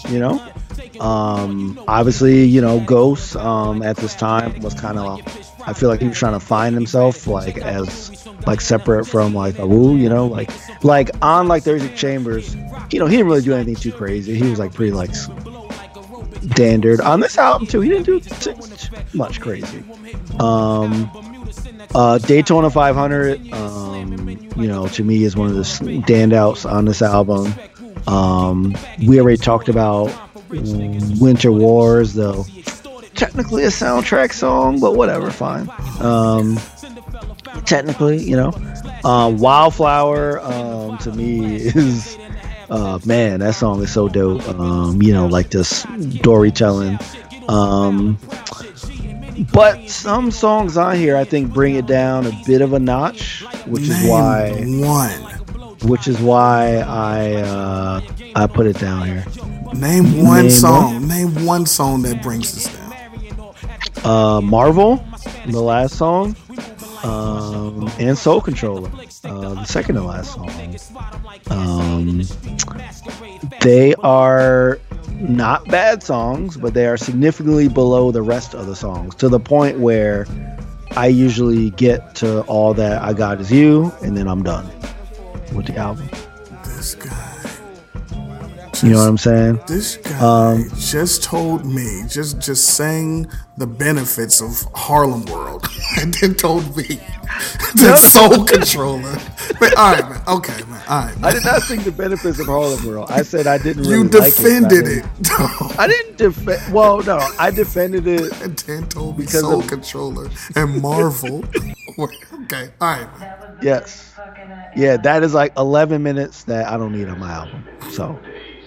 You 0.09 0.19
know, 0.19 0.51
um, 0.99 1.81
obviously, 1.87 2.45
you 2.45 2.61
know, 2.61 2.79
Ghost 2.79 3.35
um, 3.35 3.81
at 3.81 3.97
this 3.97 4.15
time 4.15 4.59
was 4.61 4.73
kind 4.73 4.97
of. 4.97 5.21
I 5.63 5.73
feel 5.73 5.89
like 5.89 6.01
he 6.01 6.07
was 6.07 6.17
trying 6.17 6.33
to 6.33 6.39
find 6.39 6.73
himself, 6.73 7.27
like 7.27 7.57
as 7.57 8.25
like 8.47 8.61
separate 8.61 9.05
from 9.05 9.33
like 9.35 9.59
a 9.59 9.67
Wu, 9.67 9.95
you 9.95 10.09
know, 10.09 10.25
like 10.25 10.49
like 10.83 11.11
on 11.21 11.47
like 11.47 11.63
Thursday 11.63 11.95
Chambers, 11.95 12.55
you 12.91 12.99
know, 12.99 13.05
he 13.05 13.17
didn't 13.17 13.27
really 13.27 13.43
do 13.43 13.53
anything 13.53 13.75
too 13.75 13.91
crazy. 13.91 14.35
He 14.35 14.49
was 14.49 14.57
like 14.59 14.73
pretty 14.73 14.91
like 14.91 15.13
standard 16.53 16.99
on 17.01 17.19
this 17.19 17.37
album 17.37 17.67
too. 17.67 17.81
He 17.81 17.89
didn't 17.89 18.05
do 18.05 18.19
too 18.19 18.55
much 19.13 19.39
crazy. 19.39 19.83
Um, 20.39 21.09
uh, 21.95 22.17
Daytona 22.17 22.69
500, 22.69 23.53
um, 23.53 24.29
you 24.55 24.67
know, 24.67 24.87
to 24.87 25.03
me 25.03 25.23
is 25.23 25.35
one 25.35 25.47
of 25.49 25.55
the 25.55 25.61
standouts 25.61 26.69
on 26.69 26.85
this 26.85 27.01
album. 27.01 27.53
Um, 28.07 28.75
we 29.05 29.19
already 29.19 29.37
talked 29.37 29.69
about 29.69 30.11
Winter 30.49 31.51
Wars, 31.51 32.13
though 32.13 32.45
technically 33.21 33.63
a 33.63 33.67
soundtrack 33.67 34.33
song, 34.33 34.79
but 34.79 34.95
whatever, 34.95 35.29
fine. 35.29 35.69
Um, 35.99 36.59
technically, 37.65 38.17
you 38.17 38.35
know, 38.35 38.51
uh, 39.03 39.29
Wildflower 39.29 40.39
um, 40.39 40.97
to 40.99 41.11
me 41.11 41.55
is 41.55 42.17
uh, 42.71 42.99
man, 43.05 43.41
that 43.41 43.53
song 43.53 43.81
is 43.83 43.93
so 43.93 44.07
dope. 44.07 44.47
Um, 44.49 45.01
you 45.03 45.13
know, 45.13 45.27
like 45.27 45.51
this 45.51 45.85
storytelling. 46.19 46.97
Um, 47.47 48.17
but 49.53 49.89
some 49.89 50.31
songs 50.31 50.77
on 50.77 50.95
here, 50.95 51.15
I 51.17 51.23
think, 51.23 51.53
bring 51.53 51.75
it 51.75 51.85
down 51.85 52.25
a 52.25 52.31
bit 52.45 52.61
of 52.61 52.73
a 52.73 52.79
notch, 52.79 53.43
which 53.65 53.87
Name 53.87 53.91
is 53.91 54.09
why, 54.09 54.51
one. 54.87 55.37
which 55.89 56.07
is 56.07 56.19
why 56.19 56.77
I 56.77 57.33
uh, 57.35 58.01
I 58.35 58.47
put 58.47 58.65
it 58.65 58.79
down 58.79 59.07
here. 59.07 59.25
Name 59.73 60.23
one 60.23 60.43
Name 60.43 60.49
song. 60.49 61.07
Name 61.07 61.45
one 61.45 61.65
song 61.65 62.01
that 62.03 62.21
brings 62.21 62.55
us 62.55 62.73
down. 62.75 62.81
Uh, 64.03 64.41
Marvel, 64.41 65.03
the 65.47 65.61
last 65.61 65.97
song, 65.97 66.35
um, 67.03 67.89
and 67.99 68.17
Soul 68.17 68.41
Controller, 68.41 68.89
uh, 69.23 69.53
the 69.53 69.65
second 69.65 69.95
to 69.95 70.03
last 70.03 70.33
song. 70.33 70.49
Um, 71.49 72.21
they 73.61 73.93
are 73.95 74.79
not 75.21 75.65
bad 75.67 76.03
songs, 76.03 76.57
but 76.57 76.73
they 76.73 76.87
are 76.87 76.97
significantly 76.97 77.67
below 77.67 78.11
the 78.11 78.21
rest 78.21 78.53
of 78.53 78.65
the 78.65 78.75
songs 78.75 79.15
to 79.15 79.29
the 79.29 79.39
point 79.39 79.79
where 79.79 80.27
I 80.91 81.07
usually 81.07 81.69
get 81.71 82.15
to 82.15 82.41
all 82.41 82.73
that 82.73 83.01
I 83.01 83.13
got 83.13 83.39
is 83.39 83.51
you, 83.51 83.91
and 84.01 84.17
then 84.17 84.27
I'm 84.27 84.43
done 84.43 84.65
with 85.53 85.67
the 85.67 85.77
album. 85.77 86.09
This 86.65 86.95
guy. 86.95 87.30
You 88.83 88.89
know 88.91 88.99
what 88.99 89.09
I'm 89.09 89.17
saying? 89.17 89.59
This 89.67 89.97
guy 89.97 90.19
Um, 90.19 90.69
just 90.75 91.23
told 91.23 91.65
me, 91.65 92.03
just 92.07 92.39
just 92.39 92.65
sang 92.75 93.27
the 93.57 93.67
benefits 93.67 94.41
of 94.41 94.65
Harlem 94.73 95.25
World, 95.25 95.67
and 95.99 96.13
then 96.15 96.33
told 96.33 96.75
me 96.75 96.83
that 97.75 97.97
Soul 97.99 98.43
Controller. 98.45 99.17
But 99.59 99.77
all 99.77 99.93
right, 99.93 100.09
man. 100.09 100.21
Okay, 100.27 100.63
man. 100.63 100.81
All 100.89 101.05
right, 101.05 101.15
I 101.23 101.31
did 101.31 101.45
not 101.45 101.61
think 101.63 101.83
the 101.83 101.91
benefits 101.91 102.39
of 102.39 102.47
Harlem 102.47 102.83
World. 102.87 103.11
I 103.11 103.21
said 103.21 103.45
I 103.45 103.57
didn't. 103.59 103.83
You 103.83 104.03
really 104.03 104.07
like 104.09 104.33
it. 104.33 104.39
You 104.39 104.43
defended 104.43 104.87
it. 104.87 105.05
it, 105.19 105.79
I 105.79 105.87
didn't 105.87 106.17
defend. 106.17 106.73
Well, 106.73 107.03
no, 107.03 107.19
I 107.37 107.51
defended 107.51 108.07
it 108.07 108.41
and 108.41 108.57
then 108.59 108.87
told 108.89 109.19
me 109.19 109.25
Because 109.25 109.41
Soul 109.41 109.59
of- 109.59 109.67
Controller 109.67 110.29
and 110.55 110.81
Marvel. 110.81 111.43
okay, 111.99 112.71
all 112.81 112.87
right, 112.97 113.19
man. 113.19 113.57
Yes. 113.61 114.07
Yeah, 114.75 114.97
that 114.97 115.23
is 115.23 115.33
like 115.33 115.51
11 115.57 116.01
minutes 116.01 116.43
that 116.45 116.67
I 116.67 116.77
don't 116.77 116.93
need 116.93 117.07
on 117.09 117.19
my 117.19 117.29
album. 117.31 117.65
So, 117.91 118.17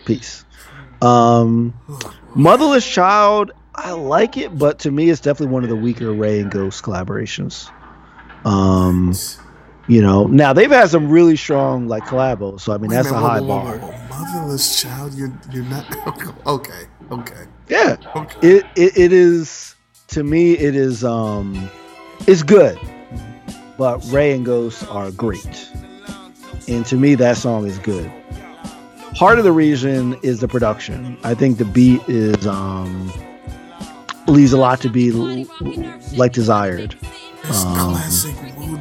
peace. 0.05 0.45
Um, 1.03 1.75
Motherless 2.35 2.87
Child, 2.87 3.53
I 3.75 3.93
like 3.93 4.37
it, 4.37 4.57
but 4.57 4.81
to 4.81 4.91
me, 4.91 5.11
it's 5.11 5.21
definitely 5.21 5.53
one 5.53 5.63
of 5.65 5.69
the 5.69 5.77
weaker 5.77 6.13
Rae 6.15 6.41
and 6.41 6.51
Ghost 6.51 6.83
collaborations. 6.83 7.71
Um, 8.45 9.15
you 9.87 10.01
know, 10.03 10.27
now 10.27 10.53
they've 10.53 10.71
had 10.71 10.89
some 10.91 11.11
really 11.11 11.37
strong 11.37 11.89
like 11.89 12.05
collabos, 12.05 12.61
so 12.61 12.73
I 12.73 12.79
mean 12.79 12.91
Wait 12.91 12.97
that's 12.97 13.11
a 13.11 13.21
high 13.21 13.41
whoa, 13.41 13.49
bar. 13.49 13.79
whoa. 13.79 14.09
Motherless 14.09 14.81
child, 14.81 15.15
you're 15.15 15.33
you're 15.53 15.65
not 15.65 15.85
okay. 16.47 16.87
Okay. 17.11 17.45
Yeah, 17.69 17.97
Okay. 18.17 18.49
it, 18.49 18.67
it 18.77 18.97
it 18.97 19.13
is 19.13 19.75
to 20.09 20.23
me 20.23 20.53
it 20.53 20.75
is 20.75 21.05
um 21.05 21.69
it's 22.27 22.43
good 22.43 22.79
but 23.77 23.99
Rae 24.13 24.33
and 24.33 24.45
ghost 24.45 24.87
are 24.89 25.11
great 25.11 25.71
and 26.69 26.87
to 26.87 26.97
me 26.97 27.15
that 27.17 27.37
song 27.37 27.67
is 27.67 27.79
good 27.79 28.11
part 29.15 29.39
of 29.39 29.45
the 29.45 29.53
reason 29.53 30.17
is 30.23 30.41
the 30.41 30.49
production. 30.49 31.17
I 31.25 31.35
think 31.35 31.59
the 31.59 31.65
beat 31.65 32.03
is 32.09 32.47
um 32.47 33.13
leaves 34.27 34.53
a 34.53 34.57
lot 34.59 34.81
to 34.81 34.89
be 34.89 35.11
l- 35.11 35.47
like 36.17 36.33
desired. 36.33 36.97
It's 37.45 37.65
Um, 37.65 37.75
classic 37.93 38.35
Wu 38.57 38.79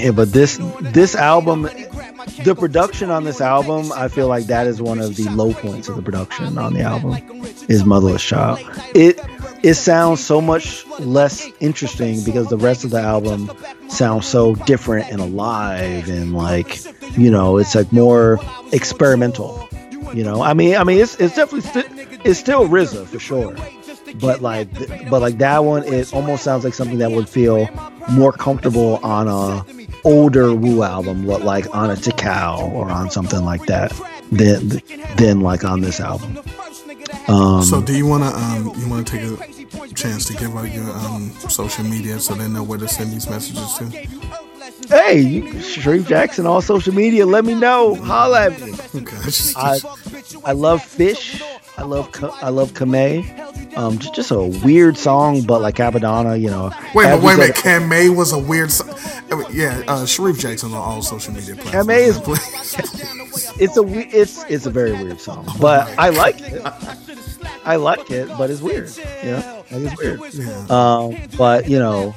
yeah 0.00 0.12
but 0.12 0.30
this 0.32 0.58
this 0.80 1.14
album 1.16 1.62
the 2.44 2.54
production 2.56 3.10
on 3.10 3.24
this 3.24 3.40
album 3.40 3.90
i 3.96 4.06
feel 4.06 4.28
like 4.28 4.44
that 4.44 4.66
is 4.66 4.80
one 4.80 5.00
of 5.00 5.16
the 5.16 5.24
low 5.30 5.52
points 5.52 5.88
of 5.88 5.96
the 5.96 6.02
production 6.02 6.56
on 6.56 6.72
the 6.74 6.80
album 6.82 7.16
is 7.68 7.84
motherless 7.84 8.22
child 8.22 8.58
it 8.94 9.18
it 9.62 9.74
sounds 9.74 10.24
so 10.24 10.40
much 10.40 10.86
less 10.98 11.48
interesting 11.60 12.22
because 12.24 12.48
the 12.48 12.56
rest 12.56 12.84
of 12.84 12.90
the 12.90 13.00
album 13.00 13.50
sounds 13.88 14.26
so 14.26 14.54
different 14.54 15.10
and 15.10 15.20
alive 15.20 16.08
and 16.08 16.32
like 16.32 16.80
you 17.16 17.30
know 17.30 17.58
it's 17.58 17.74
like 17.74 17.92
more 17.92 18.38
experimental 18.72 19.68
you 20.14 20.24
know? 20.24 20.42
I 20.42 20.54
mean 20.54 20.76
i 20.76 20.84
mean 20.84 21.00
it's 21.00 21.16
it's 21.16 21.36
definitely 21.36 21.68
sti- 21.68 22.20
it's 22.24 22.38
still 22.38 22.66
RZA 22.66 23.06
for 23.06 23.18
sure 23.18 23.54
but 24.20 24.40
like 24.40 24.68
but 25.10 25.20
like 25.20 25.38
that 25.38 25.64
one 25.64 25.84
it 25.84 26.12
almost 26.12 26.42
sounds 26.42 26.64
like 26.64 26.74
something 26.74 26.98
that 26.98 27.10
would 27.10 27.28
feel 27.28 27.68
more 28.10 28.32
comfortable 28.32 28.96
on 29.02 29.28
a 29.28 29.64
older 30.04 30.54
Wu 30.54 30.82
album 30.82 31.26
like 31.26 31.74
on 31.74 31.90
a 31.90 31.94
Tical 31.94 32.70
or 32.72 32.90
on 32.90 33.10
something 33.10 33.44
like 33.44 33.66
that 33.66 33.92
than 34.32 34.80
than 35.16 35.40
like 35.40 35.64
on 35.64 35.80
this 35.80 36.00
album 36.00 36.38
um 37.28 37.62
So, 37.62 37.80
do 37.82 37.96
you 37.96 38.06
want 38.06 38.24
to 38.24 38.30
um 38.30 38.72
you 38.80 38.88
want 38.88 39.06
to 39.06 39.12
take 39.18 39.22
a 39.90 39.94
chance 39.94 40.24
to 40.26 40.34
give 40.34 40.56
out 40.56 40.72
your 40.72 40.90
um 40.90 41.30
social 41.48 41.84
media 41.84 42.18
so 42.20 42.34
they 42.34 42.48
know 42.48 42.62
where 42.62 42.78
to 42.78 42.88
send 42.88 43.12
these 43.12 43.28
messages 43.28 43.74
to? 43.78 43.84
hey 44.88 45.20
you, 45.20 45.42
Shareef 45.54 46.06
Jackson 46.06 46.46
all 46.46 46.60
social 46.62 46.94
media 46.94 47.26
let 47.26 47.44
me 47.44 47.54
know. 47.54 47.94
Holla 47.96 48.46
at 48.46 48.60
me. 48.60 48.72
Okay, 48.94 49.16
just, 49.24 49.56
I 49.56 49.78
I 50.44 50.52
love 50.52 50.82
Fish 50.82 51.42
I 51.78 51.82
love 51.82 52.10
I 52.42 52.48
love 52.50 52.72
Camay 52.72 53.76
um 53.76 53.98
just, 53.98 54.14
just 54.14 54.30
a 54.32 54.42
weird 54.64 54.96
song 54.98 55.42
but 55.42 55.60
like 55.60 55.76
Cappadonna 55.76 56.38
you 56.40 56.50
know 56.50 56.70
wait 56.94 57.04
a 57.06 57.10
as 57.10 57.22
minute, 57.22 57.22
we 57.22 57.26
wait 57.42 57.64
a 57.64 57.68
minute. 57.70 57.88
May 57.88 58.08
was 58.08 58.32
a 58.32 58.38
weird. 58.38 58.70
So- 58.72 58.84
yeah, 59.50 59.82
uh, 59.86 60.04
Shareef 60.04 60.38
Jackson 60.38 60.72
on 60.72 60.78
all 60.78 61.02
social 61.02 61.32
media 61.34 61.54
platforms. 61.54 61.86
May 61.86 62.04
is- 62.04 62.18
Please. 62.24 62.40
it's 63.60 63.76
a 63.76 63.82
it's 64.16 64.42
it's 64.44 64.66
a 64.66 64.70
very 64.70 64.92
weird 64.92 65.20
song, 65.20 65.46
but 65.60 65.88
I 65.98 66.08
like 66.08 66.40
it. 66.40 66.62
I 67.64 67.76
like 67.76 68.10
it, 68.10 68.28
but 68.38 68.50
it's 68.50 68.60
weird. 68.62 68.90
You 69.22 69.32
know, 69.32 69.64
like 69.70 69.92
it's 69.92 69.98
weird. 69.98 70.20
Yeah. 70.34 70.66
Um, 70.70 71.16
but 71.36 71.68
you 71.68 71.78
know, 71.78 72.14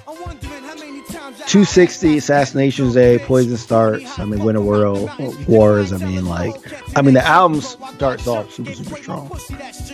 260 1.51 2.17
Assassinations 2.19 2.93
Day, 2.93 3.19
Poisonous 3.19 3.65
Darts. 3.65 4.17
I 4.17 4.23
mean, 4.23 4.41
Winter 4.41 4.61
World 4.61 5.11
Wars. 5.49 5.91
I 5.91 5.97
mean, 5.97 6.25
like, 6.25 6.55
I 6.97 7.01
mean, 7.01 7.13
the 7.13 7.27
album 7.27 7.59
starts 7.59 8.25
off 8.25 8.53
super 8.53 8.71
super 8.71 8.95
strong, 8.95 9.37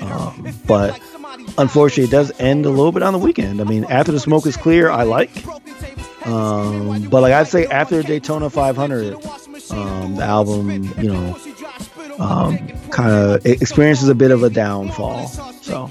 um, 0.01 0.53
but 0.67 1.01
unfortunately, 1.57 2.03
it 2.03 2.11
does 2.11 2.31
end 2.39 2.67
a 2.67 2.69
little 2.69 2.91
bit 2.91 3.01
on 3.01 3.11
the 3.11 3.17
weekend. 3.17 3.59
I 3.59 3.63
mean, 3.63 3.85
after 3.85 4.11
the 4.11 4.19
smoke 4.19 4.45
is 4.45 4.55
clear, 4.55 4.91
I 4.91 5.01
like. 5.01 5.31
Um, 6.27 7.09
but 7.09 7.21
like 7.21 7.33
I'd 7.33 7.47
say 7.47 7.65
after 7.65 8.03
Daytona 8.03 8.51
500, 8.51 9.15
um, 9.71 10.15
the 10.15 10.23
album, 10.23 10.69
you 10.99 11.11
know, 11.11 11.39
um, 12.19 12.67
kind 12.91 13.11
of 13.11 13.43
experiences 13.47 14.09
a 14.09 14.15
bit 14.15 14.29
of 14.29 14.43
a 14.43 14.51
downfall. 14.51 15.27
So 15.27 15.89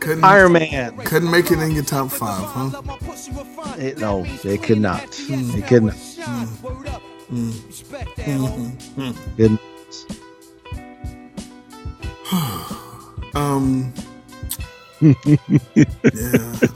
couldn't 0.00 0.24
Iron 0.24 0.52
Man, 0.52 0.96
couldn't 0.98 1.30
make 1.30 1.50
it 1.50 1.58
in 1.60 1.72
your 1.72 1.84
top 1.84 2.10
five, 2.10 2.44
huh? 2.44 2.82
it, 3.78 3.98
no, 3.98 4.24
it 4.44 4.62
could 4.62 4.80
not. 4.80 5.04
It 5.30 5.66
could 5.66 5.84
not. 5.84 5.96
It- 9.38 9.60
Um. 13.34 13.92
yeah. 15.00 15.14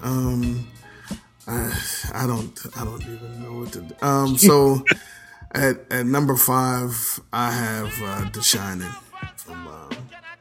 Um. 0.02 0.66
I, 1.48 1.73
I 2.14 2.27
don't. 2.27 2.60
I 2.77 2.85
don't 2.85 3.02
even 3.02 3.43
know 3.43 3.60
what 3.60 3.73
to. 3.73 3.81
do. 3.81 3.94
Um. 4.02 4.36
So, 4.39 4.85
at 5.52 5.81
at 5.90 6.06
number 6.06 6.36
five, 6.36 7.20
I 7.32 7.51
have 7.51 7.93
uh, 8.02 8.31
The 8.31 8.43
Shining 8.43 8.90
from 9.36 9.66
uh, 9.66 9.90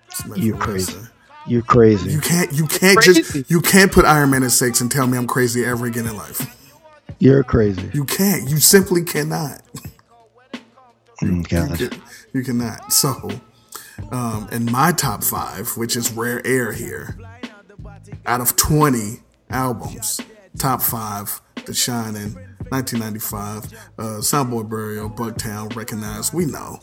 Smith 0.10 0.38
You 0.40 0.56
crazy. 0.56 0.98
Wesson. 1.42 1.52
You're 1.52 1.62
crazy. 1.64 2.12
You 2.12 2.20
can't. 2.22 2.52
You 2.54 2.68
can't 2.68 2.98
Crazy. 2.98 3.22
just. 3.22 3.52
You 3.52 3.62
can't 3.62 3.92
put 3.92 4.06
Iron 4.06 4.30
Man 4.32 4.44
at 4.44 4.52
six 4.52 4.82
and 4.82 4.92
tell 4.92 5.08
me 5.08 5.18
I'm 5.18 5.28
crazy 5.28 5.66
ever 5.66 5.86
again 5.86 6.08
in 6.08 6.16
life. 6.16 6.58
You're 7.20 7.44
crazy. 7.44 7.90
You 7.94 8.06
can't. 8.06 8.50
You 8.50 8.58
simply 8.58 9.04
cannot. 9.04 9.62
Mm, 11.22 11.48
God. 11.50 11.80
You, 11.80 11.90
you 12.34 12.44
cannot. 12.44 12.92
So, 12.92 13.30
um, 14.12 14.48
in 14.52 14.72
my 14.72 14.92
top 14.92 15.24
five, 15.24 15.70
which 15.78 15.96
is 15.96 16.12
rare 16.12 16.46
air 16.46 16.72
here, 16.72 17.18
out 18.26 18.42
of 18.42 18.56
20 18.56 19.20
albums, 19.52 20.20
top 20.58 20.82
five, 20.82 21.40
The 21.66 21.74
Shining, 21.76 22.34
1995, 22.70 23.66
uh, 24.00 24.02
Soundboy 24.22 24.68
Burial, 24.70 25.10
Bucktown, 25.10 25.76
Recognize, 25.76 26.34
we 26.34 26.46
know. 26.46 26.80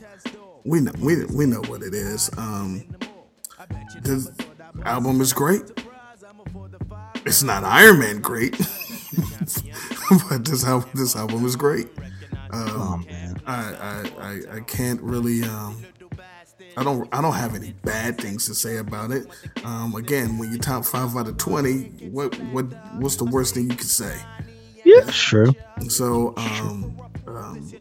we 0.64 0.80
know 0.80 0.92
we 1.00 1.24
we 1.26 1.46
know 1.46 1.62
what 1.62 1.82
it 1.82 1.94
is. 1.94 2.30
Um, 2.38 2.84
this 4.02 4.30
album 4.84 5.20
is 5.20 5.32
great. 5.32 5.62
It's 7.26 7.42
not 7.42 7.64
Iron 7.64 7.98
Man 7.98 8.20
great, 8.20 8.52
but 10.30 10.44
this 10.44 10.64
album 10.64 10.90
this 10.94 11.16
album 11.16 11.44
is 11.44 11.56
great. 11.56 11.88
Um, 12.50 12.64
Oh 12.70 13.02
man. 13.06 13.40
I, 13.46 13.54
I, 13.62 14.10
I, 14.20 14.56
I 14.56 14.60
can't 14.60 15.00
really 15.02 15.42
um, 15.42 15.84
I 16.76 16.84
don't 16.84 17.08
I 17.12 17.20
don't 17.20 17.34
have 17.34 17.54
any 17.54 17.72
bad 17.82 18.18
things 18.18 18.46
to 18.46 18.54
say 18.54 18.78
about 18.78 19.10
it. 19.10 19.26
Um, 19.64 19.94
again, 19.94 20.38
when 20.38 20.52
you 20.52 20.58
top 20.58 20.84
five 20.84 21.16
out 21.16 21.28
of 21.28 21.36
twenty, 21.36 21.84
what 22.10 22.34
what 22.52 22.64
what's 22.94 23.16
the 23.16 23.24
worst 23.24 23.54
thing 23.54 23.70
you 23.70 23.76
could 23.76 23.88
say? 23.88 24.16
Yeah, 24.84 25.10
sure. 25.10 25.48
So 25.88 26.34
um, 26.36 26.96
um, 27.26 27.72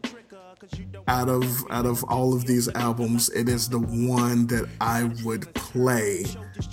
out 1.06 1.28
of 1.28 1.64
out 1.70 1.86
of 1.86 2.04
all 2.04 2.34
of 2.34 2.44
these 2.46 2.68
albums, 2.74 3.30
it 3.30 3.48
is 3.48 3.68
the 3.68 3.78
one 3.78 4.46
that 4.48 4.68
I 4.80 5.04
would 5.24 5.52
play 5.54 6.24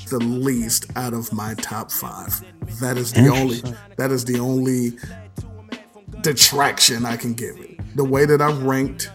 the 0.10 0.20
least 0.20 0.86
out 0.96 1.14
of 1.14 1.32
my 1.34 1.54
top 1.56 1.92
five. 1.92 2.44
That 2.80 2.98
is 2.98 3.14
the 3.14 3.28
only 3.28 3.62
that 3.98 4.12
is 4.12 4.26
the 4.26 4.40
only 4.40 4.98
detraction 6.22 7.06
I 7.06 7.18
can 7.18 7.34
give 7.34 7.58
it. 7.58 7.80
The 7.96 8.04
way 8.04 8.26
that 8.26 8.42
I 8.42 8.52
ranked, 8.52 9.12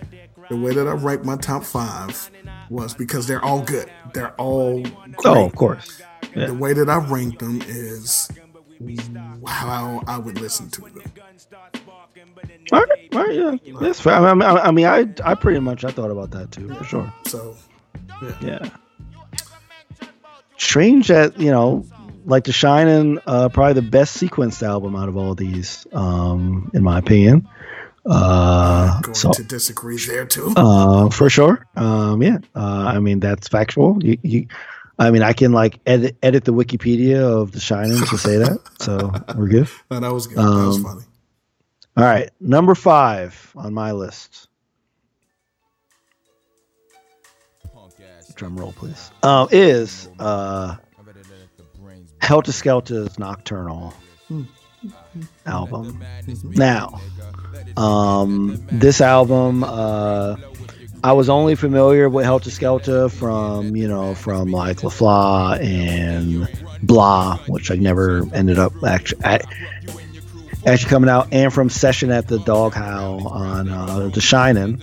the 0.49 0.57
way 0.57 0.73
that 0.73 0.87
I 0.87 0.93
ranked 0.93 1.25
my 1.25 1.37
top 1.37 1.65
five 1.65 2.31
was 2.71 2.95
because 2.95 3.27
they're 3.27 3.45
all 3.45 3.63
good. 3.63 3.91
They're 4.15 4.35
all 4.35 4.79
oh, 4.79 4.83
great. 4.83 5.17
Oh, 5.25 5.47
of 5.47 5.55
course. 5.55 6.03
The 6.35 6.55
way 6.55 6.73
that 6.73 6.89
I 6.89 6.99
ranked 6.99 7.41
them 7.41 7.61
is 7.67 8.31
how 9.47 10.03
I 10.07 10.19
would 10.19 10.41
listen 10.41 10.71
to 10.71 10.83
them. 10.83 11.13
All 12.73 12.81
right, 12.81 13.09
all 13.13 13.25
right, 13.25 13.61
yeah, 13.65 13.73
that's 13.81 14.01
fair. 14.01 14.15
I 14.15 14.33
mean, 14.33 14.43
I, 14.43 14.55
I 14.55 14.71
mean, 14.71 14.87
I, 14.87 15.07
I 15.25 15.35
pretty 15.35 15.59
much 15.59 15.85
I 15.85 15.91
thought 15.91 16.11
about 16.11 16.31
that 16.31 16.53
too, 16.53 16.73
for 16.75 16.85
sure. 16.85 17.13
So 17.27 17.57
Yeah. 18.41 18.69
Strange 20.61 21.09
that 21.09 21.41
you 21.41 21.51
know, 21.51 21.87
like 22.27 22.45
The 22.45 22.53
Shining, 22.53 23.19
uh, 23.27 23.49
probably 23.49 23.75
the 23.75 23.89
best 23.89 24.17
sequenced 24.19 24.63
album 24.63 24.95
out 24.95 25.09
of 25.09 25.17
all 25.17 25.35
these, 25.35 25.87
um, 25.93 26.71
in 26.75 26.83
my 26.83 26.99
opinion. 26.99 27.49
Uh, 28.05 29.01
going 29.01 29.15
so 29.15 29.33
to 29.33 29.43
disagree 29.43 29.99
there 30.07 30.27
too. 30.27 30.53
uh, 30.57 31.09
for 31.11 31.31
sure. 31.31 31.67
Um, 31.77 32.23
yeah. 32.23 32.39
Uh, 32.55 32.93
I 32.95 32.99
mean, 32.99 33.21
that's 33.21 33.49
factual. 33.49 33.99
You, 34.03 34.19
you, 34.23 34.47
I 34.99 35.11
mean, 35.11 35.23
I 35.23 35.33
can 35.33 35.53
like 35.53 35.81
edit 35.87 36.17
edit 36.23 36.45
the 36.45 36.53
Wikipedia 36.53 37.21
of 37.21 37.53
The 37.53 37.61
Shining 37.61 37.97
to 37.97 38.19
say 38.19 38.37
that, 38.37 38.61
so 38.81 39.13
we're 39.35 39.49
good. 39.49 39.69
No, 39.91 40.01
that 40.01 40.13
was 40.13 40.27
good. 40.27 40.37
that 40.37 40.45
was 40.45 40.77
um, 40.77 40.83
funny. 40.85 41.03
All 41.97 42.05
right, 42.05 42.31
number 42.39 42.75
five 42.75 43.51
on 43.57 43.73
my 43.73 43.93
list. 43.93 44.49
Drum 48.41 48.57
roll, 48.57 48.73
please. 48.73 49.11
Uh, 49.23 49.47
is 49.51 50.09
uh, 50.19 50.77
Heltah 52.23 52.53
Skeltah's 52.53 53.19
Nocturnal 53.19 53.93
album. 55.45 56.03
Now, 56.45 57.03
um, 57.77 58.59
this 58.73 59.03
album, 59.03 59.63
uh, 59.63 60.37
I 61.05 61.13
was 61.13 61.29
only 61.29 61.55
familiar 61.55 62.09
with 62.09 62.25
Helter 62.25 62.51
Skelter 62.51 63.11
from 63.11 63.77
you 63.77 63.87
know 63.87 64.15
from 64.15 64.53
like 64.53 64.83
La 64.85 64.89
Fla 64.89 65.59
and 65.61 66.49
Blah, 66.83 67.37
which 67.47 67.71
I 67.71 67.75
never 67.75 68.23
ended 68.33 68.59
up 68.59 68.73
actually. 68.83 69.21
actually 70.65 70.89
coming 70.89 71.11
out 71.11 71.29
and 71.31 71.53
from 71.53 71.69
session 71.69 72.11
at 72.11 72.27
the 72.27 72.39
dog 72.39 72.73
howl 72.73 73.29
on 73.29 73.69
uh, 73.69 74.09
the 74.09 74.21
shining 74.21 74.83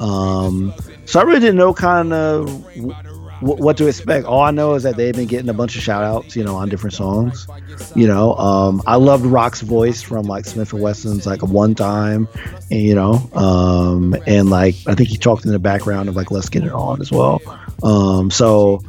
um 0.00 0.72
so 1.10 1.20
i 1.20 1.22
really 1.22 1.40
didn't 1.40 1.56
know 1.56 1.74
kind 1.74 2.12
of 2.12 2.46
w- 2.76 2.94
what 3.40 3.76
to 3.78 3.86
expect. 3.86 4.26
All 4.26 4.42
i 4.42 4.50
know 4.50 4.74
is 4.74 4.82
that 4.84 4.96
they've 4.96 5.14
been 5.14 5.26
getting 5.26 5.48
a 5.48 5.54
bunch 5.54 5.76
of 5.76 5.82
shout 5.82 6.02
outs 6.04 6.36
you 6.36 6.44
know 6.44 6.56
on 6.56 6.68
different 6.68 6.94
songs. 6.94 7.46
You 7.94 8.06
know 8.06 8.34
um 8.34 8.82
i 8.86 8.96
loved 8.96 9.24
rock's 9.24 9.60
voice 9.62 10.02
from 10.02 10.26
like 10.26 10.44
Smif-N-Wessun's 10.44 11.26
like 11.26 11.42
one 11.42 11.74
time 11.74 12.28
and, 12.70 12.80
you 12.80 12.94
know 12.94 13.14
um 13.34 14.14
and 14.26 14.50
like 14.50 14.76
i 14.86 14.94
think 14.94 15.08
he 15.08 15.16
talked 15.16 15.44
in 15.44 15.52
the 15.52 15.58
background 15.58 16.08
of 16.08 16.16
like 16.16 16.30
let's 16.30 16.48
get 16.48 16.64
it 16.64 16.72
on 16.72 17.00
as 17.00 17.10
well. 17.10 17.40
Um 17.82 18.30
so 18.30 18.80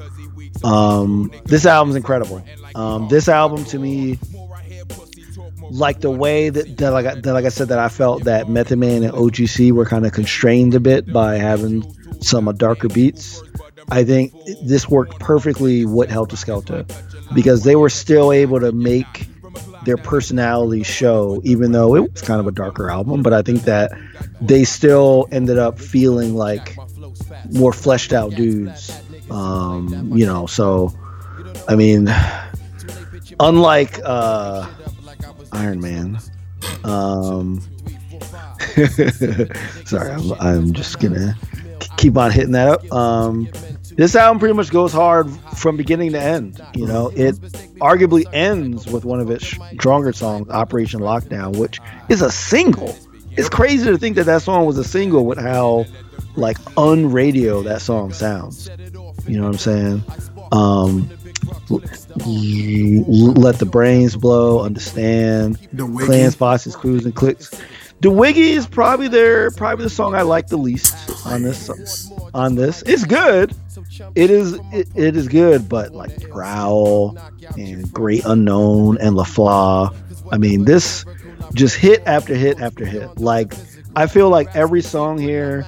um 0.64 1.31
this 1.45 1.65
album's 1.65 1.95
incredible. 1.95 2.43
Um 2.76 3.07
this 3.07 3.27
album 3.27 3.65
to 3.65 3.80
me 3.80 4.19
like 5.72 6.02
the 6.02 6.11
way 6.11 6.49
that, 6.49 6.77
that 6.77 6.91
like 6.91 7.06
I- 7.06 7.15
that 7.15 7.34
like 7.34 7.45
I 7.45 7.49
said 7.49 7.69
that 7.69 7.80
I 7.80 7.89
felt 7.89 8.26
that 8.26 8.49
Method 8.49 8.77
Man 8.80 9.03
and 9.03 9.14
OGC 9.14 9.72
were 9.72 9.85
kind 9.85 10.06
of 10.06 10.11
constrained 10.11 10.76
a 10.76 10.80
bit 10.80 11.11
by 11.11 11.35
having 11.38 11.84
some 12.22 12.48
uh, 12.48 12.52
darker 12.52 12.88
beats. 12.88 13.41
I 13.89 14.03
think 14.03 14.34
this 14.64 14.88
worked 14.88 15.19
perfectly 15.19 15.85
with 15.85 16.10
Heltah 16.10 16.38
Skeltah 16.38 17.34
because 17.34 17.64
they 17.64 17.76
were 17.76 17.89
still 17.89 18.31
able 18.31 18.60
to 18.60 18.72
make 18.72 19.27
their 19.85 19.98
personality 19.98 20.84
show, 20.84 21.41
even 21.43 21.72
though 21.72 21.95
it 21.95 22.11
was 22.11 22.22
kind 22.22 22.39
of 22.39 22.48
a 22.48 22.52
darker 22.52 22.89
album. 22.91 23.23
But 23.23 23.34
I 23.34 23.41
think 23.41 23.64
that 23.64 23.91
they 24.39 24.64
still 24.64 25.27
ended 25.31 25.57
up 25.57 25.80
feeling 25.80 26.35
like 26.35 26.77
more 27.52 27.73
fleshed 27.73 28.14
out 28.14 28.31
dudes. 28.31 28.91
Um, 29.30 30.11
you 30.15 30.26
know, 30.26 30.45
so 30.45 30.93
I 31.68 31.76
mean, 31.76 32.07
unlike 33.39 33.99
uh, 34.03 34.68
Iron 35.51 35.79
Man. 35.79 36.19
Um, 36.83 37.61
sorry, 39.85 40.11
I'm, 40.11 40.31
I'm 40.33 40.73
just 40.73 40.99
gonna 40.99 41.35
keep 41.97 42.17
on 42.17 42.31
hitting 42.31 42.51
that 42.51 42.67
up. 42.67 42.91
Um, 42.91 43.49
this 43.95 44.15
album 44.15 44.39
pretty 44.39 44.53
much 44.53 44.71
goes 44.71 44.93
hard 44.93 45.29
from 45.57 45.77
beginning 45.77 46.13
to 46.13 46.21
end. 46.21 46.61
You 46.75 46.87
know, 46.87 47.11
it 47.15 47.35
arguably 47.79 48.25
ends 48.33 48.87
with 48.87 49.05
one 49.05 49.19
of 49.19 49.29
its 49.29 49.45
stronger 49.73 50.13
songs, 50.13 50.49
"Operation 50.49 51.01
Lockdown," 51.01 51.57
which 51.57 51.79
is 52.09 52.21
a 52.21 52.31
single. 52.31 52.95
It's 53.31 53.49
crazy 53.49 53.85
to 53.85 53.97
think 53.97 54.15
that 54.17 54.25
that 54.25 54.41
song 54.41 54.65
was 54.65 54.77
a 54.77 54.83
single 54.83 55.25
with 55.25 55.39
how 55.39 55.85
like 56.35 56.57
unradio 56.75 57.63
that 57.63 57.81
song 57.81 58.13
sounds. 58.13 58.69
You 59.27 59.37
know 59.37 59.43
what 59.43 59.53
I'm 59.53 59.57
saying? 59.57 60.03
Um, 60.51 61.09
let 62.17 63.59
the 63.59 63.65
brains 63.65 64.15
blow. 64.15 64.63
Understand. 64.63 65.55
The 65.73 65.85
Wiggy. 65.85 66.05
Clans, 66.05 66.35
bosses, 66.35 66.75
crews, 66.75 67.05
and 67.05 67.15
clicks. 67.15 67.51
The 68.01 68.09
Wiggy 68.09 68.53
is 68.53 68.65
probably 68.65 69.07
their 69.07 69.51
probably 69.51 69.83
the 69.83 69.89
song 69.89 70.15
I 70.15 70.23
like 70.23 70.47
the 70.47 70.57
least 70.57 70.95
on 71.25 71.43
this. 71.43 71.69
On 72.33 72.55
this, 72.55 72.81
it's 72.88 73.05
good. 73.05 73.53
It 74.15 74.31
is 74.31 74.53
it, 74.73 74.88
it 74.95 75.15
is 75.15 75.27
good, 75.27 75.69
but 75.69 75.93
like 75.93 76.29
Prowl 76.29 77.17
and 77.57 77.91
Great 77.93 78.25
Unknown 78.25 78.97
and 78.99 79.15
La 79.15 79.23
Fla. 79.23 79.93
I 80.31 80.38
mean, 80.38 80.65
this 80.65 81.05
just 81.53 81.75
hit 81.75 82.01
after 82.07 82.33
hit 82.33 82.59
after 82.59 82.85
hit. 82.85 83.19
Like 83.19 83.53
I 83.95 84.07
feel 84.07 84.29
like 84.29 84.55
every 84.55 84.81
song 84.81 85.19
here, 85.19 85.65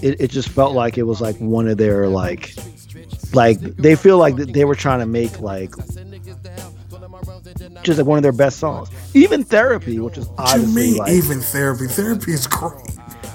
it, 0.00 0.20
it 0.20 0.30
just 0.30 0.50
felt 0.50 0.74
like 0.74 0.96
it 0.96 1.04
was 1.04 1.20
like 1.20 1.36
one 1.38 1.66
of 1.66 1.76
their 1.76 2.08
like 2.08 2.54
like 3.34 3.60
they 3.60 3.96
feel 3.96 4.18
like 4.18 4.36
they 4.36 4.64
were 4.64 4.74
trying 4.74 5.00
to 5.00 5.06
make 5.06 5.40
like 5.40 5.70
just 7.82 7.98
like 7.98 8.06
one 8.06 8.18
of 8.18 8.22
their 8.22 8.32
best 8.32 8.58
songs. 8.58 8.88
Even 9.14 9.44
Therapy, 9.44 9.98
which 9.98 10.16
is 10.18 10.28
obviously 10.38 10.74
mean 10.74 10.96
like 10.96 11.12
even 11.12 11.40
therapy? 11.40 11.86
Therapy 11.86 12.32
is 12.32 12.46
great. 12.46 12.72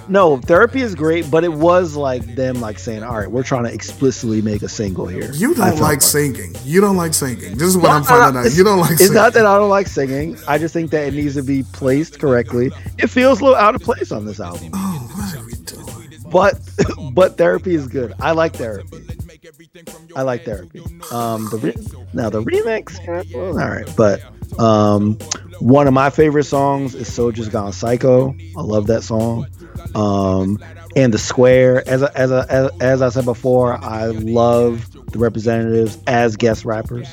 no 0.08 0.38
therapy 0.38 0.82
is 0.82 0.96
great, 0.96 1.30
but 1.30 1.44
it 1.44 1.54
was 1.54 1.96
like 1.96 2.24
them 2.36 2.60
like 2.60 2.80
saying, 2.80 3.04
"All 3.04 3.16
right, 3.18 3.30
we're 3.30 3.44
trying 3.44 3.66
to 3.66 3.74
explicitly 3.74 4.42
make 4.42 4.62
a 4.64 4.70
single 4.70 5.06
here." 5.06 5.32
You 5.34 5.54
don't 5.54 5.68
felt 5.70 5.82
like 5.82 6.02
singing. 6.02 6.56
You 6.64 6.82
don't 6.82 6.98
like 6.98 7.14
singing. 7.14 7.58
This 7.58 7.68
is 7.68 7.78
what 7.78 7.92
I'm 7.92 8.02
No, 8.04 8.10
no, 8.10 8.20
finding 8.34 8.42
out. 8.46 8.58
You 8.58 8.64
don't 8.64 8.80
like 8.80 8.92
It's 8.92 9.02
singing. 9.02 9.14
not 9.16 9.34
that 9.34 9.46
I 9.46 9.58
don't 9.58 9.70
like 9.70 9.88
singing. 9.88 10.38
I 10.48 10.58
just 10.58 10.74
think 10.74 10.90
that 10.92 11.08
it 11.08 11.14
needs 11.14 11.36
to 11.36 11.44
be 11.44 11.64
placed 11.74 12.20
correctly. 12.20 12.72
It 12.98 13.08
feels 13.08 13.40
a 13.42 13.44
little 13.44 13.58
out 13.60 13.76
of 13.76 13.82
place 13.82 14.12
on 14.12 14.26
this 14.26 14.40
album, 14.40 14.72
oh, 14.74 15.12
what 15.16 15.36
are 15.38 15.46
we 15.46 15.54
doing? 15.66 15.86
but 16.32 16.60
but 17.14 17.38
therapy 17.38 17.76
is 17.76 17.88
good. 17.88 18.14
I 18.20 18.32
like 18.32 18.54
therapy. 18.56 18.98
I 20.16 20.24
like 20.24 20.46
therapy. 20.46 20.80
Um, 21.12 21.48
the 21.50 21.60
re- 21.62 22.04
now 22.14 22.30
the 22.30 22.42
remix, 22.44 23.34
well, 23.34 23.50
all 23.60 23.70
right, 23.70 23.88
but 23.96 24.22
um, 24.60 25.16
one 25.60 25.88
of 25.88 25.94
my 25.94 26.10
favorite 26.10 26.46
songs 26.46 26.96
is 26.96 27.12
"Soldiers 27.12 27.50
Gone 27.50 27.72
Psycho." 27.74 28.36
I 28.58 28.62
love 28.62 28.88
that 28.88 29.04
song. 29.04 29.48
Um, 29.96 30.60
and 30.96 31.14
the 31.14 31.18
Square, 31.18 31.88
as 31.88 32.04
I- 32.04 32.12
as 32.16 32.32
as, 32.32 32.72
as 32.82 33.02
I 33.02 33.10
said 33.10 33.26
before, 33.26 33.74
I 33.74 34.08
love 34.08 34.92
the 35.12 35.20
representatives 35.20 35.98
as 36.08 36.36
guest 36.36 36.66
rappers. 36.66 37.08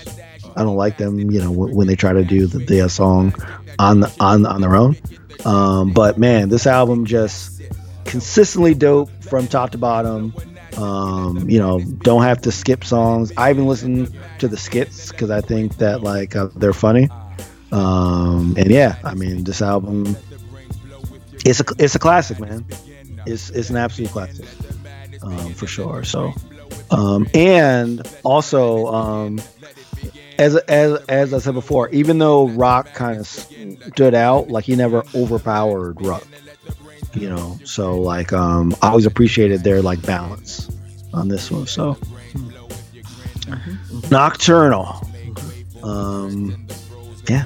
I 0.57 0.63
don't 0.63 0.77
like 0.77 0.97
them, 0.97 1.19
you 1.31 1.41
know, 1.41 1.51
when, 1.51 1.87
they 1.87 1.97
try 1.97 2.15
to 2.15 2.25
do 2.25 2.47
the, 2.47 2.59
their 2.59 2.89
song 2.89 3.35
on 3.79 4.01
the, 4.01 4.15
on 4.21 4.47
on 4.47 4.63
their 4.63 4.75
own. 4.75 4.97
Um, 5.45 5.93
but 5.93 6.17
man, 6.19 6.49
this 6.49 6.67
album 6.67 7.05
just 7.05 7.61
consistently 8.07 8.75
dope 8.75 9.11
from 9.23 9.47
top 9.49 9.71
to 9.73 9.79
bottom. 9.79 10.33
Um, 10.77 11.49
you 11.49 11.59
know, 11.59 11.81
don't 11.81 12.23
have 12.23 12.43
to 12.43 12.53
skip 12.53 12.85
songs. 12.85 13.33
I 13.37 13.51
even 13.51 13.67
listen 13.67 14.09
to 14.39 14.49
the 14.49 14.57
skits 14.59 15.11
because 15.11 15.31
I 15.31 15.41
think 15.41 15.79
that 15.79 16.03
like 16.03 16.37
uh, 16.37 16.49
they're 16.55 16.73
funny. 16.75 17.09
Um, 17.73 18.55
and 18.59 18.71
yeah, 18.71 18.97
I 19.05 19.15
mean, 19.15 19.45
this 19.45 19.63
album, 19.63 20.17
it's 21.45 21.61
a 21.61 21.65
it's 21.79 21.95
a 21.95 21.99
classic, 21.99 22.39
man. 22.41 22.65
It's 23.27 23.51
it's 23.51 23.71
an 23.71 23.77
absolute 23.77 24.11
classic. 24.13 24.47
um, 25.23 25.55
for 25.55 25.67
sure. 25.67 26.05
So, 26.05 26.33
um, 26.91 27.27
and 27.35 28.07
also, 28.23 28.87
um, 28.87 29.41
as 30.39 30.57
as 30.57 31.01
as 31.09 31.35
I 31.35 31.39
said 31.39 31.55
before, 31.55 31.89
even 31.91 32.19
though 32.19 32.49
Rock 32.49 32.93
kind 32.95 33.19
of 33.21 33.27
stood 33.27 34.15
out, 34.15 34.49
like 34.49 34.65
he 34.65 34.77
never 34.77 35.03
overpowered 35.15 36.01
Rock. 36.03 36.27
You 37.17 37.31
know, 37.31 37.59
so 37.65 37.99
like 37.99 38.33
um, 38.33 38.75
I 38.83 38.89
always 38.89 39.07
appreciated 39.07 39.65
their 39.65 39.81
like 39.83 40.03
balance 40.03 40.69
on 41.15 41.29
this 41.29 41.51
one. 41.51 41.67
So, 41.67 41.97
Nocturnal. 44.11 45.01
Um, 45.83 46.67
yeah. 47.29 47.45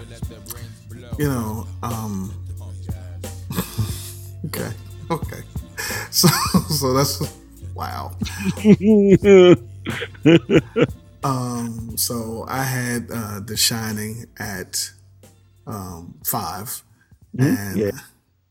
You 1.19 1.29
know, 1.29 1.67
um, 1.83 2.33
okay, 4.47 4.71
okay. 5.11 5.41
So, 6.11 6.29
so 6.69 6.93
that's 6.93 7.23
wow. 7.75 8.13
Um, 11.23 11.97
so 11.97 12.45
I 12.49 12.63
had 12.63 13.11
uh, 13.13 13.41
The 13.41 13.57
Shining 13.57 14.27
at 14.39 14.91
um, 15.67 16.15
5 16.25 16.83
and 17.39 17.77
yeah. 17.77 17.91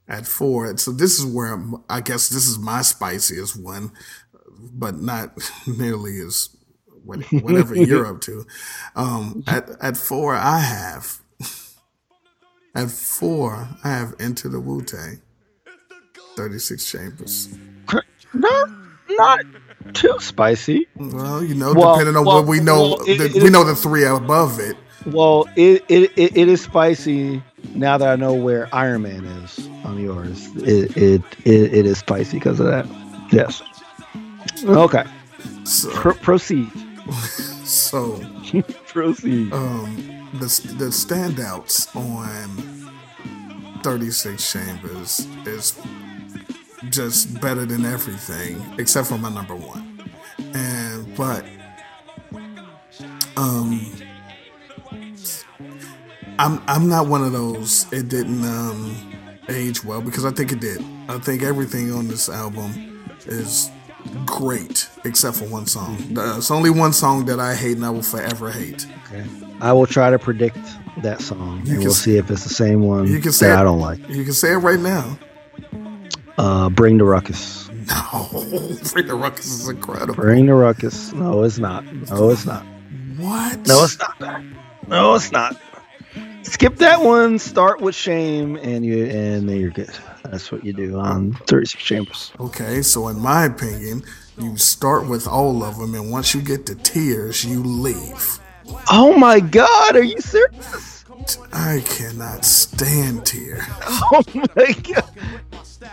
At 0.09 0.25
four. 0.25 0.75
So 0.77 0.91
this 0.91 1.19
is 1.19 1.25
where 1.25 1.63
I 1.89 2.01
guess 2.01 2.29
this 2.29 2.47
is 2.47 2.57
my 2.57 2.81
spiciest 2.81 3.55
one, 3.61 3.91
but 4.73 4.95
not 4.99 5.37
nearly 5.67 6.19
as 6.19 6.49
whatever 7.05 7.75
you're 7.75 8.05
up 8.07 8.19
to. 8.21 8.45
Um, 8.95 9.43
at 9.47 9.69
at 9.81 9.95
four, 9.97 10.35
I 10.35 10.59
have 10.59 11.19
at 12.75 12.89
four, 12.89 13.67
I 13.83 13.89
have 13.89 14.15
Enter 14.19 14.49
the 14.49 14.59
Wu 14.59 14.81
Tang, 14.81 15.21
Thirty 16.35 16.59
Six 16.59 16.89
Chambers. 16.91 17.49
Not 18.33 18.69
not 19.09 19.39
too 19.93 20.15
spicy. 20.19 20.87
Well, 20.95 21.43
you 21.43 21.55
know, 21.55 21.73
Well, 21.73 21.93
depending 21.93 22.15
on 22.15 22.25
well, 22.25 22.37
what 22.37 22.47
we 22.47 22.59
know, 22.59 22.81
well, 22.97 23.01
it- 23.07 23.17
the- 23.17 23.37
it 23.37 23.43
we 23.43 23.49
know 23.49 23.63
the 23.63 23.75
three 23.75 24.05
above 24.05 24.59
it. 24.59 24.75
Well, 25.05 25.47
it 25.55 25.83
it 25.87 26.11
it 26.17 26.47
is 26.47 26.61
spicy 26.61 27.41
now 27.75 27.97
that 27.97 28.07
I 28.09 28.15
know 28.15 28.33
where 28.33 28.67
Iron 28.73 29.03
Man 29.03 29.25
is 29.25 29.67
on 29.85 29.99
yours. 29.99 30.47
It 30.57 30.95
it 30.97 31.21
it, 31.45 31.73
it 31.73 31.85
is 31.85 31.99
spicy 31.99 32.37
because 32.37 32.59
of 32.59 32.67
that. 32.67 32.85
Yes. 33.31 33.61
Okay. 34.65 35.03
So, 35.65 35.89
Pro- 35.91 36.13
proceed. 36.15 36.69
so 37.63 38.19
Proceed. 38.87 39.53
um, 39.53 39.95
the 40.33 40.47
the 40.77 40.89
standouts 40.89 41.95
on 41.95 43.81
Thirty 43.83 44.11
Six 44.11 44.51
Chambers 44.51 45.27
is 45.45 45.79
just 46.89 47.39
better 47.41 47.65
than 47.65 47.85
everything 47.85 48.61
except 48.79 49.07
for 49.07 49.17
my 49.17 49.29
number 49.29 49.55
one. 49.55 50.09
And 50.53 51.15
but 51.15 51.45
um, 53.37 53.79
I'm 56.39 56.61
I'm 56.67 56.87
not 56.87 57.07
one 57.07 57.23
of 57.23 57.31
those. 57.33 57.85
It 57.91 58.07
didn't 58.09 58.43
um 58.45 58.95
age 59.49 59.83
well 59.83 60.01
because 60.01 60.25
I 60.25 60.31
think 60.31 60.51
it 60.51 60.59
did. 60.59 60.83
I 61.07 61.17
think 61.19 61.43
everything 61.43 61.91
on 61.91 62.07
this 62.07 62.29
album 62.29 63.05
is 63.25 63.69
great 64.25 64.89
except 65.03 65.37
for 65.37 65.45
one 65.45 65.65
song. 65.65 65.97
It's 66.37 66.49
only 66.51 66.69
one 66.69 66.93
song 66.93 67.25
that 67.25 67.39
I 67.39 67.53
hate 67.55 67.75
and 67.77 67.85
I 67.85 67.89
will 67.89 68.01
forever 68.01 68.49
hate. 68.51 68.87
Okay. 69.05 69.25
I 69.59 69.73
will 69.73 69.85
try 69.87 70.09
to 70.09 70.17
predict 70.17 70.57
that 71.03 71.21
song, 71.21 71.61
You 71.65 71.75
and 71.75 71.83
we'll 71.83 71.93
see 71.93 72.17
if 72.17 72.31
it's 72.31 72.43
the 72.43 72.49
same 72.53 72.81
one 72.83 73.07
You 73.07 73.19
can 73.19 73.31
say 73.33 73.47
that 73.47 73.57
I 73.57 73.61
it- 73.61 73.63
don't 73.65 73.79
like. 73.81 73.99
You 74.09 74.23
can 74.23 74.33
say 74.33 74.53
it 74.53 74.57
right 74.57 74.79
now. 74.79 75.17
Uh, 76.37 76.69
Bring 76.69 76.97
the 76.97 77.03
Ruckus. 77.03 77.69
No, 77.69 78.29
Bring 78.93 79.07
the 79.07 79.15
Ruckus 79.19 79.47
is 79.47 79.67
incredible. 79.67 80.13
Bring 80.15 80.45
the 80.45 80.53
Ruckus. 80.53 81.11
No, 81.11 81.43
it's 81.43 81.57
not. 81.57 81.83
No, 82.09 82.29
it's 82.29 82.45
not. 82.45 82.63
What? 83.17 83.67
No, 83.67 83.83
it's 83.83 83.99
not. 83.99 84.43
No, 84.87 85.15
it's 85.15 85.31
not. 85.33 85.57
Skip 86.49 86.77
that 86.77 87.01
one. 87.01 87.37
Start 87.39 87.79
with 87.81 87.95
shame, 87.95 88.55
and 88.57 88.85
you 88.85 89.05
and 89.05 89.47
then 89.47 89.57
you're 89.59 89.69
good. 89.69 89.89
That's 90.23 90.51
what 90.51 90.63
you 90.65 90.73
do 90.73 90.97
on 90.99 91.33
36 91.47 91.83
Chambers. 91.83 92.31
Okay, 92.39 92.81
so 92.81 93.07
in 93.07 93.19
my 93.19 93.45
opinion, 93.45 94.03
you 94.37 94.57
start 94.57 95.07
with 95.07 95.27
all 95.27 95.63
of 95.63 95.77
them, 95.77 95.95
and 95.95 96.11
once 96.11 96.33
you 96.33 96.41
get 96.41 96.65
to 96.67 96.75
tears, 96.75 97.45
you 97.45 97.63
leave. 97.63 98.39
Oh 98.91 99.15
my 99.17 99.39
God, 99.39 99.95
are 99.95 100.03
you 100.03 100.19
serious? 100.19 101.05
I 101.53 101.81
cannot 101.85 102.43
stand 102.45 103.25
tear. 103.25 103.65
Oh 104.11 104.23
my 104.55 104.71
God. 104.73 105.03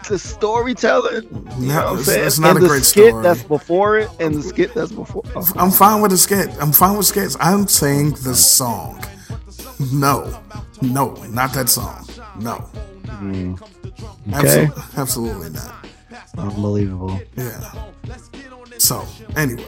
The 0.08 0.18
storytelling. 0.18 1.24
You 1.58 1.66
No, 1.68 1.94
know 1.94 2.00
it's- 2.00 2.08
it's 2.08 2.38
not 2.38 2.50
and 2.50 2.58
a 2.58 2.62
the 2.62 2.68
great 2.68 2.84
skit 2.84 3.08
story. 3.08 3.22
that's 3.22 3.42
before 3.42 3.98
it, 3.98 4.10
and 4.20 4.34
the 4.34 4.42
skit 4.42 4.72
that's 4.74 4.92
before. 4.92 5.22
Oh, 5.34 5.52
I'm 5.56 5.70
fine 5.70 6.00
with 6.00 6.10
the 6.12 6.16
skit. 6.16 6.48
I'm 6.60 6.72
fine 6.72 6.96
with 6.96 7.06
skits. 7.06 7.36
I'm 7.40 7.66
saying 7.68 8.12
the 8.22 8.34
song. 8.34 9.02
No, 9.92 10.40
no, 10.82 11.14
not 11.30 11.52
that 11.54 11.68
song. 11.68 12.06
No. 12.40 12.68
Okay. 13.06 14.66
Absol- 14.66 14.98
absolutely 14.98 15.50
not. 15.50 15.86
unbelievable. 16.38 17.20
Yeah. 17.36 17.72
So 18.78 19.04
anyway, 19.36 19.64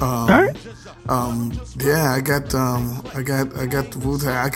um, 0.00 0.08
All 0.08 0.28
right. 0.28 0.56
um, 1.08 1.52
yeah, 1.78 2.12
I 2.12 2.20
got, 2.20 2.54
um, 2.54 3.02
I 3.14 3.22
got, 3.22 3.56
I 3.58 3.66
got 3.66 3.90
the 3.90 3.98
Wu 3.98 4.18
Tang. 4.18 4.52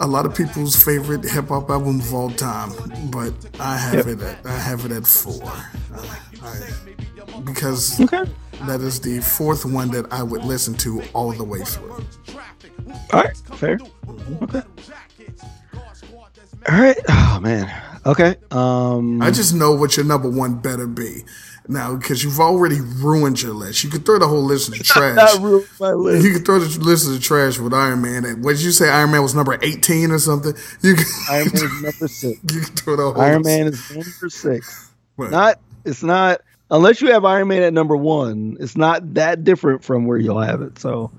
A 0.00 0.06
lot 0.06 0.24
of 0.26 0.34
people's 0.34 0.74
favorite 0.82 1.22
hip 1.24 1.48
hop 1.48 1.68
album 1.70 2.00
of 2.00 2.14
all 2.14 2.30
time, 2.30 2.72
but 3.10 3.32
I 3.60 3.76
have 3.76 4.06
it. 4.08 4.20
At, 4.22 4.46
I 4.46 4.58
have 4.58 4.84
it 4.86 4.92
at 4.92 5.06
four, 5.06 5.42
uh, 5.44 6.16
I, 6.42 7.40
because 7.44 8.00
Okay. 8.00 8.24
that 8.66 8.80
is 8.80 9.00
the 9.00 9.20
fourth 9.20 9.64
one 9.66 9.90
that 9.90 10.10
I 10.12 10.22
would 10.22 10.44
listen 10.44 10.74
to 10.78 11.02
all 11.12 11.32
the 11.32 11.44
way 11.44 11.60
through. 11.60 12.04
All 13.12 13.22
right. 13.22 13.36
Fair. 13.54 13.78
Okay. 14.42 14.62
All 16.68 16.80
right. 16.80 16.96
Oh 17.08 17.40
man. 17.40 17.82
Okay. 18.06 18.36
Um. 18.50 19.22
I 19.22 19.30
just 19.30 19.54
know 19.54 19.72
what 19.74 19.96
your 19.96 20.06
number 20.06 20.28
one 20.28 20.56
better 20.56 20.86
be 20.86 21.22
now 21.68 21.94
because 21.96 22.22
you've 22.24 22.40
already 22.40 22.80
ruined 22.80 23.40
your 23.40 23.52
list. 23.52 23.84
You 23.84 23.90
could 23.90 24.04
throw 24.04 24.18
the 24.18 24.26
whole 24.28 24.42
list 24.42 24.68
in 24.70 24.78
the 24.78 24.84
trash. 24.84 25.34
You 25.34 26.32
could 26.32 26.44
throw 26.44 26.58
the 26.58 26.80
list 26.80 27.06
in 27.06 27.14
the 27.14 27.20
trash 27.20 27.58
with 27.58 27.72
Iron 27.74 28.02
Man. 28.02 28.24
At, 28.24 28.38
what 28.38 28.56
did 28.56 28.62
you 28.62 28.72
say? 28.72 28.88
Iron 28.88 29.10
Man 29.12 29.22
was 29.22 29.34
number 29.34 29.58
eighteen 29.62 30.10
or 30.10 30.18
something. 30.18 30.54
You 30.82 30.94
could, 30.94 31.06
Iron 31.30 31.48
Man 31.52 31.64
is 31.64 31.82
number 31.82 32.08
six. 32.08 32.40
you 32.54 32.60
could 32.60 32.78
throw 32.78 32.96
the 32.96 33.02
whole 33.12 33.20
Iron 33.20 33.42
list. 33.42 33.46
Man 33.46 33.66
is 33.68 33.90
number 33.90 34.28
six. 34.30 34.90
Right. 35.16 35.30
Not. 35.30 35.60
It's 35.84 36.02
not. 36.02 36.40
Unless 36.70 37.02
you 37.02 37.12
have 37.12 37.24
Iron 37.24 37.48
Man 37.48 37.62
at 37.62 37.72
number 37.74 37.96
one, 37.96 38.56
it's 38.58 38.76
not 38.76 39.14
that 39.14 39.44
different 39.44 39.84
from 39.84 40.06
where 40.06 40.16
you'll 40.16 40.40
have 40.40 40.62
it. 40.62 40.78
So, 40.78 41.10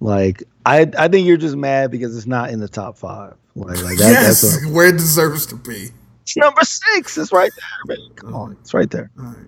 like, 0.00 0.42
I 0.64 0.90
I 0.98 1.08
think 1.08 1.26
you're 1.26 1.36
just 1.36 1.56
mad 1.56 1.90
because 1.90 2.16
it's 2.16 2.26
not 2.26 2.50
in 2.50 2.60
the 2.60 2.68
top 2.68 2.98
five. 2.98 3.34
Like, 3.54 3.82
like 3.82 3.96
that, 3.98 4.10
yes, 4.10 4.42
that's 4.42 4.66
a, 4.66 4.68
where 4.70 4.86
it 4.88 4.92
deserves 4.98 5.46
to 5.46 5.56
be. 5.56 5.90
it's 6.22 6.36
number 6.36 6.62
six. 6.62 7.16
It's 7.16 7.32
right 7.32 7.50
there, 7.86 7.96
man. 7.96 8.14
Come 8.16 8.34
on, 8.34 8.56
it's 8.60 8.74
right 8.74 8.90
there. 8.90 9.10
All 9.18 9.24
right. 9.24 9.46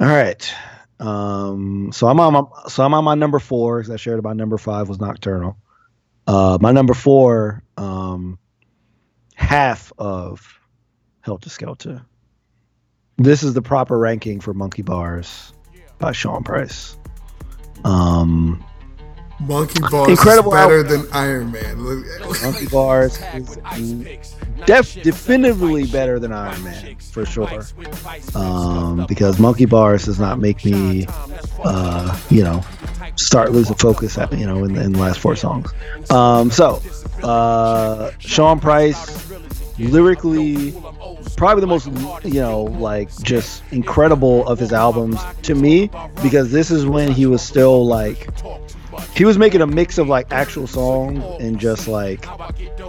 All 0.00 0.06
right. 0.06 0.54
Um, 1.00 1.90
so 1.92 2.08
I'm 2.08 2.18
on 2.20 2.32
my 2.32 2.42
so 2.68 2.84
I'm 2.84 2.92
on 2.94 3.04
my 3.04 3.14
number 3.14 3.38
four. 3.38 3.80
'cause 3.82 3.90
I 3.90 3.96
shared 3.96 4.22
my 4.22 4.32
number 4.34 4.58
five 4.58 4.88
was 4.88 5.00
Nocturnal. 5.00 5.56
Uh, 6.26 6.58
my 6.60 6.72
number 6.72 6.92
four, 6.92 7.62
um, 7.78 8.38
half 9.34 9.92
of 9.96 10.58
Heltah 11.26 11.48
Skeltah. 11.48 12.04
This 13.16 13.42
is 13.42 13.54
the 13.54 13.62
proper 13.62 13.96
ranking 13.98 14.40
for 14.40 14.52
Monkey 14.52 14.82
Bars 14.82 15.52
by 15.98 16.12
Sean 16.12 16.44
Price. 16.44 16.96
Um, 17.84 18.62
Monkey 19.40 19.80
Bars 19.90 20.08
Incredible 20.08 20.52
is 20.52 20.58
better 20.60 20.78
album. 20.78 21.02
than 21.02 21.12
Iron 21.12 21.52
Man. 21.52 21.84
Look- 21.84 22.42
Monkey 22.42 22.66
Bars 22.66 23.18
is 23.76 24.34
def- 24.66 25.02
definitively 25.02 25.86
better 25.86 26.18
than 26.18 26.32
Iron 26.32 26.62
Man 26.64 26.96
for 26.96 27.24
sure. 27.24 27.64
Um, 28.34 29.06
because 29.08 29.38
Monkey 29.38 29.64
Bars 29.64 30.04
does 30.06 30.18
not 30.18 30.40
make 30.40 30.64
me, 30.64 31.06
uh, 31.62 32.18
you 32.30 32.42
know, 32.42 32.62
start 33.16 33.52
losing 33.52 33.76
focus. 33.76 34.18
At, 34.18 34.32
you 34.36 34.46
know, 34.46 34.64
in, 34.64 34.76
in 34.76 34.92
the 34.92 34.98
last 34.98 35.20
four 35.20 35.36
songs. 35.36 35.72
Um, 36.10 36.50
so, 36.50 36.82
uh, 37.22 38.10
Sean 38.18 38.58
Price, 38.58 39.30
lyrically, 39.78 40.74
probably 41.36 41.60
the 41.60 41.66
most, 41.68 41.86
you 42.24 42.40
know, 42.40 42.62
like 42.64 43.08
just 43.22 43.62
incredible 43.70 44.46
of 44.48 44.58
his 44.58 44.72
albums 44.72 45.20
to 45.42 45.54
me, 45.54 45.90
because 46.22 46.50
this 46.50 46.72
is 46.72 46.84
when 46.84 47.12
he 47.12 47.26
was 47.26 47.40
still 47.40 47.86
like 47.86 48.28
he 49.14 49.24
was 49.24 49.38
making 49.38 49.60
a 49.60 49.66
mix 49.66 49.98
of 49.98 50.08
like 50.08 50.32
actual 50.32 50.66
songs 50.66 51.24
and 51.40 51.58
just 51.58 51.88
like 51.88 52.26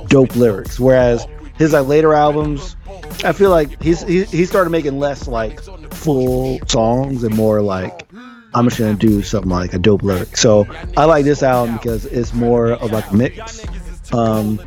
dope 0.07 0.35
lyrics. 0.35 0.79
Whereas 0.79 1.27
his 1.57 1.73
like 1.73 1.87
later 1.87 2.13
albums, 2.13 2.75
I 3.23 3.33
feel 3.33 3.49
like 3.49 3.81
he's 3.81 4.01
he, 4.03 4.23
he 4.23 4.45
started 4.45 4.69
making 4.69 4.99
less 4.99 5.27
like 5.27 5.61
full 5.93 6.59
songs 6.67 7.23
and 7.23 7.35
more 7.35 7.61
like 7.61 8.07
I'm 8.53 8.67
just 8.67 8.79
gonna 8.79 8.95
do 8.95 9.21
something 9.21 9.51
like 9.51 9.73
a 9.73 9.79
dope 9.79 10.03
lyric. 10.03 10.37
So 10.37 10.67
I 10.97 11.05
like 11.05 11.25
this 11.25 11.43
album 11.43 11.77
because 11.77 12.05
it's 12.05 12.33
more 12.33 12.71
of 12.71 12.91
like 12.91 13.09
a 13.11 13.15
mix. 13.15 13.65
Um, 14.13 14.59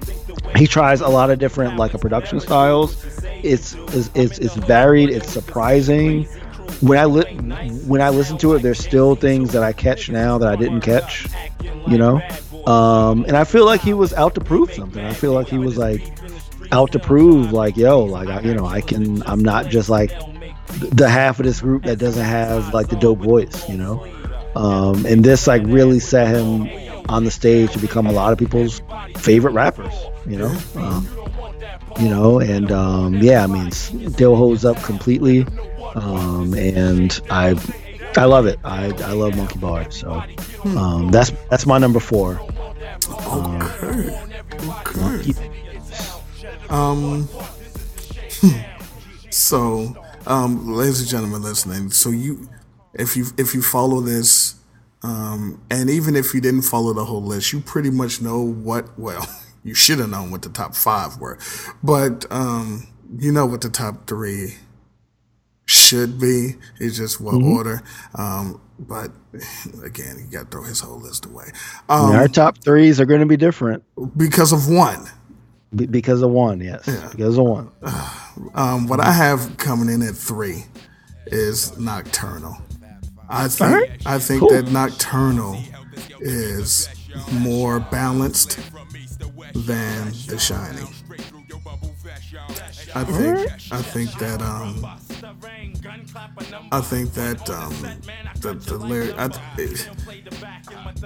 he 0.56 0.66
tries 0.66 1.00
a 1.00 1.08
lot 1.08 1.30
of 1.30 1.38
different 1.38 1.76
like 1.76 1.94
a 1.94 1.98
production 1.98 2.40
styles. 2.40 3.22
It's 3.42 3.74
it's 3.74 4.10
it's, 4.14 4.38
it's 4.38 4.54
varied. 4.54 5.10
It's 5.10 5.30
surprising. 5.30 6.28
When 6.80 6.98
I 6.98 7.04
li- 7.04 7.34
when 7.86 8.00
I 8.00 8.10
listen 8.10 8.38
to 8.38 8.54
it, 8.54 8.62
there's 8.62 8.78
still 8.78 9.14
things 9.14 9.52
that 9.52 9.62
I 9.62 9.72
catch 9.72 10.10
now 10.10 10.38
that 10.38 10.48
I 10.48 10.56
didn't 10.56 10.80
catch, 10.80 11.26
you 11.86 11.98
know. 11.98 12.20
Um, 12.66 13.24
and 13.26 13.36
I 13.36 13.44
feel 13.44 13.64
like 13.64 13.80
he 13.80 13.94
was 13.94 14.12
out 14.12 14.34
to 14.34 14.40
prove 14.40 14.72
something. 14.72 15.04
I 15.04 15.12
feel 15.12 15.32
like 15.32 15.48
he 15.48 15.58
was 15.58 15.76
like 15.76 16.02
out 16.70 16.92
to 16.92 16.98
prove, 16.98 17.52
like, 17.52 17.76
yo, 17.76 18.00
like, 18.00 18.28
I, 18.28 18.40
you 18.40 18.54
know, 18.54 18.66
I 18.66 18.80
can. 18.80 19.22
I'm 19.24 19.40
not 19.40 19.68
just 19.68 19.88
like 19.88 20.12
the 20.90 21.08
half 21.08 21.38
of 21.38 21.46
this 21.46 21.60
group 21.60 21.84
that 21.84 21.98
doesn't 21.98 22.24
have 22.24 22.72
like 22.72 22.88
the 22.88 22.96
dope 22.96 23.18
voice, 23.18 23.68
you 23.68 23.76
know. 23.76 24.06
Um, 24.54 25.06
and 25.06 25.24
this 25.24 25.46
like 25.46 25.62
really 25.64 25.98
set 25.98 26.34
him 26.34 26.68
on 27.08 27.24
the 27.24 27.30
stage 27.30 27.72
to 27.72 27.78
become 27.78 28.06
a 28.06 28.12
lot 28.12 28.32
of 28.32 28.38
people's 28.38 28.82
favorite 29.16 29.52
rappers, 29.52 29.94
you 30.26 30.36
know. 30.36 30.56
Um, 30.76 31.08
you 32.00 32.08
know, 32.08 32.40
and 32.40 32.72
um, 32.72 33.14
yeah, 33.16 33.44
I 33.44 33.46
mean, 33.46 33.70
still 33.70 34.34
holds 34.36 34.64
up 34.64 34.82
completely, 34.82 35.46
um, 35.94 36.54
and 36.54 37.20
I, 37.30 37.56
I 38.16 38.24
love 38.24 38.46
it. 38.46 38.58
I, 38.64 38.86
I 38.86 39.12
love 39.12 39.36
Monkey 39.36 39.58
Bar, 39.58 39.90
so 39.90 40.22
um, 40.64 41.10
that's 41.10 41.32
that's 41.50 41.66
my 41.66 41.78
number 41.78 42.00
four. 42.00 42.40
Okay. 43.26 44.20
Okay. 44.88 45.32
Um. 46.68 47.28
So, 49.32 49.96
um, 50.26 50.74
ladies 50.74 51.00
and 51.00 51.08
gentlemen, 51.08 51.42
listening. 51.42 51.90
So 51.90 52.10
you, 52.10 52.48
if 52.92 53.16
you 53.16 53.26
if 53.38 53.54
you 53.54 53.62
follow 53.62 54.00
this, 54.00 54.56
um, 55.02 55.62
and 55.70 55.88
even 55.88 56.16
if 56.16 56.34
you 56.34 56.40
didn't 56.40 56.62
follow 56.62 56.92
the 56.92 57.06
whole 57.06 57.22
list, 57.22 57.52
you 57.52 57.60
pretty 57.60 57.90
much 57.90 58.20
know 58.20 58.40
what. 58.40 58.98
Well, 58.98 59.26
you 59.64 59.74
should 59.74 60.00
have 60.00 60.10
known 60.10 60.30
what 60.30 60.42
the 60.42 60.50
top 60.50 60.74
five 60.74 61.18
were, 61.18 61.38
but 61.82 62.26
um, 62.30 62.86
you 63.18 63.32
know 63.32 63.46
what 63.46 63.62
the 63.62 63.70
top 63.70 64.06
three 64.06 64.56
should 65.66 66.18
be. 66.20 66.56
It's 66.80 66.96
just 66.96 67.20
what 67.20 67.42
order. 67.42 67.82
Um, 68.14 68.60
but 68.78 69.10
again, 69.84 70.16
you 70.18 70.26
got 70.30 70.50
to 70.50 70.56
throw 70.56 70.64
his 70.64 70.80
whole 70.80 70.98
list 70.98 71.24
away 71.26 71.44
um, 71.88 72.12
our 72.12 72.26
top 72.28 72.58
threes 72.58 73.00
are 73.00 73.04
going 73.06 73.20
to 73.20 73.26
be 73.26 73.36
different 73.36 73.84
because 74.16 74.52
of 74.52 74.68
one. 74.68 75.06
be- 75.74 75.86
because 75.86 76.22
of 76.22 76.30
one. 76.30 76.60
Yes, 76.60 76.84
because 77.10 77.38
of 77.38 77.44
one. 77.44 77.70
Um, 78.54 78.86
what 78.88 78.98
I 78.98 79.12
have 79.12 79.58
coming 79.58 79.90
in 79.90 80.00
at 80.00 80.14
three 80.14 80.64
is 81.26 81.78
Nocturnal. 81.78 82.56
I 83.28 83.46
think 83.46 83.70
Alright, 83.70 84.06
I 84.06 84.18
think 84.18 84.40
cool. 84.40 84.48
that 84.50 84.70
Nocturnal 84.72 85.58
is 86.20 86.88
more 87.30 87.78
balanced 87.78 88.58
than 89.54 90.12
The 90.26 90.38
Shining. 90.38 90.88
I 92.94 93.04
think 93.04 93.72
I 93.72 93.82
think 93.82 94.10
that 94.18 94.42
um 94.42 94.84
I 96.72 96.80
think 96.80 97.12
that 97.14 97.48
um 97.50 97.72
the 98.40 98.54
the 98.54 98.76
lyric 98.78 99.14
I, 99.18 99.30
it, 99.58 99.88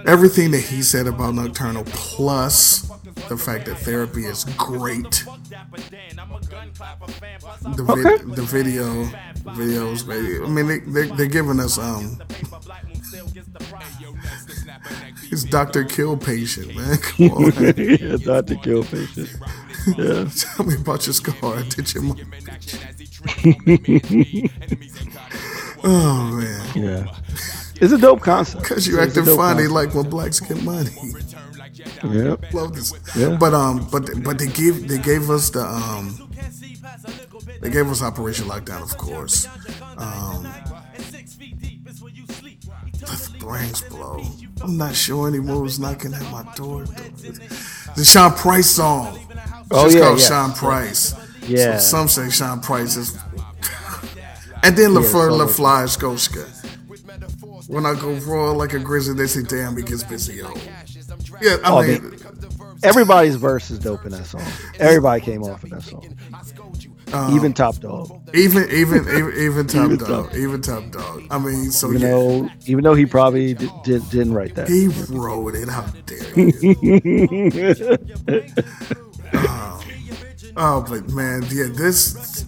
everything 0.07 0.51
that 0.53 0.61
he 0.61 0.83
said 0.83 1.07
about 1.07 1.35
Nocturnal 1.35 1.85
plus 1.87 2.83
the 3.29 3.37
fact 3.37 3.67
that 3.67 3.77
therapy 3.79 4.25
is 4.25 4.45
great 4.57 5.25
the, 7.77 7.83
vid- 7.85 8.07
Okay. 8.07 8.25
the 8.35 8.43
video 8.43 9.05
videos 9.57 10.07
baby. 10.07 10.45
I 10.45 10.49
mean 10.49 10.67
they, 10.69 10.79
they 10.81 11.07
they're 11.17 11.27
giving 11.27 11.61
us 11.61 11.79
um 11.79 12.19
it's 15.31 15.45
Dr. 15.45 15.85
Kill 15.85 16.17
patient 16.17 16.75
man 16.77 16.97
come 17.03 17.31
on 17.31 17.53
not 18.27 18.63
kill 18.63 18.85
patient. 18.85 19.31
Yeah. 19.87 20.29
tell 20.37 20.67
me 20.67 20.75
about 20.75 21.07
your 21.07 21.15
scar 21.15 21.63
did 21.63 21.95
your 21.95 22.03
mom 22.03 22.19
oh 25.85 26.25
man 26.33 26.73
Yeah. 26.75 27.07
It's 27.79 27.93
a 27.93 27.99
dope 27.99 28.23
concept. 28.23 28.65
Cause 28.65 28.87
you 28.87 28.99
acting 28.99 29.25
funny 29.25 29.67
concept. 29.67 29.73
like 29.73 29.95
when 29.95 30.09
blacks 30.09 30.41
get 30.41 30.63
money. 30.63 30.91
Yeah. 32.05 32.37
Love 32.53 32.75
this. 32.75 32.95
Yeah. 33.15 33.37
But 33.39 33.53
um, 33.53 33.87
but 33.93 34.09
but 34.23 34.39
they 34.39 34.47
gave 34.47 34.89
they 34.89 34.99
gave 34.99 35.29
us 35.29 35.51
the 35.51 35.61
um, 35.61 36.31
they 37.61 37.71
gave 37.71 37.89
us 37.91 38.03
Operation 38.03 38.47
Lockdown, 38.47 38.83
of 38.83 38.97
course. 38.97 39.47
Um, 39.99 40.45
the 42.95 43.37
brains 43.39 43.83
blow. 43.83 44.23
I'm 44.63 44.79
not 44.79 44.95
sure 44.95 45.29
any 45.29 45.41
moves 45.41 45.79
knocking 45.79 46.15
at 46.15 46.23
my 46.33 46.45
door. 46.55 46.85
The 47.97 48.05
Sean 48.05 48.33
Price 48.33 48.71
song. 48.71 49.19
Oh, 49.71 49.85
Just 49.85 49.97
yeah, 49.97 50.03
called 50.03 50.19
yeah. 50.21 50.27
Sean 50.29 50.53
Price. 50.53 51.15
Yeah. 51.49 51.79
So 51.79 51.97
some 51.99 52.09
say 52.09 52.29
Sean 52.31 52.61
Price 52.61 52.97
is. 52.97 53.17
And 54.63 54.77
then 54.77 54.91
LaFleur 54.91 55.31
so- 55.31 55.39
LaFly 55.63 55.85
Skoska. 55.97 56.45
When 57.69 57.85
I 57.87 57.95
go 57.95 58.13
raw 58.15 58.51
like 58.53 58.73
a 58.75 58.79
grizzly, 58.81 59.15
they 59.15 59.27
say, 59.29 59.43
damn, 59.43 59.77
he 59.77 59.83
gets 59.85 60.03
busy, 60.03 60.35
yo. 60.37 60.53
Yeah, 61.41 61.57
I 61.65 61.71
Oh, 61.71 61.83
mean, 61.87 62.17
Everybody's 62.83 63.37
verse 63.37 63.71
is 63.71 63.79
dope 63.79 64.05
in 64.07 64.11
that 64.13 64.27
song. 64.27 64.43
Everybody 64.81 65.21
came 65.21 65.43
off 65.45 65.63
in 65.65 65.71
that 65.71 65.83
song. 65.83 66.17
Um, 67.13 67.37
even 67.37 67.53
Top 67.53 67.77
Dog. 67.77 68.11
even 68.35 68.69
even 68.71 69.07
even, 69.17 69.33
even 69.39 69.67
top 69.69 69.85
Even 69.87 69.99
dog, 69.99 70.09
Top- 70.31 70.35
even 70.37 70.61
top 70.61 70.91
dog. 70.91 71.23
I 71.31 71.39
mean, 71.39 71.71
so 71.71 71.89
Even 71.91 72.01
yeah, 72.03 72.09
though, 72.09 72.49
even 72.67 72.83
though 72.85 72.95
he 72.95 73.07
probably 73.07 73.55
did, 73.55 73.71
did, 73.85 74.11
didn't 74.11 74.35
write 74.35 74.55
that. 74.57 74.69
he 74.69 74.89
wrote 75.11 75.55
it. 75.55 75.69
How 75.69 75.87
dare 76.07 76.41
you? 76.41 76.51
oh, 80.57 80.85
but 80.89 81.09
man, 81.11 81.43
yeah, 81.51 81.67
this. 81.71 82.45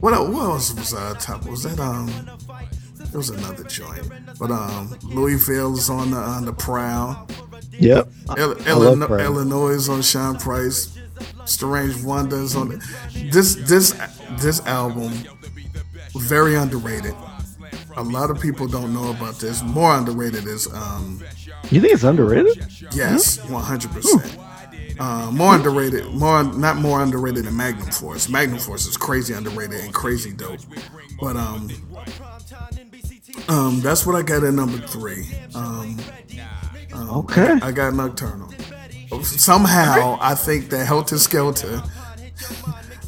What 0.00 0.12
what 0.32 0.42
else 0.42 0.72
was 0.74 0.94
uh, 0.94 1.14
top? 1.18 1.46
Was 1.46 1.62
that 1.64 1.78
um? 1.78 2.08
It 3.00 3.16
was 3.16 3.30
another 3.30 3.64
joint, 3.64 4.08
but 4.38 4.50
um, 4.50 4.88
Louieville 5.02 5.76
is 5.76 5.90
on 5.90 6.12
the 6.12 6.16
on 6.16 6.44
the 6.44 6.52
prowl. 6.52 7.26
Yep. 7.72 8.08
Love 8.28 8.66
Illinois. 8.66 9.18
Illinois 9.24 9.70
is 9.70 9.88
on 9.88 10.02
Sean 10.02 10.36
Price. 10.38 10.96
Starang 11.44 11.92
Wondah's 12.04 12.54
on 12.56 12.72
it. 12.72 12.80
This 13.32 13.56
this 13.56 13.94
this 14.38 14.64
album 14.66 15.12
very 16.14 16.54
underrated. 16.54 17.14
A 17.96 18.02
lot 18.02 18.30
of 18.30 18.40
people 18.40 18.66
don't 18.68 18.94
know 18.94 19.10
about 19.10 19.34
this. 19.40 19.62
More 19.62 19.94
underrated 19.96 20.46
is 20.46 20.72
um 20.72 21.20
You 21.70 21.80
think 21.80 21.92
it's 21.92 22.04
underrated? 22.04 22.64
yes, 22.92 23.42
one 23.50 23.64
hundred 23.64 23.90
percent. 23.90 24.38
Uh, 25.00 25.30
more 25.32 25.54
underrated, 25.54 26.06
more 26.12 26.42
not 26.44 26.76
more 26.76 27.02
underrated 27.02 27.44
than 27.46 27.56
Magnum 27.56 27.90
Force. 27.90 28.28
Magnum 28.28 28.58
Force 28.58 28.86
is 28.86 28.96
crazy 28.98 29.32
underrated 29.32 29.80
and 29.80 29.94
crazy 29.94 30.30
dope. 30.32 30.60
But 31.20 31.36
um, 31.36 31.70
um, 33.48 33.80
that's 33.80 34.06
what 34.06 34.14
I 34.14 34.22
got 34.22 34.44
at 34.44 34.52
number 34.54 34.78
three. 34.86 35.26
Um, 35.54 35.98
Okay. 36.92 37.58
I 37.62 37.72
got 37.72 37.94
Nocturnal. 37.94 38.50
Somehow, 39.22 40.18
I 40.20 40.34
think 40.34 40.68
that 40.70 40.86
Heltah 40.86 41.18
Skeltah 41.18 41.82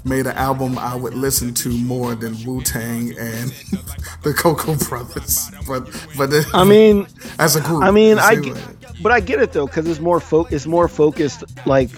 made 0.05 0.27
an 0.27 0.36
album 0.36 0.78
I 0.78 0.97
would 0.97 1.14
listen 1.14 1.52
to 1.55 1.69
more 1.69 2.14
than 2.14 2.35
Wu 2.44 2.62
Tang 2.62 3.10
and 3.19 3.51
the 4.23 4.32
Cocoa 4.36 4.74
Brovaz. 4.74 5.52
But 5.66 5.85
but 6.16 6.32
it- 6.32 6.47
I 6.55 6.64
mean, 6.64 7.06
as 7.39 7.55
a 7.56 7.60
group, 7.60 7.82
I 7.85 7.90
mean, 7.90 8.19
I, 8.19 8.35
see 8.35 8.40
get, 8.40 8.55
what- 8.55 8.82
but 9.01 9.12
I 9.12 9.20
get 9.20 9.40
it 9.40 9.52
though 9.52 9.66
because 9.66 9.89
it's 9.89 10.01
more 10.01 10.20
fo- 10.20 10.47
It's 10.51 10.66
more 10.66 10.89
focused. 10.89 11.44
Like 11.66 11.90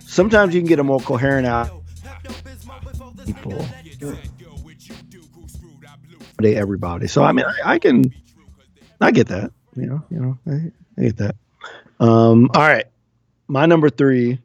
sometimes 0.00 0.54
you 0.54 0.60
can 0.60 0.68
get 0.68 0.78
a 0.78 0.84
more 0.84 1.00
coherent 1.00 1.46
out 1.46 1.70
people. 3.26 3.66
They 6.38 6.56
everybody. 6.56 7.06
So 7.06 7.22
I 7.22 7.32
mean, 7.32 7.46
I, 7.46 7.74
I 7.74 7.78
can, 7.78 8.12
I 9.00 9.10
get 9.10 9.28
that. 9.28 9.52
You 9.76 9.86
know, 9.86 10.02
you 10.10 10.20
know, 10.20 10.38
I, 10.46 10.72
I 10.98 11.04
get 11.04 11.16
that. 11.18 11.36
Um, 12.00 12.50
all 12.54 12.62
right, 12.62 12.86
my 13.48 13.66
number 13.66 13.88
three, 13.88 14.40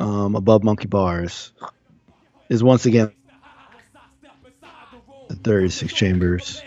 um, 0.00 0.34
above 0.34 0.64
Monkey 0.64 0.88
Barz, 0.88 1.52
is 2.48 2.62
once 2.62 2.86
again 2.86 3.12
the 5.28 5.36
36 5.36 5.92
Chambers, 5.92 6.62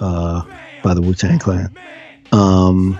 uh, 0.00 0.42
by 0.82 0.94
the 0.94 1.02
Wu 1.02 1.14
Tang 1.14 1.38
Clan. 1.38 1.76
Um, 2.30 2.98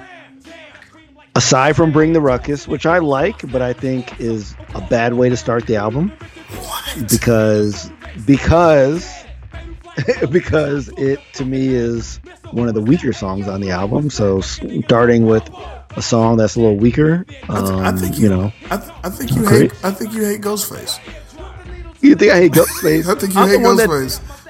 aside 1.34 1.76
from 1.76 1.92
Bring 1.92 2.12
the 2.12 2.20
Ruckus, 2.20 2.68
which 2.68 2.86
I 2.86 2.98
like, 2.98 3.50
but 3.50 3.62
I 3.62 3.72
think 3.72 4.20
is 4.20 4.54
a 4.74 4.80
bad 4.80 5.14
way 5.14 5.28
to 5.28 5.36
start 5.36 5.66
the 5.66 5.76
album 5.76 6.12
because 7.10 7.90
because 8.26 9.10
because 10.30 10.88
it 10.96 11.20
to 11.34 11.44
me 11.44 11.68
is 11.68 12.18
one 12.52 12.68
of 12.68 12.74
the 12.74 12.80
weaker 12.80 13.12
songs 13.12 13.48
on 13.48 13.60
the 13.60 13.70
album. 13.70 14.10
So 14.10 14.40
starting 14.40 15.26
with 15.26 15.48
a 15.96 16.02
song 16.02 16.36
that's 16.38 16.56
a 16.56 16.60
little 16.60 16.76
weaker, 16.76 17.26
um, 17.48 17.80
I 17.80 17.92
think 17.92 18.18
you 18.18 18.28
know, 18.28 18.52
I, 18.70 18.76
th- 18.78 18.92
I 19.04 19.10
think 19.10 19.32
you 19.34 19.46
hate. 19.46 19.72
I 19.84 19.90
think 19.90 20.12
you 20.14 20.24
hate 20.24 20.40
Ghostface. 20.40 20.98
you 22.00 22.14
think 22.14 22.32
I 22.32 22.36
hate 22.38 22.52
Ghostface? 22.52 23.06
I 23.16 23.18
think 23.18 23.34
you 23.34 23.40
I'm 23.40 23.48
hate 23.48 23.60
one 23.60 23.76
that- 23.76 23.88
Ghostface. 23.88 24.41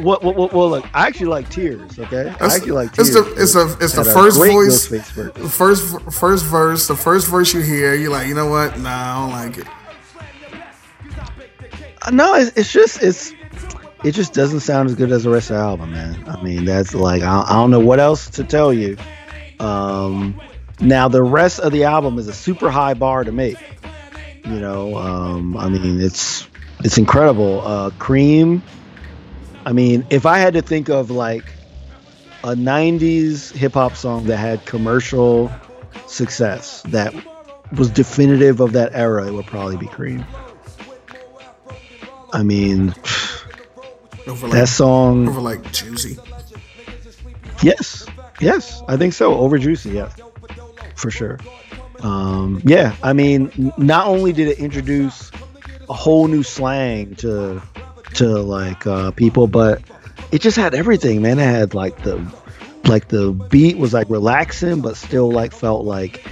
Well, 0.00 0.18
well, 0.22 0.70
look, 0.70 0.84
I 0.92 1.06
actually 1.06 1.26
like 1.26 1.48
Tears. 1.50 1.98
Okay, 1.98 2.28
I 2.40 2.46
actually 2.46 2.72
like 2.72 2.98
it's 2.98 3.12
Tears. 3.12 3.14
the 3.14 3.42
it's 3.42 3.52
the 3.52 3.76
it's 3.80 3.92
the 3.94 4.04
first 4.04 4.36
voice, 4.38 4.88
the 4.88 5.48
first 5.48 6.00
first 6.12 6.44
verse, 6.44 6.88
the 6.88 6.96
first 6.96 7.28
verse 7.28 7.54
you 7.54 7.60
hear, 7.60 7.94
you're 7.94 8.10
like, 8.10 8.26
you 8.26 8.34
know 8.34 8.48
what? 8.48 8.78
Nah, 8.78 8.90
I 8.90 9.14
don't 9.20 9.30
like 9.30 9.58
it. 9.58 9.68
Uh, 12.02 12.10
No, 12.10 12.34
it's, 12.34 12.56
it's 12.56 12.72
just 12.72 13.02
it's 13.02 13.32
it 14.02 14.12
just 14.12 14.34
doesn't 14.34 14.60
sound 14.60 14.88
as 14.88 14.94
good 14.96 15.12
as 15.12 15.24
the 15.24 15.30
rest 15.30 15.50
of 15.50 15.56
the 15.56 15.62
album, 15.62 15.92
man. 15.92 16.24
I 16.28 16.42
mean, 16.42 16.64
that's 16.64 16.94
like 16.94 17.22
I, 17.22 17.42
I 17.42 17.52
don't 17.52 17.70
know 17.70 17.80
what 17.80 18.00
else 18.00 18.30
to 18.30 18.44
tell 18.44 18.72
you. 18.72 18.96
Um, 19.60 20.40
now 20.80 21.08
the 21.08 21.22
rest 21.22 21.60
of 21.60 21.72
the 21.72 21.84
album 21.84 22.18
is 22.18 22.28
a 22.28 22.32
super 22.34 22.70
high 22.70 22.94
bar 22.94 23.24
to 23.24 23.32
make. 23.32 23.56
You 24.44 24.60
know, 24.60 24.96
um, 24.96 25.56
I 25.56 25.68
mean, 25.68 26.00
it's 26.00 26.46
it's 26.80 26.98
incredible. 26.98 27.62
Uh, 27.64 27.90
Cream. 27.98 28.62
I 29.66 29.72
mean, 29.72 30.06
if 30.10 30.26
I 30.26 30.38
had 30.38 30.54
to 30.54 30.62
think 30.62 30.88
of 30.88 31.10
like 31.10 31.44
a 32.42 32.54
'90s 32.54 33.52
hip 33.52 33.74
hop 33.74 33.96
song 33.96 34.26
that 34.26 34.36
had 34.36 34.64
commercial 34.66 35.50
success 36.06 36.82
that 36.82 37.14
was 37.76 37.90
definitive 37.90 38.60
of 38.60 38.72
that 38.72 38.92
era, 38.94 39.26
it 39.26 39.32
would 39.32 39.46
probably 39.46 39.76
be 39.76 39.86
Cream. 39.86 40.24
I 42.32 42.42
mean, 42.42 42.94
Over 44.26 44.48
like, 44.48 44.52
that 44.52 44.68
song. 44.68 45.28
over 45.28 45.40
like 45.40 45.72
Juicy. 45.72 46.18
Yes, 47.62 48.06
yes, 48.40 48.82
I 48.88 48.96
think 48.96 49.14
so. 49.14 49.34
Over 49.34 49.56
Juicy, 49.56 49.90
yeah, 49.90 50.10
for 50.96 51.10
sure. 51.10 51.38
Um, 52.00 52.60
yeah, 52.64 52.94
I 53.02 53.12
mean, 53.14 53.72
not 53.78 54.08
only 54.08 54.32
did 54.32 54.48
it 54.48 54.58
introduce 54.58 55.30
a 55.88 55.94
whole 55.94 56.26
new 56.28 56.42
slang 56.42 57.14
to 57.16 57.62
to 58.14 58.26
like 58.26 58.86
uh, 58.86 59.10
people, 59.12 59.46
but 59.46 59.82
it 60.32 60.40
just 60.40 60.56
had 60.56 60.74
everything, 60.74 61.22
man. 61.22 61.38
It 61.38 61.44
had 61.44 61.74
like 61.74 62.02
the 62.02 62.24
like 62.86 63.08
the 63.08 63.32
beat 63.32 63.78
was 63.78 63.92
like 63.92 64.08
relaxing, 64.10 64.80
but 64.80 64.96
still 64.96 65.30
like 65.30 65.52
felt 65.52 65.84
like 65.84 66.24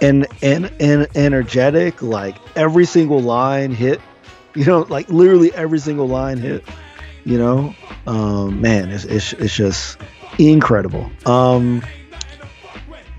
and 0.00 0.26
and 0.42 0.70
and 0.80 1.06
energetic. 1.14 2.02
Like 2.02 2.36
every 2.56 2.84
single 2.84 3.20
line 3.20 3.72
hit, 3.72 4.00
you 4.54 4.64
know, 4.64 4.80
like 4.88 5.08
literally 5.08 5.54
every 5.54 5.78
single 5.78 6.08
line 6.08 6.38
hit 6.38 6.64
you 7.24 7.38
know 7.38 7.74
um 8.06 8.60
man 8.60 8.90
it's, 8.90 9.04
it's, 9.04 9.32
it's 9.34 9.54
just 9.54 9.98
incredible 10.38 11.10
um 11.26 11.82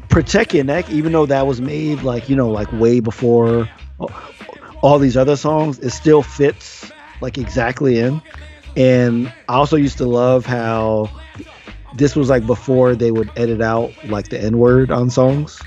protect 0.10 0.54
your 0.54 0.64
neck 0.64 0.90
even 0.90 1.12
though 1.12 1.26
that 1.26 1.46
was 1.46 1.62
made 1.62 2.02
like 2.02 2.28
you 2.30 2.36
know 2.36 2.50
like 2.50 2.72
way 2.74 3.00
before 3.00 3.70
all 4.82 5.00
these 5.00 5.16
other 5.18 5.36
songs 5.36 5.80
it 5.80 5.92
still 5.92 6.22
fits 6.22 6.92
like 7.22 7.38
exactly 7.38 8.00
in. 8.00 8.22
And 8.76 9.32
i 9.50 9.56
also 9.56 9.76
used 9.76 9.98
to 9.98 10.06
love 10.06 10.46
how 10.46 11.10
this 11.94 12.16
was 12.16 12.30
like 12.30 12.46
before 12.46 12.96
they 12.96 13.12
would 13.12 13.30
edit 13.36 13.62
out 13.62 13.92
like 14.06 14.30
the 14.30 14.42
n 14.42 14.58
word 14.58 14.92
on 14.92 15.10
songs. 15.10 15.64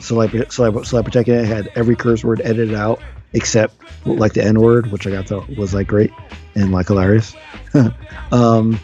So 0.00 0.14
like 0.14 0.30
so 0.52 0.70
like, 0.70 0.84
so 0.84 0.96
like 0.96 1.04
protect 1.04 1.28
your 1.28 1.38
neck 1.38 1.46
had 1.46 1.68
every 1.74 1.96
curse 1.96 2.22
word 2.24 2.40
edited 2.44 2.74
out 2.74 3.02
except 3.32 3.74
like 4.04 4.34
the 4.34 4.44
n 4.44 4.60
word 4.60 4.92
which 4.92 5.06
i 5.06 5.10
got 5.10 5.26
thought 5.26 5.48
was 5.56 5.74
like 5.74 5.88
great 5.88 6.12
and 6.54 6.72
like 6.72 6.86
hilarious. 6.86 7.34
Um, 8.32 8.80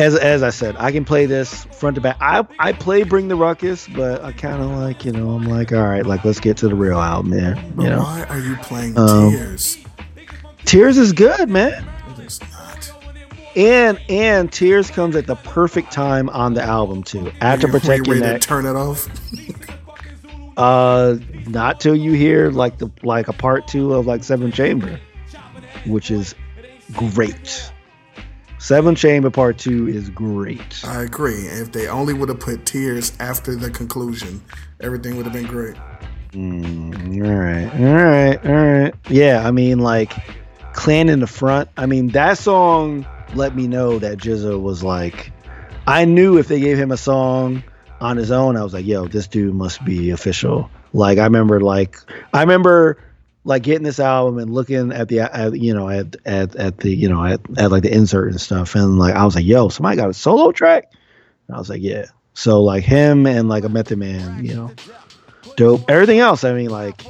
as 0.00 0.16
as 0.16 0.42
I 0.42 0.50
said, 0.50 0.76
I 0.78 0.92
can 0.92 1.04
play 1.04 1.26
this 1.26 1.64
front 1.66 1.94
to 1.96 2.00
back. 2.00 2.16
I 2.20 2.46
I 2.58 2.72
play 2.72 3.02
Bring 3.02 3.28
the 3.28 3.36
Ruckus, 3.36 3.86
but 3.88 4.24
I 4.24 4.32
kind 4.32 4.62
of 4.62 4.70
like 4.70 5.04
you 5.04 5.12
know 5.12 5.30
I'm 5.30 5.44
like 5.44 5.72
all 5.72 5.82
right, 5.82 6.04
like 6.04 6.24
let's 6.24 6.40
get 6.40 6.56
to 6.58 6.68
the 6.68 6.74
real 6.74 6.98
album, 6.98 7.30
man. 7.30 7.56
You 7.78 7.90
know, 7.90 7.98
why 8.00 8.24
are 8.28 8.38
you 8.38 8.56
playing 8.56 8.98
Um, 8.98 9.30
Tears? 9.30 9.78
Tears 10.64 10.98
is 10.98 11.12
good, 11.12 11.48
man, 11.48 11.84
It 12.18 12.18
is 12.24 12.40
not. 12.52 12.92
and 13.56 14.00
and 14.08 14.52
Tears 14.52 14.90
comes 14.90 15.16
at 15.16 15.26
the 15.26 15.36
perfect 15.36 15.90
time 15.92 16.28
on 16.30 16.54
the 16.54 16.62
album 16.62 17.02
too. 17.02 17.30
After 17.40 17.66
Were 17.66 17.74
you 17.74 17.80
Protect 17.80 18.06
Your 18.06 18.16
to 18.16 18.20
Neck, 18.20 18.40
turn 18.42 18.66
it 18.66 18.76
off. 18.76 19.08
uh, 20.56 21.16
not 21.46 21.80
till 21.80 21.94
you 21.96 22.12
hear 22.12 22.50
like 22.50 22.78
the 22.78 22.88
like 23.02 23.28
a 23.28 23.32
part 23.32 23.66
two 23.68 23.94
of 23.94 24.06
like 24.06 24.22
Seven 24.24 24.52
Chamber, 24.52 25.00
which 25.86 26.10
is 26.10 26.34
great. 26.92 27.70
Seven 28.60 28.94
Chamber 28.94 29.30
Part 29.30 29.56
Two 29.56 29.88
is 29.88 30.10
great. 30.10 30.84
I 30.84 31.02
agree. 31.02 31.46
If 31.46 31.72
they 31.72 31.88
only 31.88 32.12
would 32.12 32.28
have 32.28 32.40
put 32.40 32.66
Tears 32.66 33.10
after 33.18 33.56
the 33.56 33.70
conclusion, 33.70 34.42
everything 34.80 35.16
would 35.16 35.24
have 35.24 35.32
been 35.32 35.46
great. 35.46 35.76
Mm, 36.32 37.24
all 37.24 37.32
right, 37.32 37.80
all 37.80 37.94
right, 37.94 38.46
all 38.46 38.80
right. 38.82 38.94
Yeah, 39.08 39.46
I 39.46 39.50
mean, 39.50 39.78
like, 39.78 40.12
Clan 40.74 41.08
in 41.08 41.20
the 41.20 41.26
front. 41.26 41.70
I 41.78 41.86
mean, 41.86 42.08
that 42.08 42.36
song 42.36 43.06
let 43.34 43.56
me 43.56 43.66
know 43.66 43.98
that 43.98 44.18
GZA 44.18 44.60
was 44.60 44.84
like, 44.84 45.32
I 45.86 46.04
knew 46.04 46.36
if 46.36 46.46
they 46.46 46.60
gave 46.60 46.78
him 46.78 46.92
a 46.92 46.98
song 46.98 47.64
on 47.98 48.18
his 48.18 48.30
own, 48.30 48.58
I 48.58 48.62
was 48.62 48.74
like, 48.74 48.84
yo, 48.84 49.08
this 49.08 49.26
dude 49.26 49.54
must 49.54 49.82
be 49.86 50.10
official. 50.10 50.70
Like, 50.92 51.16
I 51.16 51.24
remember, 51.24 51.60
like, 51.60 51.96
I 52.34 52.42
remember, 52.42 52.98
like, 53.44 53.62
getting 53.62 53.84
this 53.84 54.00
album 54.00 54.38
and 54.38 54.52
looking 54.52 54.92
at 54.92 55.08
the, 55.08 55.20
at, 55.20 55.58
you 55.58 55.74
know, 55.74 55.88
at, 55.88 56.16
at, 56.24 56.56
at 56.56 56.78
the, 56.78 56.94
you 56.94 57.08
know, 57.08 57.24
at, 57.24 57.40
at 57.58 57.70
like 57.70 57.82
the 57.82 57.94
insert 57.94 58.30
and 58.30 58.40
stuff, 58.40 58.74
and 58.74 58.98
like, 58.98 59.14
I 59.14 59.24
was 59.24 59.34
like, 59.34 59.44
yo, 59.44 59.68
somebody 59.68 59.96
got 59.96 60.10
a 60.10 60.14
solo 60.14 60.52
track. 60.52 60.92
And 61.48 61.56
I 61.56 61.58
was 61.58 61.68
like, 61.68 61.82
yeah. 61.82 62.06
So 62.34 62.62
like 62.62 62.84
him 62.84 63.26
and 63.26 63.48
like 63.48 63.64
a 63.64 63.68
Method 63.68 63.98
Man, 63.98 64.44
you 64.44 64.54
know, 64.54 64.70
dope. 65.56 65.90
Everything 65.90 66.20
else, 66.20 66.44
I 66.44 66.52
mean, 66.52 66.70
like, 66.70 67.02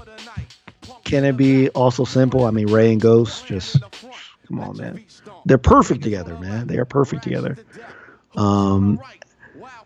Can 1.05 1.24
It 1.24 1.36
Be 1.36 1.69
All 1.70 1.90
So 1.90 2.05
Simple? 2.05 2.44
I 2.44 2.51
mean, 2.51 2.70
Rae 2.70 2.93
and 2.93 3.01
Ghost, 3.01 3.47
just 3.47 3.81
come 4.48 4.61
on, 4.61 4.77
man. 4.77 5.05
They're 5.44 5.59
perfect 5.59 6.02
together, 6.02 6.36
man. 6.39 6.66
They 6.66 6.78
are 6.78 6.85
perfect 6.85 7.23
together. 7.23 7.59
Um, 8.36 9.01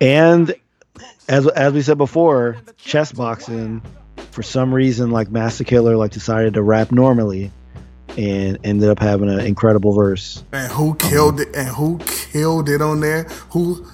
and 0.00 0.54
as 1.28 1.46
as 1.46 1.72
we 1.72 1.82
said 1.82 1.98
before, 1.98 2.58
chess 2.76 3.12
boxing, 3.12 3.82
for 4.34 4.42
some 4.42 4.74
reason, 4.74 5.12
like 5.12 5.30
Masta 5.30 5.62
Killa, 5.62 5.96
like 5.96 6.10
decided 6.10 6.54
to 6.54 6.62
rap 6.62 6.90
normally, 6.90 7.52
and 8.18 8.58
ended 8.64 8.88
up 8.88 8.98
having 8.98 9.30
an 9.30 9.38
incredible 9.38 9.92
verse. 9.92 10.42
And 10.52 10.70
who 10.72 10.96
killed 10.96 11.40
it? 11.40 11.54
And 11.54 11.68
who 11.68 11.98
killed 11.98 12.68
it 12.68 12.82
on 12.82 12.98
there? 12.98 13.24
Who 13.50 13.86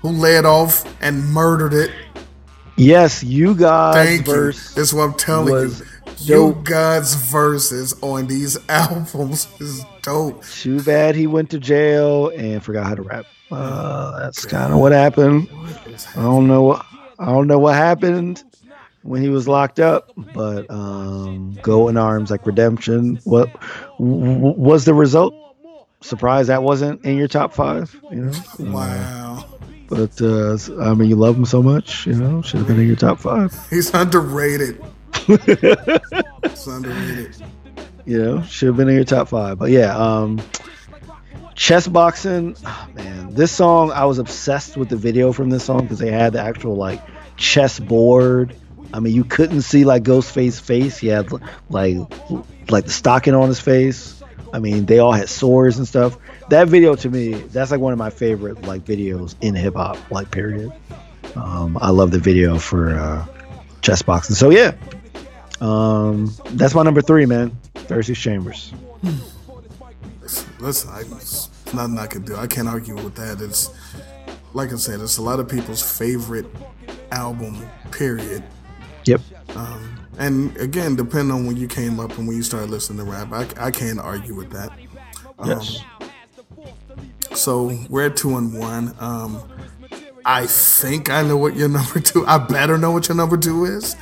who 0.00 0.08
led 0.12 0.46
off 0.46 0.84
and 1.02 1.22
murdered 1.26 1.74
it? 1.74 1.92
Yes, 2.76 3.22
you 3.22 3.54
guys 3.54 3.94
Thank 3.94 4.24
verse. 4.26 4.70
you. 4.70 4.76
That's 4.76 4.94
what 4.94 5.02
I'm 5.02 5.14
telling 5.14 5.52
was 5.52 5.82
you. 6.20 6.46
You. 6.46 6.60
God's 6.64 7.14
verses 7.14 7.94
on 8.02 8.28
these 8.28 8.56
albums 8.70 9.46
is 9.60 9.84
dope. 10.00 10.42
Too 10.46 10.82
bad 10.82 11.14
he 11.14 11.26
went 11.26 11.50
to 11.50 11.58
jail 11.58 12.28
and 12.30 12.62
forgot 12.62 12.86
how 12.86 12.94
to 12.94 13.02
rap. 13.02 13.26
Uh, 13.50 14.20
that's 14.20 14.46
kind 14.46 14.72
of 14.72 14.78
what 14.78 14.92
happened. 14.92 15.48
I 16.16 16.22
don't 16.22 16.46
know 16.46 16.80
I 17.18 17.26
don't 17.26 17.46
know 17.46 17.58
what 17.58 17.74
happened 17.74 18.42
when 19.08 19.22
he 19.22 19.28
was 19.28 19.48
locked 19.48 19.80
up, 19.80 20.12
but 20.34 20.70
um, 20.70 21.56
Golden 21.62 21.96
Arms 21.96 22.30
like 22.30 22.46
redemption. 22.46 23.18
What 23.24 23.48
w- 23.98 24.54
was 24.56 24.84
the 24.84 24.94
result? 24.94 25.34
Surprised 26.00 26.48
that 26.48 26.62
wasn't 26.62 27.04
in 27.04 27.16
your 27.16 27.26
top 27.28 27.52
five. 27.52 27.94
You 28.10 28.26
know, 28.26 28.32
Wow. 28.60 29.44
but 29.88 30.20
uh, 30.22 30.56
I 30.82 30.94
mean, 30.94 31.08
you 31.08 31.16
love 31.16 31.36
him 31.36 31.44
so 31.44 31.62
much. 31.62 32.06
You 32.06 32.14
know, 32.14 32.42
should 32.42 32.58
have 32.58 32.68
been 32.68 32.78
in 32.80 32.86
your 32.86 32.96
top 32.96 33.18
five. 33.18 33.52
He's 33.70 33.92
underrated. 33.94 34.80
He's 35.26 36.66
underrated. 36.66 37.34
you 38.04 38.22
know, 38.22 38.42
should 38.42 38.68
have 38.68 38.76
been 38.76 38.88
in 38.88 38.94
your 38.94 39.04
top 39.04 39.28
five. 39.28 39.58
But 39.58 39.70
yeah, 39.70 39.96
um, 39.96 40.40
chess 41.54 41.88
boxing, 41.88 42.56
oh, 42.64 42.88
man, 42.94 43.34
this 43.34 43.50
song 43.50 43.90
I 43.90 44.04
was 44.04 44.18
obsessed 44.18 44.76
with 44.76 44.88
the 44.88 44.96
video 44.96 45.32
from 45.32 45.50
this 45.50 45.64
song 45.64 45.82
because 45.82 45.98
they 45.98 46.10
had 46.12 46.32
the 46.34 46.40
actual 46.40 46.76
like 46.76 47.02
chess 47.36 47.78
board. 47.80 48.54
I 48.92 49.00
mean, 49.00 49.14
you 49.14 49.24
couldn't 49.24 49.62
see 49.62 49.84
like 49.84 50.02
Ghostface's 50.02 50.60
face. 50.60 50.98
He 50.98 51.08
had 51.08 51.30
like 51.68 51.96
like 52.70 52.84
the 52.84 52.90
stocking 52.90 53.34
on 53.34 53.48
his 53.48 53.60
face. 53.60 54.22
I 54.52 54.60
mean, 54.60 54.86
they 54.86 54.98
all 54.98 55.12
had 55.12 55.28
sores 55.28 55.78
and 55.78 55.86
stuff. 55.86 56.16
That 56.48 56.68
video 56.68 56.94
to 56.96 57.10
me, 57.10 57.34
that's 57.34 57.70
like 57.70 57.80
one 57.80 57.92
of 57.92 57.98
my 57.98 58.10
favorite 58.10 58.62
like 58.62 58.84
videos 58.84 59.34
in 59.40 59.54
hip 59.54 59.74
hop, 59.74 59.98
like 60.10 60.30
period. 60.30 60.72
Um, 61.36 61.76
I 61.80 61.90
love 61.90 62.10
the 62.10 62.18
video 62.18 62.58
for 62.58 62.98
uh, 62.98 63.26
chess 63.82 64.02
boxing. 64.02 64.36
So 64.36 64.50
yeah, 64.50 64.74
um, 65.60 66.34
that's 66.52 66.74
my 66.74 66.82
number 66.82 67.02
three, 67.02 67.26
man. 67.26 67.56
Versus 67.88 68.18
Chambers. 68.18 68.72
Listen, 70.58 70.90
I, 70.90 71.02
nothing 71.74 71.98
I 71.98 72.06
can 72.06 72.22
do. 72.22 72.36
I 72.36 72.46
can't 72.46 72.68
argue 72.68 72.94
with 72.94 73.14
that. 73.14 73.40
It's 73.40 73.70
like 74.52 74.72
I 74.72 74.76
said, 74.76 75.00
it's 75.00 75.18
a 75.18 75.22
lot 75.22 75.40
of 75.40 75.48
people's 75.48 75.82
favorite 75.98 76.46
album. 77.12 77.68
Period. 77.90 78.42
Yep. 79.08 79.20
And 80.18 80.56
again, 80.56 80.96
depending 80.96 81.30
on 81.32 81.46
when 81.46 81.56
you 81.56 81.68
came 81.68 82.00
up 82.00 82.18
and 82.18 82.26
when 82.26 82.36
you 82.36 82.42
started 82.42 82.70
listening 82.70 82.98
to 83.04 83.10
rap, 83.10 83.32
I, 83.32 83.66
I 83.66 83.70
can't 83.70 84.00
argue 84.00 84.34
with 84.34 84.50
that. 84.50 84.70
Um, 85.38 85.48
Yes. 85.50 85.82
So 87.34 87.78
we're 87.88 88.06
at 88.06 88.16
two 88.16 88.36
and 88.36 88.58
one. 88.58 88.94
Um, 88.98 89.40
I 90.24 90.46
think 90.46 91.08
I 91.10 91.22
know 91.22 91.36
what 91.36 91.54
your 91.54 91.68
number 91.78 92.00
two. 92.00 92.26
I 92.26 92.38
better 92.38 92.76
know 92.78 92.90
what 92.90 93.06
your 93.08 93.16
number 93.16 93.36
two 93.36 93.64
is. 93.66 93.94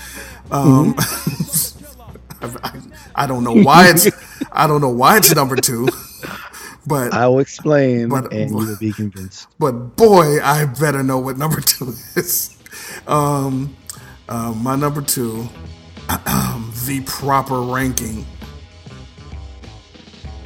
Um, 0.50 0.94
I, 2.40 2.80
I 3.14 3.26
don't 3.26 3.44
know 3.44 3.52
why 3.54 3.90
it's. 3.90 4.08
I 4.52 4.66
don't 4.66 4.80
know 4.80 4.88
why 4.90 5.18
it's 5.18 5.34
number 5.34 5.56
two. 5.56 5.88
But 6.88 7.14
I 7.14 7.26
will 7.26 7.40
explain, 7.40 8.08
But- 8.10 8.32
and 8.32 8.48
you 8.48 8.56
will 8.56 8.76
be 8.78 8.92
convinced. 8.92 9.48
but 9.58 9.72
boy, 9.96 10.40
I 10.40 10.66
better 10.66 11.02
know 11.02 11.18
what 11.18 11.36
number 11.36 11.60
two 11.60 11.94
is. 12.14 12.56
Um, 13.08 13.74
uh, 14.28 14.52
my 14.52 14.76
number 14.76 15.02
two, 15.02 15.48
the 16.08 17.02
proper 17.06 17.60
ranking 17.60 18.24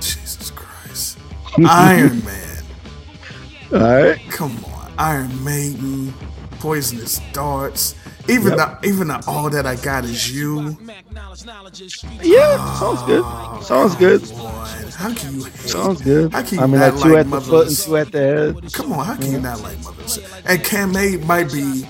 Jesus 0.00 0.50
Christ. 0.50 1.18
Iron 1.66 2.24
Man. 2.24 2.64
All 3.72 3.78
right. 3.80 4.20
Come 4.30 4.64
on, 4.64 4.92
Iron 4.98 5.44
Maiden, 5.44 6.12
Poisonous 6.58 7.20
Darts. 7.32 7.94
Even 8.28 8.56
Yep. 8.56 8.82
the 8.82 8.88
even 8.88 9.08
the 9.08 9.24
All 9.26 9.50
That 9.50 9.66
I 9.66 9.76
Got 9.76 10.04
Is 10.04 10.30
You. 10.30 10.76
Yeah, 12.22 12.74
sounds 12.78 13.02
good. 13.04 13.24
Sounds 13.64 13.94
good. 13.96 14.22
How 14.94 15.14
can 15.14 15.34
you? 15.34 15.44
hate- 15.44 15.54
Sounds 15.54 16.02
good. 16.02 16.32
How 16.32 16.42
can 16.42 16.58
you 16.58 16.64
I 16.64 16.66
mean, 16.66 16.80
not 16.80 16.94
like 16.94 17.02
two 17.02 17.08
like 17.10 17.18
at 17.26 17.30
the 17.30 17.40
foot 17.40 17.68
and 17.68 17.76
two 17.76 17.96
at 17.96 18.12
the 18.12 18.18
head. 18.18 18.72
Come 18.72 18.92
on, 18.92 19.04
how 19.06 19.16
can 19.16 19.32
you 19.32 19.40
not 19.40 19.60
like 19.62 19.78
Motherless? 19.82 20.18
And 20.46 20.60
Camay 20.60 21.24
might 21.26 21.50
be. 21.52 21.86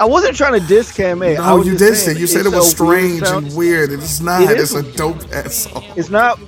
I 0.00 0.04
wasn't 0.04 0.36
trying 0.36 0.60
to 0.60 0.66
diss 0.66 0.92
Camay. 0.92 1.38
I 1.38 1.46
No, 1.50 1.56
was 1.58 1.66
you 1.66 1.76
did 1.76 1.96
say 1.96 2.14
you 2.14 2.26
said 2.26 2.46
it 2.46 2.52
was 2.52 2.78
weird 2.80 3.00
strange 3.00 3.22
sound- 3.24 3.46
and 3.48 3.56
weird. 3.56 3.92
It's 3.92 4.20
not. 4.20 4.42
It 4.42 4.58
it's 4.60 4.74
a 4.74 4.82
dope 4.96 5.20
ass 5.32 5.54
song. 5.54 5.84
It's 5.96 6.10
not. 6.10 6.38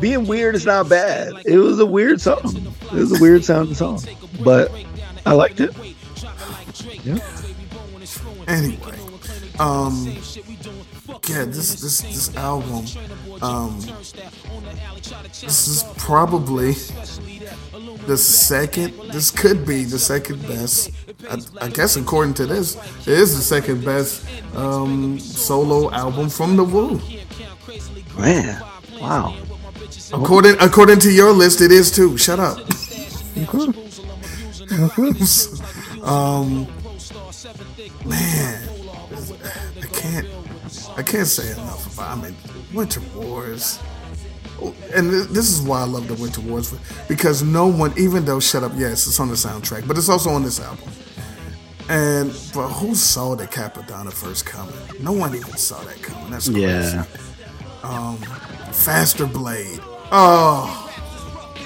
Being 0.00 0.26
weird 0.26 0.54
is 0.54 0.64
not 0.64 0.88
bad. 0.88 1.32
It 1.44 1.58
was 1.58 1.78
a 1.78 1.86
weird 1.86 2.20
song. 2.20 2.40
It 2.84 2.92
was 2.92 3.18
a 3.18 3.20
weird 3.20 3.44
sounding 3.44 3.74
song, 3.74 4.00
but 4.42 4.72
I 5.26 5.32
liked 5.32 5.60
it. 5.60 5.74
Yeah. 7.04 7.18
Anyway, 8.48 8.98
um, 9.60 10.16
yeah, 11.28 11.44
this 11.44 11.80
this 11.80 12.00
this 12.00 12.36
album, 12.36 12.84
um, 13.42 13.78
this 15.40 15.68
is 15.68 15.84
probably 15.96 16.72
the 18.06 18.16
second. 18.16 18.94
This 19.12 19.30
could 19.30 19.64
be 19.64 19.84
the 19.84 19.98
second 19.98 20.42
best. 20.48 20.90
I, 21.30 21.38
I 21.60 21.68
guess 21.68 21.96
according 21.96 22.34
to 22.34 22.46
this, 22.46 22.76
it 23.06 23.08
is 23.08 23.36
the 23.36 23.42
second 23.42 23.84
best 23.84 24.26
um, 24.56 25.18
solo 25.20 25.92
album 25.92 26.28
from 26.28 26.56
the 26.56 26.64
Wu. 26.64 27.00
Man, 28.18 28.60
wow. 29.00 29.36
According 30.12 30.56
according 30.60 30.98
to 31.00 31.10
your 31.12 31.32
list, 31.32 31.60
it 31.60 31.70
is 31.70 31.90
too. 31.90 32.18
Shut 32.18 32.40
up. 32.40 32.58
um, 36.02 36.66
man, 38.06 38.68
I 39.80 39.86
can't, 39.92 40.26
I 40.96 41.02
can't 41.02 41.26
say 41.26 41.50
enough 41.52 41.92
about. 41.94 42.18
I 42.18 42.20
mean, 42.22 42.36
Winter 42.74 43.00
Wars, 43.14 43.78
and 44.94 45.10
th- 45.10 45.28
this 45.28 45.50
is 45.50 45.62
why 45.62 45.80
I 45.80 45.84
love 45.84 46.08
the 46.08 46.14
Winter 46.14 46.40
Wars 46.42 46.74
because 47.08 47.42
no 47.42 47.66
one, 47.66 47.92
even 47.96 48.24
though 48.24 48.40
Shut 48.40 48.62
Up, 48.62 48.72
yes, 48.76 49.06
it's 49.06 49.18
on 49.20 49.28
the 49.28 49.34
soundtrack, 49.34 49.86
but 49.88 49.96
it's 49.98 50.08
also 50.08 50.30
on 50.30 50.42
this 50.42 50.60
album. 50.60 50.88
And 51.88 52.28
but 52.54 52.68
who 52.68 52.94
saw 52.94 53.34
the 53.34 53.46
Cappadonna 53.46 54.12
first 54.12 54.46
coming? 54.46 54.74
No 55.00 55.12
one 55.12 55.34
even 55.34 55.56
saw 55.56 55.82
that 55.84 56.00
coming. 56.02 56.30
That's 56.30 56.48
crazy. 56.48 56.62
Yeah. 56.62 57.04
Um, 57.82 58.16
Faster 58.72 59.26
Blade. 59.26 59.80
Oh. 60.12 60.78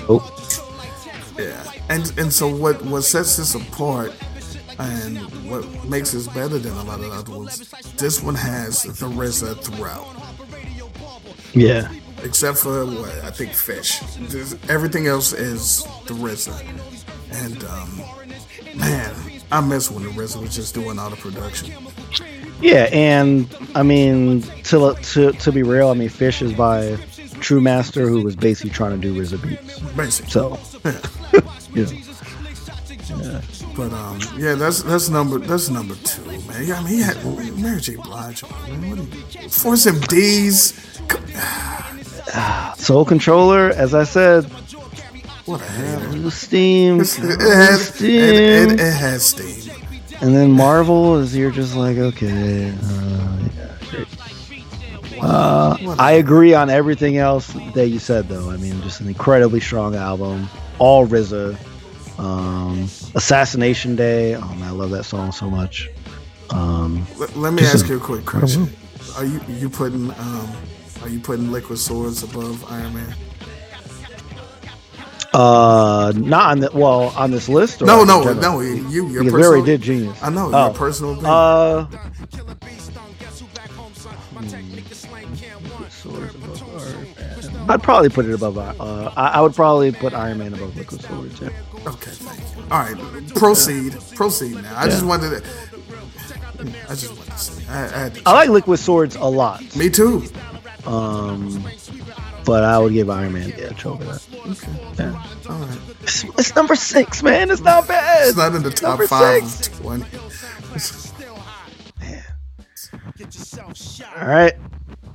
Oh, 0.08 0.32
Yeah, 1.38 1.70
and 1.90 2.12
and 2.18 2.32
so 2.32 2.48
what 2.48 2.80
what 2.86 3.02
sets 3.02 3.36
this 3.36 3.54
apart 3.54 4.12
and 4.78 5.18
what 5.50 5.84
makes 5.84 6.12
this 6.12 6.28
better 6.28 6.58
than 6.58 6.72
a 6.72 6.84
lot 6.84 7.00
of 7.00 7.06
the 7.06 7.10
other 7.10 7.36
ones, 7.36 7.70
this 7.96 8.22
one 8.22 8.34
has 8.34 8.82
the 8.82 9.06
RZA 9.06 9.62
throughout, 9.62 10.06
yeah. 11.54 11.90
except 12.22 12.58
for 12.58 12.84
what 12.84 13.10
I 13.24 13.30
think 13.30 13.52
Fish. 13.52 14.00
Just, 14.28 14.56
everything 14.70 15.06
else 15.06 15.32
is 15.32 15.84
the 16.06 16.14
RZA, 16.14 16.60
and 17.32 17.64
um, 17.64 18.78
man, 18.78 19.14
I 19.50 19.60
miss 19.60 19.90
when 19.90 20.04
the 20.04 20.10
RZA 20.10 20.40
was 20.42 20.54
just 20.54 20.74
doing 20.74 20.98
all 20.98 21.10
the 21.10 21.16
production. 21.16 21.72
Yeah, 22.60 22.88
and 22.92 23.54
I 23.74 23.82
mean, 23.82 24.42
to 24.64 24.94
to 24.94 25.32
to 25.32 25.52
be 25.52 25.62
real, 25.62 25.88
I 25.88 25.94
mean, 25.94 26.08
Fish 26.08 26.42
is 26.42 26.52
by 26.52 26.96
True 27.40 27.60
Master, 27.60 28.08
who 28.08 28.22
was 28.22 28.36
basically 28.36 28.70
trying 28.70 28.92
to 28.92 28.98
do 28.98 29.14
RZA 29.14 29.42
beats. 29.42 29.78
Basically, 29.94 30.30
So, 30.30 30.58
yeah. 31.74 33.40
but 33.76 33.92
um, 33.92 34.18
yeah, 34.36 34.54
that's 34.54 34.82
that's 34.82 35.08
number 35.08 35.38
that's 35.38 35.68
number 35.68 35.94
two, 35.96 36.24
man. 36.24 36.64
Yeah, 36.66 36.78
I 36.80 36.84
mean, 36.84 36.92
he 36.94 37.00
had 37.02 37.16
Mary 37.58 37.80
J. 37.80 37.96
Blige, 37.96 38.42
man. 38.42 38.90
What 38.90 38.98
you, 39.42 39.48
Force 39.50 39.86
MDs. 39.86 40.74
Soul 42.78 43.04
Controller, 43.04 43.70
as 43.70 43.94
I 43.94 44.04
said, 44.04 44.44
What 45.44 45.60
a 45.60 45.64
hater. 45.64 46.30
Steam, 46.30 47.00
It, 47.00 47.16
Blue 47.20 47.50
has, 47.50 47.88
Steam. 47.88 48.10
it, 48.70 48.72
it 48.72 48.92
has 48.92 49.24
steam. 49.24 49.72
and 50.20 50.34
then 50.34 50.50
Marvel 50.50 51.16
is 51.18 51.36
you're 51.36 51.50
just 51.52 51.76
like, 51.76 51.96
okay. 51.98 52.72
Uh, 52.82 53.38
yeah. 53.92 55.22
Uh, 55.22 55.96
I 55.98 56.12
agree 56.12 56.52
on 56.54 56.68
everything 56.68 57.16
else 57.16 57.46
that 57.74 57.88
you 57.88 57.98
said, 57.98 58.28
though. 58.28 58.50
I 58.50 58.56
mean, 58.58 58.80
just 58.82 59.00
an 59.00 59.08
incredibly 59.08 59.60
strong 59.60 59.94
album. 59.94 60.48
All 60.78 61.06
RZA. 61.06 61.56
Um, 62.18 62.84
Assassination 63.14 63.96
Day. 63.96 64.34
Oh 64.34 64.40
man, 64.54 64.62
I 64.64 64.70
love 64.70 64.90
that 64.90 65.04
song 65.04 65.32
so 65.32 65.50
much. 65.50 65.88
Um, 66.50 67.06
Let, 67.18 67.36
let 67.36 67.52
me 67.52 67.62
ask 67.64 67.84
a- 67.86 67.88
you 67.90 67.96
a 67.96 68.00
quick 68.00 68.24
question. 68.24 68.70
Are 69.16 69.24
you 69.24 69.40
you 69.48 69.68
putting 69.70 70.10
um 70.12 70.48
are 71.02 71.08
you 71.08 71.20
putting 71.20 71.50
Liquid 71.52 71.78
Swords 71.78 72.22
above 72.22 72.64
Iron 72.70 72.94
Man? 72.94 73.14
uh, 75.34 76.12
not 76.16 76.50
on 76.52 76.60
the 76.60 76.70
well 76.72 77.12
on 77.16 77.30
this 77.30 77.48
list. 77.48 77.82
Or 77.82 77.86
No, 77.86 78.04
no, 78.04 78.22
general? 78.24 78.40
no. 78.40 78.60
You 78.60 79.08
your 79.08 79.08
Because 79.08 79.24
we 79.24 79.30
personal. 79.30 79.44
already 79.50 79.66
did 79.66 79.80
Genius. 79.82 80.22
I 80.22 80.30
know 80.30 80.50
Oh. 80.52 80.66
your 80.66 80.74
personal 80.74 81.12
opinion. 81.12 81.30
Uh, 81.32 81.86
I'd 87.68 87.82
probably 87.82 88.08
put 88.08 88.26
it 88.26 88.32
above. 88.34 88.56
Uh, 88.58 89.10
I, 89.16 89.28
I 89.28 89.40
would 89.40 89.54
probably 89.54 89.90
put 89.92 90.14
Iron 90.14 90.38
Man 90.38 90.54
above 90.54 90.76
Liquid 90.76 91.02
Swords. 91.02 91.40
Yeah. 91.40 91.48
Okay. 91.86 92.12
All 92.70 92.80
right, 92.80 93.28
proceed, 93.34 93.96
proceed. 94.14 94.54
Now, 94.62 94.78
I 94.78 94.86
just 94.86 95.04
wanted 95.06 95.42
to. 95.42 95.50
I 96.88 96.94
just 96.94 97.10
wanted 97.16 97.30
to 97.32 97.38
see. 97.38 97.66
I, 97.68 98.06
I 98.06 98.08
to, 98.10 98.22
I 98.26 98.32
like 98.32 98.48
Liquid 98.48 98.78
Swords 98.78 99.16
a 99.16 99.24
lot, 99.24 99.62
me 99.76 99.88
too. 99.90 100.24
um, 100.86 101.62
but 102.44 102.64
I 102.64 102.78
would 102.78 102.92
give 102.92 103.10
Iron 103.10 103.32
Man 103.34 103.50
the 103.50 103.66
edge 103.70 103.84
over 103.86 104.04
that. 104.04 104.26
Okay, 104.34 104.72
Yeah. 104.98 105.22
all 105.48 105.58
right. 105.58 105.78
It's, 106.02 106.24
it's 106.24 106.54
number 106.56 106.74
six, 106.76 107.22
man. 107.22 107.50
It's 107.50 107.60
not 107.62 107.86
bad. 107.88 108.28
It's 108.28 108.36
not 108.36 108.54
in 108.54 108.62
the 108.62 108.70
top 108.70 108.90
Number 108.98 109.06
five 109.06 109.44
six. 109.46 109.78
twenty. 109.78 110.06
All 114.16 114.26
right, 114.26 114.54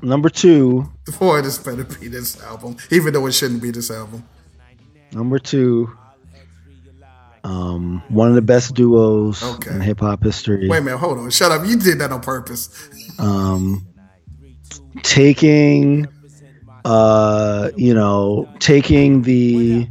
number 0.01 0.29
two. 0.29 0.89
Boy, 1.19 1.41
this 1.41 1.57
better 1.57 1.83
be 1.83 2.07
this 2.07 2.41
album, 2.43 2.77
even 2.91 3.13
though 3.13 3.25
it 3.27 3.31
shouldn't 3.33 3.61
be 3.61 3.71
this 3.71 3.89
album. 3.89 4.23
Number 5.11 5.39
two. 5.39 5.95
Um, 7.43 8.03
one 8.09 8.29
of 8.29 8.35
the 8.35 8.41
best 8.43 8.75
duos 8.75 9.41
Okay. 9.41 9.71
in 9.71 9.81
hip 9.81 9.99
hop 9.99 10.23
history. 10.23 10.67
Wait 10.69 10.77
a 10.77 10.81
minute, 10.81 10.97
hold 10.97 11.17
on. 11.17 11.29
Shut 11.31 11.51
up. 11.51 11.65
You 11.65 11.75
did 11.77 11.99
that 11.99 12.11
on 12.11 12.21
purpose. 12.21 12.69
um, 13.19 13.87
taking 15.03 16.07
uh, 16.85 17.69
you 17.75 17.93
know 17.93 18.49
taking 18.59 19.21
the 19.21 19.87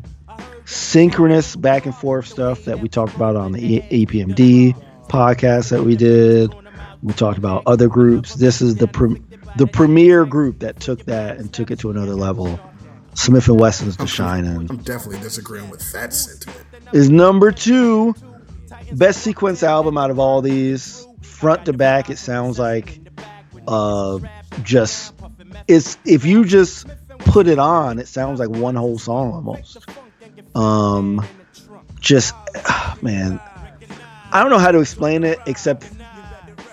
synchronous 0.64 1.56
back 1.56 1.86
and 1.86 1.94
forth 1.94 2.27
stuff 2.27 2.64
that 2.64 2.78
we 2.81 2.89
talked 2.89 3.14
about 3.14 3.36
on 3.36 3.52
the 3.52 3.81
EPMD 3.81 4.74
podcast 5.09 5.70
that 5.70 5.82
we 5.82 5.97
did 5.97 6.55
we 7.02 7.12
talked 7.14 7.39
about 7.39 7.62
other 7.66 7.89
groups 7.89 8.35
this 8.35 8.60
is 8.62 8.77
the 8.77 8.86
pre- 8.86 9.20
the 9.56 9.66
premier 9.66 10.24
group 10.24 10.60
that 10.60 10.78
took 10.78 11.05
that 11.06 11.39
and 11.39 11.52
took 11.52 11.70
it 11.70 11.81
to 11.81 11.90
another 11.90 12.14
level 12.14 12.60
Smif-N-Wessun's 13.14 13.97
The 13.97 14.06
Shining 14.06 14.68
I'm 14.70 14.77
definitely 14.78 15.20
disagreeing 15.20 15.68
with 15.70 15.93
that 15.93 16.12
sentiment. 16.12 16.64
Is 16.93 17.11
number 17.11 17.53
two 17.53 18.15
best 18.93 19.23
sequence 19.23 19.62
album 19.62 19.97
out 19.99 20.11
of 20.11 20.19
all 20.19 20.43
these. 20.43 21.07
Front 21.23 21.67
to 21.67 21.73
back 21.73 22.11
it 22.11 22.19
sounds 22.19 22.59
like 22.59 23.01
uh 23.67 24.19
just 24.62 25.15
it's 25.67 25.97
if 26.05 26.25
you 26.25 26.45
just 26.45 26.87
put 27.19 27.47
it 27.47 27.59
on 27.59 27.99
it 27.99 28.09
sounds 28.09 28.39
like 28.39 28.51
one 28.51 28.75
whole 28.75 28.99
song 28.99 29.33
almost. 29.33 29.79
Um 30.55 31.25
just 31.99 32.35
man 33.03 33.39
i 34.33 34.41
don't 34.41 34.51
know 34.51 34.59
how 34.59 34.73
to 34.73 34.81
explain 34.81 35.23
it 35.23 35.39
except 35.47 35.87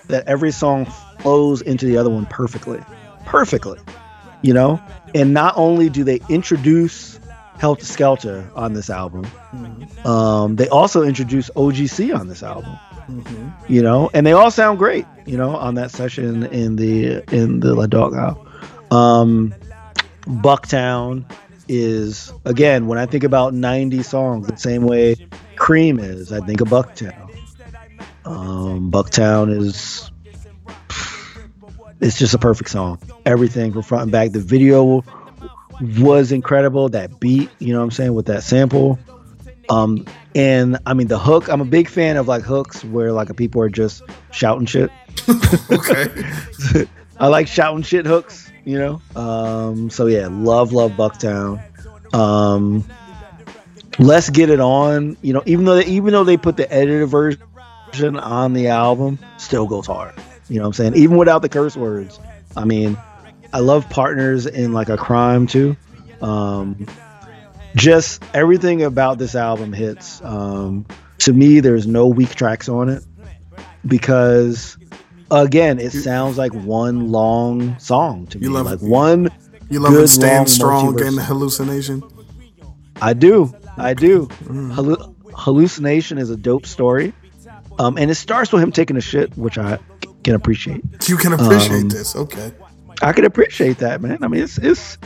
that 0.08 0.26
every 0.26 0.52
song 0.52 0.86
flows 1.20 1.62
into 1.62 1.86
the 1.86 1.98
other 1.98 2.10
one 2.10 2.26
perfectly. 2.26 2.80
Perfectly 3.26 3.80
you 4.42 4.54
know? 4.54 4.82
And 5.16 5.34
not 5.34 5.54
only 5.58 5.90
do 5.90 6.04
they 6.04 6.20
introduce 6.30 7.20
Heltah 7.60 7.82
Skeltah 7.82 8.56
on 8.56 8.74
this 8.74 8.90
album 8.90 9.26
um, 10.06 10.56
they 10.56 10.68
also 10.70 11.04
introduced 11.04 11.52
OGC 11.56 12.18
on 12.18 12.28
this 12.28 12.44
album, 12.44 12.78
you 13.68 13.82
know, 13.82 14.10
and 14.14 14.26
they 14.26 14.34
all 14.34 14.52
sound 14.52 14.78
great, 14.78 15.06
you 15.26 15.38
know, 15.38 15.56
on 15.56 15.76
that 15.76 15.92
session 15.92 16.44
in 16.44 16.76
the 16.76 17.24
in 17.34 17.60
the 17.60 17.74
La 17.74 17.88
Doghouse. 17.88 18.38
Um, 18.92 19.54
Bucktown 20.22 21.26
is 21.68 22.32
again 22.46 22.88
when 22.88 22.98
I 22.98 23.06
think 23.06 23.24
about 23.24 23.54
'90 23.54 24.04
songs, 24.04 24.48
the 24.48 24.58
same 24.58 24.84
way 24.84 25.16
Cream 25.56 26.00
is. 26.00 26.32
I 26.32 26.46
think 26.46 26.62
of 26.62 26.70
Bucktown. 26.70 27.30
Um, 28.26 28.92
Bucktown 28.92 29.56
is 29.56 30.12
it's 32.00 32.20
just 32.20 32.34
a 32.34 32.38
perfect 32.38 32.70
song. 32.70 33.00
Everything 33.26 33.74
from 33.74 33.82
front 33.82 34.04
and 34.04 34.12
back. 34.12 34.32
The 34.32 34.40
video 34.40 35.04
was 35.82 36.32
incredible. 36.32 36.90
That 36.90 37.20
beat, 37.20 37.50
you 37.60 37.74
know 37.74 37.80
what 37.80 37.86
I'm 37.86 37.92
saying, 37.92 38.14
with 38.14 38.28
that 38.28 38.44
sample. 38.44 39.00
Um, 39.70 40.06
and 40.34 40.78
I 40.86 40.94
mean 40.94 41.08
the 41.08 41.20
hook. 41.20 41.50
I'm 41.50 41.62
a 41.62 41.66
big 41.66 41.90
fan 41.90 42.18
of 42.18 42.28
like 42.28 42.44
hooks 42.44 42.84
where 42.84 43.12
like 43.12 43.36
people 43.36 43.62
are 43.62 43.70
just 43.70 44.04
shouting 44.32 44.66
shit. 44.66 44.90
Okay. 45.70 46.88
I 47.20 47.28
like 47.28 47.48
shouting 47.48 47.84
shit 47.84 48.06
hooks, 48.06 48.52
you 48.64 48.78
know. 48.78 49.02
Um, 49.16 49.90
so 49.90 50.06
yeah, 50.06 50.28
love, 50.30 50.72
love 50.72 50.92
Bucktown. 50.92 51.62
Um, 52.14 52.88
let's 53.98 54.30
get 54.30 54.50
it 54.50 54.60
on. 54.60 55.18
You 55.22 55.34
know, 55.34 55.44
even 55.46 55.66
though 55.66 55.76
they, 55.76 55.86
even 55.86 56.14
though 56.14 56.24
they 56.24 56.38
put 56.38 56.58
the 56.58 56.72
edited 56.72 57.10
version 57.10 58.18
on 58.18 58.54
the 58.54 58.68
album, 58.68 59.20
still 59.38 59.68
goes 59.68 59.88
hard. 59.88 60.14
You 60.48 60.58
know 60.58 60.64
what 60.64 60.68
I'm 60.68 60.74
saying? 60.74 60.96
Even 60.96 61.18
without 61.18 61.42
the 61.42 61.50
curse 61.50 61.76
words. 61.76 62.20
I 62.56 62.66
mean, 62.66 62.98
I 63.54 63.60
love 63.60 63.90
partners 63.90 64.46
in 64.46 64.74
like 64.74 64.90
a 64.90 64.98
crime 64.98 65.48
too. 65.48 65.76
Um, 66.22 66.86
just 67.76 68.24
everything 68.34 68.84
about 68.84 69.18
this 69.18 69.36
album 69.36 69.74
hits. 69.74 70.22
Um, 70.24 70.86
to 71.20 71.34
me, 71.34 71.60
there's 71.60 71.88
no 71.88 72.08
weak 72.08 72.36
tracks 72.36 72.70
on 72.70 72.90
it 72.90 73.04
because 73.86 74.78
again, 75.32 75.80
it 75.80 75.92
sounds 75.92 76.38
like 76.38 76.54
one 76.54 77.12
long 77.12 77.78
song 77.80 78.28
to 78.28 78.40
me. 78.40 78.48
Love 78.48 78.66
like 78.66 78.82
it. 78.82 78.82
one. 78.82 79.30
You 79.70 79.80
love 79.82 79.92
Good, 79.94 80.06
it 80.06 80.08
stand 80.10 80.50
strong 80.50 80.94
multiverse. 80.96 81.08
and 81.08 81.20
hallucination. 81.20 82.04
I 83.02 83.14
do. 83.14 83.54
I 83.78 83.94
do. 83.94 84.28
Hallu- 84.46 85.14
hallucination 85.36 86.18
is 86.18 86.30
a 86.30 86.38
dope 86.38 86.66
story. 86.66 87.14
Um, 87.80 87.98
and 87.98 88.10
it 88.10 88.16
starts 88.16 88.52
with 88.52 88.64
him 88.64 88.72
taking 88.72 88.98
a 88.98 89.02
shit, 89.02 89.38
which 89.38 89.58
I 89.60 89.78
can 90.24 90.34
appreciate. 90.36 90.84
You 91.08 91.18
can 91.18 91.34
appreciate 91.34 91.82
Um, 91.84 91.90
this. 91.90 92.16
Okay. 92.16 92.52
I 93.02 93.14
can 93.14 93.26
appreciate 93.26 93.78
that, 93.80 94.02
man. 94.02 94.24
I 94.24 94.28
mean, 94.28 94.44
it's 94.44 94.58
it's 94.58 94.98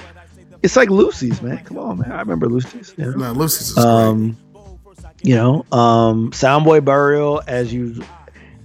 it's 0.64 0.76
like 0.76 0.90
Lucy's, 0.90 1.42
man. 1.42 1.64
Come 1.64 1.78
on, 1.78 2.00
man. 2.00 2.12
I 2.12 2.20
remember 2.20 2.48
Lucy's. 2.48 2.94
Yeah. 2.98 3.12
No, 3.16 3.32
Lucy's 3.34 3.70
is 3.70 3.74
great. 3.76 3.86
Um, 3.86 4.38
you 5.24 5.36
know, 5.36 5.66
um, 5.72 6.32
Soundboy 6.32 6.84
Burial, 6.86 7.42
as 7.48 7.74
you 7.74 8.02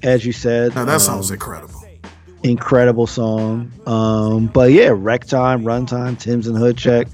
as 0.03 0.25
you 0.25 0.33
said, 0.33 0.75
Now 0.75 0.85
that 0.85 0.95
um, 0.95 1.01
sounds 1.01 1.31
incredible. 1.31 1.83
incredible 2.43 3.07
song. 3.07 3.73
Um, 3.87 4.47
but 4.47 4.73
yeah, 4.73 4.91
Wreck 4.95 5.25
Time, 5.25 5.65
Runtime, 5.65 6.17
Timz 6.17 6.49
N 6.49 6.55
Hood 6.55 6.77
Check. 6.77 7.09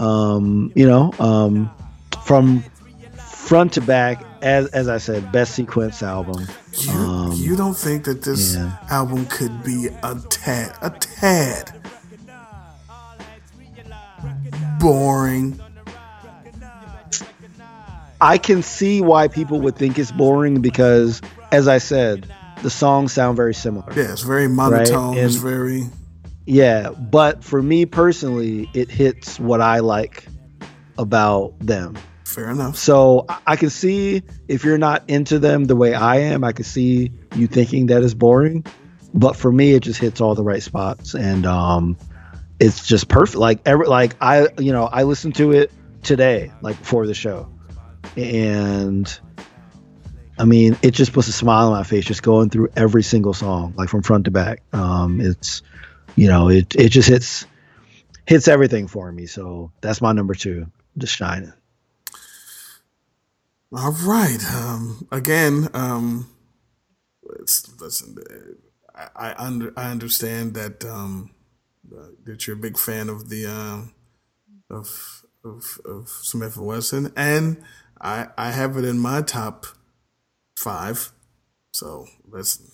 Um, 0.00 0.72
you 0.74 0.86
know, 0.86 1.12
um, 1.18 1.70
from 2.24 2.62
front 3.16 3.72
to 3.74 3.80
back, 3.80 4.22
as 4.44 4.66
as 4.68 4.88
I 4.88 4.98
said, 4.98 5.32
best 5.32 5.54
sequence 5.54 6.02
album. 6.02 6.46
You, 6.78 6.90
Um, 6.92 7.32
you 7.32 7.56
don't 7.56 7.76
think 7.76 8.04
that 8.04 8.22
this 8.22 8.54
yeah. 8.54 8.76
album 8.90 9.26
could 9.26 9.64
be 9.64 9.88
a 10.02 10.14
tad, 10.28 10.76
a 10.82 10.90
tad 10.90 11.72
boring? 14.78 15.58
I 18.20 18.38
can 18.38 18.62
see 18.62 19.00
why 19.00 19.28
people 19.28 19.60
would 19.62 19.76
think 19.76 19.98
it's 19.98 20.12
boring 20.12 20.60
because, 20.62 21.20
as 21.52 21.68
I 21.68 21.78
said, 21.78 22.26
the 22.62 22.70
songs 22.70 23.12
sound 23.12 23.36
very 23.36 23.54
similar. 23.54 23.86
Yeah, 23.94 24.12
it's 24.12 24.22
very 24.22 24.48
monotone. 24.48 25.16
it's 25.18 25.34
and- 25.34 25.42
very 25.42 25.84
Yeah, 26.46 26.90
but 26.90 27.42
for 27.42 27.62
me 27.62 27.86
personally, 27.86 28.68
it 28.74 28.90
hits 28.90 29.40
what 29.40 29.60
I 29.60 29.80
like 29.80 30.26
about 30.98 31.54
them. 31.60 31.96
Fair 32.24 32.50
enough. 32.50 32.76
So 32.76 33.26
I- 33.46 33.56
can 33.56 33.70
see 33.70 34.22
if 34.48 34.64
you're 34.64 34.78
not 34.78 35.04
into 35.08 35.38
them 35.38 35.64
the 35.64 35.76
way 35.76 35.94
I 35.94 36.16
am, 36.16 36.44
I 36.44 36.52
can 36.52 36.64
see 36.64 37.12
you 37.34 37.46
thinking 37.46 37.86
that 37.86 38.02
is 38.02 38.14
boring. 38.14 38.64
But 39.12 39.36
for 39.36 39.52
me, 39.52 39.72
it 39.74 39.80
just 39.80 40.00
hits 40.00 40.20
all 40.20 40.34
the 40.34 40.42
right 40.42 40.62
spots, 40.62 41.14
and 41.14 41.46
um, 41.46 41.96
it's 42.58 42.84
just 42.84 43.08
perfect. 43.08 43.36
Like 43.36 43.60
every 43.64 43.86
like 43.86 44.16
I 44.20 44.48
you 44.58 44.72
know 44.72 44.84
I 44.86 45.04
listened 45.04 45.36
to 45.36 45.52
it 45.52 45.70
today, 46.02 46.50
like 46.62 46.76
before 46.78 47.06
the 47.06 47.14
show, 47.14 47.48
and 48.16 49.20
I 50.36 50.44
mean 50.46 50.76
it 50.82 50.92
just 50.92 51.12
puts 51.12 51.28
a 51.28 51.32
smile 51.32 51.66
on 51.68 51.72
my 51.74 51.84
face 51.84 52.04
just 52.04 52.24
going 52.24 52.50
through 52.50 52.70
every 52.74 53.04
single 53.04 53.34
song, 53.34 53.74
like 53.76 53.88
from 53.88 54.02
front 54.02 54.24
to 54.24 54.32
back. 54.32 54.62
Um, 54.72 55.20
it's 55.20 55.62
you 56.16 56.26
know 56.26 56.48
it 56.48 56.74
it 56.74 56.88
just 56.88 57.08
hits 57.08 57.46
hits 58.26 58.48
everything 58.48 58.88
for 58.88 59.12
me. 59.12 59.26
So 59.26 59.70
that's 59.80 60.00
my 60.00 60.10
number 60.10 60.34
two, 60.34 60.66
just 60.98 61.14
shining. 61.14 61.52
All 63.76 63.90
right. 64.04 64.38
Um, 64.54 65.08
again, 65.10 65.68
um, 65.74 66.30
listen. 67.80 68.16
I, 68.94 69.08
I 69.16 69.34
under 69.36 69.72
I 69.76 69.90
understand 69.90 70.54
that 70.54 70.84
um, 70.84 71.30
uh, 71.92 72.06
that 72.24 72.46
you're 72.46 72.56
a 72.56 72.60
big 72.60 72.78
fan 72.78 73.08
of 73.08 73.28
the 73.30 73.46
um 73.46 73.92
of 74.70 75.24
of 75.44 75.80
of 75.84 76.06
Smif-N-Wessun, 76.06 77.12
and 77.16 77.64
I 78.00 78.28
I 78.38 78.52
have 78.52 78.76
it 78.76 78.84
in 78.84 79.00
my 79.00 79.22
top 79.22 79.66
five. 80.56 81.10
So 81.72 82.06
listen, 82.28 82.66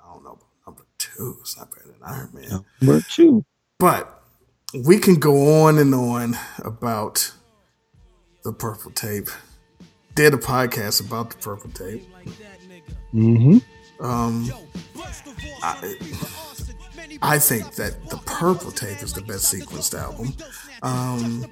I 0.00 0.12
don't 0.12 0.22
know 0.22 0.38
number 0.64 0.84
two. 0.96 1.38
It's 1.40 1.58
not 1.58 1.72
better 1.72 1.88
than 1.88 1.96
Iron 2.04 2.30
Man. 2.32 2.64
Number 2.80 3.04
two. 3.10 3.44
But 3.80 4.22
we 4.72 4.98
can 4.98 5.16
go 5.16 5.64
on 5.64 5.78
and 5.78 5.92
on 5.92 6.36
about 6.58 7.32
the 8.44 8.52
purple 8.52 8.92
tape. 8.92 9.28
Did 10.14 10.34
a 10.34 10.36
podcast 10.36 11.04
about 11.04 11.30
the 11.30 11.36
purple 11.36 11.70
tape. 11.70 12.08
Mm-hmm. 13.12 13.58
Um, 14.04 14.52
I, 15.62 15.96
I 17.22 17.38
think 17.38 17.74
that 17.74 18.10
the 18.10 18.18
purple 18.24 18.70
tape 18.70 19.02
is 19.02 19.12
the 19.12 19.22
best 19.22 19.52
sequenced 19.52 19.98
album. 19.98 20.34
Um, 20.82 21.46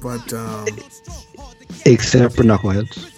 but 0.00 0.32
um, 0.32 0.66
Except 1.84 2.34
for 2.34 2.42
Knuckleheads. 2.42 3.08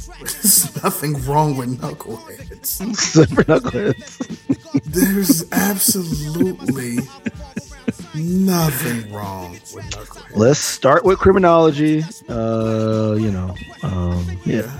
there's 0.20 0.82
nothing 0.82 1.22
wrong 1.24 1.56
with 1.56 1.80
Knuckleheads. 1.80 2.88
Except 2.90 3.32
for 3.32 3.44
Knuckleheads. 3.44 4.82
There's 4.84 5.50
absolutely 5.52 6.98
nothing 8.20 9.12
wrong 9.12 9.52
with 9.52 9.64
Knuckleheads. 9.90 10.36
Let's 10.36 10.58
start 10.58 11.04
with 11.04 11.18
criminology. 11.18 12.02
Uh, 12.28 13.16
you 13.18 13.30
know, 13.30 13.54
um, 13.82 14.38
yeah. 14.44 14.70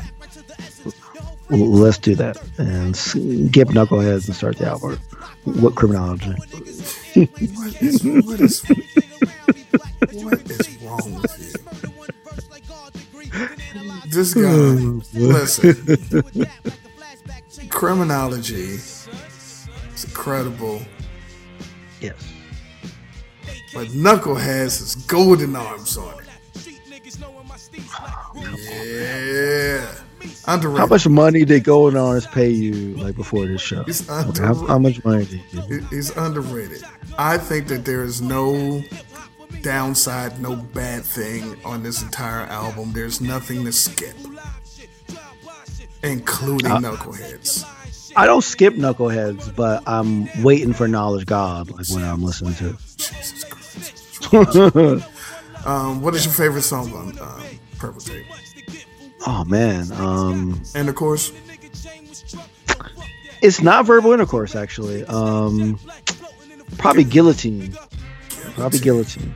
Let's 1.48 1.98
do 1.98 2.14
that 2.14 2.36
and 2.58 2.96
skip 2.96 3.68
Knuckleheads 3.68 4.26
and 4.26 4.36
start 4.36 4.58
the 4.58 4.66
album. 4.66 4.98
What 5.44 5.74
criminology? 5.74 6.30
What 6.32 7.82
is 7.82 8.04
what 8.04 8.40
is 8.40 8.62
what 10.12 10.50
is 10.50 10.78
wrong 10.82 11.22
with 11.22 11.40
you? 11.40 11.54
This 14.10 14.34
guy, 14.34 14.50
listen. 15.18 16.26
Criminology 17.68 18.54
is 18.54 19.08
incredible, 20.04 20.82
Yes. 22.00 22.29
But 23.72 23.92
Knuckle 23.94 24.34
has 24.34 24.78
his 24.78 24.94
golden 24.94 25.56
arms 25.56 25.96
on 25.96 26.14
it. 26.18 26.26
Yeah, 28.44 29.94
underrated. 30.46 30.80
How 30.80 30.86
much 30.86 31.08
money 31.08 31.44
did 31.44 31.64
Golden 31.64 31.98
Arms 31.98 32.26
pay 32.26 32.48
you 32.48 32.96
like 32.96 33.16
before 33.16 33.46
this 33.46 33.60
show? 33.60 33.84
How, 34.08 34.54
how 34.66 34.78
much 34.78 35.04
money 35.04 35.24
did 35.24 35.42
you? 35.52 35.80
He's 35.90 36.16
underrated. 36.16 36.84
I 37.18 37.38
think 37.38 37.68
that 37.68 37.84
there 37.84 38.02
is 38.02 38.20
no 38.20 38.82
downside, 39.62 40.40
no 40.40 40.56
bad 40.56 41.04
thing 41.04 41.56
on 41.64 41.82
this 41.82 42.02
entire 42.02 42.46
album. 42.46 42.92
There's 42.92 43.20
nothing 43.20 43.64
to 43.64 43.72
skip, 43.72 44.16
including 46.02 46.70
Knuckleheads. 46.70 47.64
I 48.16 48.26
don't 48.26 48.42
skip 48.42 48.74
Knuckleheads, 48.74 49.54
but 49.54 49.82
I'm 49.86 50.28
waiting 50.42 50.72
for 50.72 50.88
Knowledge 50.88 51.26
God, 51.26 51.70
like 51.70 51.88
when 51.90 52.04
I'm 52.04 52.22
listening 52.22 52.54
to. 52.54 52.76
Jesus 52.96 53.44
Christ. 53.44 53.59
um, 55.64 56.02
what 56.02 56.14
is 56.14 56.24
your 56.24 56.34
favorite 56.34 56.62
song 56.62 56.92
on 56.94 57.18
um, 57.18 57.42
Purple 57.78 58.00
Tape? 58.00 58.26
Oh 59.26 59.44
man, 59.44 59.90
um, 59.92 60.62
And 60.74 60.88
of 60.88 60.94
course, 60.94 61.32
it's 63.42 63.60
not 63.60 63.86
verbal 63.86 64.12
intercourse 64.12 64.54
actually. 64.54 65.04
Um, 65.04 65.78
probably 66.78 67.04
Guillotine. 67.04 67.76
Probably 68.54 68.78
Guillotine. 68.78 69.34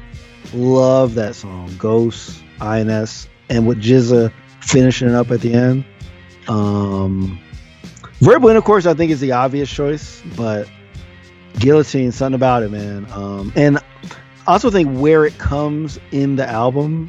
Love 0.53 1.15
that 1.15 1.35
song. 1.35 1.75
Ghost, 1.79 2.43
INS, 2.61 3.29
and 3.49 3.67
with 3.67 3.83
GZA 3.83 4.33
finishing 4.61 5.09
it 5.09 5.15
up 5.15 5.31
at 5.31 5.41
the 5.41 5.53
end. 5.53 5.85
Um, 6.49 7.41
verbal 8.21 8.49
intercourse, 8.51 8.87
I 8.87 8.95
think, 8.95 9.11
is 9.11 9.21
the 9.21 9.33
obvious 9.33 9.71
choice, 9.71 10.23
but 10.37 10.69
Guillotine, 11.59 12.13
something 12.13 12.35
about 12.35 12.63
it, 12.63 12.71
man. 12.71 13.07
Um, 13.13 13.53
and 13.57 13.79
I 14.47 14.53
also 14.53 14.71
think 14.71 14.99
where 14.99 15.25
it 15.25 15.39
comes 15.39 15.99
in 16.11 16.37
the 16.37 16.49
album, 16.49 17.09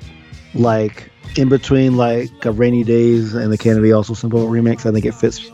like 0.54 1.12
in 1.36 1.50
between 1.50 1.98
like 1.98 2.46
a 2.46 2.52
Rainy 2.52 2.84
Days 2.84 3.34
and 3.34 3.52
the 3.52 3.58
Can 3.58 3.78
It 3.78 3.82
Be 3.82 3.92
All 3.92 4.04
So 4.04 4.14
Simple 4.14 4.48
remix, 4.48 4.86
I 4.86 4.92
think 4.92 5.06
it 5.06 5.14
fits 5.14 5.52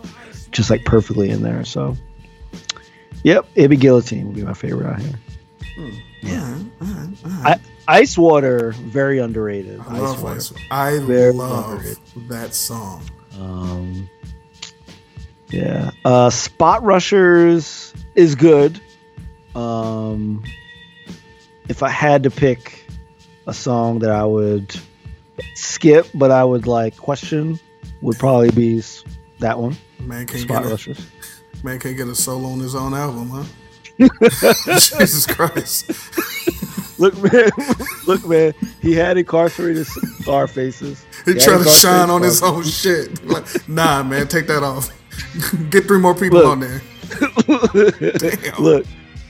just 0.52 0.70
like 0.70 0.86
perfectly 0.86 1.30
in 1.30 1.42
there. 1.42 1.64
So, 1.66 1.98
yep, 3.24 3.48
it'd 3.56 3.72
be 3.72 3.78
Guillotine 3.78 4.28
would 4.28 4.36
be 4.36 4.44
my 4.44 4.54
favorite 4.54 4.88
out 4.88 5.00
here. 5.00 5.20
Yeah. 6.22 6.60
I, 7.26 7.60
Ice 7.88 8.18
Water, 8.18 8.74
very 8.74 9.18
underrated. 9.20 9.80
I 9.80 9.98
love 10.00 10.22
Water. 10.22 10.36
Ice. 10.36 10.54
I 10.70 11.00
Very 11.00 11.32
love 11.34 11.72
underrated. 11.72 11.98
that 12.30 12.54
song. 12.54 13.04
Um, 13.40 14.10
yeah. 15.50 15.92
Uh, 16.06 16.30
Spot 16.30 16.84
Rushers 16.84 17.94
is 18.14 18.36
good. 18.36 18.80
Um, 19.56 20.44
if 21.68 21.84
I 21.84 21.90
had 21.90 22.24
to 22.24 22.32
pick 22.32 22.86
a 23.48 23.54
song 23.54 24.00
that 24.00 24.12
I 24.12 24.26
would 24.26 24.76
skip, 25.56 26.08
but 26.14 26.32
I 26.32 26.44
would 26.44 26.68
like 26.68 26.98
question, 26.98 27.60
would 28.02 28.18
probably 28.18 28.52
be 28.52 28.82
that 29.40 29.60
one. 29.60 29.76
Man 30.00 30.26
can't 30.26 30.42
Spot 30.42 30.64
get 30.64 30.88
a, 30.88 31.02
man 31.64 31.80
can't 31.80 31.98
get 31.98 32.08
a 32.08 32.16
solo 32.16 32.50
on 32.50 32.60
his 32.60 32.76
own 32.76 32.94
album, 32.94 33.30
huh? 33.30 33.44
Jesus 34.00 35.28
Christ. 35.28 35.92
Look, 37.00 37.18
man. 37.22 37.50
Look, 38.08 38.28
man. 38.28 38.54
He 38.80 38.94
had 38.94 39.18
incarcerated 39.18 39.88
Scarfaces. 39.88 41.04
He 41.26 41.34
had 41.34 41.42
trying 41.42 41.64
to 41.64 41.70
shine 41.70 42.10
on 42.10 42.22
his 42.22 42.44
own 42.44 42.64
shit. 42.64 43.26
Like, 43.26 43.68
nah, 43.68 44.04
man, 44.04 44.28
take 44.28 44.48
that 44.48 44.64
off. 44.64 44.90
Get 45.72 45.86
three 45.86 46.00
more 46.00 46.14
people 46.14 46.40
Look. 46.40 46.48
on 46.48 46.60
there. 46.60 46.82
Damn. 48.20 48.64
look, 48.64 48.86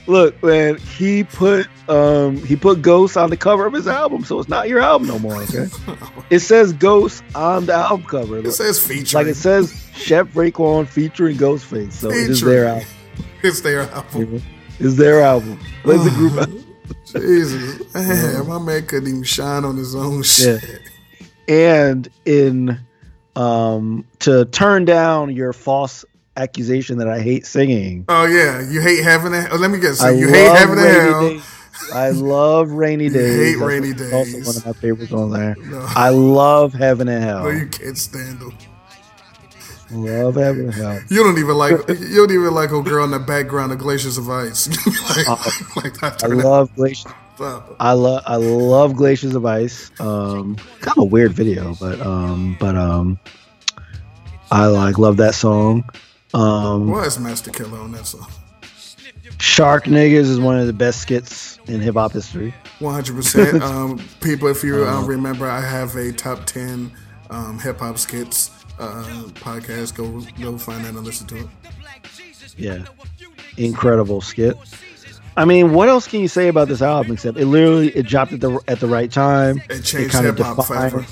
look, 0.06 0.42
man. 0.42 0.76
He 0.78 1.24
put 1.24 1.68
um 1.88 2.36
he 2.44 2.56
put 2.56 2.82
Ghost 2.82 3.16
on 3.16 3.30
the 3.30 3.36
cover 3.36 3.66
of 3.66 3.72
his 3.72 3.86
album, 3.86 4.24
so 4.24 4.38
it's 4.38 4.48
not 4.48 4.68
your 4.68 4.80
album 4.80 5.08
no 5.08 5.18
more. 5.18 5.36
Okay, 5.42 5.68
it 6.30 6.40
says 6.40 6.72
Ghost 6.72 7.22
on 7.34 7.66
the 7.66 7.74
album 7.74 8.06
cover. 8.06 8.38
It 8.38 8.52
says 8.52 8.84
featuring. 8.84 9.26
like 9.26 9.30
it 9.30 9.36
says 9.36 9.72
Chef 9.94 10.28
Raekwon 10.28 10.86
featuring 10.86 11.36
Ghostface, 11.36 11.92
so 11.92 12.10
it 12.10 12.30
is 12.30 12.40
their 12.40 12.66
album. 12.66 12.88
it's 13.42 13.60
their 13.60 13.80
album. 13.82 14.42
It's 14.78 14.96
their 14.96 15.20
album. 15.22 15.60
It's 15.84 16.06
a 16.06 16.10
group 16.10 16.32
album. 16.34 16.64
Jesus. 17.04 17.94
Man, 17.94 18.46
my 18.46 18.58
man 18.58 18.86
couldn't 18.86 19.08
even 19.08 19.22
shine 19.22 19.64
on 19.64 19.76
his 19.76 19.94
own 19.94 20.22
shit. 20.22 20.62
And 21.48 22.08
in 22.24 22.78
um 23.34 24.04
to 24.20 24.44
turn 24.46 24.84
down 24.84 25.34
your 25.34 25.52
false 25.52 26.04
accusation 26.36 26.98
that 26.98 27.08
I 27.08 27.20
hate 27.20 27.46
singing. 27.46 28.04
Oh, 28.08 28.24
yeah. 28.24 28.60
You 28.68 28.80
hate 28.80 29.02
having 29.02 29.34
and 29.34 29.48
oh, 29.52 29.56
Let 29.56 29.70
me 29.70 29.78
get 29.78 29.94
so 29.94 30.06
I 30.08 30.10
you 30.12 30.28
hate 30.28 30.48
and 30.48 30.70
Rainy 30.70 30.88
hell. 30.90 31.20
Days. 31.28 31.44
I 31.94 32.10
love 32.10 32.70
rainy 32.70 33.08
days. 33.10 33.36
hate 33.36 33.52
That's 33.58 33.66
Rainy 33.66 33.92
Also 33.92 34.24
Days. 34.38 34.46
one 34.46 34.56
of 34.56 34.66
my 34.66 34.72
favorites 34.72 35.12
on 35.12 35.30
there. 35.30 35.56
No. 35.58 35.84
I 35.88 36.10
love 36.10 36.72
heaven 36.74 37.08
and 37.08 37.22
hell. 37.22 37.44
No, 37.44 37.50
you 37.50 37.66
can't 37.66 37.98
stand 37.98 38.40
them. 38.40 38.56
Love 39.90 40.36
heaven 40.36 40.66
and 40.66 40.74
hell. 40.74 41.00
You 41.10 41.22
don't 41.22 41.38
even 41.38 41.54
like 41.56 41.72
you 41.88 42.16
don't 42.26 42.30
even 42.30 42.54
like 42.54 42.72
old 42.72 42.86
girl 42.86 43.04
in 43.04 43.10
the 43.10 43.18
background 43.18 43.72
of 43.72 43.78
Glaciers 43.78 44.16
of 44.16 44.28
Ice. 44.30 44.68
like, 45.76 46.02
like 46.02 46.24
I 46.24 46.26
love 46.28 46.74
glaciers. 46.74 47.12
I 47.38 47.92
love 47.92 48.22
I 48.26 48.36
love 48.36 48.94
Glaciers 48.94 49.34
of 49.34 49.44
Ice. 49.44 49.90
Um, 50.00 50.56
kind 50.80 50.96
of 50.96 51.02
a 51.02 51.04
weird 51.04 51.32
video, 51.32 51.74
but 51.78 52.00
um, 52.00 52.56
but 52.58 52.74
um, 52.74 53.18
I 54.50 54.66
like 54.66 54.98
love 54.98 55.18
that 55.18 55.34
song. 55.34 55.84
Um, 56.34 56.92
is 56.94 57.18
Masta 57.18 57.50
Killa 57.50 57.78
on 57.78 57.92
that 57.92 58.06
song? 58.06 58.30
Shark 59.38 59.84
Niggas 59.84 60.28
is 60.28 60.40
one 60.40 60.58
of 60.58 60.66
the 60.66 60.72
best 60.72 61.00
skits 61.00 61.58
in 61.66 61.80
hip 61.80 61.94
hop 61.94 62.12
history. 62.12 62.54
One 62.78 62.94
hundred 62.94 63.16
percent. 63.16 63.62
Um, 63.72 63.98
people, 64.20 64.48
if 64.48 64.62
you 64.62 64.84
um, 64.86 65.06
remember, 65.06 65.48
I 65.48 65.60
have 65.60 65.96
a 65.96 66.12
top 66.12 66.44
ten 66.46 66.92
um, 67.30 67.58
hip 67.58 67.78
hop 67.78 67.98
skits 67.98 68.50
uh, 68.78 69.04
podcast. 69.34 69.94
Go 69.94 70.20
go 70.42 70.56
find 70.58 70.84
that 70.84 70.94
and 70.94 71.04
listen 71.04 71.26
to 71.28 71.36
it. 71.38 71.46
Yeah, 72.56 72.84
incredible 73.56 74.20
skit. 74.20 74.56
I 75.36 75.44
mean, 75.44 75.72
what 75.72 75.88
else 75.88 76.06
can 76.06 76.20
you 76.20 76.28
say 76.28 76.48
about 76.48 76.68
this 76.68 76.82
album 76.82 77.12
except 77.12 77.38
it 77.38 77.46
literally 77.46 77.88
it 77.90 78.06
dropped 78.06 78.32
at 78.32 78.40
the 78.40 78.60
at 78.68 78.80
the 78.80 78.86
right 78.86 79.10
time. 79.10 79.62
It 79.70 79.82
changed 79.82 80.14
hip 80.14 80.38
hop 80.38 80.66
forever. 80.66 81.04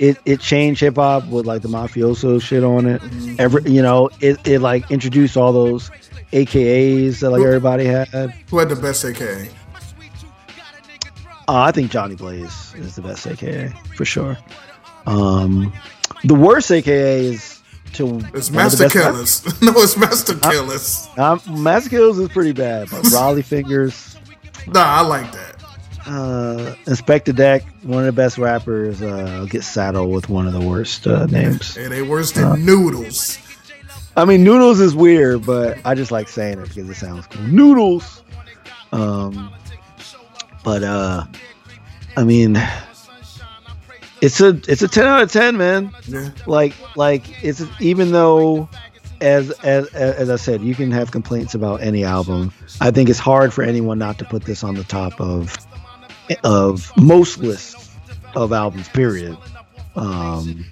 It 0.00 0.18
it 0.24 0.40
changed 0.40 0.80
hip 0.80 0.96
hop 0.96 1.26
with 1.28 1.46
like 1.46 1.62
the 1.62 1.68
mafioso 1.68 2.40
shit 2.42 2.64
on 2.64 2.86
it. 2.86 3.02
Every 3.38 3.62
you 3.70 3.82
know 3.82 4.10
it, 4.20 4.46
it 4.46 4.60
like 4.60 4.90
introduced 4.90 5.36
all 5.36 5.52
those 5.52 5.90
AKAs 6.32 7.20
that 7.20 7.30
like 7.30 7.42
everybody 7.42 7.84
had. 7.84 8.12
Uh, 8.14 8.28
Who 8.50 8.58
had 8.58 8.68
the 8.68 8.76
best 8.76 9.04
AKA? 9.04 9.48
I 11.46 11.70
think 11.72 11.90
Johnny 11.90 12.14
Blaze 12.14 12.74
is 12.76 12.96
the 12.96 13.02
best 13.02 13.26
AKA 13.26 13.72
for 13.96 14.04
sure. 14.04 14.36
Um, 15.06 15.72
the 16.24 16.34
worst 16.34 16.70
AKA 16.72 17.26
is 17.26 17.60
to 17.94 18.20
It's 18.34 18.50
Masta 18.50 18.88
Killa's. 18.88 19.44
no, 19.62 19.72
it's 19.76 19.96
Masta 19.96 20.34
Killa's. 20.36 21.08
Um, 21.16 21.40
Master 21.62 21.90
Kills 21.90 22.18
is 22.18 22.28
pretty 22.30 22.52
bad, 22.52 22.88
but 22.90 23.04
Rollie 23.04 23.44
Fingers, 23.44 24.16
Nah, 24.66 24.80
I 24.80 25.00
like 25.02 25.30
that. 25.32 25.53
Uh, 26.06 26.74
Inspectah 26.84 27.34
Deck, 27.34 27.64
one 27.82 28.00
of 28.00 28.06
the 28.06 28.12
best 28.12 28.36
rappers, 28.36 29.00
uh, 29.00 29.46
gets 29.48 29.66
saddled 29.66 30.12
with 30.12 30.28
one 30.28 30.46
of 30.46 30.52
the 30.52 30.60
worst 30.60 31.06
uh, 31.06 31.26
names. 31.26 31.74
Hey, 31.74 31.88
they 31.88 32.02
worse 32.02 32.32
than 32.32 32.64
noodles. 32.64 33.38
I 34.16 34.24
mean, 34.24 34.44
Noodles 34.44 34.80
is 34.80 34.94
weird, 34.94 35.44
but 35.44 35.78
I 35.84 35.94
just 35.94 36.12
like 36.12 36.28
saying 36.28 36.60
it 36.60 36.68
because 36.68 36.88
it 36.88 36.94
sounds 36.94 37.26
cool. 37.26 37.42
Noodles. 37.42 38.22
Um, 38.92 39.52
but 40.62 40.84
uh, 40.84 41.24
I 42.16 42.22
mean, 42.22 42.56
it's 44.20 44.40
a 44.40 44.60
it's 44.68 44.82
a 44.82 44.88
ten 44.88 45.06
out 45.06 45.22
of 45.22 45.32
ten, 45.32 45.56
man. 45.56 45.90
Yeah. 46.06 46.30
Like 46.46 46.74
like 46.96 47.42
it's 47.42 47.62
even 47.80 48.12
though. 48.12 48.68
As, 49.20 49.52
as 49.60 49.86
as 49.94 50.28
I 50.28 50.36
said, 50.36 50.60
you 50.60 50.74
can 50.74 50.90
have 50.90 51.10
complaints 51.10 51.54
about 51.54 51.80
any 51.80 52.04
album. 52.04 52.52
I 52.82 52.90
think 52.90 53.08
it's 53.08 53.18
hard 53.18 53.54
for 53.54 53.62
anyone 53.62 53.96
not 53.98 54.18
to 54.18 54.24
put 54.24 54.44
this 54.44 54.62
on 54.62 54.74
the 54.74 54.84
top 54.84 55.18
of 55.18 55.56
of 56.42 56.90
most 56.96 57.38
lists 57.38 57.90
of 58.34 58.52
albums. 58.52 58.88
Period. 58.88 59.36
Um, 59.96 60.64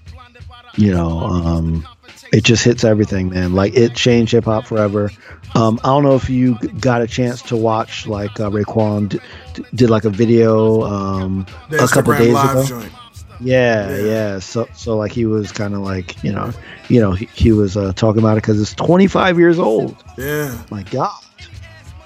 you 0.77 0.93
know, 0.93 1.21
um, 1.21 1.87
it 2.33 2.45
just 2.45 2.65
hits 2.65 2.83
everything, 2.85 3.31
man. 3.31 3.55
Like 3.55 3.75
it 3.77 3.95
changed 3.95 4.33
hip 4.33 4.45
hop 4.45 4.67
forever. 4.67 5.11
Um, 5.55 5.79
I 5.85 5.89
don't 5.89 6.03
know 6.03 6.15
if 6.15 6.31
you 6.31 6.55
got 6.81 7.03
a 7.03 7.07
chance 7.07 7.43
to 7.43 7.57
watch 7.57 8.07
like 8.07 8.41
uh, 8.41 8.49
Raekwon 8.51 9.11
d- 9.11 9.21
d- 9.53 9.65
did 9.75 9.91
like 9.91 10.05
a 10.07 10.11
video 10.11 10.83
um, 10.83 11.47
a 11.71 11.87
couple 11.87 12.15
days 12.15 12.31
ago. 12.31 12.65
joint. 12.65 12.93
Yeah, 13.41 13.91
Yeah. 13.91 14.05
yeah, 14.05 14.39
So, 14.39 14.67
so 14.75 14.97
like 14.97 15.13
he 15.13 15.27
was 15.27 15.53
kind 15.53 15.75
of 15.75 15.81
like, 15.81 16.23
you 16.25 16.33
know, 16.33 16.53
you 16.89 17.01
know, 17.01 17.13
he, 17.13 17.27
he 17.35 17.53
was 17.53 17.77
uh, 17.77 17.93
talking 17.93 18.21
about 18.21 18.39
it 18.39 18.43
because 18.43 18.61
it's 18.63 18.73
25 18.75 19.39
years 19.39 19.59
old. 19.59 19.97
Yeah. 20.17 20.57
My 20.71 20.85
God. 20.85 21.22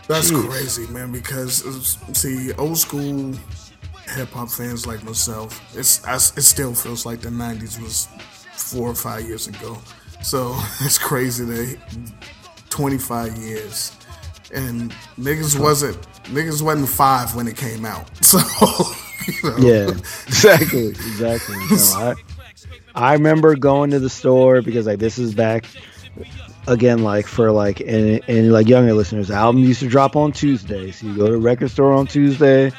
That's 0.08 0.30
Jeez. 0.30 0.48
crazy, 0.48 0.86
man. 0.92 1.12
Because 1.12 1.62
see, 2.12 2.52
old 2.54 2.78
school 2.78 3.32
hip 4.14 4.28
hop 4.30 4.50
fans 4.50 4.86
like 4.86 5.02
myself, 5.04 5.60
it's 5.76 6.04
I, 6.04 6.14
it 6.16 6.42
still 6.42 6.74
feels 6.74 7.04
like 7.04 7.20
the 7.20 7.28
'90s 7.28 7.80
was 7.82 8.08
four 8.52 8.88
or 8.90 8.94
five 8.94 9.24
years 9.26 9.48
ago. 9.48 9.78
So 10.22 10.54
it's 10.80 10.98
crazy 10.98 11.44
that 11.44 11.78
25 12.70 13.36
years 13.38 13.92
and 14.54 14.92
niggas 15.18 15.58
wasn't 15.58 16.00
niggas 16.24 16.62
wasn't 16.62 16.88
five 16.88 17.34
when 17.34 17.48
it 17.48 17.56
came 17.56 17.84
out. 17.84 18.08
So 18.22 18.38
you 19.26 19.50
know, 19.50 19.56
Yeah, 19.58 19.90
exactly, 20.28 20.88
exactly. 20.88 21.56
I, 21.96 22.14
I 22.94 23.12
remember 23.14 23.56
going 23.56 23.90
to 23.90 23.98
the 23.98 24.08
store 24.10 24.62
because 24.62 24.86
like 24.86 25.00
this 25.00 25.18
is 25.18 25.34
back 25.34 25.66
again, 26.66 27.02
like 27.02 27.26
for 27.26 27.52
like 27.52 27.80
and 27.80 28.20
and 28.28 28.52
like 28.52 28.68
younger 28.68 28.92
listeners, 28.94 29.28
the 29.28 29.34
album 29.34 29.62
used 29.62 29.80
to 29.80 29.88
drop 29.88 30.16
on 30.16 30.32
Tuesday. 30.32 30.90
So 30.90 31.06
you 31.06 31.16
go 31.16 31.28
to 31.28 31.38
record 31.38 31.70
store 31.70 31.92
on 31.92 32.06
Tuesday, 32.06 32.72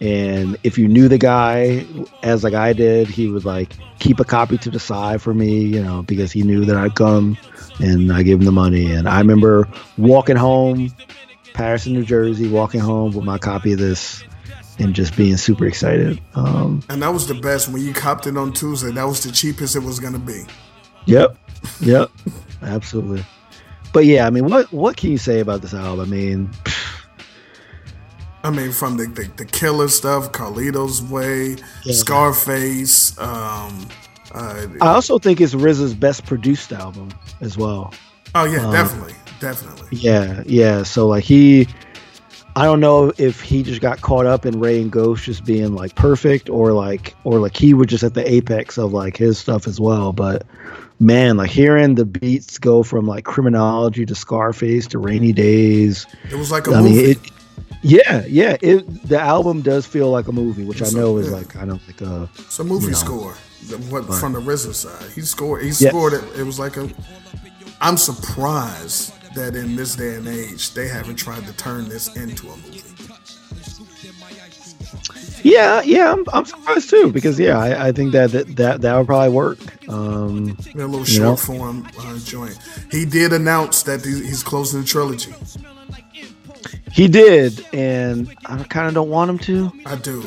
and 0.00 0.56
if 0.62 0.78
you 0.78 0.88
knew 0.88 1.08
the 1.08 1.18
guy, 1.18 1.86
as 2.22 2.44
like 2.44 2.54
I 2.54 2.72
did, 2.72 3.08
he 3.08 3.28
would 3.28 3.44
like 3.44 3.72
keep 3.98 4.20
a 4.20 4.24
copy 4.24 4.58
to 4.58 4.70
the 4.70 4.80
side 4.80 5.22
for 5.22 5.34
me, 5.34 5.60
you 5.60 5.82
know, 5.82 6.02
because 6.02 6.32
he 6.32 6.42
knew 6.42 6.64
that 6.64 6.76
I'd 6.76 6.94
come, 6.94 7.36
and 7.78 8.12
I 8.12 8.22
gave 8.22 8.38
him 8.38 8.44
the 8.44 8.52
money. 8.52 8.92
And 8.92 9.08
I 9.08 9.18
remember 9.18 9.68
walking 9.98 10.36
home, 10.36 10.92
Paterson, 11.54 11.92
New 11.92 12.04
Jersey, 12.04 12.48
walking 12.48 12.80
home 12.80 13.12
with 13.12 13.24
my 13.24 13.38
copy 13.38 13.72
of 13.72 13.78
this. 13.78 14.22
And 14.76 14.92
just 14.92 15.16
being 15.16 15.36
super 15.36 15.66
excited. 15.66 16.20
Um, 16.34 16.82
And 16.88 17.00
that 17.00 17.12
was 17.12 17.28
the 17.28 17.34
best 17.34 17.68
when 17.68 17.80
you 17.80 17.92
copped 17.92 18.26
it 18.26 18.36
on 18.36 18.52
Tuesday. 18.52 18.90
That 18.90 19.04
was 19.04 19.22
the 19.22 19.30
cheapest 19.30 19.76
it 19.76 19.84
was 19.84 20.00
gonna 20.00 20.18
be. 20.18 20.42
Yep. 21.06 21.36
Yep. 21.80 22.10
Absolutely. 22.62 23.24
But 23.92 24.06
yeah, 24.06 24.26
I 24.26 24.30
mean, 24.30 24.46
what 24.46 24.72
what 24.72 24.96
can 24.96 25.10
you 25.10 25.18
say 25.18 25.40
about 25.40 25.62
this 25.62 25.74
album? 25.74 26.00
I 26.00 26.10
mean, 26.10 26.50
I 28.42 28.50
mean, 28.50 28.72
from 28.72 28.96
the 28.96 29.06
the, 29.06 29.30
the 29.36 29.44
killer 29.44 29.88
stuff, 29.88 30.32
Carlito's 30.32 31.02
Way, 31.02 31.56
Yeah. 31.84 31.92
Scarface. 31.94 33.18
Um, 33.18 33.88
uh, 34.34 34.66
I 34.80 34.88
also 34.88 35.18
think 35.18 35.40
it's 35.40 35.54
RZA's 35.54 35.94
best 35.94 36.26
produced 36.26 36.72
album 36.72 37.10
as 37.40 37.56
well. 37.56 37.94
oh 38.34 38.44
yeah, 38.44 38.66
uh, 38.66 38.72
definitely, 38.72 39.14
definitely. 39.40 39.88
Yeah, 39.92 40.42
yeah. 40.44 40.82
So 40.82 41.06
like 41.06 41.22
he, 41.22 41.68
I 42.56 42.64
don't 42.64 42.80
know 42.80 43.12
if 43.16 43.40
he 43.40 43.62
just 43.62 43.80
got 43.80 44.00
caught 44.00 44.26
up 44.26 44.44
in 44.44 44.58
Rae 44.58 44.82
and 44.82 44.90
Ghost 44.90 45.24
just 45.24 45.44
being 45.44 45.74
like 45.74 45.94
perfect, 45.94 46.50
or 46.50 46.72
like 46.72 47.14
or 47.22 47.38
like 47.38 47.56
he 47.56 47.74
was 47.74 47.86
just 47.86 48.02
at 48.02 48.14
the 48.14 48.28
apex 48.28 48.76
of 48.76 48.92
like 48.92 49.16
his 49.16 49.38
stuff 49.38 49.68
as 49.68 49.78
well. 49.80 50.12
But 50.12 50.44
man, 51.00 51.36
like 51.36 51.50
hearing 51.50 51.94
the 51.96 52.04
beats 52.04 52.58
go 52.58 52.82
from 52.82 53.06
like 53.06 53.24
criminology 53.24 54.06
to 54.06 54.14
Scarface 54.14 54.86
to 54.88 54.98
Rainy 54.98 55.32
Days. 55.32 56.06
It 56.30 56.36
was 56.36 56.50
like 56.50 56.66
a 56.66 56.72
I 56.72 56.80
movie. 56.82 56.94
mean, 56.96 57.10
it, 57.10 57.18
Yeah, 57.82 58.24
yeah. 58.26 58.56
It 58.62 59.08
the 59.08 59.18
album 59.20 59.60
does 59.62 59.86
feel 59.86 60.10
like 60.10 60.28
a 60.28 60.32
movie, 60.32 60.64
which 60.64 60.80
I 60.82 60.86
So, 60.86 60.96
know 60.98 61.16
is 61.18 61.28
yeah. 61.28 61.34
like 61.36 61.48
kind 61.48 61.70
of 61.70 61.86
like 61.86 62.00
a 62.00 62.28
It's 62.38 62.58
a 62.58 62.64
movie 62.64 62.86
You 62.86 62.90
know. 62.92 62.96
score. 62.98 63.34
The- 63.68 63.76
What 63.78 64.04
from 64.14 64.32
the 64.34 64.40
RZA 64.40 64.74
side? 64.74 65.10
He 65.14 65.22
scored. 65.22 65.62
He 65.62 65.68
Yes. 65.68 65.88
scored 65.88 66.12
it. 66.14 66.24
It 66.38 66.44
was 66.44 66.58
like 66.58 66.76
a. 66.76 66.88
I'm 67.80 67.96
surprised 67.96 69.12
that 69.34 69.56
in 69.56 69.74
this 69.76 69.96
day 69.96 70.14
and 70.14 70.28
age 70.28 70.74
they 70.74 70.86
haven't 70.88 71.16
tried 71.16 71.44
to 71.46 71.52
turn 71.54 71.88
this 71.88 72.14
into 72.16 72.46
a 72.48 72.56
movie. 72.56 72.82
Yeah, 75.44 75.82
yeah. 75.82 76.10
I'm, 76.12 76.24
I'm 76.32 76.44
surprised 76.46 76.88
too 76.90 77.12
because 77.12 77.38
yeah, 77.38 77.58
I, 77.58 77.88
I 77.88 77.92
think 77.92 78.12
that, 78.12 78.30
that 78.32 78.56
that 78.56 78.80
that 78.80 78.96
would 78.96 79.06
probably 79.06 79.28
work. 79.28 79.58
Um, 79.88 80.56
A 80.74 80.78
little 80.78 81.04
short 81.04 81.22
know? 81.22 81.36
form 81.36 81.86
uh, 81.98 82.18
joint. 82.20 82.58
He 82.90 83.04
did 83.04 83.32
announce 83.32 83.82
that 83.84 84.04
he's 84.04 84.42
closing 84.42 84.80
the 84.80 84.86
trilogy. 84.86 85.34
he 86.90 87.08
did, 87.08 87.64
and 87.74 88.34
I 88.46 88.62
kind 88.64 88.88
of 88.88 88.94
don't 88.94 89.10
want 89.10 89.30
him 89.30 89.38
to 89.40 89.72
I 89.84 89.96
do 89.96 90.26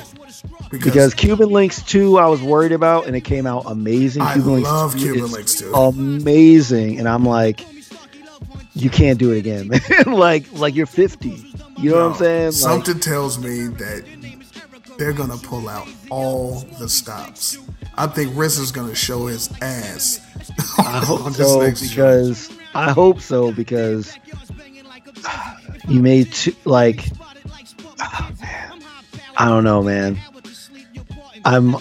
because 0.70 1.14
Cuban 1.16 1.50
Linx 1.50 1.86
two 1.86 2.20
I 2.20 2.28
was 2.28 2.42
worried 2.42 2.72
about, 2.72 3.08
and 3.08 3.16
it 3.16 3.22
came 3.22 3.48
out 3.48 3.64
amazing. 3.66 4.22
I 4.22 4.34
Cuban 4.34 4.62
Linx 4.62 4.64
love 4.64 4.94
2 4.94 5.14
Cuban 5.14 5.32
Linx 5.32 5.60
2. 5.60 5.74
amazing, 5.74 7.00
and 7.00 7.08
I'm 7.10 7.26
like, 7.26 7.66
you 8.76 8.90
can't 8.92 9.18
do 9.18 9.32
it 9.32 9.40
again, 9.40 9.68
man. 10.06 10.14
like 10.14 10.52
like 10.54 10.76
you're 10.76 10.86
50. 10.86 11.46
You 11.80 11.92
know 11.92 11.98
what 12.08 12.12
I'm 12.14 12.18
saying? 12.18 12.46
Like, 12.46 12.54
Something 12.54 13.00
tells 13.00 13.38
me 13.38 13.68
that 13.68 14.04
they're 14.98 15.14
gonna 15.14 15.38
pull 15.38 15.70
out 15.70 15.88
all 16.10 16.62
the 16.80 16.90
stops. 16.90 17.58
I 17.96 18.08
think 18.08 18.32
Riz 18.36 18.60
is 18.60 18.72
gonna 18.72 18.96
show 18.96 19.28
his 19.28 19.50
ass. 19.62 20.20
I 20.80 21.04
hope 21.04 21.34
so 21.34 21.72
because 21.72 22.52
I 22.74 22.92
hope 22.92 23.22
so 23.22 23.52
because 23.52 24.18
you 25.88 26.02
made 26.02 26.32
two 26.32 26.56
like 26.66 27.06
man. 28.42 28.84
I 29.38 29.46
don't 29.48 29.64
know, 29.64 29.84
man. 29.84 30.20
I'm 31.46 31.76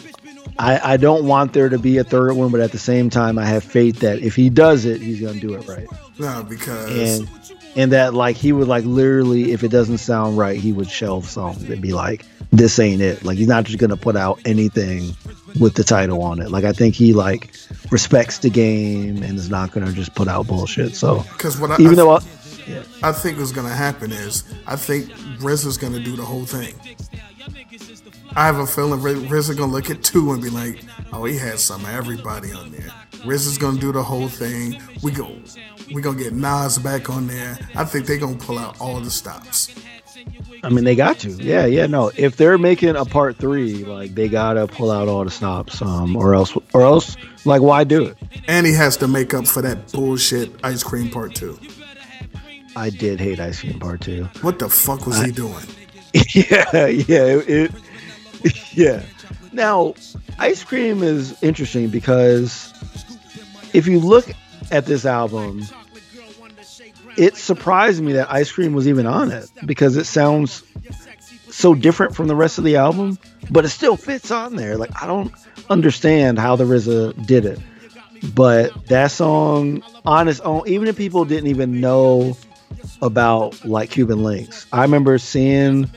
I, 0.58 0.94
I 0.94 0.96
don't 0.96 1.26
want 1.26 1.52
there 1.52 1.68
to 1.68 1.78
be 1.78 1.98
a 1.98 2.04
third 2.04 2.34
one, 2.34 2.50
but 2.50 2.60
at 2.60 2.72
the 2.72 2.78
same 2.78 3.10
time, 3.10 3.38
I 3.38 3.44
have 3.44 3.62
faith 3.62 4.00
that 4.00 4.20
if 4.20 4.34
he 4.34 4.48
does 4.48 4.84
it, 4.84 5.00
he's 5.00 5.20
gonna 5.20 5.40
do 5.40 5.54
it 5.54 5.66
right, 5.66 5.86
no, 6.18 6.42
because 6.48 7.20
and 7.20 7.52
and 7.76 7.92
that 7.92 8.14
like 8.14 8.36
he 8.36 8.52
would 8.52 8.68
like 8.68 8.84
literally, 8.84 9.52
if 9.52 9.62
it 9.64 9.68
doesn't 9.68 9.98
sound 9.98 10.38
right, 10.38 10.58
he 10.58 10.72
would 10.72 10.88
shelve 10.88 11.26
songs 11.26 11.62
and 11.68 11.82
be 11.82 11.92
like, 11.92 12.24
"This 12.50 12.78
ain't 12.78 13.02
it." 13.02 13.24
Like 13.24 13.38
he's 13.38 13.48
not 13.48 13.64
just 13.64 13.78
gonna 13.78 13.96
put 13.96 14.16
out 14.16 14.40
anything 14.44 15.16
with 15.58 15.74
the 15.74 15.84
title 15.84 16.22
on 16.22 16.40
it. 16.40 16.50
Like 16.50 16.64
I 16.64 16.72
think 16.72 16.94
he 16.94 17.12
like 17.12 17.54
respects 17.90 18.38
the 18.38 18.50
game 18.50 19.22
and 19.22 19.38
is 19.38 19.50
not 19.50 19.72
gonna 19.72 19.92
just 19.92 20.14
put 20.14 20.28
out 20.28 20.46
bullshit. 20.46 20.96
So 20.96 21.24
because 21.32 21.58
what 21.58 21.70
I, 21.70 21.74
even 21.74 21.92
I, 21.92 21.94
though 21.94 22.10
I, 22.10 22.20
I 23.02 23.12
think 23.12 23.38
what's 23.38 23.52
gonna 23.52 23.68
happen 23.68 24.12
is 24.12 24.44
I 24.66 24.76
think 24.76 25.10
Riz 25.40 25.64
is 25.64 25.76
gonna 25.76 26.00
do 26.00 26.16
the 26.16 26.24
whole 26.24 26.44
thing. 26.44 26.74
I 28.34 28.46
have 28.46 28.58
a 28.58 28.66
feeling 28.66 29.00
Riz 29.00 29.16
Riz 29.30 29.48
is 29.48 29.56
gonna 29.56 29.72
look 29.72 29.90
at 29.90 30.02
two 30.02 30.32
and 30.32 30.42
be 30.42 30.50
like, 30.50 30.84
"Oh, 31.12 31.24
he 31.24 31.38
had 31.38 31.58
some 31.58 31.82
of 31.82 31.90
everybody 31.90 32.52
on 32.52 32.70
there." 32.70 32.90
Riz 33.24 33.46
is 33.46 33.58
gonna 33.58 33.78
do 33.78 33.92
the 33.92 34.02
whole 34.02 34.28
thing. 34.28 34.80
We 35.02 35.10
go, 35.10 35.30
we 35.92 36.02
gonna 36.02 36.18
get 36.18 36.32
Nas 36.32 36.78
back 36.78 37.08
on 37.08 37.26
there. 37.26 37.58
I 37.74 37.84
think 37.84 38.06
they 38.06 38.18
gonna 38.18 38.36
pull 38.36 38.58
out 38.58 38.80
all 38.80 39.00
the 39.00 39.10
stops. 39.10 39.74
I 40.62 40.68
mean, 40.68 40.84
they 40.84 40.94
got 40.96 41.18
to. 41.20 41.30
Yeah, 41.30 41.66
yeah, 41.66 41.86
no. 41.86 42.10
If 42.16 42.36
they're 42.36 42.58
making 42.58 42.96
a 42.96 43.04
part 43.04 43.36
three, 43.36 43.84
like 43.84 44.14
they 44.14 44.28
gotta 44.28 44.66
pull 44.66 44.90
out 44.90 45.08
all 45.08 45.24
the 45.24 45.30
stops, 45.30 45.80
um, 45.82 46.16
or 46.16 46.34
else, 46.34 46.56
or 46.74 46.82
else, 46.82 47.16
like, 47.44 47.62
why 47.62 47.84
do 47.84 48.04
it? 48.06 48.16
And 48.48 48.66
he 48.66 48.72
has 48.74 48.96
to 48.98 49.08
make 49.08 49.32
up 49.34 49.46
for 49.46 49.62
that 49.62 49.92
bullshit 49.92 50.50
ice 50.64 50.82
cream 50.82 51.10
part 51.10 51.34
two. 51.34 51.58
I 52.74 52.90
did 52.90 53.20
hate 53.20 53.40
Ice 53.40 53.60
Cream 53.60 53.78
Part 53.80 54.02
Two. 54.02 54.24
What 54.42 54.58
the 54.58 54.68
fuck 54.68 55.06
was 55.06 55.18
he 55.22 55.32
doing? 55.32 55.64
yeah, 56.34 56.86
yeah, 56.86 57.24
it, 57.24 57.48
it- 57.48 57.72
yeah. 58.76 59.02
Now, 59.52 59.94
Ice 60.38 60.62
Cream 60.62 61.02
is 61.02 61.42
interesting 61.42 61.88
because 61.88 62.70
if 63.72 63.86
you 63.86 63.98
look 63.98 64.28
at 64.70 64.84
this 64.84 65.06
album, 65.06 65.62
it 67.16 67.36
surprised 67.36 68.02
me 68.02 68.12
that 68.14 68.30
Ice 68.32 68.50
Cream 68.52 68.72
was 68.72 68.86
even 68.88 69.06
on 69.06 69.30
it 69.30 69.50
because 69.64 69.96
it 69.96 70.04
sounds 70.04 70.62
so 71.50 71.74
different 71.74 72.14
from 72.14 72.26
the 72.28 72.36
rest 72.36 72.58
of 72.58 72.64
the 72.64 72.76
album, 72.76 73.18
but 73.50 73.64
it 73.64 73.68
still 73.70 73.96
fits 73.96 74.30
on 74.30 74.56
there. 74.56 74.76
Like 74.76 74.90
I 75.02 75.06
don't 75.06 75.32
understand 75.70 76.38
how 76.38 76.56
the 76.56 76.64
RZA 76.64 77.26
did 77.26 77.44
it, 77.46 77.58
but 78.34 78.86
that 78.88 79.10
song 79.10 79.82
on 80.04 80.28
its 80.28 80.40
own, 80.40 80.62
even 80.66 80.88
if 80.88 80.96
people 80.96 81.24
didn't 81.24 81.48
even 81.48 81.80
know 81.80 82.36
about 83.02 83.64
like 83.64 83.90
Cuban 83.90 84.18
Linx, 84.18 84.66
I 84.72 84.82
remember 84.82 85.18
seeing 85.18 85.90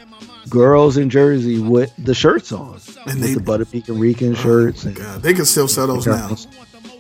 girls 0.50 0.98
in 0.98 1.10
Jersey 1.10 1.60
with 1.60 1.92
the 1.98 2.14
shirts 2.16 2.52
on, 2.52 2.80
And 3.06 3.20
with 3.20 3.22
they- 3.22 3.34
the 3.36 3.40
Butter 3.42 3.66
Pecan 3.66 4.00
Rican 4.00 4.32
oh 4.32 4.36
shirts. 4.36 4.84
And, 4.86 4.96
God, 4.96 5.22
they 5.22 5.34
can 5.34 5.46
still 5.46 5.68
sell 5.68 5.88
those 5.88 6.08
now. 6.08 6.36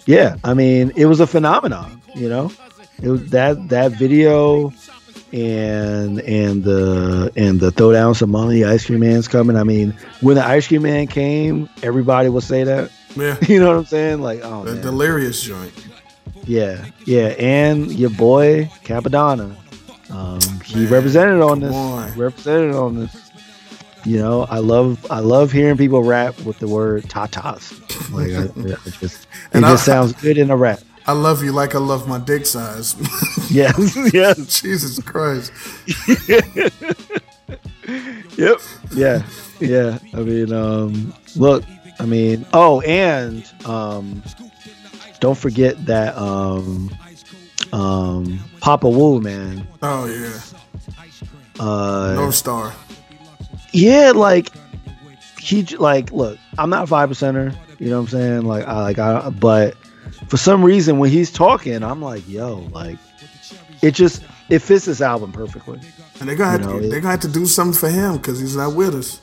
yeah, 0.05 0.35
I 0.43 0.53
mean, 0.53 0.91
it 0.95 1.05
was 1.05 1.19
a 1.19 1.27
phenomenon. 1.27 2.01
You 2.15 2.27
know, 2.29 2.51
it 3.01 3.07
was 3.09 3.29
that 3.31 3.69
that 3.69 3.91
video 3.93 4.71
and 5.31 6.19
and 6.21 6.63
the 6.63 7.31
and 7.35 7.59
the 7.59 7.71
throw 7.71 7.91
down 7.91 8.15
some 8.15 8.31
money. 8.31 8.63
Ice 8.63 8.85
Cream 8.85 9.01
Man's 9.01 9.27
coming. 9.27 9.55
I 9.55 9.63
mean, 9.63 9.95
when 10.21 10.35
the 10.35 10.45
Ice 10.45 10.67
Cream 10.67 10.81
Man 10.83 11.07
came, 11.07 11.69
everybody 11.83 12.29
would 12.29 12.43
say 12.43 12.63
that. 12.63 12.91
Yeah, 13.15 13.37
You 13.47 13.59
know 13.59 13.67
what 13.69 13.77
I'm 13.77 13.85
saying? 13.85 14.21
Like, 14.21 14.41
oh 14.43 14.63
the 14.65 14.73
man. 14.73 14.81
delirious 14.81 15.41
joint. 15.41 15.73
yeah, 16.45 16.85
yeah, 17.05 17.33
and 17.39 17.91
your 17.91 18.09
boy 18.11 18.65
Cappadonna, 18.83 19.55
um, 20.11 20.39
he 20.63 20.81
Man, 20.81 20.91
represented 20.93 21.41
on 21.41 21.59
this. 21.59 21.73
on. 21.75 22.17
Represented 22.17 22.75
on 22.75 22.95
this. 22.99 23.31
You 24.05 24.17
know, 24.17 24.43
I 24.49 24.59
love 24.59 25.05
I 25.11 25.19
love 25.19 25.51
hearing 25.51 25.75
people 25.77 26.03
rap 26.03 26.39
with 26.41 26.57
the 26.59 26.67
word 26.67 27.03
tatas. 27.03 27.75
Like, 28.13 28.31
I, 28.31 28.43
it 28.87 28.93
just 28.99 29.23
it 29.23 29.27
And 29.53 29.63
just 29.65 29.87
I- 29.87 29.91
sounds 29.91 30.13
good 30.13 30.37
in 30.37 30.49
a 30.49 30.55
rap. 30.57 30.79
I 31.09 31.13
love 31.13 31.43
you 31.43 31.51
like 31.51 31.73
I 31.73 31.79
love 31.79 32.07
my 32.07 32.19
dick 32.19 32.45
size. 32.45 32.95
Yes, 33.49 33.97
yes. 34.13 34.61
Jesus 34.61 34.99
Christ. 35.01 35.51
Yep. 38.37 38.59
Yeah. 38.93 39.23
Yeah. 39.59 39.97
I 40.13 40.17
mean, 40.19 40.53
um, 40.53 41.13
look, 41.35 41.63
I 41.99 42.05
mean, 42.05 42.45
oh, 42.53 42.79
and 42.81 43.43
um, 43.65 44.21
don't 45.19 45.35
forget 45.37 45.83
that 45.87 46.15
um, 46.15 46.91
um, 47.73 48.39
Papa 48.61 48.87
Wu, 48.87 49.19
man. 49.19 49.67
Oh 49.81 50.05
yeah, 50.05 50.39
Uh, 51.59 52.13
North 52.15 52.35
Star. 52.35 52.71
yeah, 53.73 54.11
like 54.15 54.51
he 55.39 55.63
like 55.77 56.11
look, 56.11 56.37
I'm 56.59 56.69
not 56.69 56.83
a 56.83 56.87
five 56.87 57.09
percenter, 57.09 57.55
you 57.79 57.89
know 57.89 57.97
what 57.99 58.13
I'm 58.13 58.19
saying? 58.19 58.41
Like 58.45 58.67
I 58.67 58.81
like 58.83 58.99
I 58.99 59.29
but 59.29 59.75
for 60.27 60.37
some 60.37 60.63
reason 60.63 60.99
when 60.99 61.09
he's 61.09 61.31
talking, 61.31 61.83
I'm 61.83 62.01
like, 62.01 62.27
yo, 62.27 62.57
like 62.71 62.97
it 63.81 63.91
just 63.91 64.23
it 64.49 64.59
fits 64.59 64.85
this 64.85 65.01
album 65.01 65.31
perfectly. 65.31 65.79
And 66.19 66.27
they're 66.27 66.35
gonna 66.35 66.51
have 66.51 66.61
You 66.61 66.67
know, 66.67 66.79
to, 66.81 66.89
they're 66.89 67.01
gonna 67.01 67.17
do 67.17 67.45
something 67.45 67.77
for 67.79 67.89
him 67.89 68.17
because 68.17 68.39
he's 68.39 68.55
not 68.55 68.75
with 68.75 68.95
us. 68.95 69.21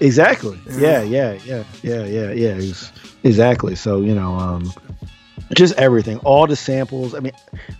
Exactly. 0.00 0.58
Yeah. 0.78 1.02
Yeah, 1.02 1.02
yeah, 1.02 1.32
yeah, 1.44 1.64
yeah, 1.82 2.04
yeah, 2.04 2.32
yeah. 2.32 2.68
Ex- 2.68 2.92
Exactly. 3.24 3.74
So, 3.74 4.02
you 4.02 4.14
know, 4.14 4.34
um 4.34 4.72
just 5.54 5.74
everything, 5.74 6.18
all 6.18 6.46
the 6.46 6.56
samples. 6.56 7.14
I 7.14 7.20
mean, 7.20 7.32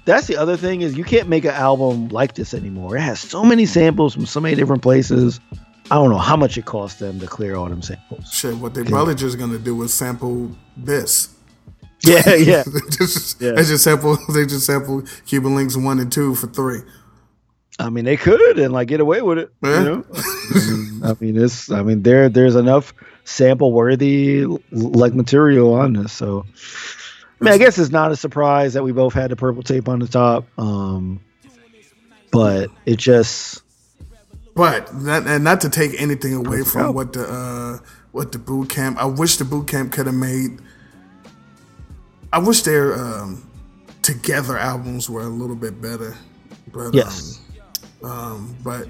that's 0.05 0.27
the 0.29 0.37
other 0.37 0.57
thing 0.57 0.83
is 0.83 0.97
you 0.97 1.05
can't 1.05 1.29
make 1.29 1.45
an 1.45 1.51
album 1.51 2.09
like 2.09 2.35
this 2.35 2.55
anymore. 2.55 2.97
It 2.97 3.01
has 3.01 3.19
so 3.21 3.45
many 3.45 3.67
samples 3.67 4.15
from 4.15 4.25
so 4.27 4.41
many 4.41 4.55
different 4.55 4.83
places. 4.83 5.41
I 5.91 5.97
don't 5.97 6.11
know 6.11 6.19
how 6.19 6.37
much 6.37 6.59
it 6.59 6.65
cost 6.65 6.99
them 6.99 7.21
to 7.21 7.27
clear 7.27 7.55
all 7.55 7.69
them 7.69 7.83
samples. 7.83 8.29
Shit, 8.33 8.57
what 8.57 8.75
they 8.75 8.83
probably 8.83 9.15
just 9.15 9.39
gonna 9.39 9.59
do 9.59 9.81
is 9.83 9.93
sample 9.95 10.51
this. 10.77 11.36
Yeah, 12.01 12.35
yeah. 12.35 12.63
They 12.65 12.81
just, 12.91 13.41
Yeah. 13.41 13.53
They 13.53 13.65
just 13.65 13.85
sample. 13.85 14.19
They 14.33 14.47
just 14.47 14.67
sample 14.67 15.03
Cuban 15.27 15.57
Linx 15.57 15.83
one 15.83 15.99
and 15.99 16.11
two 16.11 16.35
for 16.35 16.47
three. 16.47 16.81
I 17.79 17.91
mean, 17.91 18.05
they 18.07 18.17
could 18.17 18.59
and 18.59 18.73
like 18.73 18.89
get 18.89 19.01
away 19.01 19.21
with 19.23 19.39
it. 19.39 19.53
Yeah. 19.63 19.79
You 19.79 19.85
know, 19.85 20.05
I 21.05 21.17
mean, 21.21 21.37
it's. 21.43 21.71
I 21.71 21.83
mean, 21.83 22.03
there 22.03 22.29
there's 22.29 22.57
enough 22.57 22.95
sample 23.25 23.73
worthy 23.73 24.47
like 24.71 25.15
material 25.15 25.75
on 25.75 25.93
this. 25.93 26.13
So, 26.13 26.47
I 27.41 27.45
mean, 27.45 27.53
I 27.53 27.59
guess 27.59 27.79
it's 27.79 27.91
not 27.91 28.13
a 28.13 28.17
surprise 28.17 28.75
that 28.75 28.83
we 28.83 28.93
both 28.93 29.13
had 29.13 29.31
the 29.31 29.37
purple 29.37 29.63
tape 29.63 29.89
on 29.89 29.99
the 29.99 30.09
top. 30.09 30.47
Um, 30.59 31.21
but 32.33 32.71
it 32.87 32.97
just 32.97 33.63
But 34.55 34.87
that, 35.05 35.27
and 35.27 35.45
not 35.45 35.61
to 35.63 35.69
take 35.69 36.01
anything 36.01 36.35
away 36.35 36.63
from 36.63 36.95
what 36.95 37.13
the 37.13 37.25
uh, 37.25 37.87
what 38.13 38.33
the 38.33 38.39
boot 38.39 38.71
camp. 38.71 38.97
I 38.99 39.05
wish 39.05 39.37
the 39.37 39.45
boot 39.45 39.69
camp 39.69 39.93
could 39.93 40.07
have 40.07 40.15
made. 40.15 40.61
I 42.33 42.39
wish 42.39 42.63
their 42.63 42.95
um, 42.95 43.49
together 44.03 44.59
albums 44.59 45.09
were 45.09 45.23
a 45.23 45.29
little 45.29 45.57
bit 45.57 45.81
better. 45.81 46.17
But 46.73 46.95
yes, 46.95 47.41
um, 48.03 48.11
um, 48.11 48.57
but 48.63 48.89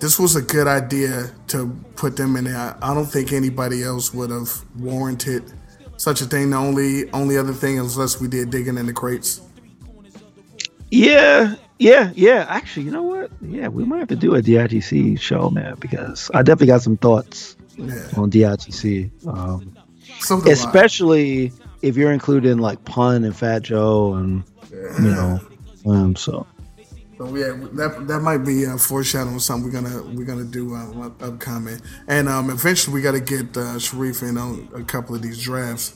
this 0.00 0.18
was 0.18 0.36
a 0.36 0.42
good 0.42 0.66
idea 0.66 1.30
to 1.48 1.74
put 1.96 2.16
them 2.16 2.36
in 2.36 2.44
there. 2.44 2.56
I, 2.56 2.90
I 2.90 2.94
don't 2.94 3.06
think 3.06 3.32
anybody 3.32 3.82
else 3.82 4.12
would 4.12 4.30
have 4.30 4.50
warranted 4.78 5.44
such 5.96 6.20
a 6.20 6.26
thing. 6.26 6.50
The 6.50 6.56
only 6.56 7.10
only 7.12 7.38
other 7.38 7.52
thing, 7.54 7.78
unless 7.78 8.20
we 8.20 8.28
did 8.28 8.50
digging 8.50 8.76
in 8.76 8.86
the 8.86 8.92
crates. 8.92 9.40
yeah, 10.90 11.54
Yeah, 11.78 12.12
yeah. 12.14 12.46
Actually, 12.48 12.86
you 12.86 12.92
know 12.92 13.02
what? 13.02 13.30
Yeah, 13.40 13.68
we 13.68 13.84
might 13.84 13.98
have 13.98 14.08
to 14.08 14.16
do 14.16 14.34
a 14.34 14.42
DITC 14.42 15.18
show, 15.20 15.50
man, 15.50 15.76
because 15.80 16.30
I 16.34 16.42
definitely 16.42 16.68
got 16.68 16.82
some 16.82 16.96
thoughts 16.96 17.56
Yeah. 17.76 17.94
on 18.16 18.30
DITC. 18.30 19.10
Um, 19.26 19.74
So 20.20 20.40
I. 20.62 20.72
if 21.84 21.96
you're 21.96 22.12
including 22.12 22.58
like 22.58 22.84
Pun 22.84 23.24
and 23.24 23.36
Fat 23.36 23.62
Joe 23.62 24.14
and 24.14 24.42
you 24.70 25.10
know, 25.10 25.40
um, 25.86 26.16
so 26.16 26.46
So 27.18 27.34
yeah, 27.36 27.52
that 27.74 28.06
that 28.08 28.20
might 28.20 28.38
be 28.38 28.66
uh, 28.66 28.76
foreshadowing 28.76 29.38
something 29.38 29.70
we're 29.70 29.80
gonna 29.80 30.02
we're 30.14 30.24
gonna 30.24 30.44
do 30.44 30.74
uh, 30.74 31.06
up- 31.06 31.22
upcoming, 31.22 31.80
and 32.08 32.28
um, 32.28 32.50
eventually 32.50 32.94
we 32.94 33.02
got 33.02 33.12
to 33.12 33.20
get 33.20 33.56
uh, 33.56 33.76
Shareef 33.78 34.28
in 34.28 34.36
on 34.38 34.68
a 34.74 34.82
couple 34.82 35.14
of 35.14 35.22
these 35.22 35.42
drafts. 35.42 35.94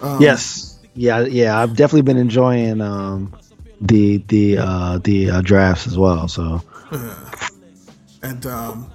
Um, 0.00 0.20
yes, 0.20 0.78
yeah, 0.94 1.20
yeah. 1.20 1.58
I've 1.60 1.76
definitely 1.76 2.02
been 2.02 2.16
enjoying 2.16 2.80
um, 2.80 3.32
the 3.80 4.18
the 4.28 4.58
uh, 4.58 4.98
the 5.04 5.30
uh, 5.30 5.40
drafts 5.42 5.86
as 5.86 5.96
well. 5.98 6.28
So 6.28 6.62
and 8.22 8.44
um, 8.46 8.90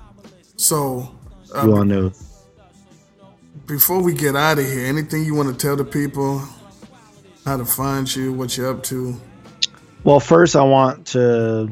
so 0.58 1.16
uh, 1.56 1.66
you 1.66 1.76
all 1.76 1.86
know. 1.86 2.12
Before 3.72 4.04
we 4.04 4.14
get 4.14 4.36
out 4.36 4.60
of 4.60 4.66
here, 4.66 4.86
anything 4.86 5.24
you 5.24 5.34
want 5.34 5.48
to 5.48 5.56
tell 5.56 5.78
the 5.78 5.86
people 5.86 6.44
how 7.46 7.56
to 7.56 7.64
find 7.64 8.14
you, 8.14 8.34
what 8.34 8.58
you're 8.58 8.70
up 8.70 8.84
to? 8.84 9.16
Well, 10.04 10.20
first 10.20 10.58
I 10.58 10.64
want 10.64 11.08
to 11.08 11.72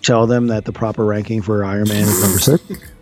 tell 0.00 0.28
them 0.28 0.46
that 0.46 0.64
the 0.64 0.70
proper 0.70 1.04
ranking 1.04 1.42
for 1.42 1.64
Iron 1.64 1.88
Man 1.88 2.02
is 2.04 2.22
number 2.22 2.38
six. 2.38 2.64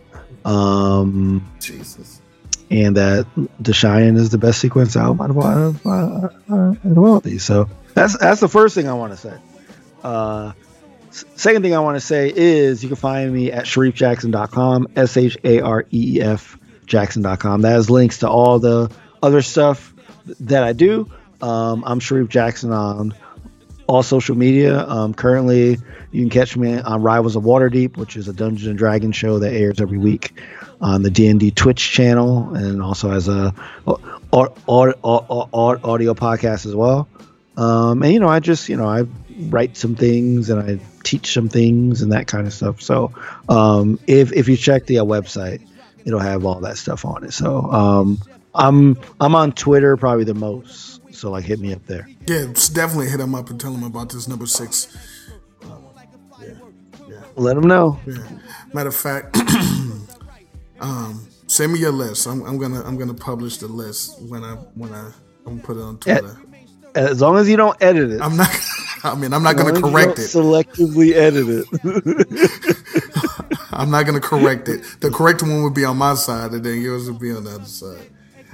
Um, 0.47 1.47
Jesus. 1.60 2.22
and 2.70 2.97
that 2.97 3.26
The 3.59 3.74
Shining 3.74 4.14
is 4.14 4.30
the 4.30 4.38
best 4.38 4.60
sequence 4.60 4.97
album 4.97 5.20
out 5.20 5.30
of, 5.30 5.86
out 5.86 6.32
of, 6.48 6.52
out 6.52 6.76
of 6.84 6.98
all 6.98 7.16
of 7.16 7.22
these. 7.24 7.44
So 7.44 7.68
that's 7.94 8.16
that's 8.16 8.40
the 8.40 8.48
first 8.48 8.74
thing 8.76 8.88
I 8.88 8.94
want 8.94 9.12
to 9.12 9.18
say. 9.18 9.36
Uh, 10.05 10.52
second 11.10 11.62
thing 11.62 11.74
I 11.74 11.80
want 11.80 11.97
to 11.97 12.01
say 12.01 12.32
is 12.34 12.82
you 12.82 12.88
can 12.88 12.97
find 12.97 13.30
me 13.34 13.51
at 13.51 13.64
shareefjackson.com, 13.64 14.86
S 14.94 15.16
H 15.16 15.36
A 15.43 15.60
R 15.60 15.84
E 15.90 16.18
E 16.18 16.20
F 16.22 16.56
Jackson.com. 16.86 17.62
That 17.62 17.70
has 17.72 17.90
links 17.90 18.18
to 18.18 18.28
all 18.28 18.58
the 18.58 18.90
other 19.22 19.42
stuff 19.42 19.92
that 20.40 20.62
I 20.64 20.72
do. 20.72 21.10
Um, 21.40 21.84
I'm 21.86 22.00
Shareef 22.00 22.28
Jackson 22.28 22.72
on 22.72 23.14
all 23.86 24.02
social 24.02 24.36
media. 24.36 24.84
Um, 24.86 25.14
currently, 25.14 25.78
you 26.10 26.22
can 26.22 26.30
catch 26.30 26.56
me 26.56 26.78
on 26.78 27.02
Rivals 27.02 27.36
of 27.36 27.44
Waterdeep, 27.44 27.96
which 27.96 28.16
is 28.16 28.28
a 28.28 28.32
Dungeons 28.32 28.66
and 28.68 28.78
Dragons 28.78 29.16
show 29.16 29.38
that 29.40 29.52
airs 29.52 29.80
every 29.80 29.98
week 29.98 30.32
on 30.80 31.02
the 31.02 31.10
D&D 31.10 31.52
Twitch 31.52 31.90
channel, 31.92 32.54
and 32.54 32.82
also 32.82 33.10
as 33.10 33.28
a 33.28 33.54
au- 33.86 34.00
au- 34.32 34.54
au- 34.68 34.94
au- 35.04 35.48
au- 35.52 35.80
audio 35.92 36.14
podcast 36.14 36.66
as 36.66 36.74
well. 36.74 37.08
Um, 37.56 38.02
and 38.02 38.12
you 38.12 38.20
know, 38.20 38.28
I 38.28 38.40
just 38.40 38.68
you 38.68 38.76
know 38.76 38.86
I 38.86 39.04
write 39.48 39.76
some 39.76 39.94
things 39.94 40.50
and 40.50 40.60
I 40.60 40.78
teach 41.04 41.32
some 41.32 41.48
things 41.48 42.02
and 42.02 42.12
that 42.12 42.26
kind 42.26 42.46
of 42.46 42.52
stuff. 42.52 42.82
So 42.82 43.12
um, 43.48 43.98
if 44.06 44.32
if 44.32 44.48
you 44.48 44.56
check 44.56 44.86
the 44.86 44.98
uh, 44.98 45.04
website, 45.04 45.66
it'll 46.06 46.20
have 46.20 46.46
all 46.46 46.60
that 46.60 46.78
stuff 46.78 47.04
on 47.04 47.24
it. 47.24 47.32
So 47.32 47.70
um, 47.70 48.18
I'm 48.54 48.98
I'm 49.20 49.34
on 49.34 49.52
Twitter 49.52 49.96
probably 49.96 50.24
the 50.24 50.34
most. 50.34 51.02
So 51.14 51.30
like 51.30 51.44
hit 51.44 51.60
me 51.60 51.74
up 51.74 51.84
there. 51.86 52.08
Yeah, 52.26 52.46
definitely 52.72 53.08
hit 53.08 53.20
him 53.20 53.34
up 53.34 53.50
and 53.50 53.60
tell 53.60 53.74
him 53.74 53.82
about 53.82 54.10
this 54.10 54.28
number 54.28 54.46
six. 54.46 54.96
Let 57.34 57.56
them 57.56 57.66
know. 57.66 58.00
Yeah. 58.06 58.16
Matter 58.72 58.88
of 58.88 58.96
fact, 58.96 59.36
um, 60.80 61.26
send 61.46 61.72
me 61.72 61.78
your 61.78 61.92
list. 61.92 62.26
I'm, 62.26 62.42
I'm 62.46 62.56
gonna 62.56 62.82
I'm 62.82 62.96
gonna 62.96 63.12
publish 63.12 63.58
the 63.58 63.68
list 63.68 64.22
when 64.22 64.42
I 64.42 64.54
when 64.74 64.92
I 64.92 65.12
I'm 65.44 65.56
gonna 65.56 65.62
put 65.62 65.76
it 65.76 65.82
on 65.82 65.98
Twitter. 65.98 66.38
As 66.94 67.20
long 67.20 67.36
as 67.36 67.48
you 67.48 67.58
don't 67.58 67.76
edit 67.82 68.10
it. 68.10 68.22
I'm 68.22 68.36
not. 68.38 68.48
I 69.12 69.14
mean, 69.16 69.32
I'm 69.32 69.42
not 69.42 69.58
as 69.58 69.66
you 69.66 69.82
correct 69.82 70.18
it. 70.18 70.22
Selectively 70.22 71.12
edit 71.12 71.46
it. 71.48 71.66
I'm 73.72 73.90
not 73.90 74.06
gonna 74.06 74.20
correct 74.20 74.68
it. 74.68 74.82
The 75.00 75.10
correct 75.10 75.42
one 75.42 75.62
would 75.62 75.74
be 75.74 75.84
on 75.84 75.96
my 75.96 76.14
side, 76.14 76.52
and 76.52 76.64
then 76.64 76.80
yours 76.80 77.10
would 77.10 77.20
be 77.20 77.32
on 77.32 77.44
the 77.44 77.56
other 77.56 77.64
side. 77.64 78.10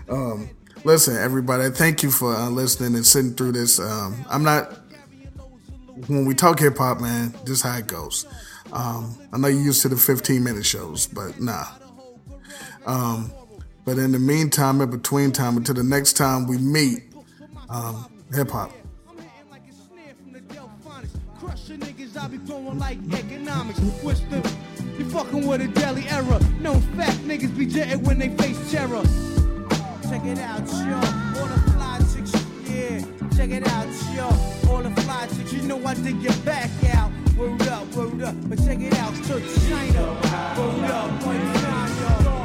Um, 0.09 0.51
listen, 0.85 1.17
everybody, 1.17 1.71
thank 1.71 2.03
you 2.03 2.11
for 2.11 2.35
uh, 2.35 2.51
listening 2.51 2.95
and 2.95 3.07
sitting 3.07 3.35
through 3.35 3.53
this. 3.53 3.79
Um, 3.79 4.25
I'm 4.29 4.43
not. 4.43 4.79
When 6.09 6.25
we 6.25 6.35
talk 6.35 6.59
hip 6.59 6.79
hop, 6.79 7.01
man, 7.01 7.33
this 7.45 7.59
is 7.59 7.63
how 7.63 7.77
it 7.77 7.87
goes. 7.87 8.27
Um, 8.73 9.17
I 9.33 9.39
know 9.39 9.49
you're 9.49 9.61
used 9.61 9.83
to 9.83 9.89
the 9.89 9.97
15 9.97 10.43
minute 10.43 10.65
shows, 10.67 11.07
but 11.07 11.41
nah. 11.41 11.67
Um, 12.87 13.33
but 13.85 13.99
in 13.99 14.13
the 14.13 14.19
meantime, 14.19 14.81
in 14.81 14.91
between 14.91 15.33
time, 15.33 15.57
until 15.57 15.75
the 15.75 15.83
next 15.83 16.15
time 16.15 16.47
we 16.47 16.59
meet, 16.59 17.03
um, 17.69 18.11
hip 18.33 18.51
hop. 18.51 18.73
Crush 22.13 22.25
I 22.25 22.29
be 22.29 22.39
flowing 22.39 22.79
like 22.79 22.99
economics. 23.13 23.79
What's 24.03 24.21
the 24.21 24.37
you 24.99 25.05
fucking 25.11 25.47
with 25.47 25.61
a 25.61 25.69
daily 25.69 26.07
error? 26.09 26.41
No 26.61 26.75
fact, 26.97 27.19
niggas 27.19 27.57
be 27.57 27.67
jetting 27.67 28.03
when 28.03 28.19
they 28.19 28.29
face 28.37 28.59
terror. 28.71 29.03
Check 30.09 30.25
it 30.25 30.39
out, 30.39 30.67
yo. 30.69 30.97
All 31.41 31.47
the 31.47 31.71
fly 31.73 31.99
chicks, 32.15 32.35
yeah. 32.69 33.01
Check 33.37 33.51
it 33.51 33.67
out, 33.69 33.87
yo. 34.15 34.27
All 34.71 34.83
the 34.83 34.91
fly 35.03 35.27
chicks, 35.29 35.53
you 35.53 35.63
know 35.63 35.85
I 35.87 35.95
dig 35.95 36.21
your 36.23 36.37
back 36.45 36.71
out. 36.95 37.11
Word 37.37 37.63
up, 37.69 37.87
word 37.95 38.23
up. 38.23 38.35
But 38.49 38.59
check 38.59 38.81
it 38.81 38.97
out, 38.99 39.15
to 39.15 39.41
China. 39.69 40.03
Word 40.59 40.91
up, 40.91 41.27
one 41.27 41.55
time, 41.55 42.25
yo. 42.25 42.42